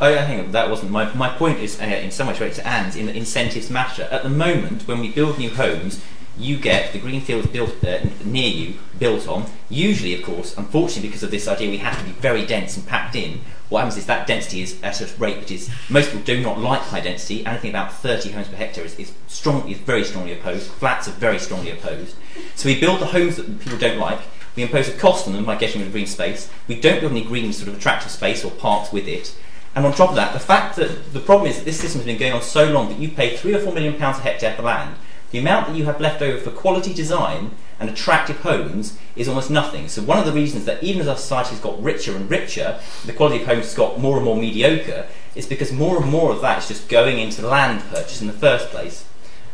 Oh, 0.00 0.12
I 0.12 0.26
think 0.26 0.50
that 0.52 0.68
wasn't 0.68 0.90
my 0.90 1.12
my 1.14 1.28
point. 1.28 1.60
Is 1.60 1.80
uh, 1.80 1.84
in 1.84 2.10
some 2.10 2.26
ways 2.26 2.40
related 2.40 2.62
to 2.62 2.66
Anne's 2.66 2.96
in 2.96 3.06
that 3.06 3.14
incentives 3.14 3.70
matter. 3.70 4.08
At 4.10 4.24
the 4.24 4.30
moment, 4.30 4.88
when 4.88 4.98
we 4.98 5.12
build 5.12 5.38
new 5.38 5.50
homes, 5.50 6.02
you 6.38 6.56
get 6.56 6.92
the 6.92 6.98
greenfields 6.98 7.46
built 7.46 7.84
uh, 7.84 8.00
near 8.24 8.48
you 8.48 8.74
built 8.98 9.28
on. 9.28 9.44
Usually, 9.68 10.14
of 10.14 10.22
course, 10.22 10.56
unfortunately, 10.56 11.08
because 11.08 11.22
of 11.22 11.30
this 11.30 11.48
idea, 11.48 11.70
we 11.70 11.78
have 11.78 11.98
to 11.98 12.04
be 12.04 12.12
very 12.12 12.46
dense 12.46 12.76
and 12.76 12.86
packed 12.86 13.14
in. 13.14 13.40
What 13.68 13.80
happens 13.80 13.96
is 13.96 14.06
that 14.06 14.26
density 14.26 14.62
is 14.62 14.82
at 14.82 15.00
a 15.00 15.06
rate 15.18 15.40
that 15.40 15.50
is 15.50 15.70
most 15.88 16.10
people 16.10 16.24
do 16.24 16.40
not 16.42 16.58
like 16.58 16.80
high 16.80 17.00
density. 17.00 17.44
Anything 17.46 17.70
about 17.70 17.92
30 17.92 18.30
homes 18.32 18.48
per 18.48 18.56
hectare 18.56 18.84
is, 18.84 18.98
is 18.98 19.12
strong 19.28 19.68
is 19.68 19.78
very 19.78 20.04
strongly 20.04 20.32
opposed. 20.32 20.70
Flats 20.70 21.08
are 21.08 21.12
very 21.12 21.38
strongly 21.38 21.70
opposed. 21.70 22.16
So 22.54 22.68
we 22.68 22.78
build 22.78 23.00
the 23.00 23.06
homes 23.06 23.36
that 23.36 23.60
people 23.60 23.78
don't 23.78 23.98
like. 23.98 24.20
We 24.56 24.62
impose 24.62 24.88
a 24.88 24.92
cost 24.92 25.26
on 25.26 25.32
them 25.32 25.46
by 25.46 25.56
getting 25.56 25.80
rid 25.80 25.86
of 25.86 25.92
green 25.92 26.06
space. 26.06 26.50
We 26.68 26.78
don't 26.78 27.00
build 27.00 27.12
any 27.12 27.24
green 27.24 27.52
sort 27.52 27.68
of 27.68 27.76
attractive 27.78 28.10
space 28.10 28.44
or 28.44 28.50
parks 28.50 28.92
with 28.92 29.08
it. 29.08 29.34
And 29.74 29.86
on 29.86 29.94
top 29.94 30.10
of 30.10 30.16
that, 30.16 30.34
the 30.34 30.38
fact 30.38 30.76
that 30.76 31.14
the 31.14 31.20
problem 31.20 31.48
is 31.48 31.56
that 31.56 31.64
this 31.64 31.80
system 31.80 32.00
has 32.00 32.06
been 32.06 32.18
going 32.18 32.32
on 32.32 32.42
so 32.42 32.70
long 32.70 32.90
that 32.90 32.98
you 32.98 33.08
pay 33.08 33.36
three 33.38 33.54
or 33.54 33.60
four 33.60 33.72
million 33.72 33.94
pounds 33.94 34.18
a 34.18 34.20
hectare 34.20 34.54
for 34.54 34.62
land 34.62 34.96
the 35.32 35.38
amount 35.38 35.66
that 35.66 35.76
you 35.76 35.84
have 35.86 36.00
left 36.00 36.22
over 36.22 36.38
for 36.38 36.50
quality 36.50 36.94
design 36.94 37.50
and 37.80 37.90
attractive 37.90 38.40
homes 38.40 38.96
is 39.16 39.28
almost 39.28 39.50
nothing. 39.50 39.88
So 39.88 40.02
one 40.02 40.18
of 40.18 40.26
the 40.26 40.32
reasons 40.32 40.66
that 40.66 40.82
even 40.82 41.00
as 41.00 41.08
our 41.08 41.16
society 41.16 41.50
has 41.50 41.60
got 41.60 41.82
richer 41.82 42.14
and 42.14 42.30
richer, 42.30 42.78
the 43.04 43.12
quality 43.12 43.42
of 43.42 43.48
homes 43.48 43.64
has 43.64 43.74
got 43.74 43.98
more 43.98 44.16
and 44.16 44.24
more 44.24 44.36
mediocre, 44.36 45.06
is 45.34 45.46
because 45.46 45.72
more 45.72 46.00
and 46.00 46.10
more 46.10 46.30
of 46.30 46.40
that 46.42 46.58
is 46.58 46.68
just 46.68 46.88
going 46.88 47.18
into 47.18 47.46
land 47.46 47.82
purchase 47.90 48.20
in 48.20 48.28
the 48.28 48.32
first 48.32 48.68
place. 48.68 49.04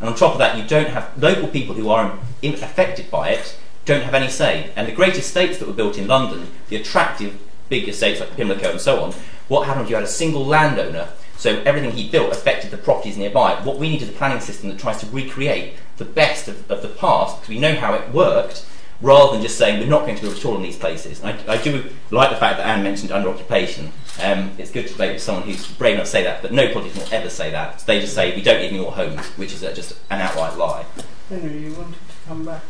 And 0.01 0.09
on 0.09 0.15
top 0.15 0.33
of 0.33 0.39
that, 0.39 0.59
you 0.59 0.65
don't 0.67 0.91
have 0.91 1.11
local 1.21 1.49
people 1.49 1.75
who 1.75 1.89
are 1.91 2.19
affected 2.43 3.11
by 3.11 3.31
it 3.31 3.57
don't 3.85 4.03
have 4.03 4.15
any 4.15 4.29
say. 4.29 4.71
And 4.77 4.87
the 4.87 4.93
great 4.93 5.17
estates 5.17 5.59
that 5.59 5.67
were 5.67 5.75
built 5.75 5.97
in 5.97 6.07
London, 6.07 6.51
the 6.69 6.77
attractive 6.77 7.41
big 7.71 7.89
estates 7.89 8.21
like 8.21 8.37
Pimlico 8.37 8.71
and 8.71 8.81
so 8.81 9.03
on, 9.03 9.13
what 9.49 9.67
happened 9.67 9.85
if 9.85 9.91
you 9.91 9.97
had 9.97 10.05
a 10.05 10.09
single 10.09 10.45
landowner 10.45 11.09
so 11.39 11.63
everything 11.65 11.93
he 11.93 12.11
built 12.11 12.33
affected 12.33 12.73
the 12.73 12.77
properties 12.77 13.17
nearby. 13.17 13.55
What 13.63 13.79
we 13.79 13.89
need 13.89 14.03
is 14.03 14.09
a 14.09 14.13
planning 14.13 14.41
system 14.41 14.69
that 14.69 14.79
tries 14.79 14.99
to 15.01 15.07
recreate 15.07 15.75
the 15.97 16.05
best 16.05 16.49
of, 16.49 16.69
of 16.71 16.83
the 16.83 16.89
past 16.89 17.37
because 17.37 17.49
we 17.49 17.61
know 17.61 17.77
how 17.77 17.95
it 17.95 18.13
worked 18.13 18.67
rather 19.01 19.33
than 19.33 19.43
just 19.43 19.57
saying 19.57 19.79
we're 19.79 19.87
not 19.87 20.01
going 20.01 20.17
to 20.17 20.23
build 20.23 20.37
at 20.37 20.45
all 20.45 20.57
in 20.57 20.63
these 20.63 20.77
places. 20.77 21.23
I, 21.23 21.39
I, 21.47 21.63
do 21.63 21.85
like 22.11 22.31
the 22.31 22.37
fact 22.37 22.59
that 22.59 22.67
Anne 22.67 22.83
mentioned 22.83 23.13
under 23.13 23.29
occupation. 23.29 23.93
Um, 24.21 24.51
it's 24.59 24.73
good 24.73 24.89
to 24.89 24.93
debate 24.93 25.13
with 25.13 25.23
someone 25.23 25.45
who's 25.45 25.65
brave 25.75 25.95
enough 25.95 26.07
to 26.07 26.11
say 26.11 26.25
that, 26.25 26.43
but 26.43 26.53
no 26.53 26.73
politician 26.73 27.05
will 27.05 27.15
ever 27.15 27.31
say 27.31 27.51
that. 27.53 27.79
They 27.87 28.01
just 28.01 28.15
say 28.15 28.35
we 28.35 28.43
don't 28.43 28.61
need 28.61 28.77
more 28.77 28.91
homes, 28.91 29.25
which 29.39 29.53
is 29.53 29.61
just 29.61 29.93
an 30.11 30.21
outright 30.21 30.57
lie. 30.57 30.85
Henry, 31.29 31.59
you 31.59 31.75
wanted 31.75 31.95
to 31.95 32.27
come 32.27 32.45
back 32.45 32.63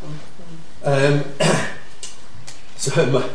on. 0.85 1.15
Um, 1.15 1.25
so 2.77 3.17
um, 3.17 3.31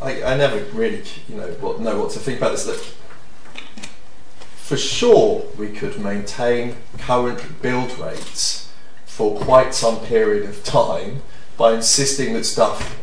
I, 0.00 0.22
I 0.22 0.36
never 0.38 0.64
really, 0.72 1.02
you 1.28 1.36
know, 1.36 1.48
what, 1.60 1.80
know 1.80 2.00
what 2.00 2.10
to 2.12 2.18
think 2.18 2.38
about 2.38 2.52
this. 2.52 2.64
That 2.64 2.94
for 4.64 4.78
sure 4.78 5.44
we 5.58 5.68
could 5.68 6.00
maintain 6.00 6.74
current 6.96 7.60
build 7.60 7.98
rates 7.98 8.72
for 9.04 9.38
quite 9.38 9.74
some 9.74 10.00
period 10.06 10.48
of 10.48 10.64
time 10.64 11.20
by 11.58 11.74
insisting 11.74 12.32
that 12.32 12.44
stuff, 12.44 12.98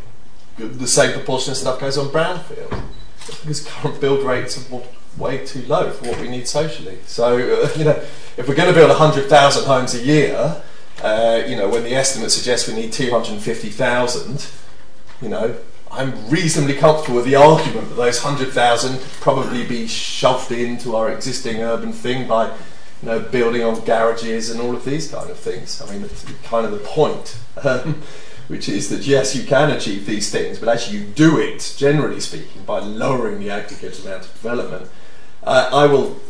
the 0.58 0.88
same 0.88 1.12
proportion 1.12 1.52
of 1.52 1.56
stuff 1.56 1.78
goes 1.78 1.96
on 1.96 2.08
brownfield. 2.08 2.82
Because 3.26 3.64
current 3.64 4.00
build 4.00 4.24
rates 4.24 4.58
are 4.72 4.82
way 5.16 5.46
too 5.46 5.62
low 5.66 5.92
for 5.92 6.08
what 6.08 6.20
we 6.20 6.28
need 6.28 6.48
socially. 6.48 6.98
So, 7.06 7.36
uh, 7.36 7.70
you 7.78 7.84
know, 7.84 8.02
if 8.36 8.48
we're 8.48 8.56
going 8.56 8.68
to 8.68 8.74
build 8.74 8.90
100,000 8.90 9.64
homes 9.64 9.94
a 9.94 10.04
year, 10.04 10.62
uh, 11.00 11.44
you 11.46 11.54
know, 11.54 11.68
when 11.68 11.84
the 11.84 11.94
estimate 11.94 12.32
suggests 12.32 12.66
we 12.66 12.74
need 12.74 12.92
250,000, 12.92 14.50
you 15.22 15.28
know, 15.28 15.56
I'm 15.92 16.30
reasonably 16.30 16.74
comfortable 16.74 17.16
with 17.16 17.26
the 17.26 17.36
argument 17.36 17.90
that 17.90 17.96
those 17.96 18.24
100,000 18.24 18.98
probably 19.20 19.66
be 19.66 19.86
shoved 19.86 20.50
into 20.50 20.96
our 20.96 21.12
existing 21.12 21.60
urban 21.60 21.92
thing 21.92 22.26
by 22.26 22.46
you 23.02 23.08
know, 23.08 23.20
building 23.20 23.62
on 23.62 23.84
garages 23.84 24.48
and 24.48 24.58
all 24.58 24.74
of 24.74 24.86
these 24.86 25.10
kind 25.10 25.28
of 25.28 25.38
things. 25.38 25.82
I 25.82 25.92
mean, 25.92 26.02
it's 26.02 26.24
kind 26.44 26.64
of 26.64 26.72
the 26.72 26.78
point, 26.78 27.38
um, 27.62 28.00
which 28.48 28.70
is 28.70 28.88
that 28.88 29.02
yes, 29.02 29.36
you 29.36 29.44
can 29.44 29.70
achieve 29.70 30.06
these 30.06 30.30
things, 30.30 30.58
but 30.58 30.70
actually 30.70 30.98
you 30.98 31.04
do 31.04 31.38
it, 31.38 31.74
generally 31.76 32.20
speaking, 32.20 32.62
by 32.64 32.78
lowering 32.78 33.38
the 33.40 33.50
aggregate 33.50 34.02
amount 34.02 34.24
of 34.24 34.32
development. 34.32 34.88
Uh, 35.42 35.68
I 35.72 35.86
will. 35.86 36.20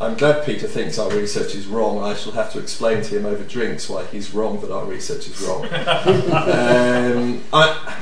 I'm 0.00 0.16
glad 0.16 0.46
Peter 0.46 0.68
thinks 0.68 0.96
our 0.96 1.10
research 1.10 1.56
is 1.56 1.66
wrong. 1.66 2.00
I 2.00 2.14
shall 2.14 2.30
have 2.32 2.52
to 2.52 2.60
explain 2.60 3.02
to 3.02 3.18
him 3.18 3.26
over 3.26 3.42
drinks 3.42 3.88
why 3.88 4.04
he's 4.04 4.32
wrong 4.32 4.60
that 4.60 4.70
our 4.70 4.84
research 4.84 5.26
is 5.26 5.40
wrong. 5.42 5.64
um, 5.72 7.42
I, 7.52 7.96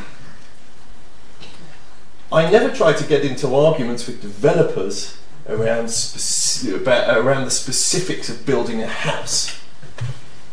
I 2.33 2.51
never 2.51 2.75
try 2.75 2.93
to 2.93 3.05
get 3.07 3.25
into 3.25 3.55
arguments 3.55 4.07
with 4.07 4.21
developers 4.21 5.19
around, 5.49 5.87
speci- 5.87 6.75
about, 6.75 7.17
around 7.17 7.45
the 7.45 7.51
specifics 7.51 8.29
of 8.29 8.45
building 8.45 8.83
a 8.83 8.89
house 8.89 9.61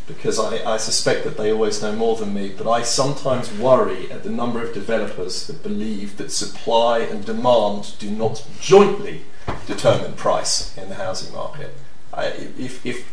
because 0.07 0.37
I, 0.37 0.73
I 0.73 0.77
suspect 0.77 1.23
that 1.23 1.37
they 1.37 1.51
always 1.51 1.81
know 1.81 1.93
more 1.95 2.15
than 2.15 2.33
me, 2.33 2.49
but 2.49 2.69
I 2.69 2.81
sometimes 2.83 3.51
worry 3.53 4.11
at 4.11 4.23
the 4.23 4.29
number 4.29 4.61
of 4.61 4.73
developers 4.73 5.47
that 5.47 5.63
believe 5.63 6.17
that 6.17 6.31
supply 6.31 6.99
and 6.99 7.25
demand 7.25 7.93
do 7.99 8.09
not 8.09 8.45
jointly 8.59 9.21
determine 9.65 10.13
price 10.13 10.77
in 10.77 10.89
the 10.89 10.95
housing 10.95 11.33
market. 11.33 11.73
I, 12.13 12.25
if, 12.25 12.85
if 12.85 13.11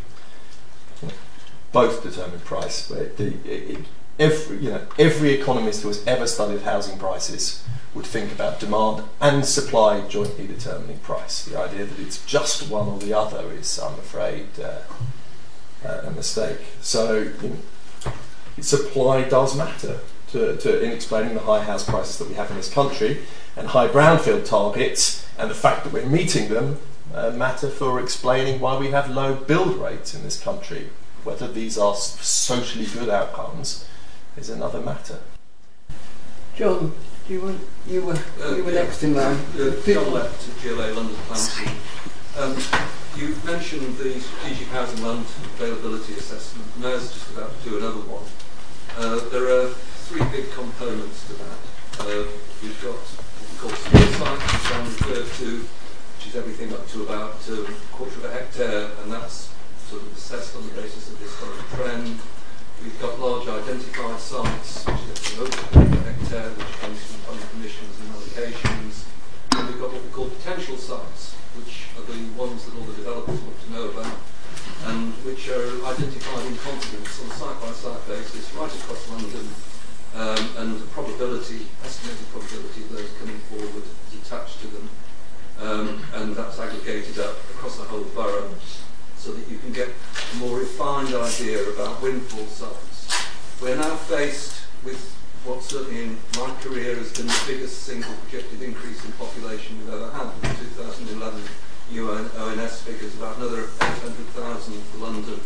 both 1.73 2.03
determine 2.03 2.41
price, 2.41 2.89
but 2.89 3.19
it, 3.21 3.85
every, 4.19 4.59
you 4.59 4.71
know, 4.71 4.87
every 4.99 5.33
economist 5.33 5.83
who 5.83 5.89
has 5.89 6.05
ever 6.07 6.27
studied 6.27 6.63
housing 6.63 6.99
prices 6.99 7.65
would 7.95 8.07
think 8.07 8.33
about 8.33 8.61
demand 8.61 9.03
and 9.21 9.45
supply 9.45 10.01
jointly 10.07 10.47
determining 10.47 10.99
price. 10.99 11.45
The 11.45 11.59
idea 11.59 11.85
that 11.85 11.99
it's 11.99 12.25
just 12.25 12.71
one 12.71 12.87
or 12.89 12.99
the 12.99 13.13
other 13.13 13.51
is, 13.53 13.79
I'm 13.79 13.95
afraid, 13.95 14.47
uh, 14.63 14.81
uh, 15.85 16.03
a 16.05 16.11
mistake. 16.11 16.59
So, 16.81 17.19
you 17.43 17.49
know, 17.49 18.13
supply 18.61 19.29
does 19.29 19.57
matter 19.57 20.01
to, 20.29 20.57
to, 20.57 20.83
in 20.83 20.93
explaining 20.93 21.35
the 21.35 21.41
high 21.41 21.65
house 21.65 21.85
prices 21.85 22.19
that 22.19 22.29
we 22.29 22.35
have 22.35 22.51
in 22.51 22.57
this 22.57 22.73
country, 22.73 23.23
and 23.57 23.69
high 23.69 23.89
brownfield 23.89 24.47
targets, 24.47 25.27
and 25.39 25.51
the 25.51 25.55
fact 25.55 25.85
that 25.85 25.93
we're 25.93 26.07
meeting 26.07 26.49
them 26.49 26.79
uh, 27.15 27.31
matter 27.31 27.69
for 27.69 28.01
explaining 28.01 28.61
why 28.61 28.79
we 28.79 28.91
have 28.93 29.11
low 29.11 29.35
build 29.35 29.77
rates 29.77 30.15
in 30.15 30.23
this 30.23 30.41
country. 30.41 30.91
Whether 31.25 31.49
these 31.49 31.77
are 31.77 31.95
socially 31.97 32.87
good 32.87 33.09
outcomes 33.09 33.87
is 34.37 34.49
another 34.49 34.81
matter. 34.81 35.19
John, 36.55 36.95
you 37.31 37.41
were 37.41 37.55
you 37.87 38.03
were 38.03 38.19
uh, 38.43 38.57
you 38.57 38.65
were 38.65 38.73
yeah, 38.73 38.83
next 38.83 39.03
in 39.05 39.15
line. 39.15 39.39
Uh, 39.55 39.71
John 39.87 40.13
Lett 40.13 40.35
GLA 40.63 40.91
London 40.93 41.15
Plan 41.31 41.77
um, 42.39 42.57
you 43.17 43.37
mentioned 43.45 43.97
the 43.99 44.19
strategic 44.19 44.67
housing 44.69 45.05
land 45.05 45.25
availability 45.55 46.15
assessment. 46.15 46.67
Mayor's 46.79 47.13
just 47.13 47.31
about 47.31 47.51
to 47.63 47.69
do 47.69 47.79
another 47.79 48.01
one. 48.07 48.27
Uh, 48.99 49.21
there 49.31 49.47
are 49.47 49.69
three 50.11 50.25
big 50.31 50.51
components 50.53 51.27
to 51.27 51.35
that. 51.35 51.59
Uh, 52.01 52.27
you've 52.63 52.81
got 52.83 52.99
what 52.99 53.47
we 53.47 53.55
call 53.63 53.71
small 53.79 54.11
sites, 54.19 54.47
which 54.51 55.07
referred 55.07 55.31
to, 55.39 55.67
which 56.17 56.27
is 56.27 56.37
everything 56.37 56.73
up 56.73 56.87
to 56.89 57.03
about 57.03 57.39
um, 57.51 57.67
a 57.67 57.95
quarter 57.95 58.19
of 58.19 58.25
a 58.25 58.31
hectare, 58.31 58.91
and 59.03 59.13
that's 59.13 59.55
sort 59.87 60.03
of 60.03 60.17
assessed 60.17 60.57
on 60.57 60.67
the 60.67 60.75
basis 60.75 61.13
of 61.13 61.19
historic 61.19 61.63
trend. 61.79 62.19
We've 62.83 62.99
got 63.01 63.21
large 63.21 63.47
identified 63.47 64.19
sites, 64.19 64.87
which 64.87 65.33
is 65.33 65.39
over 65.39 65.79
a 65.79 65.85
hectare, 65.85 66.49
which 66.57 66.73
comes 66.81 66.99
from 67.05 67.20
permissions 67.71 68.01
and 68.01 68.09
allocations. 68.11 69.05
And 69.53 69.69
we've 69.69 69.81
got 69.81 69.93
what 69.93 70.03
we 70.03 70.11
call 70.11 70.29
potential 70.29 70.77
sites, 70.77 71.35
which 71.55 71.87
are 71.99 72.07
the 72.07 72.19
ones 72.39 72.65
that 72.65 72.75
all 72.77 72.85
the 72.85 72.95
developers 72.95 73.41
want 73.41 73.61
to 73.63 73.73
know 73.73 73.91
about, 73.91 74.19
and 74.87 75.13
which 75.27 75.49
are 75.49 75.85
identified 75.87 76.47
in 76.47 76.57
confidence 76.59 77.23
on 77.23 77.31
a 77.31 77.35
site-by-site 77.35 78.07
basis 78.07 78.55
right 78.55 78.75
across 78.75 79.09
London, 79.11 79.47
um, 80.15 80.43
and 80.59 80.81
the 80.81 80.87
probability, 80.91 81.67
estimated 81.85 82.27
probability 82.31 82.83
of 82.83 82.93
those 82.93 83.11
coming 83.19 83.39
forward 83.51 83.85
is 83.85 84.19
attached 84.23 84.61
to 84.61 84.67
them. 84.69 84.89
Um, 85.61 86.03
and 86.15 86.35
that's 86.35 86.59
aggregated 86.59 87.19
up 87.19 87.37
across 87.51 87.77
the 87.77 87.85
whole 87.85 88.05
borough 88.15 88.55
so 89.17 89.33
that 89.33 89.47
you 89.51 89.59
can 89.59 89.73
get 89.73 89.89
a 89.89 90.37
more 90.37 90.59
refined 90.59 91.15
idea 91.15 91.63
about 91.69 92.01
windfall 92.01 92.47
sites. 92.47 93.13
We're 93.61 93.77
now 93.77 93.95
faced 93.97 94.65
with 94.83 95.20
what 95.45 95.63
certainly 95.63 96.03
in 96.03 96.17
my 96.37 96.53
career 96.61 96.97
has 96.97 97.13
been 97.17 97.27
the 97.27 97.43
biggest 97.47 97.83
single 97.83 98.13
projected 98.25 98.61
increase 98.61 99.05
in 99.05 99.13
population 99.13 99.79
we've 99.81 99.95
ever 99.95 100.11
had. 100.13 100.29
In 100.45 100.53
2011 100.77 101.41
UN 101.93 102.29
ONS 102.37 102.83
figures 102.83 103.15
about 103.17 103.37
another 103.39 103.73
800,000 103.81 104.83
for 104.93 104.99
London, 104.99 105.41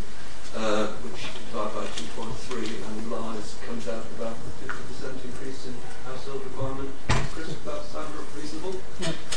uh, 0.57 0.89
which 1.07 1.31
divided 1.47 1.75
by 1.79 1.87
2.3 1.95 2.27
and 2.59 3.11
lies 3.11 3.55
comes 3.67 3.87
out 3.87 4.05
about 4.19 4.35
a 4.35 4.51
50% 4.67 5.25
increase 5.25 5.67
in 5.67 5.75
household 6.05 6.43
requirement. 6.43 6.91
Chris, 7.31 7.55
does 7.55 7.63
that 7.63 7.83
sound 7.87 8.11
reasonable? 8.35 8.75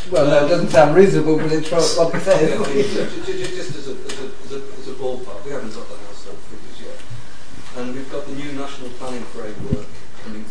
Well, 0.10 0.26
no, 0.26 0.45
it 0.45 0.49
doesn't 0.49 0.70
sound 0.70 0.95
reasonable, 0.95 1.38
but 1.38 1.51
it's 1.51 1.70
what 1.70 2.14
it 2.16 2.22
says. 2.22 2.49
Yeah, 2.49 3.45
just 3.45 3.76
as 3.78 3.88
a, 3.88 3.91
as, 3.93 4.20
a, 4.20 4.26
as, 4.41 4.51
a, 4.53 4.62
as 4.74 4.88
a 4.89 4.95
ballpark, 4.97 5.45
we 5.45 5.51
haven't 5.51 5.74
got 5.74 5.88
the 5.88 5.97
household 6.01 6.38
figures 6.49 6.82
yet. 6.82 6.97
And 7.78 7.93
we've 7.93 8.12
got 8.12 8.26
the 8.26 8.34
new 8.34 8.53
national 8.53 8.89
planning 8.97 9.24
framework 9.24 9.76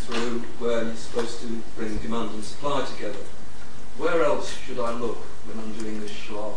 through 0.06 0.40
where 0.58 0.84
you're 0.84 0.94
supposed 0.94 1.40
to 1.40 1.62
bring 1.76 1.96
demand 1.98 2.30
and 2.30 2.44
supply 2.44 2.84
together. 2.84 3.18
Where 3.98 4.22
else 4.24 4.56
should 4.58 4.78
I 4.78 4.92
look 4.92 5.18
when 5.46 5.58
I'm 5.58 5.72
doing 5.78 6.00
this 6.00 6.12
schlag 6.12 6.54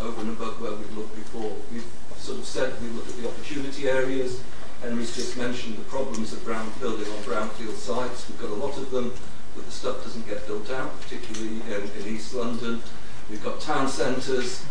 over 0.00 0.20
and 0.20 0.30
above 0.30 0.60
where 0.60 0.72
we've 0.72 0.96
looked 0.96 1.14
before? 1.14 1.56
We've 1.72 1.86
sort 2.16 2.38
of 2.38 2.44
said 2.44 2.80
we 2.82 2.88
look 2.88 3.08
at 3.08 3.16
the 3.16 3.28
opportunity 3.28 3.88
areas. 3.88 4.42
Henry's 4.82 5.14
just 5.14 5.36
mentioned 5.36 5.76
the 5.76 5.84
problems 5.84 6.32
of 6.32 6.44
brown 6.44 6.70
building 6.80 7.06
on 7.06 7.18
brownfield 7.22 7.74
sites. 7.74 8.28
We've 8.28 8.40
got 8.40 8.50
a 8.50 8.54
lot 8.54 8.76
of 8.76 8.90
them 8.90 9.12
but 9.58 9.66
the 9.66 9.72
stuff 9.72 10.04
doesn't 10.04 10.26
get 10.28 10.46
built 10.46 10.70
out, 10.70 11.00
particularly 11.00 11.60
in, 11.60 11.90
in 12.00 12.14
East 12.14 12.32
London. 12.32 12.80
We've 13.28 13.42
got 13.42 13.60
town 13.60 13.88
centres, 13.88 14.64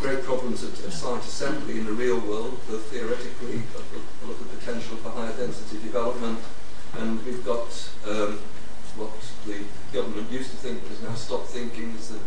great 0.00 0.24
problems 0.24 0.62
of, 0.62 0.72
of, 0.82 0.94
site 0.94 1.22
assembly 1.22 1.78
in 1.78 1.84
the 1.84 1.92
real 1.92 2.18
world, 2.20 2.58
but 2.68 2.80
theoretically 2.88 3.62
a, 3.76 4.26
lot 4.26 4.40
of 4.40 4.58
potential 4.58 4.96
for 4.96 5.10
higher 5.10 5.36
density 5.36 5.76
development. 5.84 6.38
And 6.98 7.24
we've 7.24 7.44
got 7.44 7.66
um, 8.06 8.38
what 8.96 9.10
the 9.46 9.64
government 9.92 10.30
used 10.30 10.50
to 10.50 10.56
think 10.56 10.82
but 10.82 10.90
has 10.90 11.02
now 11.02 11.14
stopped 11.14 11.48
thinking 11.48 11.90
is 11.98 12.08
the, 12.08 12.18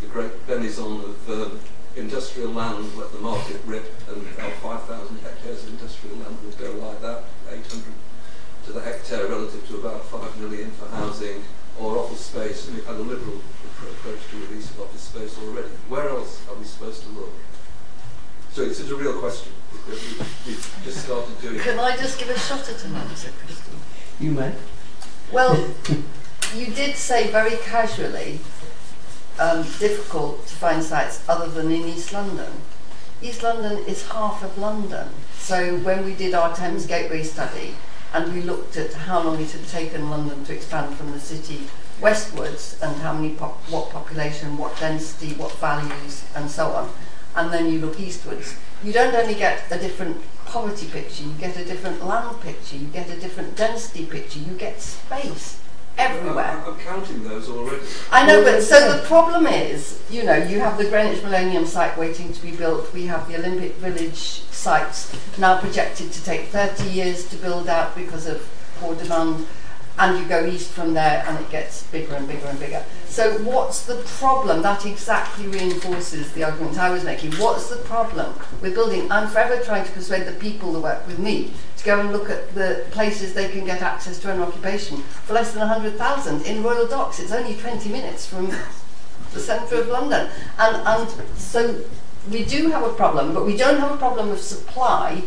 the 0.00 0.06
great 0.06 0.46
benison 0.46 1.04
of 1.04 1.30
um, 1.30 1.60
industrial 1.96 2.50
land, 2.50 2.96
let 2.96 3.12
the 3.12 3.18
market 3.18 3.60
rip, 3.66 3.92
and 4.08 4.26
our 4.38 4.50
5,000 4.50 5.18
hectares 5.20 5.64
of 5.64 5.70
industrial 5.70 6.16
land 6.16 6.36
would 6.44 6.58
go 6.58 6.72
like 6.84 7.00
that, 7.02 7.24
800 7.50 7.84
to 8.66 8.72
the 8.72 8.80
hectare 8.80 9.26
relative 9.28 9.66
to 9.68 9.76
about 9.78 10.04
5 10.04 10.40
million 10.40 10.70
for 10.72 10.88
housing 10.88 11.42
or 11.78 11.98
office 11.98 12.26
space, 12.26 12.66
and 12.66 12.76
we've 12.76 12.86
had 12.86 12.96
a 12.96 13.02
liberal 13.02 13.40
approach 13.80 14.20
to 14.30 14.36
release 14.36 14.70
of 14.70 14.80
office 14.80 15.02
space 15.02 15.38
already. 15.38 15.68
Where 15.88 16.08
else 16.08 16.42
are 16.48 16.56
we 16.56 16.64
supposed 16.64 17.02
to 17.04 17.08
look? 17.10 17.32
So 18.52 18.62
it's 18.62 18.80
a 18.80 18.96
real 18.96 19.18
question. 19.20 19.52
We've 19.86 20.80
just 20.84 21.04
started 21.04 21.40
doing 21.40 21.60
Can 21.60 21.78
I 21.78 21.96
just 21.96 22.18
give 22.18 22.28
a 22.28 22.38
shot 22.38 22.68
at 22.68 22.84
an 22.84 22.94
answer, 22.96 23.30
Christine? 23.44 23.67
You 24.20 24.32
may. 24.32 24.52
Well, 25.30 25.56
you 26.54 26.66
did 26.66 26.96
say 26.96 27.30
very 27.30 27.56
casually 27.58 28.40
um, 29.38 29.62
difficult 29.78 30.46
to 30.46 30.54
find 30.54 30.82
sites 30.82 31.22
other 31.28 31.48
than 31.48 31.70
in 31.70 31.84
East 31.86 32.12
London. 32.12 32.52
East 33.22 33.42
London 33.42 33.78
is 33.86 34.08
half 34.08 34.42
of 34.42 34.58
London. 34.58 35.08
So 35.38 35.76
when 35.78 36.04
we 36.04 36.14
did 36.14 36.34
our 36.34 36.54
Thames 36.54 36.86
Gateway 36.86 37.22
study 37.22 37.74
and 38.12 38.32
we 38.32 38.42
looked 38.42 38.76
at 38.76 38.92
how 38.92 39.22
long 39.22 39.40
it 39.40 39.50
had 39.50 39.66
taken 39.68 40.10
London 40.10 40.44
to 40.44 40.54
expand 40.54 40.96
from 40.96 41.12
the 41.12 41.20
city 41.20 41.68
westwards 42.00 42.78
and 42.80 42.94
how 43.02 43.12
many 43.12 43.30
pop- 43.34 43.60
what 43.68 43.90
population, 43.90 44.56
what 44.56 44.78
density, 44.78 45.34
what 45.34 45.52
values 45.58 46.24
and 46.34 46.50
so 46.50 46.70
on, 46.70 46.90
and 47.36 47.52
then 47.52 47.72
you 47.72 47.80
look 47.80 47.98
eastwards, 48.00 48.56
you 48.82 48.92
don't 48.92 49.14
only 49.14 49.34
get 49.34 49.64
a 49.70 49.78
different 49.78 50.16
poverty 50.48 50.86
picture, 50.86 51.24
you 51.24 51.32
get 51.34 51.56
a 51.56 51.64
different 51.64 52.04
land 52.04 52.40
picture, 52.40 52.76
you 52.76 52.86
get 52.88 53.08
a 53.10 53.18
different 53.18 53.56
density 53.56 54.06
picture, 54.06 54.38
you 54.38 54.54
get 54.54 54.80
space 54.80 55.60
everywhere. 55.98 56.62
I'm, 56.64 56.74
I'm 56.74 56.78
counting 56.80 57.24
those 57.24 57.48
already. 57.48 57.84
I 58.10 58.26
know, 58.26 58.42
but 58.42 58.62
so 58.62 58.96
the 58.96 59.06
problem 59.06 59.46
is, 59.46 60.00
you 60.10 60.24
know, 60.24 60.36
you 60.36 60.60
have 60.60 60.78
the 60.78 60.88
Greenwich 60.88 61.22
Millennium 61.22 61.66
site 61.66 61.98
waiting 61.98 62.32
to 62.32 62.42
be 62.42 62.52
built. 62.52 62.92
We 62.94 63.06
have 63.06 63.28
the 63.28 63.36
Olympic 63.36 63.74
Village 63.76 64.16
sites 64.16 65.12
now 65.38 65.60
projected 65.60 66.12
to 66.12 66.24
take 66.24 66.46
30 66.46 66.84
years 66.88 67.28
to 67.30 67.36
build 67.36 67.68
out 67.68 67.94
because 67.94 68.26
of 68.26 68.48
poor 68.80 68.94
demand. 68.94 69.46
And 69.98 70.18
you 70.18 70.24
go 70.26 70.44
east 70.46 70.70
from 70.70 70.94
there 70.94 71.24
and 71.26 71.38
it 71.38 71.50
gets 71.50 71.82
bigger 71.84 72.14
and 72.14 72.26
bigger 72.28 72.46
and 72.46 72.58
bigger. 72.58 72.84
So, 73.08 73.38
what's 73.38 73.84
the 73.84 73.96
problem? 73.96 74.62
That 74.62 74.86
exactly 74.86 75.48
reinforces 75.48 76.32
the 76.32 76.44
argument 76.44 76.78
I 76.78 76.90
was 76.90 77.04
making. 77.04 77.32
What's 77.32 77.68
the 77.68 77.76
problem 77.78 78.34
with 78.60 78.74
building? 78.74 79.10
I'm 79.10 79.28
forever 79.28 79.62
trying 79.64 79.84
to 79.84 79.92
persuade 79.92 80.26
the 80.26 80.32
people 80.32 80.72
that 80.74 80.80
work 80.80 81.06
with 81.06 81.18
me 81.18 81.52
to 81.78 81.84
go 81.84 82.00
and 82.00 82.12
look 82.12 82.30
at 82.30 82.54
the 82.54 82.86
places 82.90 83.34
they 83.34 83.48
can 83.48 83.64
get 83.64 83.82
access 83.82 84.18
to 84.20 84.32
an 84.32 84.40
occupation 84.40 84.98
for 84.98 85.32
less 85.32 85.52
than 85.52 85.60
100,000 85.60 86.46
in 86.46 86.62
Royal 86.62 86.86
Docks. 86.86 87.18
It's 87.18 87.32
only 87.32 87.56
20 87.56 87.88
minutes 87.88 88.26
from 88.26 88.46
the 89.32 89.40
centre 89.40 89.80
of 89.80 89.88
London. 89.88 90.28
And, 90.58 90.76
and 90.86 91.10
so 91.36 91.82
we 92.30 92.44
do 92.44 92.70
have 92.70 92.82
a 92.82 92.92
problem, 92.92 93.32
but 93.32 93.46
we 93.46 93.56
don't 93.56 93.78
have 93.78 93.92
a 93.92 93.96
problem 93.96 94.30
of 94.30 94.38
supply. 94.38 95.22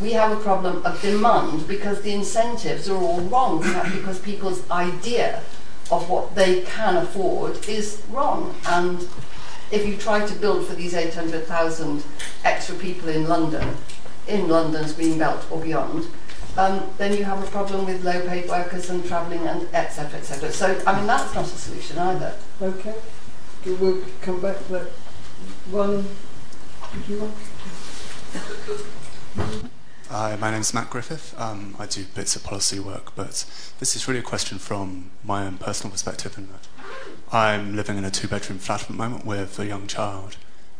We 0.00 0.12
have 0.12 0.32
a 0.32 0.42
problem 0.42 0.84
of 0.84 1.00
demand 1.00 1.68
because 1.68 2.02
the 2.02 2.12
incentives 2.12 2.88
are 2.88 2.96
all 2.96 3.20
wrong 3.20 3.60
because 3.92 4.18
people's 4.18 4.68
idea 4.70 5.42
of 5.90 6.08
what 6.08 6.34
they 6.34 6.62
can 6.62 6.96
afford 6.96 7.68
is 7.68 8.02
wrong. 8.10 8.54
And 8.66 9.06
if 9.70 9.86
you 9.86 9.96
try 9.96 10.26
to 10.26 10.34
build 10.34 10.66
for 10.66 10.74
these 10.74 10.94
800,000 10.94 12.02
extra 12.44 12.74
people 12.76 13.08
in 13.08 13.28
London, 13.28 13.76
in 14.26 14.48
London's 14.48 14.92
green 14.92 15.18
belt 15.18 15.46
or 15.50 15.60
beyond, 15.60 16.08
um, 16.56 16.90
then 16.98 17.12
you 17.16 17.24
have 17.24 17.42
a 17.42 17.50
problem 17.50 17.84
with 17.86 18.04
low 18.04 18.20
paid 18.26 18.48
workers 18.48 18.88
and 18.88 19.04
travelling 19.04 19.46
and 19.46 19.68
etc. 19.74 20.18
etc. 20.18 20.52
So, 20.52 20.80
I 20.86 20.96
mean, 20.96 21.06
that's 21.06 21.34
not 21.34 21.44
a 21.44 21.48
solution 21.48 21.98
either. 21.98 22.34
Okay. 22.62 22.94
We'll 23.66 24.02
come 24.22 24.40
back 24.40 24.58
to 24.66 24.72
that 24.72 24.90
one. 25.70 26.06
Did 26.92 27.08
you 27.08 27.32
want? 29.36 29.70
Hi, 30.10 30.36
my 30.36 30.50
name 30.50 30.60
is 30.60 30.74
Matt 30.74 30.90
Griffith. 30.90 31.34
Um, 31.40 31.74
I 31.78 31.86
do 31.86 32.04
bits 32.04 32.36
of 32.36 32.44
policy 32.44 32.78
work, 32.78 33.16
but 33.16 33.46
this 33.78 33.96
is 33.96 34.06
really 34.06 34.20
a 34.20 34.22
question 34.22 34.58
from 34.58 35.10
my 35.24 35.46
own 35.46 35.56
personal 35.56 35.90
perspective. 35.90 36.36
And 36.36 36.50
I'm 37.32 37.74
living 37.74 37.96
in 37.96 38.04
a 38.04 38.10
two-bedroom 38.10 38.58
flat 38.58 38.82
at 38.82 38.88
the 38.88 38.92
moment 38.92 39.24
with 39.24 39.58
a 39.58 39.66
young 39.66 39.86
child 39.86 40.36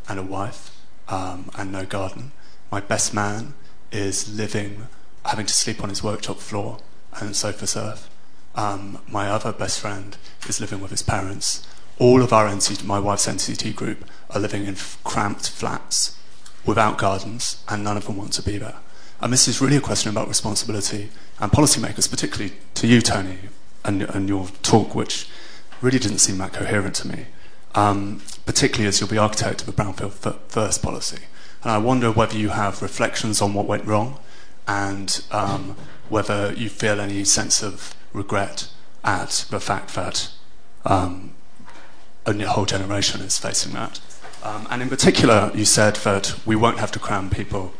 and 0.07 0.19
a 0.19 0.23
wife, 0.23 0.77
um, 1.09 1.49
and 1.57 1.71
no 1.71 1.87
garden. 1.87 2.33
My 2.71 2.79
best 2.79 3.15
man 3.15 3.55
is 3.91 4.31
living, 4.31 4.87
having 5.25 5.47
to 5.47 5.53
sleep 5.53 5.81
on 5.81 5.89
his 5.89 6.03
workshop 6.03 6.37
floor 6.37 6.77
and 7.19 7.35
sofa 7.35 7.65
surf. 7.65 8.07
Um, 8.53 8.99
my 9.09 9.27
other 9.27 9.51
best 9.51 9.79
friend 9.79 10.15
is 10.47 10.61
living 10.61 10.81
with 10.81 10.91
his 10.91 11.01
parents. 11.01 11.67
All 11.97 12.21
of 12.21 12.31
our 12.31 12.47
NCT, 12.47 12.85
my 12.85 12.99
wife's 12.99 13.25
NCT 13.25 13.75
group, 13.75 14.05
are 14.29 14.39
living 14.39 14.65
in 14.65 14.75
f- 14.75 14.99
cramped 15.03 15.49
flats 15.49 16.15
without 16.63 16.99
gardens, 16.99 17.63
and 17.67 17.83
none 17.83 17.97
of 17.97 18.05
them 18.05 18.17
want 18.17 18.31
to 18.33 18.43
be 18.43 18.59
there. 18.59 18.75
And 19.21 19.31
this 19.31 19.47
is 19.47 19.61
really 19.61 19.77
a 19.77 19.81
question 19.81 20.09
about 20.09 20.27
responsibility 20.27 21.09
and 21.39 21.51
policymakers, 21.51 22.09
particularly 22.09 22.53
to 22.75 22.87
you, 22.87 23.01
Tony, 23.01 23.37
and, 23.83 24.03
and 24.03 24.27
your 24.27 24.47
talk, 24.61 24.93
which 24.95 25.27
really 25.81 25.99
didn't 25.99 26.19
seem 26.19 26.37
that 26.39 26.53
coherent 26.53 26.95
to 26.95 27.07
me, 27.07 27.25
um, 27.75 28.21
particularly 28.45 28.87
as 28.87 28.99
you'll 28.99 29.09
be 29.09 29.17
architect 29.17 29.61
of 29.61 29.69
a 29.69 29.71
brownfield 29.71 30.39
first 30.49 30.81
policy. 30.81 31.23
And 31.63 31.71
I 31.71 31.77
wonder 31.77 32.11
whether 32.11 32.37
you 32.37 32.49
have 32.49 32.81
reflections 32.81 33.41
on 33.41 33.53
what 33.53 33.65
went 33.65 33.85
wrong 33.85 34.19
and 34.67 35.23
um, 35.31 35.75
whether 36.09 36.53
you 36.53 36.69
feel 36.69 36.99
any 36.99 37.23
sense 37.23 37.63
of 37.63 37.95
regret 38.13 38.69
at 39.03 39.45
the 39.49 39.59
fact 39.59 39.95
that 39.95 40.29
um, 40.85 41.33
a 42.25 42.33
whole 42.45 42.65
generation 42.65 43.21
is 43.21 43.37
facing 43.37 43.73
that. 43.73 43.99
Um, 44.43 44.67
and 44.69 44.81
in 44.81 44.89
particular, 44.89 45.51
you 45.55 45.65
said 45.65 45.95
that 45.97 46.39
we 46.45 46.55
won't 46.55 46.79
have 46.79 46.91
to 46.91 46.99
cram 46.99 47.29
people 47.29 47.73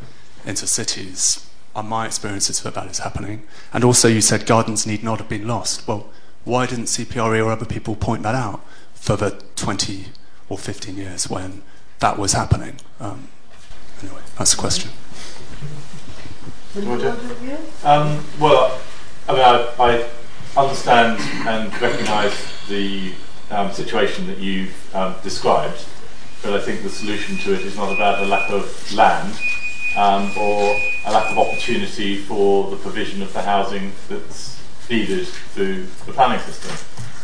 into 0.46 0.68
cities. 0.68 1.50
On 1.76 1.88
my 1.90 2.06
experiences 2.06 2.62
that 2.62 2.74
that 2.76 2.88
is 2.90 3.00
happening. 3.00 3.44
And 3.74 3.84
also, 3.84 4.08
you 4.08 4.22
said 4.22 4.46
gardens 4.46 4.88
need 4.88 5.04
not 5.04 5.20
have 5.20 5.28
been 5.28 5.46
lost. 5.46 5.86
Well, 5.86 6.10
why 6.46 6.68
didn't 6.68 6.86
CPRE 6.86 7.46
or 7.46 7.52
other 7.52 7.66
people 7.66 7.96
point 7.96 8.24
that 8.24 8.36
out 8.36 8.62
for 8.94 9.18
the 9.18 9.44
20 9.58 10.06
or 10.48 10.58
15 10.58 10.96
years 10.96 11.30
when 11.30 11.64
that 12.00 12.18
was 12.18 12.32
happening? 12.32 12.78
Um, 13.02 13.28
anyway, 14.02 14.22
that's 14.38 14.52
the 14.56 14.62
question. 14.62 14.92
Um, 17.84 18.24
well, 18.40 18.80
I 19.28 19.34
mean, 19.34 19.42
I, 19.42 19.74
I 19.80 20.10
understand 20.56 21.20
and 21.48 21.82
recognise 21.82 22.34
the 22.70 23.12
um, 23.52 23.72
situation 23.72 24.28
that 24.28 24.38
you've 24.38 24.96
um, 24.96 25.16
described, 25.24 25.84
but 26.42 26.54
I 26.54 26.62
think 26.62 26.84
the 26.84 26.90
solution 26.90 27.38
to 27.38 27.54
it 27.54 27.62
is 27.62 27.76
not 27.76 27.94
about 27.94 28.24
a 28.24 28.26
lack 28.26 28.50
of 28.50 28.94
land 28.94 29.34
um, 29.96 30.32
or 30.38 30.76
a 31.06 31.12
lack 31.12 31.32
of 31.32 31.38
opportunity 31.38 32.18
for 32.18 32.70
the 32.70 32.78
provision 32.78 33.22
of 33.22 33.32
the 33.34 33.42
housing 33.42 33.92
that's 34.10 34.62
needed 34.90 35.28
through 35.28 35.86
the 36.06 36.14
planning 36.14 36.40
system. 36.40 36.76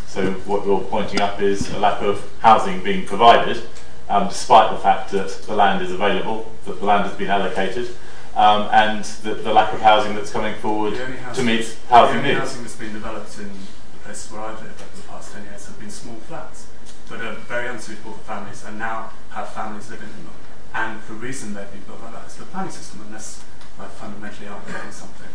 So 0.07 0.31
what 0.45 0.65
you're 0.65 0.81
pointing 0.81 1.21
up 1.21 1.41
is 1.41 1.71
a 1.71 1.79
lack 1.79 2.01
of 2.01 2.29
housing 2.39 2.83
being 2.83 3.05
provided, 3.05 3.61
um, 4.09 4.27
despite 4.27 4.71
the 4.71 4.77
fact 4.77 5.11
that 5.11 5.29
the 5.47 5.55
land 5.55 5.81
is 5.81 5.91
available, 5.91 6.51
that 6.65 6.79
the 6.79 6.85
land 6.85 7.05
has 7.07 7.17
been 7.17 7.29
allocated, 7.29 7.95
um, 8.35 8.69
and 8.71 9.03
the, 9.23 9.35
the, 9.35 9.53
lack 9.53 9.73
of 9.73 9.81
housing 9.81 10.15
that's 10.15 10.31
coming 10.31 10.55
forward 10.55 10.95
to 10.95 11.43
meet 11.43 11.77
housing 11.89 12.17
the 12.17 12.23
needs. 12.23 12.39
housing 12.39 12.61
that's 12.61 12.75
been 12.75 12.93
developed 12.93 13.37
in 13.39 13.49
the 13.49 13.99
places 14.03 14.31
where 14.31 14.41
I've 14.41 14.61
lived 14.61 14.81
over 14.81 14.95
the 14.95 15.07
past 15.07 15.33
10 15.33 15.43
years 15.43 15.65
have 15.65 15.79
been 15.79 15.89
small 15.89 16.15
flats 16.15 16.67
that 17.09 17.21
are 17.21 17.35
very 17.35 17.67
unsuitable 17.67 18.13
for 18.13 18.23
families 18.23 18.63
and 18.63 18.79
now 18.79 19.11
have 19.31 19.49
families 19.53 19.89
living 19.89 20.07
in 20.07 20.23
them. 20.23 20.33
And 20.73 21.01
the 21.07 21.13
reason 21.13 21.53
they've 21.53 21.69
been 21.71 21.81
built 21.81 22.01
like 22.01 22.13
that 22.13 22.27
is 22.27 22.35
the 22.35 22.45
planning 22.45 22.71
system, 22.71 23.01
unless 23.07 23.43
I 23.79 23.87
fundamentally 23.87 24.47
aren't 24.47 24.65
getting 24.67 24.91
something. 24.91 25.27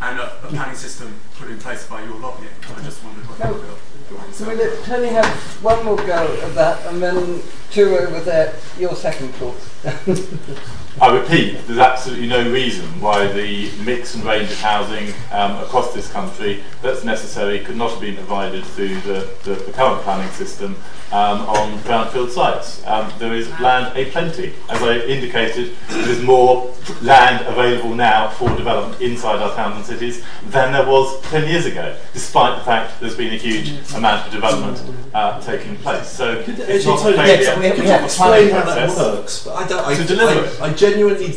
And 0.00 0.18
a, 0.18 0.44
a, 0.44 0.48
planning 0.48 0.76
system 0.76 1.14
put 1.36 1.50
in 1.50 1.58
place 1.58 1.86
by 1.86 2.02
your 2.04 2.18
lobbying. 2.18 2.50
I 2.76 2.82
just 2.82 3.02
wondered 3.04 3.24
what 3.28 3.38
no. 3.38 3.56
you. 3.56 4.32
So 4.32 4.48
we 4.48 4.56
let 4.56 4.84
Tony 4.84 5.08
have 5.08 5.26
one 5.62 5.84
more 5.84 5.96
go 5.96 6.38
at 6.42 6.54
that, 6.54 6.86
and 6.86 7.02
then 7.02 7.42
two 7.70 7.96
over 7.96 8.20
there. 8.20 8.54
Your 8.78 8.94
second 8.94 9.28
thoughts. 9.34 9.70
I 11.00 11.12
repeat, 11.12 11.58
there's 11.66 11.80
absolutely 11.80 12.28
no 12.28 12.48
reason 12.52 12.86
why 13.00 13.26
the 13.26 13.68
mix 13.84 14.14
and 14.14 14.22
range 14.22 14.50
of 14.52 14.60
housing 14.60 15.12
um, 15.32 15.60
across 15.64 15.92
this 15.92 16.10
country 16.12 16.62
that's 16.82 17.02
necessary 17.02 17.58
could 17.60 17.76
not 17.76 17.90
have 17.90 18.00
been 18.00 18.14
provided 18.14 18.64
through 18.64 19.00
the, 19.00 19.28
the, 19.42 19.54
the 19.54 19.72
current 19.72 20.02
planning 20.02 20.30
system 20.30 20.76
um, 21.10 21.42
on 21.42 21.78
brownfield 21.80 22.30
sites. 22.30 22.84
Um, 22.86 23.12
there 23.18 23.34
is 23.34 23.48
land 23.60 23.96
a 23.96 24.10
plenty. 24.10 24.52
As 24.68 24.82
I 24.82 24.98
indicated, 24.98 25.76
there's 25.88 26.22
more 26.22 26.72
land 27.02 27.46
available 27.46 27.94
now 27.94 28.30
for 28.30 28.48
development 28.56 29.00
inside 29.00 29.40
our 29.40 29.54
towns 29.54 29.76
and 29.76 29.84
cities 29.84 30.24
than 30.46 30.72
there 30.72 30.86
was 30.86 31.20
10 31.30 31.48
years 31.48 31.66
ago, 31.66 31.96
despite 32.12 32.58
the 32.58 32.64
fact 32.64 33.00
there's 33.00 33.16
been 33.16 33.32
a 33.32 33.36
huge 33.36 33.70
amount 33.94 34.26
of 34.26 34.32
development 34.32 34.82
uh, 35.14 35.40
taking 35.40 35.76
place. 35.76 36.08
So 36.08 36.42
could, 36.42 36.58
it's 36.58 36.84
not 36.84 37.00
a 37.00 37.02
failure. 37.02 37.24
Yes, 37.24 37.58
we, 37.58 37.82
we 37.82 37.88
have 37.88 38.04
explain 38.04 38.50
how 38.50 38.64
that 38.64 38.88
works, 38.88 39.44
but 39.44 39.54
I 39.54 39.68
don't. 39.68 39.86
I, 39.86 39.94
to 39.94 40.04
deliver 40.04 40.62
I, 40.62 40.66
I 40.68 40.72
genuinely 40.90 41.36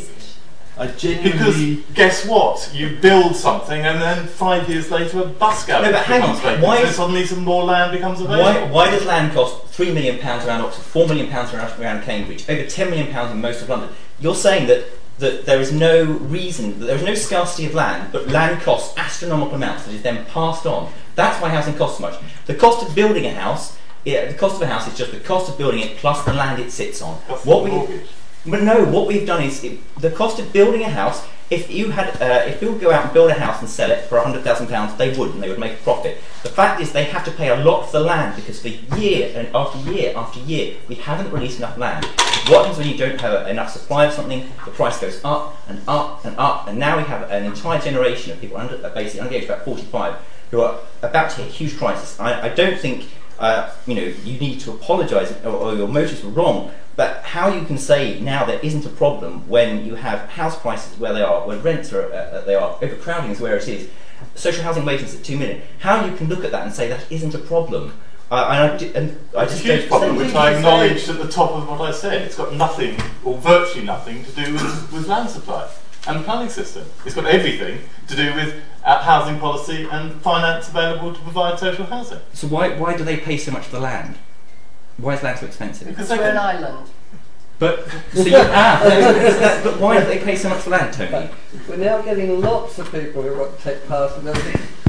I 0.79 0.87
genuinely. 0.87 1.75
Because 1.77 1.95
guess 1.95 2.25
what? 2.27 2.69
You 2.73 2.97
build 3.01 3.35
something, 3.35 3.83
and 3.83 3.99
then 3.99 4.27
five 4.27 4.69
years 4.69 4.91
later, 4.91 5.21
a 5.21 5.25
bus 5.25 5.65
garage 5.65 5.85
No, 5.85 5.91
but 5.91 6.05
hang 6.05 6.21
becomes 6.21 6.37
on, 6.37 6.43
vacant. 6.43 6.63
why 6.63 6.77
so 6.77 6.83
is- 6.87 6.95
suddenly 6.95 7.25
some 7.25 7.43
more 7.43 7.63
land 7.63 7.91
becomes 7.91 8.21
available? 8.21 8.67
Why, 8.67 8.71
why 8.85 8.91
does 8.91 9.03
land 9.05 9.33
cost 9.33 9.65
three 9.69 9.91
million 9.91 10.19
pounds 10.19 10.45
around 10.45 10.61
Oxford, 10.61 10.83
four 10.83 11.07
million 11.07 11.29
pounds 11.29 11.51
around, 11.53 11.79
around 11.81 12.03
Cambridge, 12.03 12.47
over 12.47 12.63
ten 12.67 12.91
million 12.91 13.11
pounds 13.11 13.31
in 13.31 13.41
most 13.41 13.63
of 13.63 13.69
London? 13.69 13.89
You're 14.19 14.35
saying 14.35 14.67
that, 14.67 14.85
that 15.17 15.47
there 15.47 15.59
is 15.59 15.71
no 15.71 16.03
reason, 16.03 16.77
that 16.79 16.85
there 16.85 16.95
is 16.95 17.03
no 17.03 17.15
scarcity 17.15 17.65
of 17.65 17.73
land, 17.73 18.11
but 18.11 18.27
land 18.27 18.61
costs 18.61 18.95
astronomical 18.99 19.55
amounts 19.55 19.85
that 19.85 19.95
is 19.95 20.03
then 20.03 20.25
passed 20.25 20.67
on. 20.67 20.91
That's 21.15 21.41
why 21.41 21.49
housing 21.49 21.73
costs 21.73 21.97
so 21.97 22.03
much. 22.03 22.19
The 22.45 22.53
cost 22.53 22.87
of 22.87 22.93
building 22.93 23.25
a 23.25 23.33
house, 23.33 23.75
yeah, 24.05 24.25
the 24.25 24.37
cost 24.37 24.57
of 24.57 24.61
a 24.61 24.67
house 24.67 24.87
is 24.87 24.95
just 24.95 25.11
the 25.11 25.19
cost 25.19 25.49
of 25.49 25.57
building 25.57 25.79
it 25.79 25.97
plus 25.97 26.23
the 26.23 26.33
land 26.33 26.61
it 26.61 26.71
sits 26.71 27.01
on. 27.01 27.19
That's 27.27 27.43
what 27.43 27.63
the 27.63 27.63
we, 27.63 27.69
mortgage. 27.71 28.07
But 28.47 28.63
no, 28.63 28.85
what 28.85 29.07
we've 29.07 29.27
done 29.27 29.43
is 29.43 29.61
the 29.99 30.11
cost 30.11 30.39
of 30.39 30.51
building 30.53 30.81
a 30.81 30.89
house. 30.89 31.25
If 31.49 31.71
you 31.71 31.91
had, 31.91 32.21
uh, 32.21 32.43
if 32.45 32.59
people 32.59 32.77
go 32.77 32.91
out 32.91 33.05
and 33.05 33.13
build 33.13 33.31
a 33.31 33.33
house 33.33 33.61
and 33.61 33.69
sell 33.69 33.89
it 33.89 34.03
for 34.09 34.19
hundred 34.19 34.43
thousand 34.43 34.67
pounds, 34.67 34.97
they 34.97 35.17
would, 35.17 35.31
and 35.31 35.41
they 35.41 35.47
would 35.47 35.59
make 35.59 35.73
a 35.79 35.83
profit. 35.83 36.17
The 36.43 36.49
fact 36.49 36.81
is, 36.81 36.91
they 36.91 37.05
have 37.05 37.23
to 37.23 37.31
pay 37.31 37.49
a 37.49 37.63
lot 37.63 37.85
for 37.85 37.99
the 37.99 38.03
land 38.03 38.35
because 38.35 38.61
for 38.61 38.67
year 38.67 39.31
and 39.33 39.47
after 39.55 39.79
year 39.89 40.11
after 40.13 40.41
year, 40.41 40.75
we 40.89 40.95
haven't 40.95 41.31
released 41.31 41.59
enough 41.59 41.77
land. 41.77 42.03
What 42.49 42.65
happens 42.65 42.77
when 42.77 42.89
you 42.89 42.97
don't 42.97 43.19
have 43.21 43.47
enough 43.47 43.69
supply 43.71 44.07
of 44.07 44.13
something? 44.13 44.49
The 44.65 44.71
price 44.71 44.99
goes 44.99 45.21
up 45.23 45.55
and 45.69 45.79
up 45.87 46.25
and 46.25 46.37
up, 46.37 46.67
and 46.67 46.77
now 46.77 46.97
we 46.97 47.03
have 47.03 47.31
an 47.31 47.45
entire 47.45 47.79
generation 47.79 48.33
of 48.33 48.41
people 48.41 48.57
under, 48.57 48.85
uh, 48.85 48.89
basically 48.89 49.21
under 49.21 49.29
the 49.31 49.37
age 49.37 49.43
of 49.45 49.51
about 49.51 49.63
forty-five 49.63 50.15
who 50.51 50.59
are 50.61 50.79
about 51.01 51.29
to 51.31 51.41
hit 51.43 51.47
a 51.47 51.51
huge 51.51 51.77
crisis. 51.77 52.19
I, 52.19 52.47
I 52.47 52.49
don't 52.49 52.77
think 52.77 53.09
uh, 53.39 53.73
you 53.85 53.95
know 53.95 54.13
you 54.25 54.37
need 54.37 54.59
to 54.61 54.71
apologise 54.71 55.31
or, 55.45 55.51
or 55.51 55.75
your 55.75 55.87
motives 55.87 56.21
were 56.25 56.31
wrong. 56.31 56.71
But 56.97 57.23
how 57.23 57.47
you 57.53 57.63
can 57.63 57.77
say 57.77 58.19
now 58.19 58.43
there 58.43 58.59
isn't 58.59 58.83
a 58.85 58.89
problem 58.89 59.47
when 59.47 59.85
you 59.85 59.95
have 59.95 60.29
house 60.31 60.59
prices 60.59 60.99
where 60.99 61.13
they 61.13 61.21
are, 61.21 61.47
when 61.47 61.61
rents 61.61 61.93
are 61.93 62.11
uh, 62.11 62.41
they 62.41 62.55
are, 62.55 62.75
overcrowding 62.81 63.29
is 63.29 63.39
where 63.39 63.55
it 63.55 63.67
is, 63.67 63.87
social 64.33 64.63
housing 64.63 64.83
wages 64.83 65.13
at 65.15 65.23
two 65.23 65.37
million. 65.37 65.61
How 65.79 66.03
you 66.03 66.17
can 66.17 66.27
look 66.27 66.43
at 66.43 66.51
that 66.51 66.63
and 66.65 66.73
say 66.73 66.89
that 66.89 67.09
isn't 67.11 67.35
a 67.35 67.37
problem? 67.37 67.93
Uh, 68.31 68.49
and 68.51 68.81
I, 68.81 68.99
and 68.99 69.19
I 69.37 69.43
It's 69.43 69.53
a 69.53 69.57
huge 69.57 69.81
don't 69.81 69.87
problem, 69.89 70.15
which 70.17 70.33
I 70.33 70.55
acknowledged 70.55 71.07
at 71.07 71.19
the 71.19 71.29
top 71.29 71.51
of 71.51 71.69
what 71.69 71.81
I 71.81 71.91
said. 71.91 72.23
It's 72.23 72.35
got 72.35 72.53
nothing, 72.55 72.99
or 73.23 73.37
virtually 73.37 73.85
nothing, 73.85 74.25
to 74.25 74.31
do 74.31 74.53
with, 74.53 74.91
with 74.91 75.07
land 75.07 75.29
supply 75.29 75.69
and 76.07 76.19
the 76.19 76.23
planning 76.23 76.49
system. 76.49 76.83
It's 77.05 77.13
got 77.13 77.25
everything 77.25 77.79
to 78.07 78.15
do 78.15 78.33
with 78.33 78.55
uh, 78.83 79.03
housing 79.03 79.39
policy 79.39 79.87
and 79.91 80.19
finance 80.21 80.67
available 80.67 81.13
to 81.13 81.19
provide 81.21 81.59
social 81.59 81.85
housing. 81.85 82.19
So 82.33 82.47
why 82.47 82.75
why 82.75 82.97
do 82.97 83.03
they 83.03 83.17
pay 83.17 83.37
so 83.37 83.51
much 83.51 83.65
for 83.65 83.75
the 83.75 83.81
land? 83.81 84.17
Why 84.97 85.13
is 85.15 85.23
land 85.23 85.39
so 85.39 85.45
expensive? 85.45 85.87
Because 85.87 86.09
Because 86.09 86.19
we're 86.19 86.31
an 86.31 86.37
island. 86.37 86.89
But 87.59 87.87
so 88.13 88.21
you 88.23 88.35
ah, 88.35 88.81
that- 88.83 89.63
but 89.63 89.79
why 89.79 89.99
do 89.99 90.05
they 90.05 90.19
pay 90.19 90.35
so 90.35 90.49
much 90.49 90.59
for 90.61 90.69
land, 90.69 90.93
Tony? 90.93 91.29
We're 91.67 91.77
now 91.77 92.01
getting 92.01 92.39
lots 92.39 92.77
of 92.77 92.91
people 92.91 93.23
who 93.23 93.35
want 93.37 93.57
to 93.57 93.63
take 93.63 93.87
part 93.87 94.15
in 94.17 94.25
those. 94.25 94.37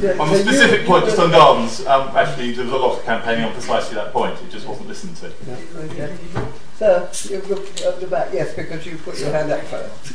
Yeah, 0.01 0.11
on 0.19 0.29
so 0.29 0.37
the 0.37 0.43
specific 0.43 0.81
you 0.81 0.87
point, 0.87 1.03
were- 1.03 1.09
just 1.09 1.19
on 1.19 1.31
gardens, 1.31 1.85
um, 1.87 2.15
actually 2.15 2.51
there 2.51 2.65
was 2.65 2.73
a 2.73 2.77
lot 2.77 2.99
of 2.99 3.05
campaigning 3.05 3.45
on 3.45 3.53
precisely 3.53 3.95
that 3.95 4.13
point. 4.13 4.39
It 4.41 4.51
just 4.51 4.67
wasn't 4.67 4.87
listened 4.87 5.15
to. 5.17 5.31
Yeah, 5.47 5.55
okay. 5.79 6.17
Sir, 6.77 7.09
you 7.29 7.41
look 7.49 7.67
at 7.81 7.99
the 7.99 8.07
back, 8.07 8.29
yes, 8.31 8.53
because 8.53 8.85
you 8.85 8.97
put 8.97 9.19
your 9.19 9.31
hand 9.31 9.51
up 9.51 9.61
first. 9.63 9.93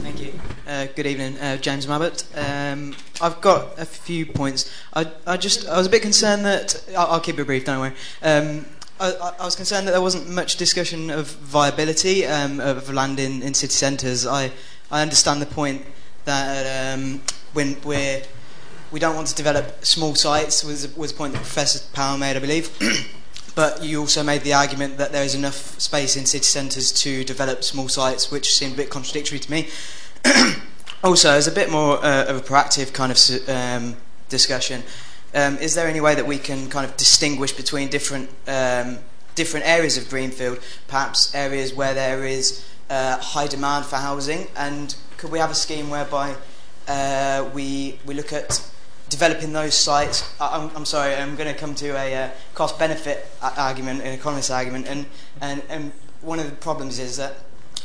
Thank 0.00 0.20
you. 0.22 0.32
Uh, 0.66 0.86
good 0.94 1.06
evening, 1.06 1.38
uh, 1.40 1.56
James 1.58 1.86
Mabbott. 1.86 2.24
Um, 2.34 2.94
I've 3.20 3.40
got 3.40 3.78
a 3.78 3.84
few 3.84 4.24
points. 4.24 4.70
I, 4.94 5.10
I 5.26 5.36
just 5.36 5.68
I 5.68 5.76
was 5.76 5.86
a 5.88 5.90
bit 5.90 6.02
concerned 6.02 6.44
that 6.46 6.82
I'll, 6.96 7.06
I'll 7.08 7.20
keep 7.20 7.38
it 7.38 7.44
brief. 7.44 7.64
Don't 7.66 7.80
worry. 7.80 7.92
Um, 8.22 8.64
I, 8.98 9.34
I 9.38 9.44
was 9.44 9.54
concerned 9.54 9.86
that 9.86 9.92
there 9.92 10.02
wasn't 10.02 10.28
much 10.28 10.56
discussion 10.56 11.10
of 11.10 11.26
viability 11.26 12.24
um, 12.26 12.60
of 12.60 12.92
land 12.92 13.20
in, 13.20 13.42
in 13.42 13.54
city 13.54 13.72
centres. 13.72 14.26
I 14.26 14.52
I 14.90 15.02
understand 15.02 15.42
the 15.42 15.46
point 15.46 15.84
that 16.24 16.94
um, 16.94 17.20
when 17.52 17.76
we're 17.84 18.22
we 18.90 19.00
don't 19.00 19.14
want 19.14 19.28
to 19.28 19.34
develop 19.34 19.84
small 19.84 20.14
sites 20.14 20.64
was 20.64 20.96
was 20.96 21.12
a 21.12 21.14
point 21.14 21.34
that 21.34 21.42
Professor 21.42 21.84
Power 21.92 22.16
made, 22.16 22.36
I 22.36 22.40
believe. 22.40 22.70
But 23.56 23.82
you 23.82 24.00
also 24.00 24.22
made 24.22 24.42
the 24.42 24.52
argument 24.52 24.98
that 24.98 25.12
there 25.12 25.24
is 25.24 25.34
enough 25.34 25.80
space 25.80 26.14
in 26.14 26.26
city 26.26 26.44
centres 26.44 26.92
to 26.92 27.24
develop 27.24 27.64
small 27.64 27.88
sites, 27.88 28.30
which 28.30 28.54
seemed 28.54 28.74
a 28.74 28.76
bit 28.76 28.90
contradictory 28.90 29.38
to 29.38 29.50
me. 29.50 29.68
also, 31.02 31.30
as 31.30 31.46
a 31.46 31.50
bit 31.50 31.70
more 31.70 31.96
uh, 32.04 32.26
of 32.26 32.36
a 32.36 32.40
proactive 32.42 32.92
kind 32.92 33.10
of 33.10 33.48
um, 33.48 33.96
discussion, 34.28 34.82
um, 35.36 35.56
is 35.58 35.74
there 35.74 35.86
any 35.86 36.00
way 36.00 36.14
that 36.14 36.26
we 36.26 36.38
can 36.38 36.68
kind 36.68 36.84
of 36.84 36.96
distinguish 36.96 37.52
between 37.52 37.88
different 37.88 38.30
um, 38.48 38.98
different 39.34 39.66
areas 39.66 39.96
of 39.98 40.08
Greenfield, 40.08 40.58
perhaps 40.88 41.34
areas 41.34 41.74
where 41.74 41.94
there 41.94 42.24
is 42.24 42.64
uh, 42.90 43.18
high 43.18 43.46
demand 43.46 43.84
for 43.84 43.96
housing, 43.96 44.48
and 44.56 44.96
could 45.18 45.30
we 45.30 45.38
have 45.38 45.50
a 45.50 45.54
scheme 45.54 45.90
whereby 45.90 46.34
uh, 46.88 47.48
we 47.54 47.98
we 48.06 48.14
look 48.14 48.32
at 48.32 48.60
developing 49.08 49.52
those 49.52 49.74
sites. 49.74 50.28
I- 50.40 50.58
I'm, 50.58 50.70
I'm 50.76 50.84
sorry, 50.84 51.14
I'm 51.14 51.36
going 51.36 51.52
to 51.52 51.58
come 51.58 51.74
to 51.76 51.90
a 51.90 52.24
uh, 52.24 52.30
cost 52.54 52.78
benefit 52.78 53.26
argument, 53.40 54.02
an 54.02 54.12
economist 54.12 54.50
argument, 54.50 54.86
and, 54.88 55.06
and, 55.40 55.62
and 55.68 55.92
one 56.22 56.38
of 56.38 56.46
the 56.50 56.56
problems 56.56 56.98
is 56.98 57.16
that 57.16 57.34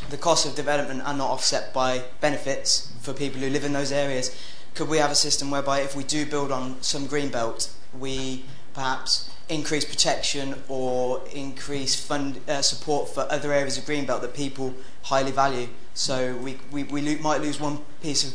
the 0.09 0.17
costs 0.17 0.45
of 0.45 0.55
development 0.55 1.03
are 1.03 1.13
not 1.13 1.29
offset 1.29 1.73
by 1.73 2.01
benefits 2.21 2.91
for 3.01 3.13
people 3.13 3.39
who 3.39 3.49
live 3.49 3.63
in 3.63 3.73
those 3.73 3.91
areas. 3.91 4.35
Could 4.75 4.89
we 4.89 4.97
have 4.97 5.11
a 5.11 5.15
system 5.15 5.51
whereby 5.51 5.81
if 5.81 5.95
we 5.95 6.03
do 6.03 6.25
build 6.25 6.51
on 6.51 6.81
some 6.81 7.05
green 7.07 7.29
belt, 7.29 7.73
we 7.97 8.45
perhaps 8.73 9.29
increase 9.49 9.83
protection 9.83 10.55
or 10.69 11.21
increase 11.33 11.99
fund 11.99 12.39
uh, 12.47 12.61
support 12.61 13.09
for 13.09 13.27
other 13.29 13.51
areas 13.51 13.77
of 13.77 13.85
green 13.85 14.05
belt 14.05 14.21
that 14.21 14.33
people 14.33 14.73
highly 15.03 15.31
value? 15.31 15.67
So 15.93 16.35
we, 16.37 16.57
we, 16.71 16.83
we 16.83 17.01
lo- 17.01 17.21
might 17.21 17.41
lose 17.41 17.59
one 17.59 17.79
piece 18.01 18.23
of, 18.25 18.33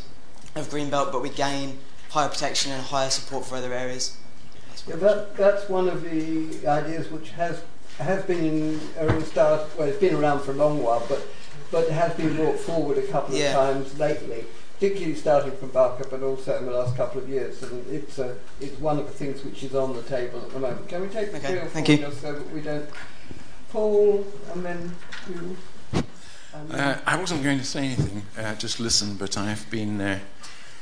of 0.55 0.71
green 0.71 0.91
belt, 0.91 1.11
but 1.11 1.23
we 1.23 1.31
gain 1.31 1.79
higher 2.11 2.29
protection 2.29 2.73
and 2.73 2.83
higher 2.83 3.11
support 3.11 3.47
for 3.47 3.57
other 3.57 3.73
areas. 3.73 4.17
Yeah, 4.87 4.97
that, 4.97 5.37
that's 5.37 5.69
one 5.69 5.89
of 5.89 6.03
the 6.03 6.67
ideas 6.67 7.11
which 7.11 7.31
has 7.31 7.63
has 7.99 8.23
been 8.25 8.45
in, 8.99 9.25
start, 9.25 9.63
well, 9.79 9.89
it's 9.89 9.99
been 9.99 10.15
around 10.15 10.43
for 10.43 10.51
a 10.51 10.55
long 10.55 10.83
while, 10.83 11.03
but 11.09 11.27
but 11.71 11.89
has 11.91 12.13
been 12.15 12.37
brought 12.37 12.59
forward 12.59 12.99
a 12.99 13.07
couple 13.09 13.35
of 13.35 13.53
times 13.53 13.99
lately, 13.99 14.45
particularly 14.79 15.15
starting 15.15 15.53
from 15.57 15.71
Barker, 15.71 16.07
but 16.11 16.23
also 16.23 16.59
in 16.59 16.67
the 16.67 16.73
last 16.73 16.97
couple 16.97 17.21
of 17.23 17.29
years. 17.29 17.63
And 17.63 17.87
it's 17.91 18.19
a, 18.19 18.37
it's 18.61 18.79
one 18.79 18.99
of 18.99 19.07
the 19.07 19.13
things 19.13 19.43
which 19.45 19.63
is 19.63 19.75
on 19.75 19.95
the 19.97 20.03
table 20.03 20.41
at 20.43 20.51
the 20.51 20.59
moment. 20.59 20.89
Can 20.89 21.01
we 21.03 21.09
take 21.09 21.31
the 21.33 21.39
Okay, 21.39 21.47
three 21.49 21.59
or 21.59 21.67
thank 21.67 21.87
four 21.87 21.95
you. 21.95 22.03
just 22.03 22.21
so 22.21 22.33
that 22.35 22.51
we 22.53 22.61
don't 22.61 22.89
Paul 23.71 24.27
and 24.53 24.65
then 24.65 24.95
you. 25.29 25.57
And 26.55 26.73
Uh, 26.73 26.99
I 27.07 27.17
wasn't 27.19 27.43
going 27.43 27.59
to 27.59 27.65
say 27.65 27.87
anything, 27.87 28.23
uh, 28.39 28.55
just 28.55 28.79
listen, 28.81 29.17
but 29.17 29.37
I 29.37 29.47
have 29.49 29.69
been 29.71 30.01
uh, 30.01 30.19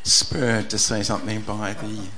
spurred 0.02 0.70
to 0.70 0.78
say 0.78 1.02
something 1.02 1.40
by 1.42 1.72
the 1.74 2.08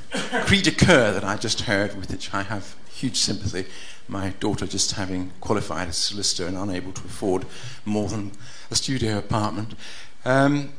cri 0.47 0.61
de 0.63 0.71
coeur 0.73 1.13
that 1.13 1.25
I 1.25 1.37
just 1.37 1.63
heard, 1.63 1.95
with 1.97 2.11
which 2.11 2.33
I 2.35 2.43
have 2.43 2.75
huge 2.91 3.17
sympathy. 3.19 3.67
My 4.09 4.31
daughter 4.41 4.67
just 4.67 4.93
having 4.93 5.33
qualified 5.41 5.89
as 5.89 5.97
solicitor 5.99 6.47
and 6.47 6.57
unable 6.57 6.93
to 6.93 7.03
afford 7.05 7.45
more 7.85 8.09
than 8.09 8.33
a 8.71 8.75
studio 8.75 9.19
apartment. 9.19 9.75
Um, 10.25 10.73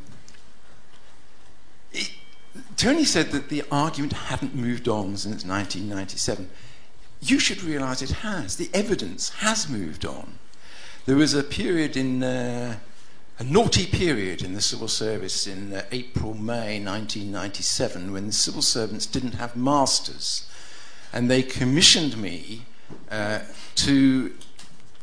Tony 2.76 3.06
said 3.06 3.32
that 3.32 3.50
the 3.50 3.64
argument 3.72 4.14
hadn't 4.14 4.56
moved 4.56 4.88
on 4.88 5.18
since 5.18 5.46
1997. 5.46 6.50
You 7.22 7.40
should 7.40 7.64
realise 7.64 8.02
it 8.02 8.12
has. 8.12 8.56
The 8.56 8.70
evidence 8.74 9.30
has 9.40 9.70
moved 9.70 10.06
on. 10.06 10.38
There 11.06 11.16
was 11.16 11.34
a 11.34 11.44
period 11.44 11.96
in 11.96 12.22
uh, 12.22 12.78
a 13.40 13.44
naughty 13.44 13.86
period 13.86 14.42
in 14.42 14.54
the 14.54 14.62
civil 14.62 14.88
service 14.88 15.48
in 15.48 15.74
uh, 15.74 15.84
April, 15.92 16.34
May 16.34 16.84
1997 16.84 18.12
when 18.12 18.28
the 18.28 18.34
civil 18.34 18.62
servants 18.62 19.06
didn't 19.06 19.36
have 19.36 19.56
masters. 19.56 20.50
And 21.14 21.30
they 21.30 21.44
commissioned 21.44 22.18
me 22.18 22.66
uh, 23.10 23.40
to 23.76 24.36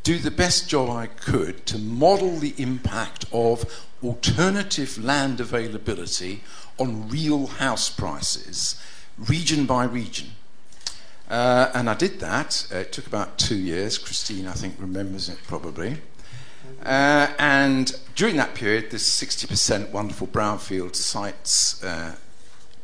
do 0.03 0.19
the 0.19 0.31
best 0.31 0.69
job 0.69 0.91
I 0.91 1.07
could 1.07 1.65
to 1.67 1.79
model 1.79 2.37
the 2.37 2.55
impact 2.59 3.25
of 3.33 3.87
alternative 4.03 5.03
land 5.03 5.41
availability 5.41 6.43
on 6.79 7.09
real 7.09 7.47
house 7.47 7.91
prices, 7.91 8.81
region 9.19 9.67
by 9.67 9.85
region. 9.85 10.33
Uh, 11.29 11.71
and 11.75 11.89
I 11.89 11.95
did 11.95 12.21
that. 12.21 12.67
Uh, 12.73 12.79
it 12.79 12.93
took 12.93 13.07
about 13.07 13.39
two 13.39 13.57
years. 13.57 13.99
Christine, 13.99 14.47
I 14.47 14.53
think, 14.53 14.75
remembers 14.79 15.29
it 15.29 15.39
probably. 15.47 15.99
Uh, 16.85 17.29
and 17.39 17.99
during 18.15 18.37
that 18.37 18.55
period, 18.55 18.91
this 18.91 19.09
60% 19.09 19.91
wonderful 19.91 20.27
brownfield 20.27 20.95
sites 20.95 21.83
uh, 21.83 22.17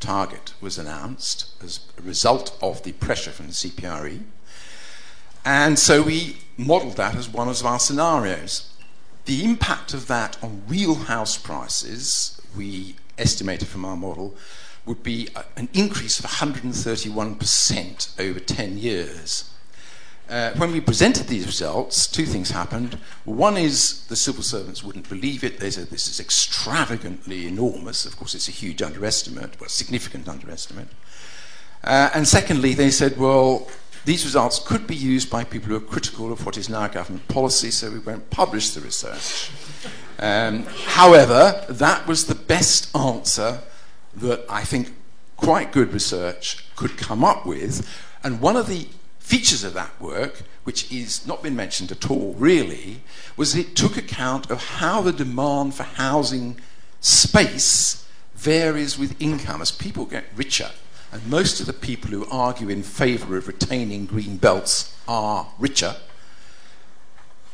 target 0.01 0.55
was 0.61 0.79
announced 0.79 1.51
as 1.63 1.81
a 1.99 2.03
result 2.03 2.57
of 2.63 2.83
the 2.83 2.93
pressure 2.93 3.31
from 3.31 3.49
the 3.49 3.53
CPRE. 3.53 4.23
And 5.45 5.79
so 5.79 6.03
we 6.03 6.39
modelled 6.57 6.97
that 6.97 7.15
as 7.15 7.29
one 7.29 7.49
of 7.49 7.65
our 7.65 7.79
scenarios. 7.79 8.71
The 9.27 9.45
impact 9.45 9.95
of 9.95 10.07
that 10.09 10.43
on 10.43 10.63
real 10.67 10.95
house 10.95 11.37
prices, 11.39 12.41
we 12.57 12.97
estimated 13.19 13.69
from 13.69 13.85
our 13.85 13.97
model, 13.97 14.37
would 14.87 15.03
be 15.03 15.29
an 15.57 15.69
increase 15.73 16.19
of 16.19 16.25
131% 16.27 18.21
over 18.21 18.41
10 18.41 18.79
years. 18.79 19.51
uh, 20.31 20.53
when 20.55 20.71
we 20.71 20.81
presented 20.81 21.27
these 21.27 21.45
results, 21.45 22.07
two 22.07 22.25
things 22.25 22.51
happened. 22.51 22.95
One 23.25 23.57
is 23.57 24.07
the 24.07 24.15
civil 24.15 24.45
servants 24.45 24.85
wouldn't 24.85 25.09
believe 25.09 25.43
it. 25.43 25.59
They 25.59 25.71
said 25.71 25.89
this 25.89 26.07
is 26.07 26.21
extravagantly 26.21 27.49
enormous. 27.49 28.07
Of 28.07 28.17
course, 28.17 28.37
it's 28.37 28.47
a 28.47 28.53
huge 28.53 28.81
underestimate, 28.81 29.61
well, 29.61 29.69
significant 29.69 30.29
underestimate. 30.29 30.87
Uh, 31.83 32.11
and 32.15 32.29
secondly, 32.29 32.75
they 32.75 32.91
said, 32.91 33.19
well, 33.19 33.69
these 34.05 34.25
results 34.25 34.61
could 34.61 34.87
be 34.87 34.95
used 34.95 35.31
by 35.31 35.43
people 35.43 35.71
who 35.71 35.77
are 35.77 35.81
critical 35.81 36.33
of 36.33 36.47
what 36.47 36.57
is 36.57 36.69
now 36.69 36.87
government 36.87 37.27
policy, 37.27 37.73
so 37.73 37.91
we 37.91 37.99
won't 37.99 38.31
publish 38.31 38.71
the 38.71 38.81
research. 38.81 39.51
Um, 40.21 40.65
however, 40.65 41.65
that 41.69 42.07
was 42.07 42.27
the 42.27 42.35
best 42.35 42.95
answer 42.95 43.61
that 44.15 44.45
I 44.49 44.65
think 44.65 44.95
quite 45.37 45.73
good 45.73 45.95
research 45.95 46.65
could 46.77 46.99
come 46.99 47.25
up 47.25 47.47
with. 47.47 47.89
And 48.23 48.41
one 48.41 48.57
of 48.57 48.67
the 48.67 48.87
features 49.19 49.65
of 49.65 49.73
that 49.75 49.99
work, 49.99 50.43
which 50.65 50.93
is 50.93 51.27
not 51.27 51.43
been 51.43 51.57
mentioned 51.57 51.91
at 51.91 52.11
all 52.11 52.35
really, 52.35 53.01
was 53.37 53.57
it 53.57 53.75
took 53.75 53.97
account 53.97 54.51
of 54.51 54.63
how 54.63 55.01
the 55.01 55.13
demand 55.13 55.75
for 55.75 55.85
housing 55.85 56.61
space 57.01 58.07
varies 58.35 58.99
with 58.99 59.21
income. 59.23 59.63
As 59.63 59.71
people 59.71 60.05
get 60.05 60.25
richer, 60.37 60.71
and 61.13 61.27
most 61.27 61.61
of 61.61 61.67
the 61.67 61.73
people 61.73 62.11
who 62.11 62.27
argue 62.31 62.69
in 62.69 62.83
favour 62.83 63.39
of 63.39 63.49
retaining 63.49 64.05
green 64.05 64.37
belts 64.37 64.95
are 65.09 65.49
richer, 65.59 65.97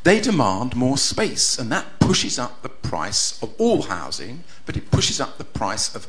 they 0.06 0.20
demand 0.20 0.76
more 0.76 0.96
space, 0.96 1.58
and 1.58 1.70
that 1.72 1.98
pushes 1.98 2.38
up 2.38 2.62
the 2.62 2.68
price 2.68 3.42
of 3.42 3.52
all 3.58 3.82
housing, 3.82 4.44
but 4.64 4.76
it 4.76 4.92
pushes 4.92 5.20
up 5.20 5.36
the 5.36 5.44
price 5.44 5.96
of 5.96 6.06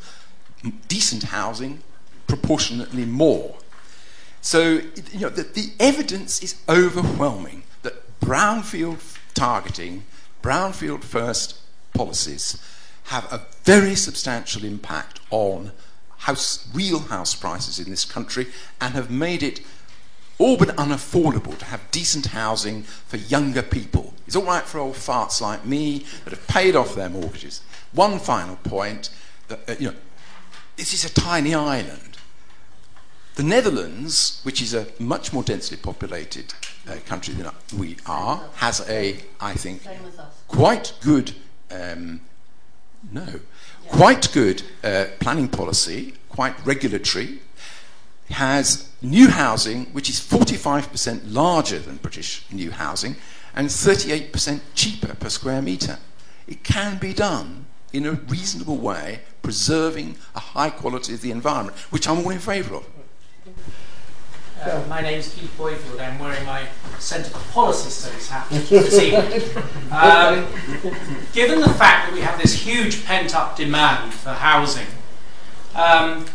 decent 0.87 1.23
housing 1.23 1.79
proportionately 2.27 3.05
more. 3.05 3.57
So, 4.39 4.81
you 5.11 5.21
know, 5.21 5.29
the, 5.29 5.41
the 5.41 5.71
evidence 5.79 6.43
is 6.43 6.61
overwhelming 6.69 7.63
that 7.81 8.19
brownfield 8.21 9.17
targeting, 9.33 10.03
brownfield 10.43 11.03
first 11.03 11.59
policies 11.95 12.61
have 13.05 13.25
a 13.33 13.47
very 13.63 13.95
substantial 13.95 14.63
impact 14.63 15.21
on 15.31 15.71
house, 16.17 16.69
real 16.71 16.99
house 16.99 17.33
prices 17.33 17.79
in 17.79 17.89
this 17.89 18.05
country 18.05 18.45
and 18.79 18.93
have 18.93 19.09
made 19.09 19.41
it 19.41 19.61
all 20.39 20.57
but 20.57 20.69
unaffordable 20.69 21.57
to 21.57 21.65
have 21.65 21.89
decent 21.91 22.27
housing 22.27 22.83
for 22.83 23.17
younger 23.17 23.63
people. 23.63 24.13
It's 24.27 24.35
all 24.35 24.43
right 24.43 24.63
for 24.63 24.79
old 24.79 24.95
farts 24.95 25.41
like 25.41 25.65
me 25.65 26.05
that 26.23 26.31
have 26.31 26.47
paid 26.47 26.75
off 26.75 26.95
their 26.95 27.09
mortgages. 27.09 27.61
One 27.93 28.19
final 28.19 28.57
point 28.57 29.09
that, 29.47 29.69
uh, 29.69 29.75
you 29.79 29.87
know, 29.87 29.95
this 30.75 30.93
is 30.93 31.03
a 31.03 31.13
tiny 31.13 31.55
island. 31.55 32.17
The 33.35 33.43
Netherlands, 33.43 34.41
which 34.43 34.61
is 34.61 34.73
a 34.73 34.87
much 34.99 35.31
more 35.31 35.43
densely 35.43 35.77
populated 35.77 36.53
uh, 36.87 36.97
country 37.05 37.33
than 37.33 37.51
we 37.77 37.97
are, 38.05 38.43
has 38.55 38.87
a, 38.89 39.19
I 39.39 39.53
think, 39.53 39.81
quite 40.47 40.93
good, 41.01 41.35
um, 41.71 42.21
no, 43.11 43.39
quite 43.87 44.31
good 44.33 44.63
uh, 44.83 45.05
planning 45.19 45.47
policy, 45.47 46.13
quite 46.29 46.53
regulatory, 46.65 47.39
has 48.33 48.89
new 49.01 49.29
housing, 49.29 49.85
which 49.87 50.09
is 50.09 50.19
45% 50.19 51.21
larger 51.25 51.79
than 51.79 51.97
British 51.97 52.45
new 52.51 52.71
housing, 52.71 53.15
and 53.55 53.69
38% 53.69 54.61
cheaper 54.75 55.15
per 55.15 55.29
square 55.29 55.61
metre. 55.61 55.99
It 56.47 56.63
can 56.63 56.97
be 56.97 57.13
done 57.13 57.65
in 57.93 58.05
a 58.05 58.11
reasonable 58.11 58.77
way, 58.77 59.21
preserving 59.41 60.15
a 60.35 60.39
high 60.39 60.69
quality 60.69 61.13
of 61.13 61.21
the 61.21 61.31
environment, 61.31 61.77
which 61.89 62.07
I'm 62.07 62.19
all 62.19 62.29
in 62.29 62.39
favour 62.39 62.75
of. 62.75 62.87
Uh, 64.61 64.83
my 64.89 65.01
name 65.01 65.19
is 65.19 65.33
Keith 65.33 65.53
Boyfield. 65.57 65.99
I'm 65.99 66.19
wearing 66.19 66.43
my 66.45 66.67
Centre 66.99 67.29
for 67.29 67.53
Policy 67.53 67.89
Studies 67.89 68.27
hat 68.27 68.47
this 68.49 68.99
evening. 68.99 69.41
Um, 69.91 70.47
given 71.31 71.61
the 71.61 71.69
fact 71.69 72.07
that 72.07 72.11
we 72.13 72.21
have 72.21 72.41
this 72.41 72.53
huge 72.53 73.05
pent 73.05 73.35
up 73.35 73.55
demand 73.55 74.13
for 74.13 74.31
housing, 74.31 74.87
um, 75.75 76.25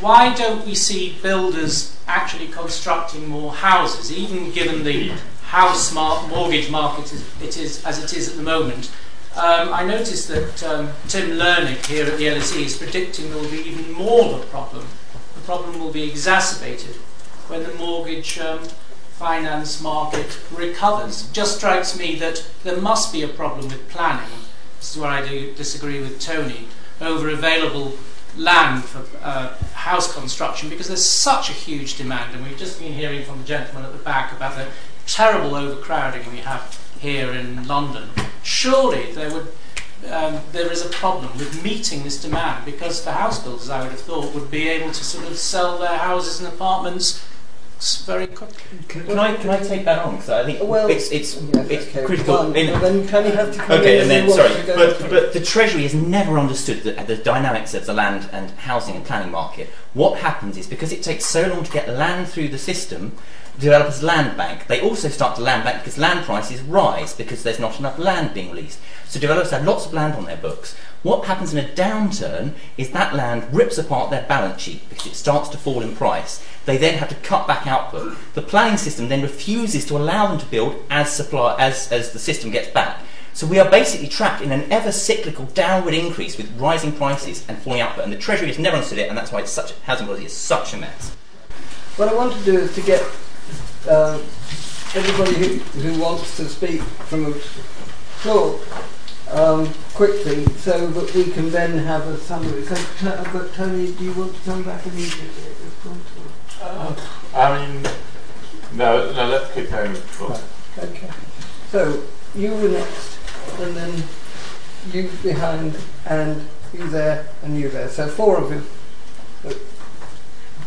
why 0.00 0.34
don't 0.34 0.64
we 0.64 0.74
see 0.74 1.16
builders 1.22 1.96
actually 2.06 2.48
constructing 2.48 3.28
more 3.28 3.52
houses, 3.52 4.12
even 4.12 4.50
given 4.52 4.84
the 4.84 5.12
house 5.42 5.92
mortgage 5.94 6.70
market 6.70 7.12
it 7.42 7.56
is, 7.56 7.84
as 7.84 8.02
it 8.02 8.16
is 8.16 8.28
at 8.28 8.36
the 8.36 8.42
moment? 8.42 8.90
Um, 9.34 9.72
I 9.72 9.84
noticed 9.84 10.28
that 10.28 10.62
um, 10.64 10.90
Tim 11.06 11.30
Leunig 11.30 11.84
here 11.86 12.06
at 12.06 12.18
the 12.18 12.24
LSE 12.24 12.64
is 12.64 12.76
predicting 12.76 13.30
there 13.30 13.40
will 13.40 13.50
be 13.50 13.58
even 13.58 13.92
more 13.92 14.24
of 14.34 14.42
a 14.42 14.46
problem. 14.46 14.86
The 15.34 15.40
problem 15.42 15.78
will 15.78 15.92
be 15.92 16.08
exacerbated 16.08 16.96
when 17.48 17.62
the 17.62 17.74
mortgage 17.74 18.38
um, 18.38 18.64
finance 19.18 19.80
market 19.80 20.38
recovers. 20.52 21.28
It 21.28 21.32
just 21.32 21.56
strikes 21.56 21.98
me 21.98 22.14
that 22.16 22.44
there 22.62 22.80
must 22.80 23.12
be 23.12 23.22
a 23.22 23.28
problem 23.28 23.68
with 23.68 23.88
planning. 23.88 24.28
This 24.78 24.94
is 24.94 25.00
where 25.00 25.10
I 25.10 25.26
do 25.26 25.52
disagree 25.54 26.00
with 26.00 26.20
Tony 26.20 26.68
over 27.00 27.28
available 27.28 27.94
land 28.36 28.84
for 28.84 29.04
uh, 29.22 29.56
house 29.74 30.14
construction 30.14 30.68
because 30.68 30.88
there's 30.88 31.04
such 31.04 31.50
a 31.50 31.52
huge 31.52 31.96
demand, 31.96 32.34
and 32.34 32.44
we've 32.44 32.58
just 32.58 32.78
been 32.78 32.92
hearing 32.92 33.24
from 33.24 33.38
the 33.38 33.44
gentleman 33.44 33.84
at 33.84 33.92
the 33.92 34.04
back 34.04 34.32
about 34.32 34.56
the 34.56 34.66
terrible 35.06 35.54
overcrowding 35.54 36.30
we 36.30 36.38
have 36.38 36.78
here 37.00 37.32
in 37.32 37.66
London. 37.66 38.08
Surely 38.42 39.12
there 39.12 39.32
would 39.32 39.48
um, 40.12 40.40
there 40.52 40.70
is 40.70 40.86
a 40.86 40.88
problem 40.90 41.36
with 41.36 41.62
meeting 41.64 42.04
this 42.04 42.22
demand 42.22 42.64
because 42.64 43.04
the 43.04 43.12
house 43.12 43.42
builders, 43.42 43.68
I 43.68 43.82
would 43.82 43.90
have 43.90 44.00
thought, 44.00 44.32
would 44.32 44.50
be 44.50 44.68
able 44.68 44.92
to 44.92 45.04
sort 45.04 45.26
of 45.26 45.36
sell 45.36 45.78
their 45.78 45.98
houses 45.98 46.38
and 46.38 46.48
apartments 46.48 47.26
very 48.04 48.26
quickly. 48.26 48.78
Can, 48.88 49.06
can 49.06 49.18
I 49.18 49.34
can 49.36 49.50
I 49.50 49.58
take 49.58 49.84
that 49.84 50.04
on? 50.04 50.16
Because 50.16 50.30
I 50.30 50.44
think 50.44 50.62
well, 50.62 50.88
it's 50.88 51.10
it's 51.12 51.40
yes, 51.40 51.70
it's 51.70 51.86
okay. 51.88 52.04
critical. 52.04 52.34
Well, 52.34 52.50
then 52.52 53.06
can 53.06 53.24
you 53.24 53.32
have 53.32 53.52
to 53.52 53.58
come 53.58 53.80
okay, 53.80 54.00
and 54.00 54.10
then 54.10 54.28
sorry, 54.30 54.54
but 54.66 54.98
but 55.08 55.32
the 55.32 55.40
Treasury 55.40 55.82
has 55.82 55.94
never 55.94 56.38
understood 56.38 56.82
the, 56.82 56.92
the 57.04 57.16
dynamics 57.16 57.74
of 57.74 57.86
the 57.86 57.94
land 57.94 58.28
and 58.32 58.50
housing 58.52 58.96
and 58.96 59.04
planning 59.04 59.30
market. 59.30 59.68
What 59.94 60.18
happens 60.18 60.56
is 60.56 60.66
because 60.66 60.92
it 60.92 61.02
takes 61.02 61.24
so 61.26 61.46
long 61.48 61.64
to 61.64 61.70
get 61.70 61.88
land 61.88 62.28
through 62.28 62.48
the 62.48 62.58
system, 62.58 63.12
developers 63.58 64.02
land 64.02 64.36
bank. 64.36 64.66
They 64.66 64.80
also 64.80 65.08
start 65.08 65.36
to 65.36 65.42
land 65.42 65.64
bank 65.64 65.78
because 65.78 65.98
land 65.98 66.24
prices 66.24 66.60
rise 66.62 67.14
because 67.14 67.42
there's 67.42 67.58
not 67.60 67.78
enough 67.78 67.98
land 67.98 68.34
being 68.34 68.50
released. 68.50 68.80
So 69.06 69.20
developers 69.20 69.50
have 69.52 69.64
lots 69.64 69.86
of 69.86 69.92
land 69.92 70.14
on 70.14 70.24
their 70.24 70.36
books. 70.36 70.76
What 71.02 71.26
happens 71.26 71.54
in 71.54 71.64
a 71.64 71.68
downturn 71.68 72.54
is 72.76 72.90
that 72.90 73.14
land 73.14 73.54
rips 73.54 73.78
apart 73.78 74.10
their 74.10 74.24
balance 74.24 74.60
sheet 74.60 74.88
because 74.88 75.06
it 75.06 75.14
starts 75.14 75.48
to 75.50 75.58
fall 75.58 75.80
in 75.80 75.94
price. 75.94 76.44
They 76.66 76.76
then 76.76 76.98
have 76.98 77.08
to 77.10 77.14
cut 77.16 77.46
back 77.46 77.66
output. 77.66 78.16
The 78.34 78.42
planning 78.42 78.78
system 78.78 79.08
then 79.08 79.22
refuses 79.22 79.84
to 79.86 79.96
allow 79.96 80.26
them 80.26 80.38
to 80.38 80.46
build 80.46 80.82
as 80.90 81.12
supply 81.12 81.56
as, 81.58 81.90
as 81.92 82.12
the 82.12 82.18
system 82.18 82.50
gets 82.50 82.68
back. 82.68 82.98
So 83.32 83.46
we 83.46 83.60
are 83.60 83.70
basically 83.70 84.08
trapped 84.08 84.42
in 84.42 84.50
an 84.50 84.70
ever 84.72 84.90
cyclical 84.90 85.44
downward 85.46 85.94
increase 85.94 86.36
with 86.36 86.50
rising 86.58 86.92
prices 86.92 87.46
and 87.48 87.56
falling 87.58 87.80
output. 87.80 88.02
And 88.02 88.12
the 88.12 88.16
Treasury 88.16 88.48
has 88.48 88.58
never 88.58 88.76
understood 88.76 88.98
it, 88.98 89.08
and 89.08 89.16
that's 89.16 89.30
why 89.30 89.40
it's 89.40 89.52
such 89.52 89.78
housing 89.80 90.08
policy 90.08 90.24
is 90.24 90.32
such 90.32 90.74
a 90.74 90.76
mess. 90.78 91.14
What 91.96 92.08
I 92.08 92.14
want 92.14 92.34
to 92.34 92.44
do 92.44 92.58
is 92.58 92.74
to 92.74 92.82
get 92.82 93.02
uh, 93.88 94.18
everybody 94.96 95.34
who, 95.36 95.58
who 95.80 96.02
wants 96.02 96.36
to 96.38 96.48
speak 96.48 96.80
from 96.80 97.26
a 97.26 97.32
floor 97.32 98.58
um, 99.30 99.72
quickly 99.94 100.44
so 100.56 100.86
that 100.88 101.14
we 101.14 101.24
can 101.24 101.50
then 101.50 101.78
have 101.78 102.06
a 102.06 102.18
summary. 102.18 102.64
So, 102.64 102.74
but 103.32 103.52
Tony, 103.54 103.92
do 103.92 104.04
you 104.04 104.12
want 104.14 104.34
to 104.34 104.40
come 104.42 104.62
back 104.62 104.86
immediately 104.86 105.26
at 105.26 105.58
this 105.58 105.74
point? 105.82 106.02
Uh, 106.60 106.94
I 107.34 107.66
mean, 107.66 107.86
no, 108.72 109.12
no, 109.12 109.26
let's 109.28 109.52
keep 109.54 109.70
going. 109.70 109.92
Right. 110.20 110.44
Okay. 110.78 111.10
So, 111.70 112.02
you 112.34 112.52
were 112.52 112.68
next, 112.68 113.18
and 113.60 113.76
then 113.76 114.02
you 114.92 115.10
behind, 115.22 115.76
and 116.06 116.46
you 116.72 116.88
there, 116.88 117.28
and 117.42 117.58
you 117.58 117.68
there. 117.68 117.88
So, 117.88 118.08
four 118.08 118.38
of 118.38 118.50
you. 118.52 118.62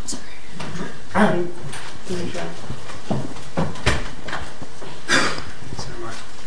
Sorry. 0.06 1.48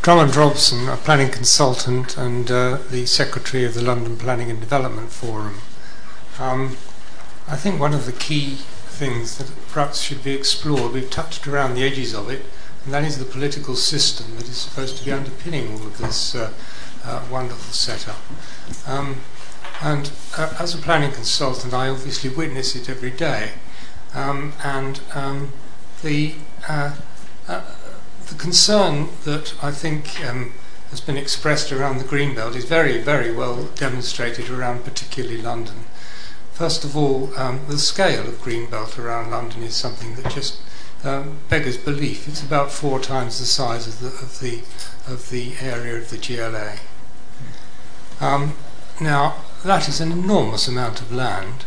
Drummond 0.04 0.36
Robson, 0.36 0.86
a 0.86 0.98
planning 0.98 1.30
consultant 1.30 2.18
and 2.18 2.50
uh, 2.50 2.76
the 2.90 3.06
secretary 3.06 3.64
of 3.64 3.72
the 3.72 3.80
London 3.80 4.18
Planning 4.18 4.50
and 4.50 4.60
Development 4.60 5.10
Forum. 5.10 5.62
Um, 6.38 6.76
I 7.48 7.56
think 7.56 7.80
one 7.80 7.94
of 7.94 8.04
the 8.04 8.12
key 8.12 8.56
things 8.56 9.38
that 9.38 9.50
perhaps 9.68 10.02
should 10.02 10.22
be 10.22 10.34
explored, 10.34 10.92
we've 10.92 11.08
touched 11.08 11.46
around 11.46 11.74
the 11.74 11.84
edges 11.84 12.14
of 12.14 12.28
it, 12.28 12.44
and 12.84 12.92
that 12.92 13.02
is 13.02 13.18
the 13.18 13.24
political 13.24 13.76
system 13.76 14.36
that 14.36 14.46
is 14.46 14.58
supposed 14.58 14.98
to 14.98 15.06
be 15.06 15.10
underpinning 15.10 15.72
all 15.72 15.86
of 15.86 15.96
this 15.96 16.34
uh, 16.34 16.52
uh, 17.02 17.24
wonderful 17.30 17.72
setup. 17.72 18.20
Um, 18.86 19.22
and 19.80 20.12
uh, 20.36 20.52
as 20.58 20.74
a 20.74 20.78
planning 20.82 21.12
consultant, 21.12 21.72
I 21.72 21.88
obviously 21.88 22.28
witness 22.28 22.76
it 22.76 22.90
every 22.90 23.10
day. 23.10 23.52
Um, 24.12 24.52
and 24.62 25.00
um, 25.14 25.54
the 26.02 26.34
uh, 26.68 26.94
uh, 27.48 27.62
the 28.34 28.42
concern 28.42 29.08
that 29.24 29.54
I 29.62 29.70
think 29.70 30.24
um, 30.24 30.52
has 30.90 31.00
been 31.00 31.16
expressed 31.16 31.70
around 31.70 31.98
the 31.98 32.04
Greenbelt 32.04 32.56
is 32.56 32.64
very, 32.64 32.98
very 32.98 33.32
well 33.32 33.66
demonstrated 33.76 34.50
around 34.50 34.84
particularly 34.84 35.40
London. 35.40 35.84
First 36.52 36.84
of 36.84 36.96
all, 36.96 37.36
um, 37.38 37.60
the 37.68 37.78
scale 37.78 38.26
of 38.26 38.42
Greenbelt 38.42 38.98
around 38.98 39.30
London 39.30 39.62
is 39.62 39.76
something 39.76 40.16
that 40.16 40.32
just 40.32 40.60
um, 41.04 41.38
beggars 41.48 41.76
belief. 41.76 42.26
It's 42.26 42.42
about 42.42 42.72
four 42.72 42.98
times 42.98 43.38
the 43.38 43.44
size 43.44 43.86
of 43.86 44.00
the 44.00 44.08
of 44.08 44.40
the 44.40 44.62
of 45.12 45.30
the 45.30 45.54
area 45.60 45.96
of 45.96 46.10
the 46.10 46.18
GLA. 46.18 46.78
Um, 48.20 48.54
now 49.00 49.44
that 49.64 49.88
is 49.88 50.00
an 50.00 50.10
enormous 50.10 50.66
amount 50.66 51.00
of 51.00 51.12
land, 51.12 51.66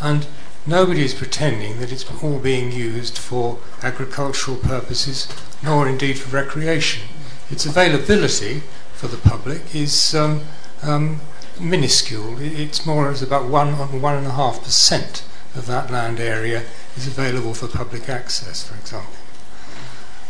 and 0.00 0.26
nobody 0.68 1.02
is 1.02 1.14
pretending 1.14 1.80
that 1.80 1.90
it's 1.90 2.04
all 2.22 2.38
being 2.38 2.70
used 2.70 3.16
for 3.16 3.58
agricultural 3.82 4.58
purposes, 4.58 5.26
nor 5.62 5.88
indeed 5.88 6.18
for 6.18 6.34
recreation. 6.34 7.08
Its 7.50 7.64
availability 7.64 8.62
for 8.92 9.08
the 9.08 9.16
public 9.16 9.74
is 9.74 10.14
um, 10.14 10.42
um, 10.82 11.20
minuscule. 11.58 12.36
It's 12.40 12.84
more 12.84 13.10
as 13.10 13.22
about 13.22 13.48
one 13.48 13.68
on 13.74 14.02
one 14.02 14.16
and 14.16 14.26
a 14.26 14.32
half 14.32 14.62
percent 14.62 15.24
of 15.54 15.66
that 15.66 15.90
land 15.90 16.20
area 16.20 16.64
is 16.96 17.06
available 17.06 17.54
for 17.54 17.66
public 17.66 18.08
access, 18.08 18.68
for 18.68 18.78
example. 18.78 19.14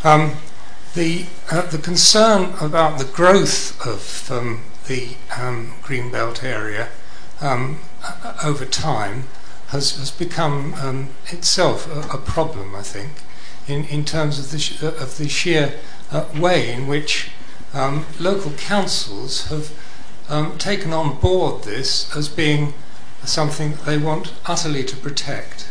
Um, 0.05 0.37
the 0.95 1.27
uh, 1.51 1.63
the 1.63 1.79
concern 1.79 2.55
about 2.61 2.99
the 2.99 3.05
growth 3.05 3.85
of 3.85 4.31
um, 4.31 4.63
the 4.87 5.17
um, 5.37 5.75
greenbelt 5.83 6.43
area 6.45 6.89
um, 7.41 7.81
over 8.43 8.65
time 8.65 9.25
has, 9.69 9.97
has 9.99 10.11
become 10.11 10.75
um, 10.75 11.09
itself 11.27 11.87
a, 11.89 12.17
a, 12.17 12.19
problem, 12.19 12.75
I 12.75 12.83
think, 12.83 13.13
in, 13.67 13.85
in 13.85 14.05
terms 14.05 14.39
of 14.39 14.51
the, 14.51 14.59
sh- 14.59 14.83
of 14.83 15.19
the 15.19 15.29
sheer 15.29 15.75
uh, 16.11 16.25
way 16.35 16.73
in 16.73 16.87
which 16.87 17.31
um, 17.75 18.07
local 18.19 18.53
councils 18.53 19.49
have 19.49 19.73
um, 20.29 20.57
taken 20.59 20.93
on 20.93 21.21
board 21.21 21.65
this 21.65 22.15
as 22.17 22.29
being 22.29 22.73
something 23.25 23.75
they 23.85 23.99
want 23.99 24.33
utterly 24.47 24.85
to 24.85 24.97
protect. 24.97 25.69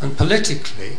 And 0.00 0.16
politically, 0.16 0.98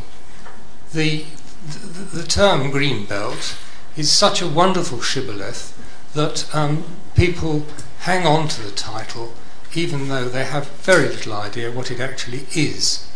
the, 0.94 1.26
the, 1.66 2.20
the 2.20 2.24
term 2.24 2.72
green 2.72 3.06
belt 3.06 3.58
is 3.96 4.12
such 4.12 4.42
a 4.42 4.48
wonderful 4.48 5.02
shibboleth 5.02 5.74
that 6.14 6.54
um, 6.54 6.84
people 7.16 7.66
hang 8.00 8.26
on 8.26 8.48
to 8.50 8.62
the 8.62 8.72
title 8.72 9.34
even 9.78 10.08
though 10.08 10.28
they 10.28 10.44
have 10.44 10.70
very 10.82 11.08
little 11.08 11.34
idea 11.34 11.72
what 11.72 11.92
it 11.92 12.00
actually 12.00 12.48
is. 12.56 13.08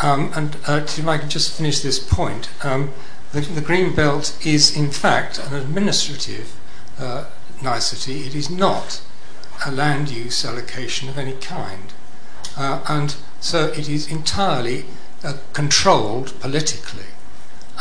Um, 0.00 0.32
and 0.34 0.56
uh, 0.66 0.80
if 0.84 1.06
I 1.06 1.18
can 1.18 1.28
just 1.28 1.56
finish 1.56 1.80
this 1.80 1.98
point, 1.98 2.48
um, 2.64 2.92
the, 3.32 3.40
the, 3.42 3.60
green 3.60 3.94
belt 3.94 4.36
is 4.44 4.76
in 4.76 4.90
fact 4.90 5.38
an 5.38 5.54
administrative 5.54 6.54
uh, 6.98 7.26
nicety. 7.62 8.26
It 8.26 8.34
is 8.34 8.50
not 8.50 9.02
a 9.64 9.70
land 9.70 10.10
use 10.10 10.44
allocation 10.44 11.08
of 11.08 11.18
any 11.18 11.32
kind. 11.34 11.92
Uh, 12.56 12.82
and 12.88 13.16
so 13.40 13.68
it 13.68 13.88
is 13.88 14.10
entirely 14.10 14.86
uh, 15.22 15.34
controlled 15.52 16.38
politically. 16.40 17.10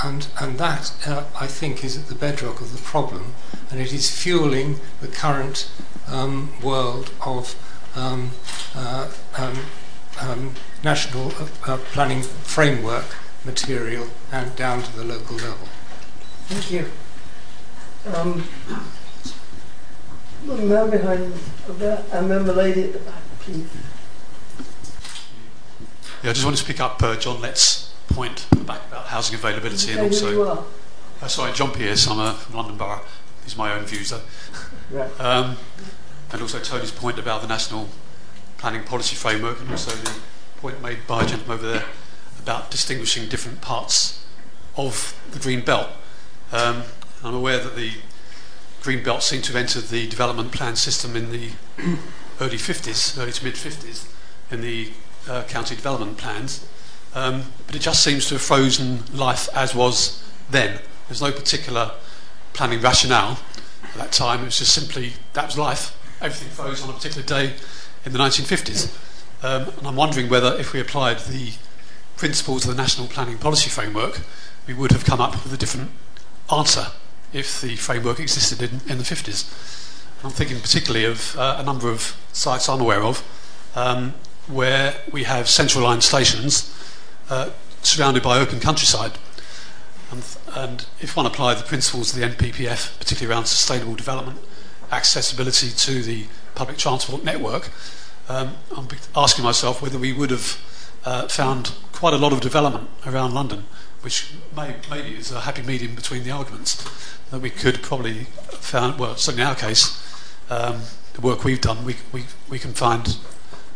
And, 0.04 0.28
and 0.40 0.58
that, 0.58 0.94
uh, 1.08 1.24
I 1.40 1.48
think, 1.48 1.84
is 1.84 1.98
at 1.98 2.08
the 2.08 2.16
bedrock 2.16 2.60
of 2.60 2.74
the 2.74 2.82
problem, 2.82 3.34
and 3.72 3.80
it 3.80 3.94
is 3.94 4.12
fueling 4.12 4.80
the 5.00 5.08
current 5.08 5.70
um, 6.08 6.52
world 6.62 7.12
of 7.26 7.56
national 10.96 11.34
uh, 11.68 11.78
planning 11.92 12.22
framework 12.22 13.18
material 13.44 14.08
and 14.32 14.56
down 14.56 14.82
to 14.84 14.96
the 14.96 15.04
local 15.04 15.36
level. 15.38 15.68
Thank 16.48 16.72
you. 16.72 16.86
Um, 18.16 18.44
the 20.46 20.56
man 20.58 20.90
behind 20.92 21.34
there, 21.80 22.04
and 22.12 22.30
then 22.30 22.46
the 22.46 22.54
lady 22.54 22.84
at 22.84 22.94
the 22.94 23.00
back, 23.00 23.22
please. 23.40 23.68
Yeah, 26.24 26.30
I 26.30 26.34
just 26.34 26.46
want 26.46 26.58
to 26.58 26.66
pick 26.66 26.80
up 26.80 27.02
uh, 27.02 27.16
John 27.18 27.42
Lett's 27.42 27.94
point 28.10 28.46
back 28.66 28.82
about 28.88 29.08
housing 29.08 29.36
availability 29.36 29.92
and 29.94 30.02
also. 30.02 30.66
Uh, 31.22 31.28
sorry, 31.28 31.52
John 31.54 31.72
Pierce. 31.72 32.08
I'm 32.08 32.20
a 32.20 32.34
from 32.34 32.56
London 32.56 32.78
Borough. 32.78 33.02
These 33.44 33.56
are 33.56 33.58
my 33.58 33.74
own 33.74 33.86
views, 33.86 34.12
though. 34.12 34.22
Right. 34.92 35.20
Um, 35.20 35.58
and 36.36 36.42
also 36.42 36.60
Tony's 36.60 36.92
point 36.92 37.18
about 37.18 37.42
the 37.42 37.48
national 37.48 37.88
planning 38.58 38.84
policy 38.84 39.16
framework, 39.16 39.62
and 39.62 39.72
also 39.72 39.92
the 39.92 40.20
point 40.58 40.82
made 40.82 41.08
by 41.08 41.24
a 41.24 41.26
gentleman 41.26 41.58
over 41.58 41.72
there 41.72 41.86
about 42.40 42.70
distinguishing 42.70 43.30
different 43.30 43.62
parts 43.62 44.26
of 44.76 45.18
the 45.32 45.40
green 45.40 45.62
belt. 45.62 45.88
Um, 46.52 46.84
I'm 47.24 47.36
aware 47.36 47.58
that 47.60 47.78
the 47.78 47.94
green 48.84 49.02
belt 49.02 49.24
seemed 49.24 49.46
to 49.46 49.54
have 49.54 49.62
entered 49.62 49.84
the 49.84 50.10
development 50.10 50.52
plan 50.52 50.76
system 50.76 51.16
in 51.16 51.32
the 51.32 51.52
early 52.42 52.58
50s, 52.58 53.18
early 53.18 53.32
to 53.32 53.44
mid 53.46 53.54
50s, 53.54 54.12
in 54.52 54.60
the 54.60 54.92
uh, 55.30 55.44
county 55.44 55.74
development 55.74 56.18
plans. 56.18 56.68
Um, 57.14 57.44
but 57.66 57.78
it 57.78 57.80
just 57.80 58.04
seems 58.04 58.28
to 58.28 58.34
have 58.34 58.42
frozen 58.42 59.06
life 59.14 59.48
as 59.56 59.74
was 59.74 60.22
then. 60.50 60.82
There's 61.08 61.22
no 61.22 61.32
particular 61.32 61.92
planning 62.52 62.82
rationale 62.82 63.40
at 63.84 63.94
that 63.94 64.12
time. 64.12 64.42
It 64.42 64.46
was 64.46 64.58
just 64.58 64.74
simply 64.74 65.14
that 65.32 65.46
was 65.46 65.58
life. 65.58 65.98
Everything 66.22 66.50
froze 66.50 66.82
on 66.84 66.90
a 66.90 66.94
particular 66.94 67.26
day 67.26 67.54
in 68.06 68.14
the 68.14 68.20
1950s. 68.20 68.96
Um, 69.44 69.74
and 69.78 69.88
I'm 69.88 69.96
wondering 69.96 70.30
whether 70.30 70.56
if 70.58 70.74
we 70.74 70.80
applied 70.80 71.20
the 71.20 71.54
principles 72.18 72.66
of 72.66 72.76
the 72.76 72.82
National 72.82 73.08
Planning 73.08 73.38
Policy 73.38 73.70
Framework, 73.70 74.22
we 74.68 74.74
would 74.74 74.92
have 74.92 75.06
come 75.06 75.22
up 75.22 75.34
with 75.44 75.54
a 75.54 75.58
different 75.58 75.92
answer 76.52 76.88
if 77.34 77.60
the 77.62 77.76
framework 77.76 78.20
existed 78.20 78.62
in, 78.62 78.80
in 78.90 78.98
the 78.98 79.04
50s. 79.04 79.46
I'm 80.24 80.32
thinking 80.32 80.60
particularly 80.60 81.06
of 81.06 81.36
uh, 81.38 81.58
a 81.60 81.64
number 81.64 81.90
of 81.90 82.18
sites 82.32 82.70
I'm 82.70 82.82
aware 82.82 83.04
of 83.04 83.24
um, 83.76 84.14
where 84.48 84.96
we 85.12 85.24
have 85.24 85.50
central 85.50 85.84
line 85.84 86.02
stations 86.02 86.74
uh, 87.30 87.50
surrounded 87.82 88.24
by 88.24 88.40
open 88.40 88.60
countryside. 88.60 89.12
And, 90.12 90.24
and, 90.54 90.86
if 91.02 91.18
one 91.18 91.26
applied 91.26 91.58
the 91.58 91.64
principles 91.64 92.14
of 92.14 92.20
the 92.20 92.28
NPPF, 92.28 93.00
particularly 93.00 93.34
around 93.34 93.46
sustainable 93.46 93.96
development, 93.96 94.40
accessibility 94.96 95.70
to 95.70 96.02
the 96.02 96.26
public 96.56 96.78
transport 96.78 97.24
network, 97.24 97.70
um, 98.30 98.56
I'm 98.76 98.88
asking 99.16 99.44
myself 99.44 99.82
whether 99.82 100.00
we 100.00 100.14
would 100.14 100.32
have 100.32 100.58
uh, 101.04 101.28
found 101.28 101.74
quite 101.92 102.14
a 102.14 102.18
lot 102.18 102.34
of 102.34 102.42
development 102.42 102.90
around 103.06 103.34
London, 103.34 103.66
which 104.02 104.32
may, 104.56 104.76
maybe 104.90 105.18
is 105.18 105.32
a 105.32 105.42
happy 105.42 105.62
medium 105.62 105.96
between 105.96 106.24
the 106.24 106.32
arguments. 106.32 106.84
That 107.32 107.42
we 107.42 107.50
could 107.50 107.82
probably 107.82 108.26
found, 108.52 109.00
well, 109.00 109.16
certainly 109.16 109.44
in 109.44 109.50
our 109.50 109.56
case, 109.56 110.02
um, 110.50 110.82
the 111.14 111.22
work 111.22 111.44
we've 111.44 111.62
done, 111.62 111.84
we, 111.86 111.98
we, 112.12 112.26
we 112.50 112.60
can 112.60 112.74
find 112.74 113.18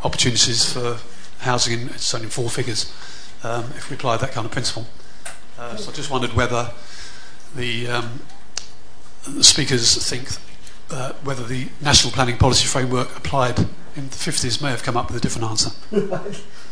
opportunities 0.03 0.72
for 0.72 0.99
housing 1.39 1.82
in, 1.82 1.89
it's 1.89 2.13
only 2.13 2.28
four 2.28 2.49
figures 2.49 2.93
um, 3.43 3.65
if 3.76 3.89
we 3.89 3.95
apply 3.95 4.17
that 4.17 4.32
kind 4.32 4.45
of 4.45 4.51
principle. 4.51 4.88
Uh, 5.57 5.76
so 5.76 5.91
I 5.91 5.93
just 5.93 6.09
wondered 6.09 6.34
whether 6.34 6.72
the, 7.55 7.88
um, 7.88 8.22
the 9.28 9.43
speakers 9.43 10.07
think 10.09 10.30
uh, 10.91 11.13
whether 11.23 11.43
the 11.43 11.69
National 11.81 12.11
Planning 12.11 12.37
Policy 12.37 12.67
Framework 12.67 13.15
applied 13.17 13.59
in 13.95 14.09
the 14.09 14.15
50s 14.15 14.61
may 14.61 14.69
have 14.69 14.83
come 14.83 14.97
up 14.97 15.07
with 15.07 15.17
a 15.17 15.19
different 15.19 15.49
answer. 15.49 15.71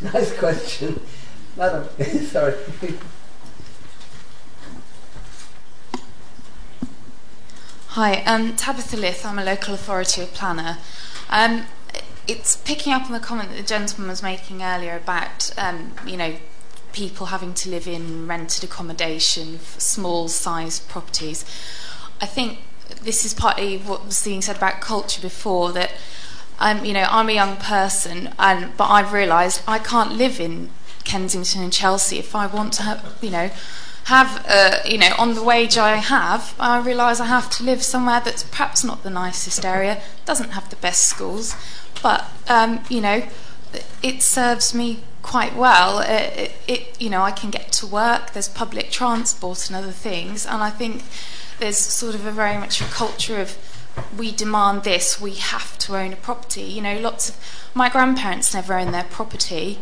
nice 0.01 0.37
question. 0.37 0.99
Madam, 1.55 1.87
sorry. 2.25 2.55
Hi, 7.89 8.23
um, 8.25 8.55
Tabitha 8.55 8.95
Lith. 8.95 9.25
I'm 9.25 9.39
a 9.39 9.43
local 9.43 9.73
authority 9.73 10.25
planner. 10.25 10.77
Um, 11.29 11.65
it's 12.27 12.57
picking 12.57 12.93
up 12.93 13.05
on 13.05 13.11
the 13.11 13.19
comment 13.19 13.49
that 13.49 13.57
the 13.57 13.63
gentleman 13.63 14.09
was 14.09 14.21
making 14.21 14.61
earlier 14.61 14.95
about, 14.95 15.51
um, 15.57 15.93
you 16.05 16.17
know, 16.17 16.35
people 16.93 17.27
having 17.27 17.53
to 17.55 17.69
live 17.69 17.87
in 17.87 18.27
rented 18.27 18.63
accommodation, 18.63 19.59
small 19.59 20.27
sized 20.27 20.87
properties. 20.87 21.43
I 22.21 22.25
think 22.25 22.59
this 23.03 23.25
is 23.25 23.33
partly 23.33 23.77
what 23.77 24.05
was 24.05 24.23
being 24.23 24.41
said 24.41 24.57
about 24.57 24.81
culture 24.81 25.21
before 25.21 25.71
that 25.71 25.91
um, 26.59 26.83
you 26.83 26.93
know 26.93 27.05
I'm 27.09 27.29
a 27.29 27.33
young 27.33 27.57
person 27.57 28.33
and 28.39 28.75
but 28.77 28.89
I've 28.89 29.13
realised 29.13 29.61
I 29.67 29.79
can't 29.79 30.13
live 30.13 30.39
in 30.39 30.69
Kensington 31.03 31.63
and 31.63 31.73
Chelsea. 31.73 32.19
If 32.19 32.35
I 32.35 32.47
want 32.47 32.73
to 32.73 32.83
have 32.83 33.17
you 33.21 33.29
know 33.29 33.49
have 34.05 34.45
uh, 34.47 34.79
you 34.85 34.97
know 34.97 35.13
on 35.17 35.35
the 35.35 35.43
wage 35.43 35.77
I 35.77 35.97
have 35.97 36.55
I 36.59 36.79
realise 36.79 37.19
I 37.19 37.25
have 37.25 37.49
to 37.51 37.63
live 37.63 37.83
somewhere 37.83 38.21
that's 38.23 38.43
perhaps 38.43 38.83
not 38.83 39.03
the 39.03 39.09
nicest 39.09 39.65
area 39.65 40.01
doesn't 40.25 40.51
have 40.51 40.69
the 40.69 40.77
best 40.77 41.07
schools 41.07 41.55
but 42.01 42.25
um, 42.47 42.83
you 42.89 43.01
know 43.01 43.23
it 44.01 44.21
serves 44.21 44.73
me 44.73 45.01
quite 45.21 45.55
well. 45.55 45.99
It, 45.99 46.37
it, 46.37 46.51
it, 46.67 47.01
you 47.01 47.09
know 47.09 47.21
I 47.21 47.31
can 47.31 47.49
get 47.51 47.71
to 47.73 47.87
work 47.87 48.31
there's 48.31 48.47
public 48.47 48.91
transport 48.91 49.67
and 49.67 49.75
other 49.75 49.91
things 49.91 50.45
and 50.45 50.63
I 50.63 50.69
think 50.69 51.03
there's 51.59 51.77
sort 51.77 52.15
of 52.15 52.25
a 52.25 52.31
very 52.31 52.57
much 52.57 52.81
a 52.81 52.85
culture 52.85 53.39
of 53.39 53.57
we 54.15 54.31
demand 54.31 54.83
this, 54.83 55.19
we 55.19 55.33
have 55.33 55.77
to 55.79 55.95
own 55.95 56.13
a 56.13 56.15
property. 56.15 56.61
You 56.61 56.81
know, 56.81 56.99
lots 56.99 57.29
of 57.29 57.35
my 57.73 57.89
grandparents 57.89 58.53
never 58.53 58.75
owned 58.75 58.93
their 58.93 59.05
property. 59.05 59.79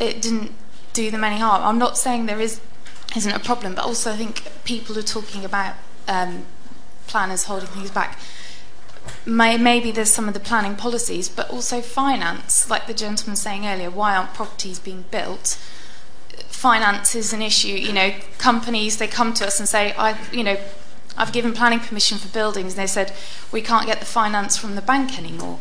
It 0.00 0.22
didn't 0.22 0.52
do 0.94 1.10
them 1.10 1.22
any 1.22 1.38
harm. 1.38 1.62
I'm 1.62 1.78
not 1.78 1.98
saying 1.98 2.26
there 2.26 2.40
is 2.40 2.60
isn't 3.14 3.32
a 3.32 3.38
problem, 3.38 3.74
but 3.74 3.84
also 3.84 4.12
I 4.12 4.16
think 4.16 4.50
people 4.64 4.98
are 4.98 5.02
talking 5.02 5.44
about 5.44 5.74
um, 6.08 6.46
planners 7.06 7.44
holding 7.44 7.68
things 7.68 7.90
back. 7.90 8.18
May, 9.24 9.56
maybe 9.56 9.92
there's 9.92 10.10
some 10.10 10.26
of 10.28 10.34
the 10.34 10.40
planning 10.40 10.74
policies, 10.74 11.28
but 11.28 11.48
also 11.50 11.80
finance, 11.80 12.68
like 12.68 12.86
the 12.86 12.94
gentleman 12.94 13.36
saying 13.36 13.66
earlier. 13.66 13.90
Why 13.90 14.16
aren't 14.16 14.34
properties 14.34 14.78
being 14.78 15.04
built? 15.10 15.58
finance 16.56 17.14
is 17.14 17.32
an 17.32 17.42
issue. 17.42 17.68
You 17.68 17.92
know, 17.92 18.14
companies 18.38 18.96
they 18.96 19.06
come 19.06 19.34
to 19.34 19.46
us 19.46 19.60
and 19.60 19.68
say, 19.68 19.92
I, 19.92 20.18
you 20.32 20.42
know, 20.42 20.56
I've 21.16 21.32
given 21.32 21.52
planning 21.52 21.80
permission 21.80 22.18
for 22.18 22.28
buildings, 22.28 22.74
and 22.74 22.82
they 22.82 22.86
said 22.86 23.12
we 23.52 23.62
can't 23.62 23.86
get 23.86 24.00
the 24.00 24.06
finance 24.06 24.56
from 24.56 24.74
the 24.74 24.82
bank 24.82 25.18
anymore. 25.18 25.58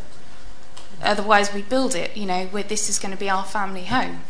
Otherwise, 1.02 1.54
we 1.54 1.62
build 1.62 1.96
it. 1.96 2.16
You 2.16 2.26
know, 2.26 2.46
where 2.48 2.64
this 2.64 2.90
is 2.90 3.00
going 3.00 3.12
to 3.12 3.18
be 3.18 3.30
our 3.30 3.44
family 3.44 3.86
home. 3.86 4.22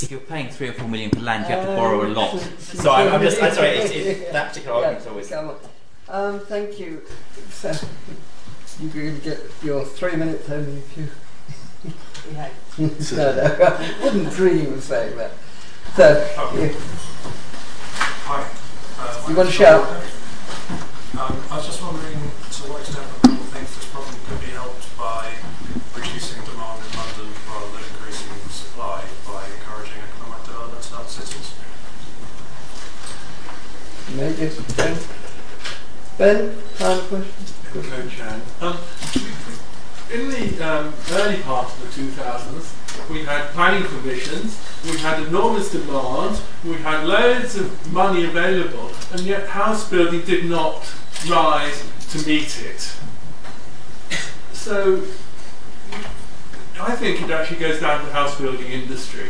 If 0.00 0.10
you're 0.10 0.20
paying 0.20 0.48
three 0.48 0.68
or 0.68 0.72
four 0.72 0.88
million 0.88 1.10
for 1.10 1.20
land, 1.20 1.44
you 1.48 1.54
have 1.54 1.64
to 1.66 1.76
borrow 1.76 2.04
a 2.04 2.08
lot. 2.08 2.40
So 2.58 2.90
I'm, 2.90 3.12
I'm 3.12 3.20
just, 3.20 3.40
I'm 3.40 3.52
sorry, 3.52 3.68
it's, 3.68 3.92
it's, 3.92 4.32
that 4.32 4.48
particular 4.48 4.76
argument's 4.76 5.06
always. 5.06 5.28
Come. 5.28 5.52
Um, 6.08 6.40
thank 6.40 6.80
you. 6.80 7.02
So, 7.50 7.72
you 8.80 8.88
can 8.88 9.18
get 9.20 9.38
your 9.62 9.84
three 9.84 10.16
minutes 10.16 10.48
only 10.50 10.78
if 10.78 10.96
you. 10.96 11.08
no, 13.16 13.36
no, 13.36 13.56
I 13.60 14.00
wouldn't 14.02 14.32
dream 14.32 14.72
of 14.72 14.82
saying 14.82 15.16
that. 15.16 15.32
So, 15.94 16.52
you, 16.56 16.74
Hi. 18.24 18.48
Uh, 18.98 19.28
You 19.28 19.36
wanna 19.36 19.50
name's 19.50 19.54
shout? 19.54 20.02
John. 21.22 21.32
Um, 21.32 21.42
I 21.50 21.56
was 21.56 21.66
just 21.66 21.82
wondering 21.82 22.18
to 22.18 22.62
what 22.66 22.80
extent 22.80 23.06
the 23.06 23.28
people 23.28 23.46
think 23.54 23.68
this 23.68 23.86
problem 23.94 24.14
could 24.26 24.40
be 24.40 24.50
helped 24.58 24.86
by 24.98 25.30
reducing 25.94 26.42
demand 26.42 26.82
in 26.82 26.90
London 26.98 27.30
rather 27.46 27.70
than 27.78 27.84
increasing 27.94 28.34
supply 28.50 29.04
by 29.26 29.46
encouraging 29.54 30.02
economic 30.02 30.42
development 30.42 30.82
in 30.82 30.94
other 30.98 31.06
cities. 31.06 31.54
maybe 34.18 34.50
Ben. 34.74 34.98
Ben, 36.18 36.56
final 36.74 37.02
question. 37.06 37.46
Hello, 37.70 38.00
Chan. 38.10 38.42
Um, 38.60 38.78
in 40.10 40.28
the 40.28 40.44
um, 40.58 40.92
early 41.22 41.38
part 41.42 41.70
of 41.70 41.78
the 41.78 42.02
2000s, 42.02 42.81
we 43.10 43.24
had 43.24 43.48
planning 43.50 43.88
permissions, 43.88 44.58
we 44.84 44.96
had 44.98 45.22
enormous 45.22 45.70
demand, 45.70 46.40
we 46.64 46.74
had 46.74 47.06
loads 47.06 47.56
of 47.56 47.92
money 47.92 48.24
available, 48.24 48.90
and 49.12 49.20
yet 49.20 49.48
house 49.48 49.88
building 49.88 50.22
did 50.22 50.44
not 50.46 50.84
rise 51.28 51.84
to 52.10 52.26
meet 52.26 52.60
it. 52.62 52.92
So, 54.52 55.02
I 56.80 56.96
think 56.96 57.22
it 57.22 57.30
actually 57.30 57.58
goes 57.58 57.80
down 57.80 58.00
to 58.00 58.06
the 58.06 58.12
house 58.12 58.38
building 58.40 58.66
industry, 58.66 59.28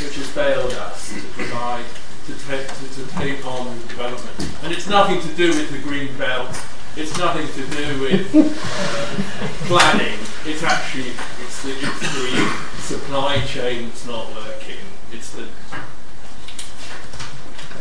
which 0.00 0.16
has 0.16 0.28
failed 0.30 0.72
us 0.72 1.12
to 1.12 1.20
provide, 1.28 1.84
to 2.26 2.32
take, 2.46 2.68
to, 2.68 2.94
to 2.94 3.06
take 3.16 3.44
on 3.46 3.78
development. 3.88 4.50
And 4.62 4.72
it's 4.72 4.88
nothing 4.88 5.20
to 5.20 5.36
do 5.36 5.48
with 5.48 5.70
the 5.70 5.78
green 5.78 6.16
belt. 6.16 6.54
It's 7.00 7.16
nothing 7.16 7.46
to 7.48 7.76
do 7.76 8.00
with 8.02 8.34
uh, 8.36 9.48
planning. 9.68 10.18
It's 10.44 10.62
actually 10.62 11.08
it's 11.40 11.62
the, 11.62 11.70
it's 11.70 12.00
the 12.14 12.82
supply 12.82 13.40
chain 13.46 13.88
that's 13.88 14.06
not 14.06 14.28
working. 14.34 14.76
It's 15.10 15.32
the 15.32 15.48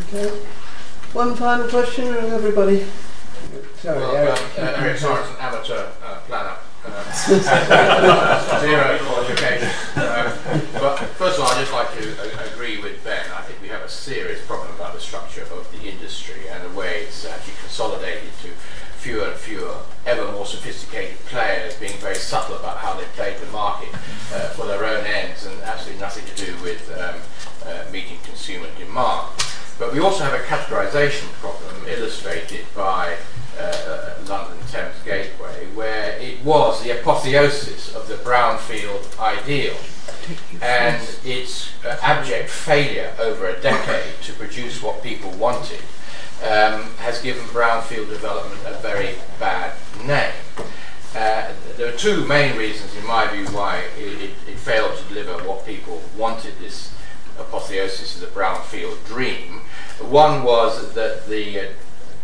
Okay. 0.08 0.30
One 1.12 1.36
final 1.36 1.68
question, 1.68 2.08
and 2.08 2.28
everybody. 2.28 2.86
Sorry, 3.82 4.00
Well, 4.00 4.16
Eric. 4.16 4.40
um, 4.40 4.46
uh, 4.58 4.74
Eric 4.78 4.98
Sorensen, 4.98 5.42
amateur 5.42 5.88
uh, 6.02 6.20
planner. 6.28 6.56
Um, 6.86 6.94
zero 8.62 8.98
qualification. 9.04 9.68
Um, 10.00 10.62
but 10.80 10.96
first 11.20 11.38
of 11.38 11.44
all, 11.44 11.52
I'd 11.52 11.60
just 11.60 11.74
like 11.74 11.92
to 12.00 12.22
uh, 12.22 12.54
agree 12.54 12.82
with 12.82 13.04
Ben. 13.04 13.26
I 13.36 13.42
think 13.42 13.62
we 13.62 13.68
have 13.68 13.82
a 13.82 13.90
serious 13.90 14.40
problem 14.46 14.74
about 14.76 14.94
the 14.94 15.02
structure 15.02 15.42
of 15.44 15.68
the 15.74 15.90
industry 15.90 16.48
and 16.50 16.64
the 16.64 16.78
way 16.78 17.02
it's 17.04 17.26
actually 17.26 17.56
consolidated 17.62 18.30
to 18.44 18.50
fewer 19.00 19.30
and 19.30 19.36
fewer, 19.36 19.76
ever 20.06 20.30
more 20.34 20.46
sophisticated 20.46 21.18
players 21.26 21.76
being 21.78 21.98
very 22.00 22.16
subtle 22.16 22.58
about 22.58 22.78
how 22.78 22.94
they 22.96 23.06
played 23.16 23.38
the 23.38 23.46
market 23.48 23.94
uh, 24.34 24.50
for 24.50 24.66
their 24.66 24.84
own 24.84 25.06
ends 25.06 25.46
and 25.46 25.62
absolutely 25.62 26.02
nothing 26.02 26.26
to 26.26 26.46
do 26.46 26.52
with 26.62 26.92
um, 27.00 27.16
uh, 27.66 27.90
meeting 27.92 28.18
consumer 28.24 28.68
demand. 28.78 29.28
But 29.78 29.94
we 29.94 30.00
also 30.00 30.26
have 30.26 30.34
a 30.34 30.44
categorization 30.44 31.32
problem 31.40 31.88
illustrated 31.88 32.66
by 32.76 33.16
uh, 33.58 34.16
London 34.28 34.58
Thames 34.68 34.96
Gateway, 35.06 35.68
where 35.74 36.18
it 36.20 36.44
was 36.44 36.84
the 36.84 37.00
apotheosis 37.00 37.96
of 37.96 38.08
the 38.10 38.16
brownfield 38.16 39.18
ideal 39.20 39.78
and 40.62 41.02
its 41.24 41.72
uh, 41.86 41.98
abject 42.02 42.50
failure 42.50 43.14
over 43.20 43.48
a 43.48 43.60
decade 43.62 44.22
to 44.22 44.34
produce 44.34 44.84
what 44.84 45.02
people 45.02 45.32
wanted 45.32 45.80
um, 46.44 46.84
has 46.98 47.22
given 47.22 47.44
brownfield 47.46 48.10
development 48.10 48.62
a 48.66 48.80
very 48.80 49.16
bad 49.40 49.74
name. 50.06 50.34
Uh, 51.16 51.52
there 51.78 51.92
are 51.94 51.98
two 51.98 52.26
main 52.28 52.56
reasons, 52.58 52.96
in 52.96 53.06
my 53.06 53.28
view, 53.28 53.46
why 53.48 53.84
it, 53.98 54.22
it, 54.22 54.32
it 54.48 54.58
failed 54.58 54.98
to 54.98 55.04
deliver 55.06 55.34
what 55.48 55.66
people 55.66 56.02
wanted 56.16 56.54
this 56.60 56.94
apotheosis 57.40 58.16
of 58.16 58.22
the 58.22 58.40
brownfield 58.40 59.04
dream. 59.06 59.62
One 60.00 60.44
was 60.44 60.94
that 60.94 61.28
the 61.28 61.60
uh, 61.60 61.72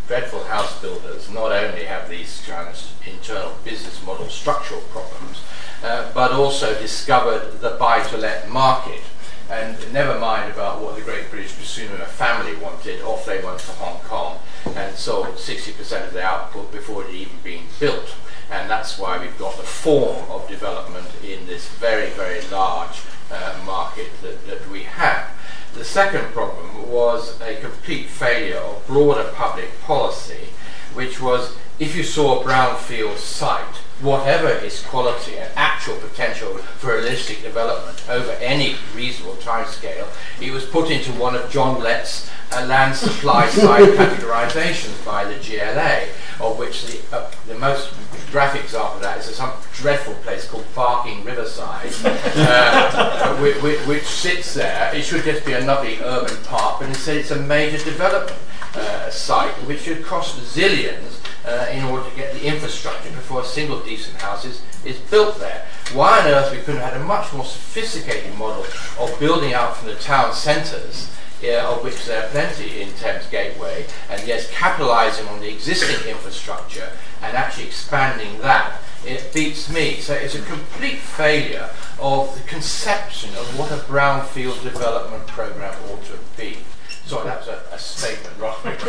dreadful 0.07 0.43
house 0.43 0.79
builders 0.81 1.29
not 1.29 1.51
only 1.51 1.85
have 1.85 2.09
these 2.09 2.43
kind 2.47 2.69
of 2.69 3.07
internal 3.07 3.57
business 3.63 4.03
model 4.05 4.29
structural 4.29 4.81
problems, 4.91 5.41
uh, 5.83 6.11
but 6.13 6.31
also 6.31 6.79
discovered 6.79 7.59
the 7.59 7.71
buy-to-let 7.71 8.49
market. 8.49 9.01
And 9.49 9.93
never 9.93 10.19
mind 10.19 10.51
about 10.51 10.81
what 10.81 10.95
the 10.95 11.01
Great 11.01 11.29
British 11.29 11.55
Consumer 11.55 12.05
family 12.05 12.55
wanted, 12.55 13.01
off 13.01 13.25
they 13.25 13.43
went 13.43 13.59
to 13.59 13.71
Hong 13.73 13.99
Kong 14.01 14.39
and 14.75 14.95
sold 14.95 15.35
60% 15.35 16.07
of 16.07 16.13
the 16.13 16.23
output 16.23 16.71
before 16.71 17.03
it 17.03 17.07
had 17.07 17.15
even 17.15 17.37
been 17.43 17.63
built. 17.79 18.15
And 18.49 18.69
that's 18.69 18.97
why 18.97 19.19
we've 19.19 19.37
got 19.37 19.57
the 19.57 19.63
form 19.63 20.29
of 20.29 20.47
development 20.47 21.07
in 21.23 21.45
this 21.45 21.67
very, 21.67 22.09
very 22.11 22.41
large 22.49 23.01
uh, 23.31 23.61
market 23.65 24.09
that, 24.21 24.45
that 24.47 24.69
we 24.69 24.83
have. 24.83 25.29
The 25.73 25.83
second 25.83 26.31
problem 26.31 26.89
was 26.89 27.39
a 27.41 27.59
complete 27.59 28.07
failure 28.07 28.57
of 28.57 28.87
broader 28.87 29.29
public 29.33 29.79
policy, 29.81 30.49
which 30.93 31.21
was 31.21 31.55
if 31.79 31.95
you 31.95 32.03
saw 32.03 32.39
a 32.39 32.43
brownfield 32.43 33.17
site, 33.17 33.75
whatever 34.01 34.47
its 34.47 34.81
quality 34.81 35.37
and 35.37 35.51
actual 35.55 35.95
potential 35.97 36.57
for 36.57 36.95
realistic 36.95 37.41
development 37.41 38.01
over 38.09 38.31
any 38.33 38.75
reasonable 38.95 39.35
timescale, 39.35 40.07
it 40.41 40.51
was 40.51 40.65
put 40.65 40.89
into 40.89 41.11
one 41.13 41.35
of 41.35 41.49
John 41.49 41.81
Lett's 41.81 42.29
uh, 42.51 42.65
land 42.65 42.95
supply 42.95 43.49
side 43.49 43.89
categorizations 43.89 45.03
by 45.05 45.25
the 45.25 45.35
GLA, 45.35 46.07
of 46.45 46.57
which 46.57 46.85
the, 46.85 47.15
uh, 47.15 47.29
the 47.47 47.55
most 47.55 47.93
graphic 48.31 48.63
example 48.63 48.97
of 48.97 49.01
that 49.01 49.17
is 49.17 49.35
some 49.35 49.51
dreadful 49.73 50.13
place 50.15 50.47
called 50.47 50.65
Barking 50.73 51.23
Riverside, 51.25 51.91
uh, 52.05 53.35
which, 53.37 53.57
which, 53.85 54.03
sits 54.03 54.53
there. 54.53 54.93
It 54.93 55.03
should 55.03 55.23
just 55.23 55.45
be 55.45 55.53
a 55.53 55.61
lovely 55.61 55.97
urban 56.01 56.35
park, 56.43 56.79
but 56.79 56.89
instead 56.89 57.17
it's 57.17 57.31
a 57.31 57.41
major 57.41 57.83
development 57.83 58.39
uh, 58.75 59.09
site 59.09 59.53
which 59.67 59.81
should 59.81 60.03
cost 60.03 60.37
zillions 60.39 61.19
uh, 61.45 61.67
in 61.71 61.83
order 61.83 62.09
to 62.09 62.15
get 62.15 62.33
the 62.33 62.45
infrastructure 62.45 63.09
before 63.11 63.41
a 63.41 63.45
single 63.45 63.79
decent 63.81 64.19
house 64.21 64.45
is, 64.45 64.61
is 64.83 64.97
built 65.11 65.39
there. 65.39 65.65
Why 65.93 66.19
on 66.21 66.27
earth 66.27 66.51
we 66.51 66.59
couldn't 66.59 66.81
have 66.81 66.93
had 66.93 67.01
a 67.01 67.05
much 67.05 67.31
more 67.33 67.45
sophisticated 67.45 68.35
model 68.35 68.65
of 68.99 69.19
building 69.19 69.53
out 69.53 69.77
from 69.77 69.89
the 69.89 69.95
town 69.95 70.33
centres, 70.33 71.11
of 71.43 71.83
which 71.83 72.05
there 72.05 72.23
are 72.23 72.29
plenty 72.29 72.81
in 72.81 72.91
Thames 72.93 73.27
Gateway, 73.27 73.85
and 74.09 74.25
yes, 74.27 74.49
capitalising 74.51 75.29
on 75.31 75.39
the 75.39 75.51
existing 75.51 76.09
infrastructure 76.09 76.89
and 77.21 77.37
actually 77.37 77.67
expanding 77.67 78.39
that, 78.39 78.81
it 79.05 79.31
beats 79.33 79.69
me. 79.69 79.99
So 79.99 80.13
it's 80.13 80.33
a 80.33 80.41
complete 80.41 80.97
failure 80.97 81.69
of 81.99 82.35
the 82.35 82.41
conception 82.47 83.29
of 83.35 83.59
what 83.59 83.71
a 83.71 83.77
brownfield 83.77 84.63
development 84.63 85.27
programme 85.27 85.75
ought 85.91 86.03
to 86.05 86.17
be. 86.35 86.57
Sorry, 87.05 87.25
that 87.25 87.39
was 87.39 87.47
a, 87.49 87.61
a 87.71 87.77
statement, 87.77 88.35
right? 88.39 88.55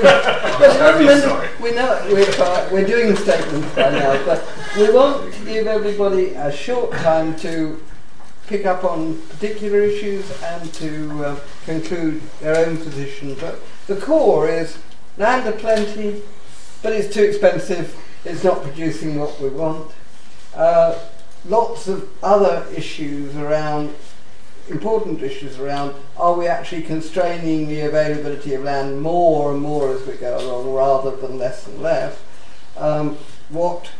But 0.59 1.60
we 1.60 1.72
know 1.72 2.06
we're, 2.10 2.43
uh, 2.43 2.68
we're 2.72 2.86
doing 2.86 3.14
statements 3.14 3.74
by 3.74 3.90
now, 3.90 4.24
but 4.24 4.43
we 4.76 4.90
want 4.90 5.34
to 5.34 5.44
give 5.44 5.66
everybody 5.66 6.28
a 6.30 6.51
short 6.51 6.93
time 6.93 7.36
to 7.36 7.82
pick 8.47 8.64
up 8.64 8.84
on 8.84 9.20
particular 9.28 9.80
issues 9.80 10.30
and 10.43 10.72
to 10.74 11.24
uh, 11.24 11.40
conclude 11.66 12.22
their 12.40 12.66
own 12.66 12.78
position. 12.78 13.36
But 13.38 13.60
the 13.86 13.97
core 13.97 14.48
is 14.48 14.78
land 15.18 15.47
aplenty, 15.47 16.22
but 16.82 16.94
it's 16.94 17.12
too 17.12 17.22
expensive. 17.22 17.94
It's 18.24 18.43
not 18.43 18.62
producing 18.62 19.18
what 19.18 19.38
we 19.40 19.51
want. 19.51 19.93
Uh, 20.55 20.98
lots 21.44 21.86
of 21.86 22.09
other 22.22 22.66
issues 22.74 23.36
around 23.36 23.94
important 24.68 25.22
issues 25.22 25.59
around 25.59 25.94
are 26.16 26.34
we 26.34 26.47
actually 26.47 26.82
constraining 26.82 27.68
the 27.68 27.80
availability 27.80 28.55
of 28.55 28.62
land 28.62 29.01
more 29.01 29.52
and 29.52 29.60
more 29.60 29.93
as 29.93 30.06
we 30.06 30.14
go 30.14 30.38
along 30.38 30.72
rather 30.72 31.16
than 31.16 31.38
less 31.38 31.66
and 31.66 31.80
less? 31.80 32.18
Um, 32.76 33.16
what 33.48 33.90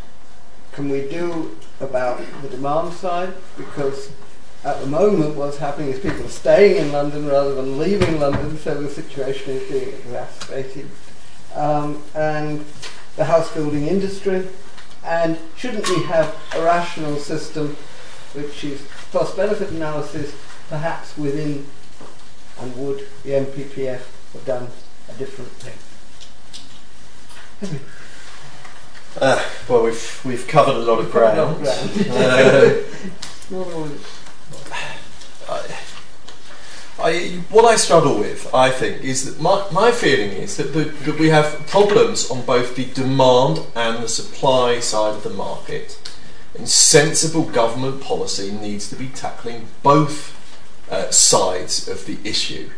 can 0.73 0.89
we 0.89 1.09
do 1.09 1.57
about 1.81 2.21
the 2.43 2.49
demand 2.49 2.93
side? 2.93 3.33
Because 3.57 4.11
at 4.65 4.81
the 4.81 4.87
moment 4.87 5.37
what's 5.37 5.59
happening 5.59 5.91
is 5.91 6.01
people 6.01 6.25
are 6.25 6.29
staying 6.29 6.77
in 6.77 6.93
London 6.93 7.27
rather 7.27 7.55
than 7.55 7.79
leaving 7.79 8.19
London, 8.19 8.59
so 8.59 8.81
the 8.81 8.89
situation 8.89 9.53
is 9.53 9.71
being 9.71 9.95
exacerbated. 9.95 10.91
Um, 11.55 12.03
and 12.15 12.65
the 13.17 13.25
house 13.25 13.53
building 13.55 13.87
industry, 13.87 14.47
and 15.05 15.39
shouldn't 15.57 15.89
we 15.89 16.03
have 16.03 16.35
a 16.55 16.63
rational 16.63 17.17
system 17.17 17.77
which 18.35 18.65
is 18.65 18.87
cost 19.13 19.37
benefit 19.37 19.71
analysis 19.71 20.35
perhaps 20.69 21.17
within 21.17 21.67
And 22.61 22.77
would 22.77 23.07
the 23.23 23.31
NPPF 23.31 24.01
have 24.33 24.45
done 24.45 24.69
a 25.09 25.13
different 25.15 25.51
thing? 25.53 25.79
Uh, 29.19 29.43
well, 29.69 29.83
we've 29.83 30.21
we've 30.25 30.47
covered 30.47 30.75
a 30.75 30.79
lot 30.79 30.99
of 30.99 31.07
lot 31.07 31.35
ground. 31.35 31.39
of 31.39 31.63
ground. 31.63 32.85
Uh, 35.49 35.63
I, 36.99 37.11
I, 37.11 37.43
what 37.51 37.65
I 37.65 37.77
struggle 37.77 38.19
with, 38.19 38.53
I 38.53 38.71
think, 38.71 39.05
is 39.05 39.25
that 39.25 39.41
my, 39.41 39.65
my 39.71 39.93
feeling 39.93 40.33
is 40.33 40.57
that, 40.57 40.73
the, 40.73 40.85
that 40.85 41.21
we 41.21 41.29
have 41.29 41.67
problems 41.69 42.29
on 42.31 42.45
both 42.45 42.75
the 42.75 42.87
demand 42.87 43.61
and 43.77 44.03
the 44.03 44.09
supply 44.09 44.81
side 44.81 45.15
of 45.15 45.23
the 45.23 45.31
market. 45.31 46.01
And 46.59 46.69
sensible 46.69 47.45
government 47.45 48.01
policy 48.03 48.51
needs 48.51 48.89
to 48.89 48.97
be 48.97 49.09
tackling 49.09 49.69
both 49.85 50.36
uh, 50.91 51.11
sides 51.11 51.89
of 51.89 52.07
the 52.07 52.19
issue. 52.25 52.71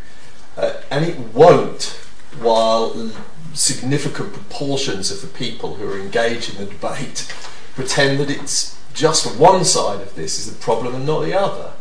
Uh, 0.57 0.81
and 0.91 1.05
it 1.05 1.19
won't 1.19 2.01
while 2.41 3.13
significant 3.55 4.33
proportions 4.33 5.11
of 5.11 5.21
the 5.21 5.27
people 5.27 5.75
who 5.75 5.91
are 5.91 5.99
engaged 5.99 6.55
in 6.55 6.65
the 6.65 6.71
debate 6.71 7.33
pretend 7.75 8.19
that 8.21 8.31
it's 8.31 8.79
just 8.95 9.39
one 9.39 9.65
side 9.65 10.01
of 10.01 10.15
this 10.15 10.39
is 10.39 10.53
the 10.53 10.61
problem 10.61 10.95
and 10.95 11.07
not 11.07 11.21
the 11.21 11.39
other. 11.39 11.73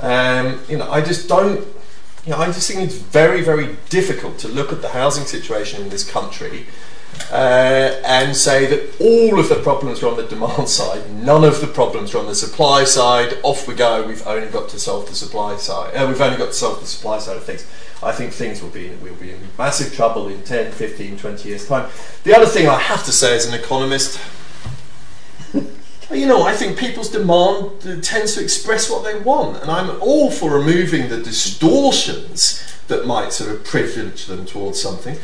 Um, 0.00 0.60
you 0.68 0.76
know, 0.76 0.90
I 0.90 1.00
just 1.00 1.28
don't. 1.28 1.64
You 2.24 2.32
know, 2.32 2.38
I 2.38 2.46
just 2.46 2.66
think 2.68 2.80
it's 2.80 2.96
very, 2.96 3.42
very 3.42 3.76
difficult 3.90 4.38
to 4.38 4.48
look 4.48 4.72
at 4.72 4.80
the 4.80 4.88
housing 4.88 5.24
situation 5.24 5.82
in 5.82 5.90
this 5.90 6.08
country 6.10 6.66
uh, 7.30 8.00
and 8.04 8.36
say 8.36 8.66
that 8.66 9.00
all 9.00 9.38
of 9.38 9.48
the 9.48 9.56
problems 9.56 10.02
are 10.02 10.08
on 10.08 10.16
the 10.16 10.26
demand 10.26 10.68
side, 10.68 11.10
none 11.12 11.44
of 11.44 11.60
the 11.60 11.66
problems 11.66 12.14
are 12.14 12.18
on 12.18 12.26
the 12.26 12.34
supply 12.34 12.84
side. 12.84 13.38
Off 13.42 13.66
we 13.66 13.74
go. 13.74 14.06
We've 14.06 14.26
only 14.26 14.48
got 14.48 14.68
to 14.70 14.78
solve 14.78 15.08
the 15.08 15.14
supply 15.14 15.56
side. 15.56 15.94
Uh, 15.94 16.06
we've 16.06 16.20
only 16.20 16.38
got 16.38 16.46
to 16.46 16.52
solve 16.52 16.80
the 16.80 16.86
supply 16.86 17.18
side 17.18 17.36
of 17.36 17.44
things. 17.44 17.66
I 18.02 18.12
think 18.12 18.32
things 18.32 18.62
will 18.62 18.70
be 18.70 18.90
will 19.02 19.14
be 19.14 19.30
in 19.30 19.40
massive 19.58 19.94
trouble 19.94 20.28
in 20.28 20.42
10, 20.42 20.72
15, 20.72 21.18
20 21.18 21.48
years' 21.48 21.66
time. 21.66 21.90
The 22.24 22.36
other 22.36 22.46
thing 22.46 22.68
I 22.68 22.78
have 22.78 23.04
to 23.04 23.12
say 23.12 23.34
as 23.34 23.46
an 23.46 23.54
economist, 23.54 24.20
you 26.10 26.26
know, 26.26 26.42
I 26.42 26.54
think 26.54 26.78
people's 26.78 27.10
demand 27.10 27.86
uh, 27.86 28.00
tends 28.02 28.34
to 28.34 28.42
express 28.42 28.90
what 28.90 29.04
they 29.04 29.18
want, 29.18 29.62
and 29.62 29.70
I'm 29.70 30.00
all 30.02 30.30
for 30.30 30.50
removing 30.50 31.08
the 31.08 31.18
distortions 31.22 32.62
that 32.88 33.06
might 33.06 33.32
sort 33.32 33.50
of 33.50 33.64
privilege 33.64 34.26
them 34.26 34.44
towards 34.44 34.80
something. 34.80 35.16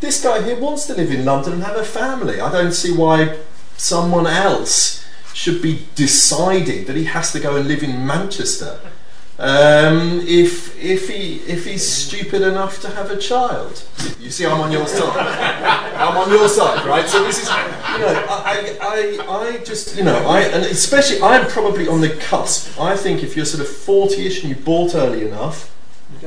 This 0.00 0.22
guy 0.22 0.42
here 0.42 0.58
wants 0.58 0.86
to 0.86 0.94
live 0.94 1.10
in 1.10 1.24
London 1.24 1.54
and 1.54 1.62
have 1.62 1.76
a 1.76 1.84
family. 1.84 2.40
I 2.40 2.50
don't 2.50 2.72
see 2.72 2.92
why 2.92 3.38
someone 3.76 4.26
else 4.26 5.04
should 5.34 5.62
be 5.62 5.86
deciding 5.94 6.86
that 6.86 6.96
he 6.96 7.04
has 7.04 7.32
to 7.32 7.40
go 7.40 7.56
and 7.56 7.68
live 7.68 7.82
in 7.82 8.06
Manchester 8.06 8.80
um, 9.40 10.20
if 10.26 10.78
if 10.78 11.08
he 11.08 11.36
if 11.46 11.64
he's 11.64 11.86
stupid 11.86 12.42
enough 12.42 12.80
to 12.82 12.90
have 12.90 13.10
a 13.10 13.16
child. 13.16 13.82
You 14.20 14.30
see, 14.30 14.44
I'm 14.44 14.60
on 14.60 14.70
your 14.70 14.86
side. 14.86 15.16
I'm 15.96 16.16
on 16.16 16.30
your 16.30 16.48
side, 16.48 16.84
right? 16.86 17.08
So 17.08 17.24
this 17.24 17.42
is, 17.42 17.48
you 17.48 17.98
know, 18.00 18.26
I, 18.28 18.78
I, 18.80 19.26
I 19.28 19.64
just, 19.64 19.96
you 19.96 20.04
know, 20.04 20.16
I 20.28 20.40
and 20.42 20.64
especially 20.66 21.22
I'm 21.22 21.46
probably 21.46 21.88
on 21.88 22.02
the 22.02 22.10
cusp. 22.10 22.78
I 22.78 22.96
think 22.96 23.22
if 23.22 23.34
you're 23.34 23.46
sort 23.46 23.62
of 23.66 23.74
40ish 23.74 24.42
and 24.42 24.50
you 24.50 24.56
bought 24.56 24.94
early 24.94 25.26
enough, 25.26 25.74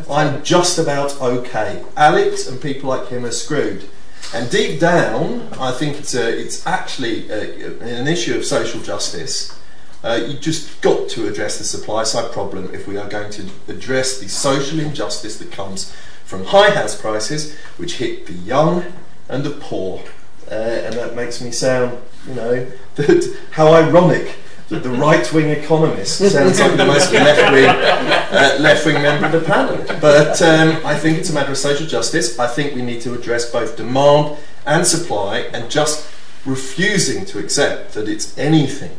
I'm 0.09 0.43
just 0.43 0.77
about 0.77 1.19
okay. 1.21 1.83
Alex 1.95 2.47
and 2.47 2.61
people 2.61 2.89
like 2.89 3.09
him 3.09 3.25
are 3.25 3.31
screwed. 3.31 3.85
And 4.33 4.49
deep 4.49 4.79
down, 4.79 5.49
I 5.59 5.71
think 5.71 5.97
it's 5.97 6.15
a, 6.15 6.27
it's 6.27 6.65
actually 6.65 7.29
a, 7.29 7.79
an 7.81 8.07
issue 8.07 8.35
of 8.35 8.45
social 8.45 8.81
justice. 8.81 9.59
Uh, 10.03 10.19
you 10.27 10.37
just 10.37 10.81
got 10.81 11.09
to 11.09 11.27
address 11.27 11.59
the 11.59 11.63
supply 11.63 12.03
side 12.03 12.31
problem 12.31 12.73
if 12.73 12.87
we 12.87 12.97
are 12.97 13.07
going 13.07 13.31
to 13.31 13.45
address 13.67 14.19
the 14.19 14.27
social 14.27 14.79
injustice 14.79 15.37
that 15.37 15.51
comes 15.51 15.95
from 16.25 16.45
high 16.45 16.71
house 16.71 16.99
prices, 16.99 17.55
which 17.77 17.97
hit 17.97 18.25
the 18.25 18.33
young 18.33 18.83
and 19.29 19.43
the 19.43 19.51
poor. 19.51 20.03
Uh, 20.49 20.55
and 20.55 20.95
that 20.95 21.15
makes 21.15 21.41
me 21.41 21.51
sound, 21.51 21.97
you 22.27 22.33
know, 22.33 22.71
that 22.95 23.37
how 23.51 23.73
ironic 23.73 24.35
the 24.69 24.89
right-wing 24.89 25.49
economist 25.49 26.17
sounds 26.31 26.59
like 26.59 26.77
the 26.77 26.85
most 26.85 27.11
left-wing 27.11 27.65
uh, 27.65 28.57
left-wing 28.59 28.95
member 28.95 29.25
of 29.27 29.31
the 29.31 29.41
panel. 29.41 29.77
But 29.99 30.41
um, 30.41 30.85
I 30.85 30.97
think 30.97 31.17
it's 31.17 31.29
a 31.29 31.33
matter 31.33 31.51
of 31.51 31.57
social 31.57 31.85
justice. 31.85 32.39
I 32.39 32.47
think 32.47 32.75
we 32.75 32.81
need 32.81 33.01
to 33.01 33.13
address 33.13 33.49
both 33.51 33.77
demand 33.77 34.37
and 34.65 34.87
supply, 34.87 35.39
and 35.53 35.69
just 35.69 36.09
refusing 36.45 37.25
to 37.25 37.39
accept 37.39 37.93
that 37.93 38.07
it's 38.07 38.37
anything 38.37 38.97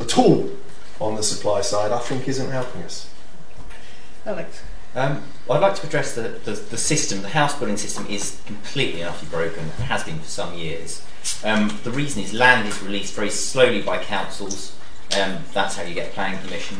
at 0.00 0.18
all 0.18 0.50
on 1.00 1.14
the 1.14 1.22
supply 1.22 1.60
side, 1.60 1.92
I 1.92 1.98
think 1.98 2.28
isn't 2.28 2.50
helping 2.50 2.82
us. 2.82 3.10
Alex. 4.24 4.62
Um, 4.94 5.22
well, 5.46 5.58
I'd 5.58 5.68
like 5.68 5.74
to 5.80 5.86
address 5.86 6.14
the, 6.14 6.22
the, 6.22 6.52
the 6.52 6.78
system. 6.78 7.20
The 7.20 7.28
house 7.28 7.56
building 7.58 7.76
system 7.76 8.06
is 8.08 8.40
completely 8.46 9.02
and 9.02 9.10
utterly 9.10 9.30
broken 9.30 9.64
and 9.64 9.84
has 9.84 10.02
been 10.04 10.18
for 10.18 10.24
some 10.24 10.54
years. 10.54 11.04
Um, 11.44 11.78
the 11.84 11.90
reason 11.90 12.22
is 12.22 12.32
land 12.32 12.66
is 12.66 12.82
released 12.82 13.14
very 13.14 13.30
slowly 13.30 13.82
by 13.82 14.02
councils. 14.02 14.74
Um, 15.20 15.38
that's 15.52 15.76
how 15.76 15.82
you 15.82 15.94
get 15.94 16.12
planning 16.12 16.40
permission. 16.40 16.78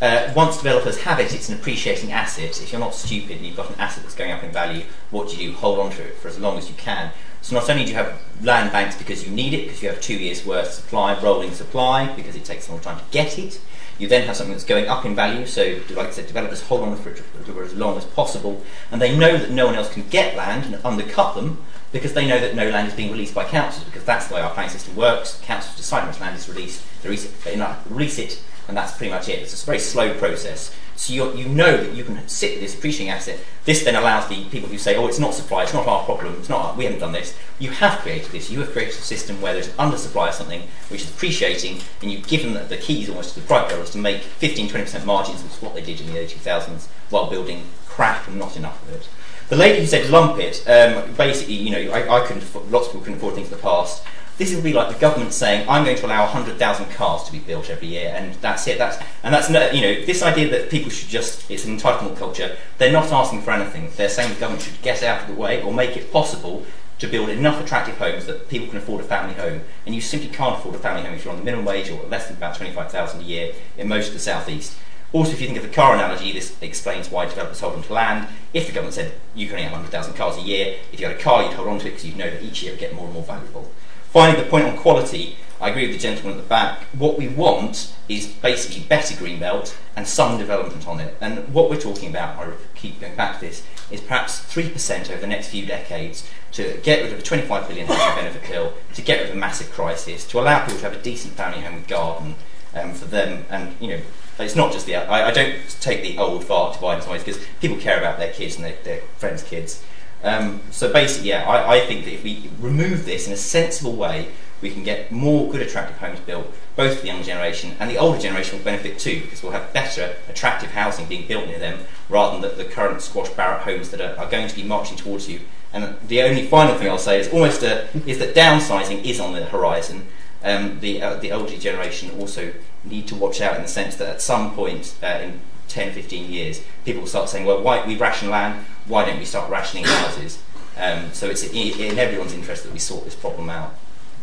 Uh, 0.00 0.32
once 0.34 0.56
developers 0.56 0.98
have 1.02 1.20
it, 1.20 1.32
it's 1.32 1.48
an 1.48 1.54
appreciating 1.54 2.10
asset. 2.10 2.60
If 2.60 2.72
you're 2.72 2.80
not 2.80 2.94
stupid 2.94 3.36
and 3.36 3.46
you've 3.46 3.56
got 3.56 3.70
an 3.70 3.76
asset 3.78 4.02
that's 4.02 4.16
going 4.16 4.32
up 4.32 4.42
in 4.42 4.50
value, 4.50 4.84
what 5.10 5.28
do 5.28 5.36
you 5.36 5.50
do? 5.50 5.56
Hold 5.56 5.78
on 5.78 5.90
to 5.92 6.02
it 6.02 6.16
for 6.16 6.26
as 6.26 6.40
long 6.40 6.58
as 6.58 6.68
you 6.68 6.74
can. 6.74 7.12
So 7.40 7.54
not 7.54 7.70
only 7.70 7.84
do 7.84 7.90
you 7.90 7.96
have 7.96 8.20
land 8.42 8.72
banks 8.72 8.96
because 8.96 9.24
you 9.24 9.32
need 9.32 9.54
it, 9.54 9.64
because 9.64 9.82
you 9.82 9.88
have 9.88 10.00
two 10.00 10.16
years' 10.16 10.44
worth 10.44 10.72
supply, 10.72 11.20
rolling 11.20 11.52
supply, 11.52 12.12
because 12.14 12.34
it 12.34 12.44
takes 12.44 12.68
a 12.68 12.72
long 12.72 12.80
time 12.80 12.98
to 12.98 13.04
get 13.12 13.38
it, 13.38 13.60
you 13.98 14.08
then 14.08 14.26
have 14.26 14.36
something 14.36 14.52
that's 14.52 14.64
going 14.64 14.88
up 14.88 15.04
in 15.04 15.14
value, 15.14 15.46
so 15.46 15.80
like 15.90 16.08
I 16.08 16.10
said, 16.10 16.26
developers 16.26 16.62
hold 16.62 16.82
on 16.82 16.92
it 16.92 16.98
for 16.98 17.62
as 17.62 17.74
long 17.74 17.96
as 17.96 18.04
possible, 18.04 18.62
and 18.90 19.00
they 19.00 19.16
know 19.16 19.36
that 19.36 19.50
no 19.50 19.66
one 19.66 19.74
else 19.74 19.92
can 19.92 20.08
get 20.08 20.36
land 20.36 20.64
and 20.66 20.84
undercut 20.84 21.34
them 21.34 21.58
because 21.92 22.14
they 22.14 22.26
know 22.26 22.40
that 22.40 22.54
no 22.54 22.70
land 22.70 22.88
is 22.88 22.94
being 22.94 23.12
released 23.12 23.34
by 23.34 23.44
councils, 23.44 23.84
because 23.84 24.04
that's 24.04 24.28
the 24.28 24.34
way 24.34 24.40
our 24.40 24.52
planning 24.54 24.70
system 24.70 24.96
works. 24.96 25.38
Councils 25.42 25.76
decide 25.76 26.06
much 26.06 26.20
land 26.20 26.36
is 26.36 26.48
released, 26.48 26.82
they 27.02 27.14
they 27.16 27.76
release 27.88 28.18
it 28.18 28.42
and 28.68 28.76
that's 28.76 28.96
pretty 28.96 29.12
much 29.12 29.28
it. 29.28 29.40
It's 29.40 29.62
a 29.62 29.66
very 29.66 29.78
slow 29.78 30.14
process. 30.14 30.74
So 30.96 31.12
you 31.12 31.34
you 31.34 31.48
know 31.48 31.76
that 31.76 31.94
you 31.94 32.04
can 32.04 32.28
sit 32.28 32.52
with 32.52 32.60
this 32.60 32.74
appreciating 32.74 33.10
asset. 33.10 33.40
This 33.64 33.82
then 33.82 33.96
allows 33.96 34.28
the 34.28 34.44
people 34.50 34.68
who 34.68 34.78
say, 34.78 34.94
"Oh, 34.96 35.06
it's 35.06 35.18
not 35.18 35.34
supply. 35.34 35.64
It's 35.64 35.74
not 35.74 35.86
our 35.86 36.04
problem. 36.04 36.36
It's 36.38 36.48
not. 36.48 36.76
We 36.76 36.84
haven't 36.84 37.00
done 37.00 37.12
this." 37.12 37.36
You 37.58 37.70
have 37.70 38.00
created 38.00 38.30
this. 38.30 38.50
You 38.50 38.60
have 38.60 38.72
created 38.72 38.94
a 38.94 39.02
system 39.02 39.40
where 39.40 39.52
there's 39.52 39.68
an 39.68 39.74
undersupply 39.74 40.28
of 40.28 40.34
something 40.34 40.62
which 40.90 41.02
is 41.02 41.10
appreciating, 41.10 41.80
and 42.02 42.10
you've 42.10 42.28
given 42.28 42.54
the, 42.54 42.60
the 42.60 42.76
keys 42.76 43.08
almost 43.08 43.34
to 43.34 43.40
the 43.40 43.46
private 43.46 43.68
developers 43.68 43.92
to 43.92 43.98
make 43.98 44.20
15, 44.20 44.68
20 44.68 44.84
percent 44.84 45.06
margins, 45.06 45.42
which 45.42 45.52
is 45.52 45.62
what 45.62 45.74
they 45.74 45.82
did 45.82 46.00
in 46.00 46.06
the 46.06 46.18
early 46.18 46.26
2000s, 46.26 46.86
while 47.10 47.28
building 47.28 47.64
crap 47.88 48.28
and 48.28 48.38
not 48.38 48.56
enough 48.56 48.82
of 48.82 48.94
it. 48.94 49.08
The 49.48 49.56
lady 49.56 49.80
who 49.80 49.86
said 49.86 50.08
lump 50.08 50.38
it, 50.38 50.66
um, 50.68 51.12
basically, 51.14 51.54
you 51.54 51.70
know, 51.70 51.92
I, 51.92 52.22
I 52.22 52.26
couldn't. 52.26 52.42
Lots 52.70 52.86
of 52.86 52.92
people 52.92 53.00
couldn't 53.00 53.18
afford 53.18 53.34
things 53.34 53.48
in 53.48 53.54
the 53.54 53.62
past. 53.62 54.04
This 54.42 54.52
would 54.56 54.64
be 54.64 54.72
like 54.72 54.92
the 54.92 54.98
government 54.98 55.32
saying, 55.32 55.68
"I'm 55.68 55.84
going 55.84 55.96
to 55.96 56.04
allow 56.04 56.24
100,000 56.24 56.90
cars 56.90 57.22
to 57.22 57.30
be 57.30 57.38
built 57.38 57.70
every 57.70 57.86
year," 57.86 58.12
and 58.12 58.34
that's 58.40 58.66
it. 58.66 58.76
That's 58.76 58.98
and 59.22 59.32
that's 59.32 59.48
you 59.72 59.80
know 59.80 60.04
this 60.04 60.20
idea 60.20 60.50
that 60.50 60.68
people 60.68 60.90
should 60.90 61.08
just—it's 61.08 61.64
an 61.64 61.78
entitlement 61.78 62.16
culture. 62.16 62.56
They're 62.78 62.90
not 62.90 63.12
asking 63.12 63.42
for 63.42 63.52
anything. 63.52 63.92
They're 63.96 64.08
saying 64.08 64.34
the 64.34 64.40
government 64.40 64.64
should 64.64 64.82
get 64.82 65.04
out 65.04 65.20
of 65.20 65.28
the 65.28 65.40
way 65.40 65.62
or 65.62 65.72
make 65.72 65.96
it 65.96 66.10
possible 66.10 66.66
to 66.98 67.06
build 67.06 67.28
enough 67.28 67.62
attractive 67.62 67.96
homes 67.98 68.26
that 68.26 68.48
people 68.48 68.66
can 68.66 68.78
afford 68.78 69.00
a 69.00 69.04
family 69.04 69.34
home. 69.34 69.60
And 69.86 69.94
you 69.94 70.00
simply 70.00 70.28
can't 70.28 70.58
afford 70.58 70.74
a 70.74 70.78
family 70.78 71.04
home 71.04 71.14
if 71.14 71.24
you're 71.24 71.32
on 71.32 71.38
the 71.38 71.44
minimum 71.44 71.64
wage 71.64 71.88
or 71.88 72.02
less 72.08 72.26
than 72.26 72.36
about 72.36 72.56
25,000 72.56 73.20
a 73.20 73.22
year 73.22 73.54
in 73.78 73.86
most 73.86 74.08
of 74.08 74.14
the 74.14 74.18
southeast. 74.18 74.76
Also, 75.12 75.30
if 75.30 75.40
you 75.40 75.46
think 75.46 75.58
of 75.58 75.62
the 75.62 75.72
car 75.72 75.94
analogy, 75.94 76.32
this 76.32 76.56
explains 76.60 77.12
why 77.12 77.26
developers 77.26 77.60
hold 77.60 77.76
on 77.76 77.82
to 77.84 77.92
land. 77.92 78.26
If 78.52 78.66
the 78.66 78.72
government 78.72 78.94
said 78.94 79.12
you 79.36 79.46
can 79.46 79.54
only 79.54 79.64
have 79.64 79.72
100,000 79.72 80.14
cars 80.14 80.36
a 80.36 80.40
year, 80.40 80.78
if 80.92 80.98
you 80.98 81.06
had 81.06 81.14
a 81.14 81.20
car, 81.20 81.44
you'd 81.44 81.52
hold 81.52 81.68
on 81.68 81.78
to 81.78 81.86
it 81.86 81.90
because 81.90 82.06
you'd 82.06 82.16
know 82.16 82.28
that 82.28 82.42
each 82.42 82.60
year 82.64 82.72
it 82.72 82.74
would 82.74 82.80
get 82.80 82.94
more 82.96 83.04
and 83.04 83.14
more 83.14 83.22
valuable. 83.22 83.70
Finally, 84.12 84.42
the 84.42 84.50
point 84.50 84.66
on 84.66 84.76
quality, 84.76 85.36
I 85.58 85.70
agree 85.70 85.86
with 85.86 85.96
the 85.96 86.02
gentleman 86.02 86.36
at 86.36 86.42
the 86.42 86.48
back. 86.48 86.82
What 86.92 87.16
we 87.16 87.28
want 87.28 87.94
is 88.10 88.26
basically 88.26 88.82
better 88.82 89.14
greenbelt 89.14 89.74
and 89.96 90.06
some 90.06 90.36
development 90.36 90.86
on 90.86 91.00
it. 91.00 91.16
And 91.22 91.48
what 91.54 91.70
we're 91.70 91.80
talking 91.80 92.10
about, 92.10 92.36
I 92.36 92.52
keep 92.74 93.00
going 93.00 93.16
back 93.16 93.40
to 93.40 93.46
this, 93.46 93.64
is 93.90 94.02
perhaps 94.02 94.40
3% 94.52 95.10
over 95.10 95.18
the 95.18 95.26
next 95.26 95.48
few 95.48 95.64
decades 95.64 96.28
to 96.52 96.78
get 96.82 97.02
rid 97.02 97.14
of 97.14 97.20
a 97.20 97.22
25 97.22 97.66
billion 97.66 97.86
housing 97.86 98.14
benefit 98.22 98.50
bill, 98.50 98.74
to 98.92 99.00
get 99.00 99.20
rid 99.20 99.30
of 99.30 99.36
a 99.36 99.38
massive 99.38 99.70
crisis, 99.72 100.26
to 100.26 100.38
allow 100.38 100.58
people 100.60 100.80
to 100.80 100.90
have 100.90 100.94
a 100.94 101.02
decent 101.02 101.32
family 101.32 101.62
home 101.62 101.76
with 101.76 101.88
garden 101.88 102.34
um, 102.74 102.92
for 102.92 103.06
them. 103.06 103.46
And, 103.48 103.74
you 103.80 103.88
know, 103.96 104.00
it's 104.38 104.56
not 104.56 104.72
just 104.72 104.84
the. 104.84 104.96
I, 104.96 105.28
I 105.28 105.30
don't 105.30 105.56
take 105.80 106.02
the 106.02 106.18
old 106.18 106.44
fart 106.44 106.74
divide 106.74 106.96
in 106.96 107.02
some 107.02 107.12
ways 107.12 107.24
because 107.24 107.42
people 107.62 107.78
care 107.78 107.98
about 107.98 108.18
their 108.18 108.32
kids 108.32 108.56
and 108.56 108.64
their, 108.64 108.76
their 108.84 109.00
friends' 109.16 109.42
kids. 109.42 109.82
Um, 110.22 110.60
so 110.70 110.92
basically, 110.92 111.30
yeah, 111.30 111.48
I, 111.48 111.78
I, 111.78 111.86
think 111.86 112.04
that 112.04 112.14
if 112.14 112.22
we 112.22 112.48
remove 112.60 113.04
this 113.04 113.26
in 113.26 113.32
a 113.32 113.36
sensible 113.36 113.96
way, 113.96 114.28
we 114.60 114.70
can 114.70 114.84
get 114.84 115.10
more 115.10 115.50
good, 115.50 115.60
attractive 115.60 115.98
homes 115.98 116.20
built, 116.20 116.46
both 116.76 116.96
for 116.96 117.00
the 117.02 117.08
young 117.08 117.24
generation 117.24 117.76
and 117.80 117.90
the 117.90 117.98
older 117.98 118.18
generation 118.18 118.56
will 118.56 118.64
benefit 118.64 118.98
too, 119.00 119.20
because 119.20 119.42
we'll 119.42 119.52
have 119.52 119.72
better, 119.72 120.14
attractive 120.28 120.70
housing 120.70 121.06
being 121.06 121.26
built 121.26 121.46
near 121.46 121.58
them, 121.58 121.80
rather 122.08 122.40
than 122.40 122.56
the, 122.56 122.62
the 122.62 122.70
current 122.70 123.02
squash 123.02 123.28
barrack 123.30 123.62
homes 123.62 123.90
that 123.90 124.00
are, 124.00 124.16
are, 124.16 124.30
going 124.30 124.46
to 124.46 124.54
be 124.54 124.62
marching 124.62 124.96
towards 124.96 125.28
you. 125.28 125.40
And 125.72 125.96
the 126.06 126.22
only 126.22 126.46
final 126.46 126.76
thing 126.76 126.88
I'll 126.88 126.98
say 126.98 127.18
is 127.18 127.28
almost 127.32 127.62
a, 127.64 127.88
is 128.06 128.18
that 128.18 128.34
downsizing 128.34 129.04
is 129.04 129.18
on 129.18 129.32
the 129.32 129.44
horizon. 129.44 130.06
Um, 130.44 130.80
the 130.80 131.00
uh, 131.00 131.14
the 131.16 131.30
older 131.30 131.56
generation 131.56 132.10
also 132.18 132.52
need 132.84 133.06
to 133.08 133.14
watch 133.14 133.40
out 133.40 133.56
in 133.56 133.62
the 133.62 133.68
sense 133.68 133.94
that 133.96 134.08
at 134.08 134.20
some 134.20 134.54
point 134.54 134.96
uh, 135.02 135.20
in 135.22 135.40
10 135.68 135.92
15 135.92 136.30
years, 136.30 136.62
people 136.84 137.02
will 137.02 137.08
start 137.08 137.28
saying, 137.28 137.46
well, 137.46 137.62
why 137.62 137.84
we 137.86 137.96
ration 137.96 138.28
land, 138.28 138.64
why 138.86 139.04
don't 139.04 139.18
we 139.18 139.24
start 139.24 139.50
rationing 139.50 139.84
houses? 139.84 140.42
Um, 140.78 141.12
so 141.12 141.28
it's 141.28 141.42
in, 141.44 141.80
in 141.80 141.98
everyone's 141.98 142.32
interest 142.32 142.64
that 142.64 142.72
we 142.72 142.78
sort 142.78 143.04
this 143.04 143.14
problem 143.14 143.50
out. 143.50 143.74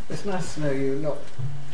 It's 0.10 0.26
nice 0.26 0.56
to 0.56 0.62
know 0.62 0.72
you're 0.72 0.96
not. 0.96 1.18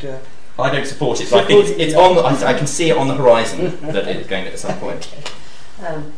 Uh, 0.04 0.18
I 0.58 0.70
don't 0.70 0.86
support 0.86 1.20
it, 1.20 1.30
but 1.30 1.44
I 1.44 1.46
think 1.46 1.66
it's, 1.68 1.78
it's 1.78 1.94
on. 1.94 2.14
The, 2.16 2.22
I, 2.22 2.50
I 2.50 2.54
can 2.54 2.66
see 2.66 2.90
it 2.90 2.96
on 2.96 3.08
the 3.08 3.14
horizon 3.14 3.78
that 3.92 4.06
it's 4.08 4.28
going 4.28 4.46
at 4.46 4.58
some 4.58 4.78
point. 4.78 5.12
Um, 5.78 6.10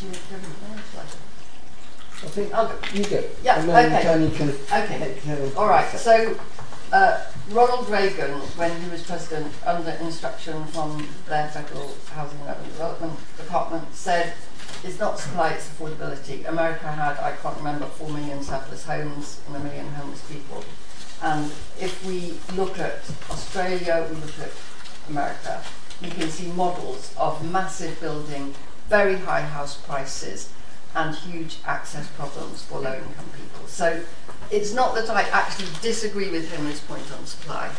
do 0.00 0.06
you 0.06 0.12
have 0.12 0.32
anything 0.32 0.72
else, 0.72 0.94
like? 0.96 2.24
I 2.24 2.26
think 2.28 2.54
I'll 2.54 2.66
go. 2.68 2.74
you 2.94 3.04
go. 3.04 3.24
Yeah, 3.44 3.60
And 3.60 3.68
then 3.68 3.92
okay. 3.92 4.02
Tony 4.04 4.30
can 4.30 4.48
Okay. 4.48 5.20
take 5.22 5.56
All 5.58 5.68
right. 5.68 5.92
the 5.92 5.98
So, 5.98 6.40
uh, 6.92 7.24
Ronald 7.50 7.90
Reagan, 7.90 8.30
when 8.56 8.80
he 8.80 8.88
was 8.88 9.02
president, 9.02 9.52
under 9.66 9.90
instruction 9.90 10.64
from 10.68 11.06
their 11.28 11.48
federal 11.48 11.94
housing 12.14 12.40
and 12.40 12.48
urban 12.50 12.64
development 12.64 13.18
department, 13.36 13.94
said, 13.94 14.32
"It's 14.84 14.98
not 14.98 15.18
supply, 15.18 15.50
it's 15.50 15.68
affordability." 15.68 16.48
America 16.48 16.90
had, 16.90 17.18
I 17.18 17.32
can't 17.42 17.56
remember, 17.56 17.86
four 17.86 18.08
million 18.10 18.42
surplus 18.42 18.84
homes 18.84 19.40
and 19.46 19.56
a 19.56 19.60
million 19.60 19.92
homeless 19.94 20.22
people. 20.22 20.64
And 21.22 21.52
if 21.78 22.04
we 22.04 22.38
look 22.56 22.78
at 22.78 23.00
Australia, 23.30 24.06
we 24.10 24.16
look 24.16 24.38
at 24.40 24.50
America, 25.08 25.62
you 26.00 26.10
can 26.10 26.28
see 26.30 26.48
models 26.48 27.14
of 27.16 27.44
massive 27.48 28.00
building, 28.00 28.54
very 28.88 29.16
high 29.16 29.42
house 29.42 29.76
prices, 29.76 30.50
and 30.94 31.14
huge 31.14 31.58
access 31.64 32.08
problems 32.08 32.62
for 32.62 32.80
low 32.80 32.94
income 32.94 33.30
people. 33.36 33.66
So 33.66 34.02
it's 34.50 34.74
not 34.74 34.94
that 34.94 35.08
I 35.08 35.22
actually 35.22 35.68
disagree 35.80 36.30
with 36.30 36.50
Henry's 36.52 36.80
point 36.80 37.10
on 37.16 37.24
supply. 37.24 37.70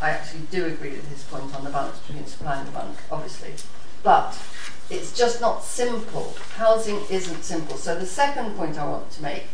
I 0.00 0.10
actually 0.10 0.42
do 0.50 0.66
agree 0.66 0.90
with 0.90 1.08
his 1.08 1.22
point 1.24 1.54
on 1.54 1.64
the 1.64 1.70
balance 1.70 1.98
between 2.00 2.26
supply 2.26 2.56
and 2.56 2.66
demand, 2.66 2.96
obviously. 3.10 3.54
But 4.02 4.38
it's 4.90 5.16
just 5.16 5.40
not 5.40 5.62
simple. 5.62 6.34
Housing 6.56 7.00
isn't 7.10 7.44
simple. 7.44 7.76
So 7.76 7.98
the 7.98 8.06
second 8.06 8.56
point 8.56 8.78
I 8.78 8.86
want 8.86 9.10
to 9.12 9.22
make 9.22 9.44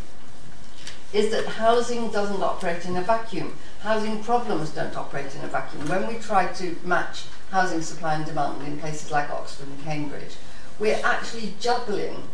is 1.12 1.30
that 1.30 1.46
housing 1.46 2.10
doesn't 2.10 2.42
operate 2.42 2.84
in 2.86 2.96
a 2.96 3.02
vacuum. 3.02 3.56
Housing 3.80 4.22
problems 4.22 4.70
don't 4.70 4.96
operate 4.96 5.34
in 5.34 5.44
a 5.44 5.48
vacuum. 5.48 5.86
When 5.88 6.08
we 6.08 6.14
try 6.18 6.46
to 6.54 6.76
match 6.84 7.24
housing 7.50 7.82
supply 7.82 8.14
and 8.14 8.24
demand 8.24 8.66
in 8.66 8.78
places 8.78 9.10
like 9.10 9.30
Oxford 9.30 9.68
and 9.68 9.84
Cambridge, 9.84 10.34
we're 10.78 11.00
actually 11.04 11.54
juggling 11.60 12.24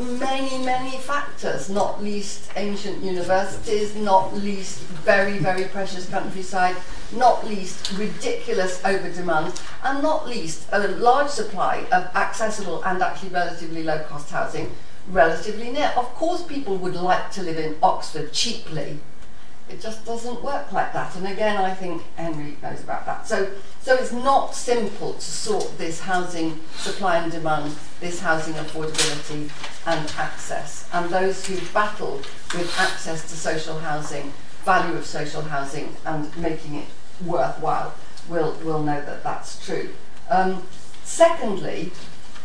many, 0.00 0.64
many 0.64 0.98
factors, 0.98 1.68
not 1.68 2.02
least 2.02 2.50
ancient 2.56 3.02
universities, 3.02 3.94
not 3.94 4.34
least 4.34 4.80
very, 5.04 5.38
very 5.38 5.64
precious 5.64 6.08
countryside, 6.08 6.76
not 7.12 7.46
least 7.46 7.92
ridiculous 7.98 8.84
over 8.84 9.10
demand, 9.12 9.60
and 9.84 10.02
not 10.02 10.26
least 10.26 10.68
a 10.72 10.88
large 10.88 11.28
supply 11.28 11.84
of 11.92 12.04
accessible 12.16 12.82
and 12.84 13.02
actually 13.02 13.30
relatively 13.30 13.82
low 13.82 13.98
cost 14.04 14.30
housing 14.30 14.70
relatively 15.08 15.70
near. 15.70 15.92
Of 15.96 16.14
course, 16.14 16.42
people 16.42 16.76
would 16.76 16.94
like 16.94 17.30
to 17.32 17.42
live 17.42 17.58
in 17.58 17.76
Oxford 17.82 18.32
cheaply. 18.32 18.98
It 19.70 19.80
just 19.80 20.04
doesn't 20.04 20.42
work 20.42 20.72
like 20.72 20.92
that. 20.92 21.14
And 21.16 21.26
again, 21.26 21.56
I 21.56 21.72
think 21.72 22.02
Henry 22.16 22.56
knows 22.62 22.82
about 22.82 23.06
that. 23.06 23.26
So, 23.26 23.50
so 23.80 23.94
it's 23.94 24.12
not 24.12 24.54
simple 24.54 25.14
to 25.14 25.20
sort 25.20 25.78
this 25.78 26.00
housing 26.00 26.58
supply 26.76 27.18
and 27.18 27.30
demand, 27.30 27.76
this 28.00 28.20
housing 28.20 28.54
affordability 28.54 29.50
and 29.86 30.12
access. 30.18 30.88
And 30.92 31.08
those 31.10 31.46
who 31.46 31.56
battle 31.72 32.20
with 32.54 32.74
access 32.78 33.22
to 33.30 33.36
social 33.36 33.78
housing, 33.78 34.32
value 34.64 34.96
of 34.96 35.06
social 35.06 35.42
housing, 35.42 35.94
and 36.04 36.36
making 36.36 36.74
it 36.74 36.86
worthwhile 37.24 37.94
will, 38.28 38.52
will 38.64 38.82
know 38.82 39.00
that 39.00 39.22
that's 39.22 39.64
true. 39.64 39.90
Um, 40.28 40.66
secondly, 41.04 41.92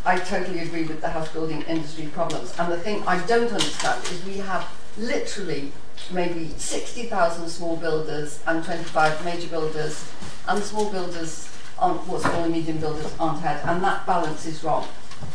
I 0.04 0.18
totally 0.18 0.60
agree 0.60 0.84
with 0.84 1.00
the 1.00 1.08
house 1.08 1.28
building 1.32 1.62
industry 1.62 2.06
problems. 2.06 2.54
And 2.58 2.72
the 2.72 2.78
thing 2.78 3.02
I 3.06 3.24
don't 3.26 3.50
understand 3.50 4.04
is 4.04 4.24
we 4.24 4.38
have 4.38 4.68
literally 4.96 5.72
maybe 6.10 6.48
60,000 6.56 7.48
small 7.48 7.76
builders 7.76 8.40
and 8.46 8.64
25 8.64 9.24
major 9.24 9.48
builders, 9.48 10.10
and 10.48 10.62
small 10.62 10.90
builders 10.90 11.48
aren't, 11.78 12.06
what 12.06 12.22
small 12.22 12.44
and 12.44 12.52
medium 12.52 12.78
builders 12.78 13.12
aren't 13.18 13.40
had, 13.40 13.60
and 13.68 13.82
that 13.82 14.06
balance 14.06 14.46
is 14.46 14.62
wrong. 14.62 14.86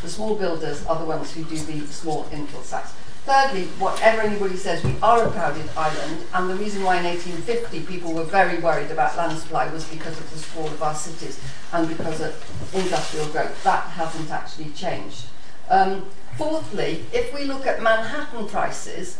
The 0.02 0.10
small 0.10 0.36
builders 0.36 0.86
are 0.86 0.98
the 0.98 1.06
ones 1.06 1.34
who 1.34 1.44
do 1.44 1.58
the 1.58 1.86
small 1.88 2.26
infill 2.26 2.64
sites. 2.64 2.94
Thirdly, 3.24 3.66
whatever 3.78 4.22
anybody 4.22 4.56
says, 4.56 4.84
we 4.84 4.96
are 5.04 5.28
a 5.28 5.32
crowded 5.32 5.70
island, 5.78 6.26
and 6.34 6.50
the 6.50 6.56
reason 6.56 6.84
why 6.84 6.98
in 6.98 7.06
1850 7.06 7.82
people 7.82 8.14
were 8.14 8.24
very 8.24 8.60
worried 8.60 8.90
about 8.90 9.16
land 9.16 9.38
supply 9.38 9.72
was 9.72 9.86
because 9.86 10.18
of 10.18 10.32
the 10.32 10.40
sprawl 10.40 10.66
of 10.66 10.82
our 10.82 10.96
cities 10.96 11.40
and 11.72 11.88
because 11.88 12.20
of 12.20 12.74
industrial 12.74 13.28
growth. 13.28 13.64
That 13.64 13.84
hasn't 13.84 14.32
actually 14.32 14.72
changed. 14.72 15.26
Um, 15.70 16.08
fourthly, 16.36 17.06
if 17.14 17.32
we 17.32 17.46
look 17.46 17.68
at 17.68 17.84
Manhattan 17.84 18.48
prices, 18.48 19.20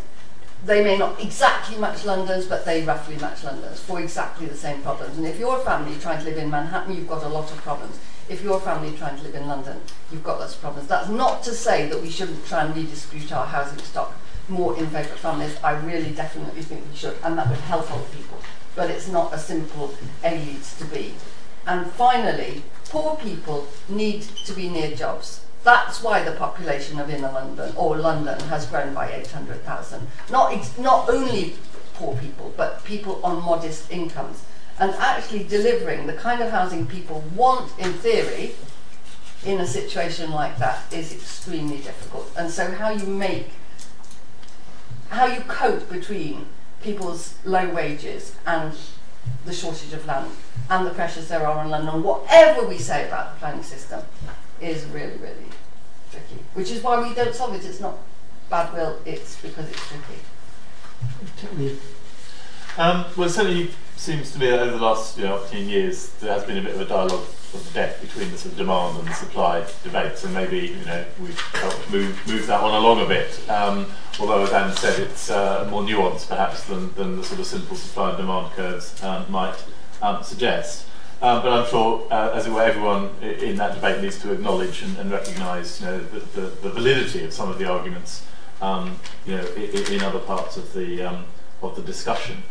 they 0.66 0.84
may 0.84 0.98
not 0.98 1.20
exactly 1.20 1.78
match 1.78 2.06
London's, 2.06 2.46
but 2.46 2.66
they 2.66 2.84
roughly 2.84 3.18
match 3.18 3.44
London's 3.44 3.80
for 3.80 4.00
exactly 4.00 4.46
the 4.46 4.56
same 4.56 4.82
problems. 4.82 5.18
And 5.18 5.26
if 5.26 5.40
you're 5.40 5.58
a 5.58 5.64
family 5.64 5.98
trying 6.00 6.20
to 6.20 6.26
live 6.26 6.38
in 6.38 6.50
Manhattan, 6.50 6.96
you've 6.96 7.08
got 7.08 7.24
a 7.24 7.28
lot 7.28 7.52
of 7.52 7.58
problems. 7.58 8.00
If 8.30 8.44
you're 8.44 8.58
a 8.58 8.62
family 8.62 8.96
trying 8.96 9.18
to 9.18 9.24
live 9.24 9.36
in 9.36 9.48
London, 9.48 9.82
you've 10.12 10.24
got 10.24 10.40
lots 10.40 10.56
of 10.56 10.62
problems. 10.62 10.88
That's 10.88 11.10
not 11.10 11.44
to 11.44 11.54
say 11.54 11.90
that 11.90 12.02
we 12.02 12.10
shouldn't 12.10 12.46
try 12.46 12.64
and 12.64 12.76
redistribute 12.76 13.32
our 13.32 13.46
housing 13.46 13.80
stock 13.80 14.14
more 14.48 14.78
in 14.78 14.88
favour 14.88 15.14
of 15.14 15.20
families. 15.20 15.58
I 15.64 15.72
really 15.72 16.12
definitely 16.12 16.62
think 16.62 16.84
we 16.90 16.96
should, 16.96 17.18
and 17.24 17.38
that 17.38 17.50
would 17.50 17.60
help 17.60 17.92
other 17.92 18.04
people. 18.16 18.38
But 18.76 18.90
it's 18.90 19.08
not 19.08 19.34
a 19.34 19.38
simple 19.38 19.96
A 20.24 20.38
leads 20.38 20.78
to 20.78 20.86
B. 20.86 21.14
And 21.66 21.92
finally, 21.92 22.64
poor 22.90 23.16
people 23.16 23.68
need 23.90 24.22
to 24.46 24.54
be 24.54 24.70
near 24.70 24.96
jobs. 24.96 25.46
That's 25.64 26.02
why 26.02 26.24
the 26.24 26.32
population 26.32 27.00
of 27.00 27.10
inner 27.10 27.32
London 27.32 27.74
or 27.76 27.98
London 27.98 28.40
has 28.50 28.66
grown 28.66 28.94
by 28.94 29.12
800,000. 29.12 30.08
Not, 30.32 30.80
not 30.80 31.10
only 31.10 31.56
poor 31.94 32.16
people, 32.18 32.54
but 32.58 32.84
people 32.84 33.20
on 33.24 33.44
modest 33.44 33.92
incomes. 33.92 34.44
And 34.80 34.94
actually 34.96 35.44
delivering 35.44 36.08
the 36.08 36.14
kind 36.14 36.42
of 36.42 36.50
housing 36.50 36.88
people 36.88 37.24
want 37.36 37.78
in 37.78 37.94
theory 37.94 38.56
in 39.46 39.60
a 39.60 39.68
situation 39.68 40.32
like 40.32 40.58
that 40.58 40.92
is 40.92 41.14
extremely 41.14 41.78
difficult. 41.78 42.32
And 42.36 42.50
so, 42.50 42.72
how 42.72 42.90
you 42.90 43.06
make, 43.06 43.52
how 45.10 45.26
you 45.28 45.42
cope 45.42 45.90
between 45.92 46.46
people's 46.82 47.36
low 47.46 47.70
wages 47.70 48.36
and 48.46 48.74
the 49.46 49.54
shortage 49.54 49.94
of 49.94 50.06
land 50.06 50.32
and 50.70 50.88
the 50.88 50.92
pressures 50.92 51.28
there 51.28 51.46
are 51.46 51.60
on 51.60 51.70
London, 51.70 52.02
whatever 52.02 52.68
we 52.68 52.78
say 52.78 53.08
about 53.08 53.34
the 53.34 53.40
planning 53.40 53.64
system, 53.64 54.02
is 54.62 54.86
really, 54.86 55.18
really 55.18 55.50
tricky. 56.12 56.44
Which 56.54 56.72
is 56.72 56.84
why 56.84 57.08
we 57.08 57.14
don't 57.14 57.34
solve 57.34 57.56
it. 57.56 57.66
It's 57.66 57.80
not 57.80 57.98
bad 58.50 58.74
will, 58.74 59.00
it's 59.06 59.42
because 59.42 59.70
it's 59.70 59.88
tricky. 59.88 61.78
Um, 62.78 63.06
well, 63.18 63.30
certainly 63.30 63.72
seems 63.98 64.32
to 64.32 64.40
me 64.40 64.48
that 64.48 64.60
over 64.60 64.72
the 64.78 64.84
last 64.84 65.18
you 65.18 65.26
know, 65.26 65.44
10 65.50 65.70
years 65.70 66.10
there 66.22 66.34
has 66.34 66.44
been 66.44 66.58
a 66.58 66.62
bit 66.62 66.76
of 66.76 66.82
a 66.82 66.86
dialogue 66.86 67.26
of 67.54 67.72
death 67.74 68.02
between 68.02 68.32
the 68.32 68.38
sort 68.38 68.54
of 68.54 68.58
demand 68.58 68.98
and 69.00 69.16
supply 69.16 69.66
debates, 69.84 70.24
and 70.24 70.34
maybe 70.34 70.68
you 70.68 70.86
know 70.86 71.06
we've 71.20 71.40
helped 71.40 71.92
move, 71.92 72.20
move 72.28 72.48
that 72.48 72.62
one 72.62 72.74
along 72.74 73.02
a 73.02 73.06
bit. 73.06 73.50
Um, 73.50 73.88
although, 74.20 74.44
as 74.44 74.52
Anne 74.54 74.76
said, 74.76 75.00
it's 75.00 75.30
uh, 75.30 75.68
more 75.70 75.84
nuanced 75.84 76.30
perhaps 76.30 76.64
than, 76.64 76.94
than 76.96 77.18
the 77.18 77.24
sort 77.24 77.40
of 77.40 77.46
simple 77.46 77.76
supply 77.76 78.10
and 78.10 78.18
demand 78.18 78.54
curves 78.54 79.02
um, 79.04 79.30
might 79.30 79.56
um, 80.02 80.24
suggest. 80.24 80.88
Um, 81.22 81.44
but 81.44 81.54
I'm 81.54 81.70
sure, 81.70 82.08
uh, 82.10 82.32
as 82.34 82.48
it 82.48 82.52
were, 82.52 82.64
everyone 82.64 83.12
in 83.22 83.56
that 83.58 83.76
debate 83.76 84.02
needs 84.02 84.20
to 84.22 84.34
acknowledge 84.34 84.82
and, 84.82 84.98
and 84.98 85.12
recognise, 85.12 85.80
you 85.80 85.86
know, 85.86 86.00
the, 86.00 86.20
the, 86.20 86.42
the 86.48 86.70
validity 86.72 87.24
of 87.24 87.32
some 87.32 87.50
of 87.50 87.60
the 87.60 87.66
arguments, 87.66 88.26
um, 88.60 89.00
you 89.28 89.38
know, 89.38 89.46
in, 89.54 89.94
in 89.94 90.02
other 90.02 90.18
parts 90.18 90.58
of 90.58 90.74
the 90.74 91.04
um, 91.04 91.26
of 91.62 91.76
the 91.76 91.82
discussion. 91.84 92.42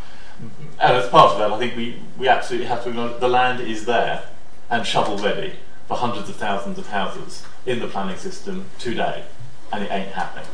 And 0.78 0.96
as 0.96 1.08
part 1.08 1.32
of 1.32 1.38
that, 1.38 1.50
I 1.50 1.58
think 1.58 1.76
we, 1.76 2.00
we 2.16 2.28
absolutely 2.28 2.68
have 2.68 2.84
to 2.84 2.90
acknowledge 2.90 3.20
the 3.20 3.28
land 3.28 3.60
is 3.60 3.84
there 3.86 4.22
and 4.70 4.86
shovel 4.86 5.18
ready 5.18 5.54
for 5.88 5.96
hundreds 5.96 6.28
of 6.28 6.36
thousands 6.36 6.78
of 6.78 6.86
houses 6.86 7.44
in 7.66 7.80
the 7.80 7.88
planning 7.88 8.16
system 8.16 8.66
today, 8.78 9.24
and 9.72 9.82
it 9.82 9.90
ain't 9.90 10.12
happening. 10.12 10.46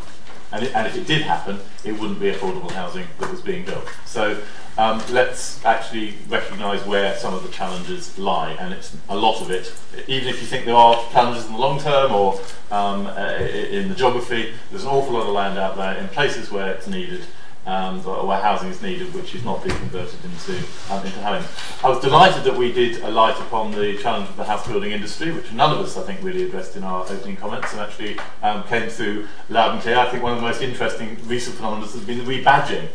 And, 0.52 0.64
it, 0.64 0.74
and 0.74 0.86
if 0.86 0.96
it 0.96 1.06
did 1.06 1.22
happen, 1.22 1.58
it 1.84 1.92
wouldn't 1.92 2.20
be 2.20 2.30
affordable 2.30 2.70
housing 2.70 3.06
that 3.18 3.30
was 3.30 3.40
being 3.40 3.64
built. 3.64 3.84
So 4.04 4.40
um, 4.78 5.02
let's 5.10 5.64
actually 5.64 6.14
recognise 6.28 6.84
where 6.86 7.16
some 7.16 7.34
of 7.34 7.42
the 7.42 7.48
challenges 7.48 8.18
lie, 8.18 8.52
and 8.60 8.72
it's 8.72 8.96
a 9.08 9.16
lot 9.16 9.40
of 9.40 9.50
it. 9.50 9.72
Even 10.06 10.28
if 10.28 10.40
you 10.40 10.46
think 10.46 10.66
there 10.66 10.74
are 10.74 10.94
challenges 11.12 11.46
in 11.46 11.52
the 11.52 11.58
long 11.58 11.80
term 11.80 12.12
or 12.12 12.40
um, 12.70 13.06
uh, 13.06 13.38
in 13.38 13.88
the 13.88 13.94
geography, 13.94 14.52
there's 14.70 14.84
an 14.84 14.90
awful 14.90 15.14
lot 15.14 15.26
of 15.26 15.32
land 15.32 15.58
out 15.58 15.76
there 15.76 15.94
in 15.96 16.08
places 16.08 16.50
where 16.50 16.72
it's 16.72 16.86
needed. 16.86 17.24
Um, 17.66 18.00
where 18.04 18.40
housing 18.40 18.68
is 18.68 18.80
needed, 18.80 19.12
which 19.12 19.34
is 19.34 19.44
not 19.44 19.64
being 19.64 19.76
converted 19.78 20.24
into 20.24 20.56
um, 20.88 21.04
into 21.04 21.20
housing. 21.20 21.48
I 21.82 21.88
was 21.88 22.00
delighted 22.00 22.44
that 22.44 22.56
we 22.56 22.72
did 22.72 23.02
a 23.02 23.10
light 23.10 23.36
upon 23.40 23.72
the 23.72 23.98
challenge 23.98 24.28
of 24.28 24.36
the 24.36 24.44
house 24.44 24.64
building 24.68 24.92
industry, 24.92 25.32
which 25.32 25.50
none 25.50 25.72
of 25.72 25.84
us, 25.84 25.96
I 25.96 26.02
think, 26.04 26.22
really 26.22 26.44
addressed 26.44 26.76
in 26.76 26.84
our 26.84 27.02
opening 27.02 27.36
comments, 27.36 27.72
and 27.72 27.80
actually 27.80 28.20
um, 28.44 28.62
came 28.68 28.88
through 28.88 29.26
loud 29.48 29.72
and 29.72 29.82
clear. 29.82 29.98
I 29.98 30.08
think 30.08 30.22
one 30.22 30.30
of 30.30 30.38
the 30.38 30.46
most 30.46 30.62
interesting 30.62 31.18
recent 31.26 31.56
phenomena 31.56 31.88
has 31.88 32.00
been 32.04 32.18
the 32.18 32.24
rebadging 32.24 32.88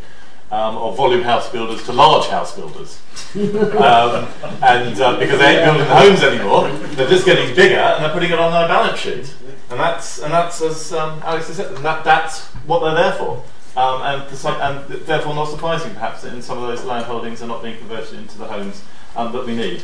um, 0.52 0.78
of 0.78 0.98
volume 0.98 1.24
house 1.24 1.50
builders 1.50 1.84
to 1.86 1.94
large 1.94 2.28
house 2.28 2.56
builders. 2.56 3.00
um, 3.36 4.28
and 4.62 5.00
uh, 5.02 5.18
because 5.18 5.40
they 5.40 5.58
ain't 5.58 5.66
building 5.66 5.88
the 5.88 5.96
homes 5.96 6.22
anymore, 6.24 6.70
they're 6.96 7.10
just 7.10 7.26
getting 7.26 7.56
bigger 7.56 7.76
and 7.78 8.04
they're 8.04 8.14
putting 8.14 8.32
it 8.32 8.40
on 8.40 8.52
their 8.52 8.68
balance 8.68 9.00
sheet. 9.00 9.34
And 9.70 9.80
that's, 9.80 10.20
and 10.20 10.32
that's 10.34 10.62
as 10.62 10.92
um, 10.94 11.22
Alex 11.24 11.48
has 11.48 11.56
said, 11.58 11.76
that, 11.78 12.04
that's 12.04 12.48
what 12.68 12.80
they're 12.80 12.96
there 12.96 13.14
for. 13.14 13.44
Um, 13.76 14.02
and, 14.02 14.46
and 14.46 15.06
therefore 15.06 15.34
not 15.34 15.48
surprising 15.48 15.94
perhaps 15.94 16.24
that 16.24 16.34
in 16.34 16.42
some 16.42 16.58
of 16.58 16.68
those 16.68 16.84
land 16.84 17.06
holdings 17.06 17.42
are 17.42 17.48
not 17.48 17.64
being 17.64 17.78
converted 17.78 18.20
into 18.20 18.38
the 18.38 18.46
homes 18.46 18.84
um, 19.16 19.32
that 19.32 19.46
we 19.46 19.56
need. 19.56 19.82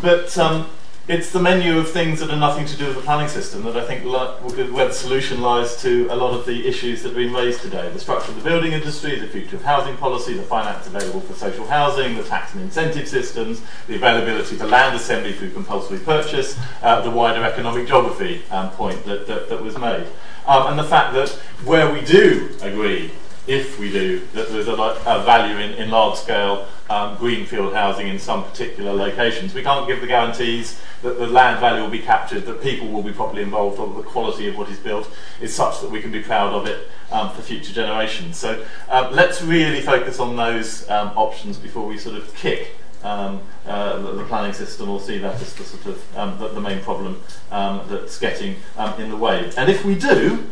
But 0.00 0.36
um, 0.38 0.70
it's 1.08 1.30
the 1.30 1.38
menu 1.38 1.78
of 1.78 1.88
things 1.88 2.18
that 2.18 2.30
are 2.30 2.36
nothing 2.36 2.66
to 2.66 2.76
do 2.76 2.86
with 2.86 2.96
the 2.96 3.02
planning 3.02 3.28
system 3.28 3.62
that 3.62 3.76
I 3.76 3.86
think 3.86 4.04
li- 4.04 4.64
where 4.72 4.88
the 4.88 4.92
solution 4.92 5.40
lies 5.40 5.80
to 5.82 6.08
a 6.10 6.16
lot 6.16 6.34
of 6.34 6.46
the 6.46 6.66
issues 6.66 7.02
that 7.02 7.10
have 7.10 7.16
been 7.16 7.32
raised 7.32 7.60
today. 7.62 7.88
The 7.92 8.00
structure 8.00 8.32
of 8.32 8.36
the 8.36 8.42
building 8.42 8.72
industry, 8.72 9.16
the 9.16 9.28
future 9.28 9.54
of 9.54 9.62
housing 9.62 9.96
policy, 9.98 10.34
the 10.34 10.42
finance 10.42 10.88
available 10.88 11.20
for 11.20 11.34
social 11.34 11.64
housing, 11.68 12.16
the 12.16 12.24
tax 12.24 12.54
and 12.54 12.62
incentive 12.62 13.06
systems, 13.06 13.62
the 13.86 13.94
availability 13.94 14.56
for 14.56 14.66
land 14.66 14.96
assembly 14.96 15.32
through 15.32 15.52
compulsory 15.52 16.00
purchase, 16.00 16.58
uh, 16.82 17.00
the 17.02 17.10
wider 17.10 17.44
economic 17.44 17.86
geography 17.86 18.42
um, 18.50 18.70
point 18.70 19.04
that, 19.04 19.28
that, 19.28 19.48
that 19.48 19.62
was 19.62 19.78
made. 19.78 20.08
Um, 20.44 20.66
and 20.68 20.78
the 20.78 20.84
fact 20.84 21.14
that 21.14 21.28
where 21.64 21.92
we 21.92 22.00
do 22.00 22.50
agree 22.62 23.12
if 23.46 23.78
we 23.78 23.90
do, 23.90 24.26
that 24.34 24.48
there's 24.48 24.68
a, 24.68 24.72
a 24.72 25.22
value 25.24 25.56
in, 25.58 25.72
in 25.74 25.90
large 25.90 26.18
scale 26.18 26.66
um, 26.90 27.16
greenfield 27.16 27.74
housing 27.74 28.08
in 28.08 28.18
some 28.18 28.44
particular 28.44 28.92
locations. 28.92 29.54
We 29.54 29.62
can't 29.62 29.86
give 29.86 30.00
the 30.00 30.06
guarantees 30.06 30.80
that 31.02 31.18
the 31.18 31.26
land 31.26 31.60
value 31.60 31.82
will 31.82 31.90
be 31.90 32.00
captured, 32.00 32.44
that 32.46 32.62
people 32.62 32.88
will 32.88 33.02
be 33.02 33.12
properly 33.12 33.42
involved, 33.42 33.78
or 33.78 33.88
that 33.88 34.02
the 34.02 34.08
quality 34.08 34.48
of 34.48 34.56
what 34.56 34.68
is 34.68 34.78
built 34.78 35.10
is 35.40 35.54
such 35.54 35.80
that 35.80 35.90
we 35.90 36.00
can 36.00 36.10
be 36.10 36.22
proud 36.22 36.52
of 36.52 36.66
it 36.66 36.88
um, 37.12 37.30
for 37.30 37.42
future 37.42 37.72
generations. 37.72 38.36
So 38.36 38.64
um, 38.88 39.12
let's 39.12 39.42
really 39.42 39.80
focus 39.80 40.18
on 40.18 40.36
those 40.36 40.88
um, 40.90 41.08
options 41.16 41.56
before 41.58 41.86
we 41.86 41.98
sort 41.98 42.16
of 42.16 42.34
kick 42.34 42.76
um, 43.02 43.40
uh, 43.66 43.98
the, 43.98 44.12
the, 44.12 44.24
planning 44.24 44.52
system 44.52 44.88
or 44.88 44.98
see 44.98 45.18
that 45.18 45.40
as 45.40 45.54
the 45.54 45.62
sort 45.62 45.86
of 45.86 46.16
um, 46.16 46.38
the, 46.38 46.48
the, 46.48 46.60
main 46.60 46.82
problem 46.82 47.22
um, 47.52 47.82
that's 47.88 48.18
getting 48.18 48.56
um, 48.76 49.00
in 49.00 49.10
the 49.10 49.16
way. 49.16 49.52
And 49.56 49.70
if 49.70 49.84
we 49.84 49.94
do, 49.94 50.50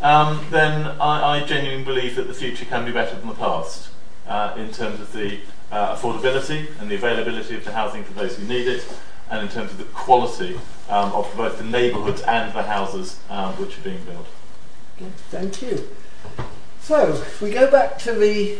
um, 0.00 0.44
then 0.50 0.86
I, 1.00 1.38
I, 1.38 1.44
genuinely 1.44 1.84
believe 1.84 2.16
that 2.16 2.26
the 2.26 2.34
future 2.34 2.64
can 2.64 2.84
be 2.84 2.92
better 2.92 3.16
than 3.16 3.28
the 3.28 3.34
past 3.34 3.88
uh, 4.26 4.54
in 4.56 4.70
terms 4.70 5.00
of 5.00 5.12
the 5.12 5.38
uh, 5.70 5.96
affordability 5.96 6.66
and 6.80 6.90
the 6.90 6.94
availability 6.94 7.56
of 7.56 7.64
the 7.64 7.72
housing 7.72 8.04
for 8.04 8.12
those 8.14 8.36
who 8.36 8.46
need 8.46 8.66
it, 8.66 8.86
and 9.30 9.42
in 9.42 9.48
terms 9.48 9.70
of 9.70 9.78
the 9.78 9.84
quality 9.84 10.56
um, 10.88 11.12
of 11.12 11.32
both 11.36 11.58
the 11.58 11.64
neighbourhoods 11.64 12.20
and 12.22 12.52
the 12.52 12.62
houses 12.62 13.18
um, 13.30 13.52
which 13.54 13.78
are 13.78 13.82
being 13.82 14.04
built. 14.04 14.26
Thank 15.30 15.62
you. 15.62 15.88
So, 16.80 17.12
if 17.12 17.40
we 17.40 17.50
go 17.50 17.70
back 17.70 17.98
to 18.00 18.12
the 18.12 18.58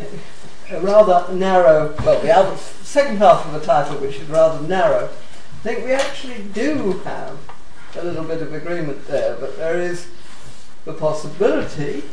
uh, 0.72 0.80
rather 0.80 1.32
narrow, 1.32 1.94
well, 2.04 2.20
the 2.20 2.34
other, 2.34 2.56
second 2.56 3.18
half 3.18 3.44
of 3.46 3.52
the 3.52 3.60
title, 3.60 3.98
which 3.98 4.16
is 4.16 4.28
rather 4.28 4.66
narrow, 4.66 5.06
I 5.06 5.62
think 5.62 5.84
we 5.84 5.92
actually 5.92 6.42
do 6.52 7.00
have 7.04 7.38
a 7.96 8.04
little 8.04 8.24
bit 8.24 8.42
of 8.42 8.52
agreement 8.52 9.06
there, 9.06 9.36
but 9.36 9.56
there 9.56 9.78
is 9.78 10.08
the 10.84 10.92
possibility 10.92 12.04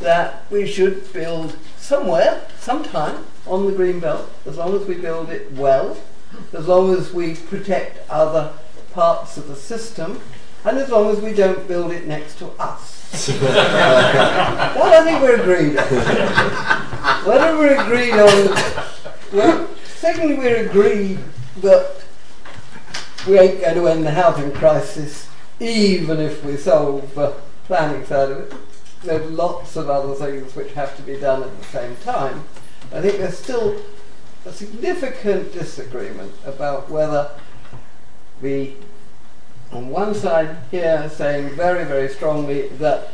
that 0.00 0.44
we 0.50 0.66
should 0.66 1.12
build 1.12 1.56
somewhere, 1.76 2.46
sometime, 2.58 3.24
on 3.46 3.66
the 3.66 3.72
green 3.72 4.00
belt, 4.00 4.30
as 4.46 4.56
long 4.56 4.74
as 4.74 4.86
we 4.86 4.94
build 4.94 5.30
it 5.30 5.50
well, 5.52 5.96
as 6.52 6.68
long 6.68 6.94
as 6.94 7.12
we 7.12 7.34
protect 7.34 8.08
other 8.10 8.52
parts 8.92 9.36
of 9.36 9.48
the 9.48 9.56
system, 9.56 10.20
and 10.64 10.78
as 10.78 10.88
long 10.90 11.10
as 11.10 11.20
we 11.20 11.32
don't 11.32 11.66
build 11.68 11.92
it 11.92 12.06
next 12.06 12.38
to 12.38 12.46
us. 12.58 13.28
well, 13.40 14.92
I 14.92 15.04
think 15.04 15.22
we're 15.22 15.40
agreed 15.40 15.78
on. 15.78 17.24
Whether 17.24 17.58
we're 17.58 17.80
agreed 17.80 18.12
on, 18.12 19.08
well, 19.32 19.68
secondly, 19.84 20.36
we're 20.36 20.68
agreed 20.68 21.18
that 21.58 22.02
we 23.26 23.38
ain't 23.38 23.60
going 23.60 23.74
to 23.74 23.88
end 23.88 24.04
the 24.04 24.10
housing 24.10 24.52
crisis, 24.52 25.28
even 25.60 26.20
if 26.20 26.44
we 26.44 26.56
solve 26.56 27.14
the 27.14 27.34
planning 27.68 28.04
side 28.06 28.30
of 28.30 28.38
it. 28.38 28.54
There's 29.04 29.30
lots 29.30 29.76
of 29.76 29.90
other 29.90 30.14
things 30.14 30.56
which 30.56 30.72
have 30.72 30.96
to 30.96 31.02
be 31.02 31.16
done 31.20 31.42
at 31.42 31.58
the 31.58 31.64
same 31.66 31.96
time. 31.96 32.44
I 32.90 33.02
think 33.02 33.18
there's 33.18 33.38
still 33.38 33.76
a 34.46 34.52
significant 34.52 35.52
disagreement 35.52 36.32
about 36.46 36.90
whether 36.90 37.30
we, 38.40 38.76
on 39.70 39.90
one 39.90 40.14
side 40.14 40.56
here, 40.70 41.10
saying 41.14 41.50
very, 41.50 41.84
very 41.84 42.08
strongly 42.08 42.68
that 42.68 43.10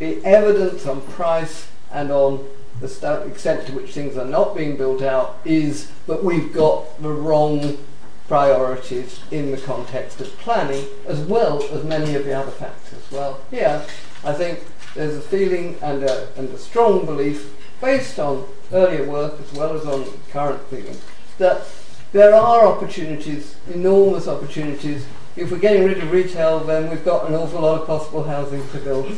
the 0.00 0.22
evidence 0.24 0.86
on 0.86 1.00
price 1.02 1.68
and 1.92 2.10
on 2.10 2.44
the 2.80 3.24
extent 3.28 3.68
to 3.68 3.72
which 3.74 3.92
things 3.92 4.16
are 4.16 4.26
not 4.26 4.56
being 4.56 4.76
built 4.76 5.02
out 5.02 5.38
is 5.44 5.92
that 6.08 6.24
we've 6.24 6.52
got 6.52 7.00
the 7.00 7.12
wrong 7.12 7.78
priorities 8.26 9.20
in 9.30 9.52
the 9.52 9.56
context 9.58 10.20
of 10.20 10.26
planning, 10.38 10.84
as 11.06 11.20
well 11.20 11.62
as 11.70 11.84
many 11.84 12.16
of 12.16 12.24
the 12.24 12.36
other 12.36 12.50
factors. 12.50 12.83
Well, 13.14 13.38
here, 13.48 13.80
I 14.24 14.32
think 14.32 14.58
there's 14.96 15.14
a 15.14 15.20
feeling 15.20 15.78
and 15.80 16.02
a, 16.02 16.28
and 16.36 16.48
a 16.52 16.58
strong 16.58 17.06
belief 17.06 17.54
based 17.80 18.18
on 18.18 18.44
earlier 18.72 19.08
work 19.08 19.40
as 19.40 19.52
well 19.52 19.76
as 19.76 19.86
on 19.86 20.04
current 20.30 20.60
feeling 20.68 20.98
that 21.38 21.64
there 22.10 22.34
are 22.34 22.66
opportunities, 22.66 23.54
enormous 23.72 24.26
opportunities. 24.26 25.06
If 25.36 25.52
we're 25.52 25.58
getting 25.60 25.84
rid 25.84 25.98
of 25.98 26.10
retail, 26.10 26.58
then 26.58 26.90
we've 26.90 27.04
got 27.04 27.28
an 27.28 27.36
awful 27.36 27.60
lot 27.60 27.80
of 27.80 27.86
possible 27.86 28.24
housing 28.24 28.68
to 28.70 28.78
build. 28.78 29.14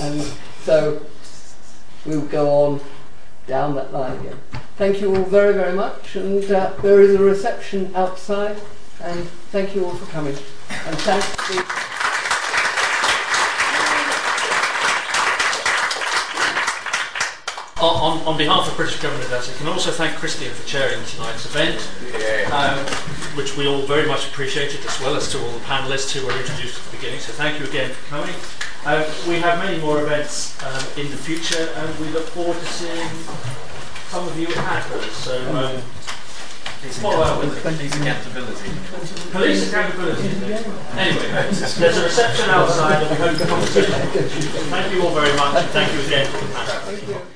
and 0.00 0.20
so 0.62 1.06
we'll 2.04 2.22
go 2.22 2.50
on 2.50 2.80
down 3.46 3.76
that 3.76 3.92
line 3.92 4.18
again. 4.18 4.40
Thank 4.76 5.00
you 5.00 5.14
all 5.14 5.22
very, 5.22 5.54
very 5.54 5.74
much. 5.74 6.16
And 6.16 6.50
uh, 6.50 6.72
there 6.82 7.00
is 7.00 7.14
a 7.14 7.22
reception 7.22 7.94
outside. 7.94 8.56
And 9.00 9.24
thank 9.52 9.76
you 9.76 9.84
all 9.84 9.94
for 9.94 10.06
coming. 10.10 10.36
And 10.68 10.98
thanks. 10.98 11.95
On, 17.80 18.26
on, 18.26 18.38
behalf 18.38 18.68
of 18.68 18.76
British 18.76 19.00
Government 19.00 19.24
Advice, 19.24 19.54
I 19.54 19.58
can 19.58 19.68
also 19.68 19.90
thank 19.90 20.16
Christine 20.16 20.50
for 20.50 20.66
chairing 20.66 21.04
tonight's 21.04 21.44
event, 21.44 21.76
um, 22.52 22.78
which 23.36 23.56
we 23.56 23.66
all 23.66 23.82
very 23.82 24.08
much 24.08 24.28
appreciated, 24.28 24.84
as 24.86 24.98
well 25.00 25.14
as 25.14 25.30
to 25.32 25.38
all 25.42 25.50
the 25.50 25.64
panellists 25.64 26.12
who 26.12 26.26
were 26.26 26.32
introduced 26.32 26.78
at 26.78 26.84
the 26.90 26.96
beginning. 26.96 27.20
So 27.20 27.32
thank 27.32 27.60
you 27.60 27.66
again 27.66 27.90
for 27.90 28.08
coming. 28.08 28.34
Um, 28.86 29.04
we 29.28 29.40
have 29.40 29.58
many 29.58 29.78
more 29.80 30.00
events 30.00 30.56
um, 30.64 30.84
in 30.96 31.10
the 31.10 31.16
future, 31.16 31.68
and 31.76 32.00
we 32.00 32.08
look 32.08 32.24
forward 32.28 32.56
to 32.56 32.66
seeing 32.66 33.08
some 34.08 34.26
of 34.26 34.38
you 34.38 34.46
at 34.46 34.54
Hackers. 34.54 35.12
So 35.12 35.36
um, 35.52 35.82
follow 37.02 37.24
up 37.24 37.44
with 37.44 37.60
police 37.60 37.94
accountability. 37.94 38.70
Police 39.32 39.68
accountability. 39.68 40.28
Anyway, 40.96 41.28
there's 41.28 41.98
a 41.98 42.04
reception 42.04 42.48
outside, 42.48 43.02
and 43.02 43.10
we 43.10 43.16
hope 43.16 43.36
to 43.36 43.44
come 43.44 43.60
to 43.60 43.66
Thank 43.68 44.94
you 44.94 45.02
all 45.02 45.12
very 45.12 45.36
much, 45.36 45.56
and 45.56 45.70
thank 45.72 45.92
you 45.92 46.00
again 46.06 46.26
for 46.30 46.38
the 46.38 47.12
panel. 47.12 47.26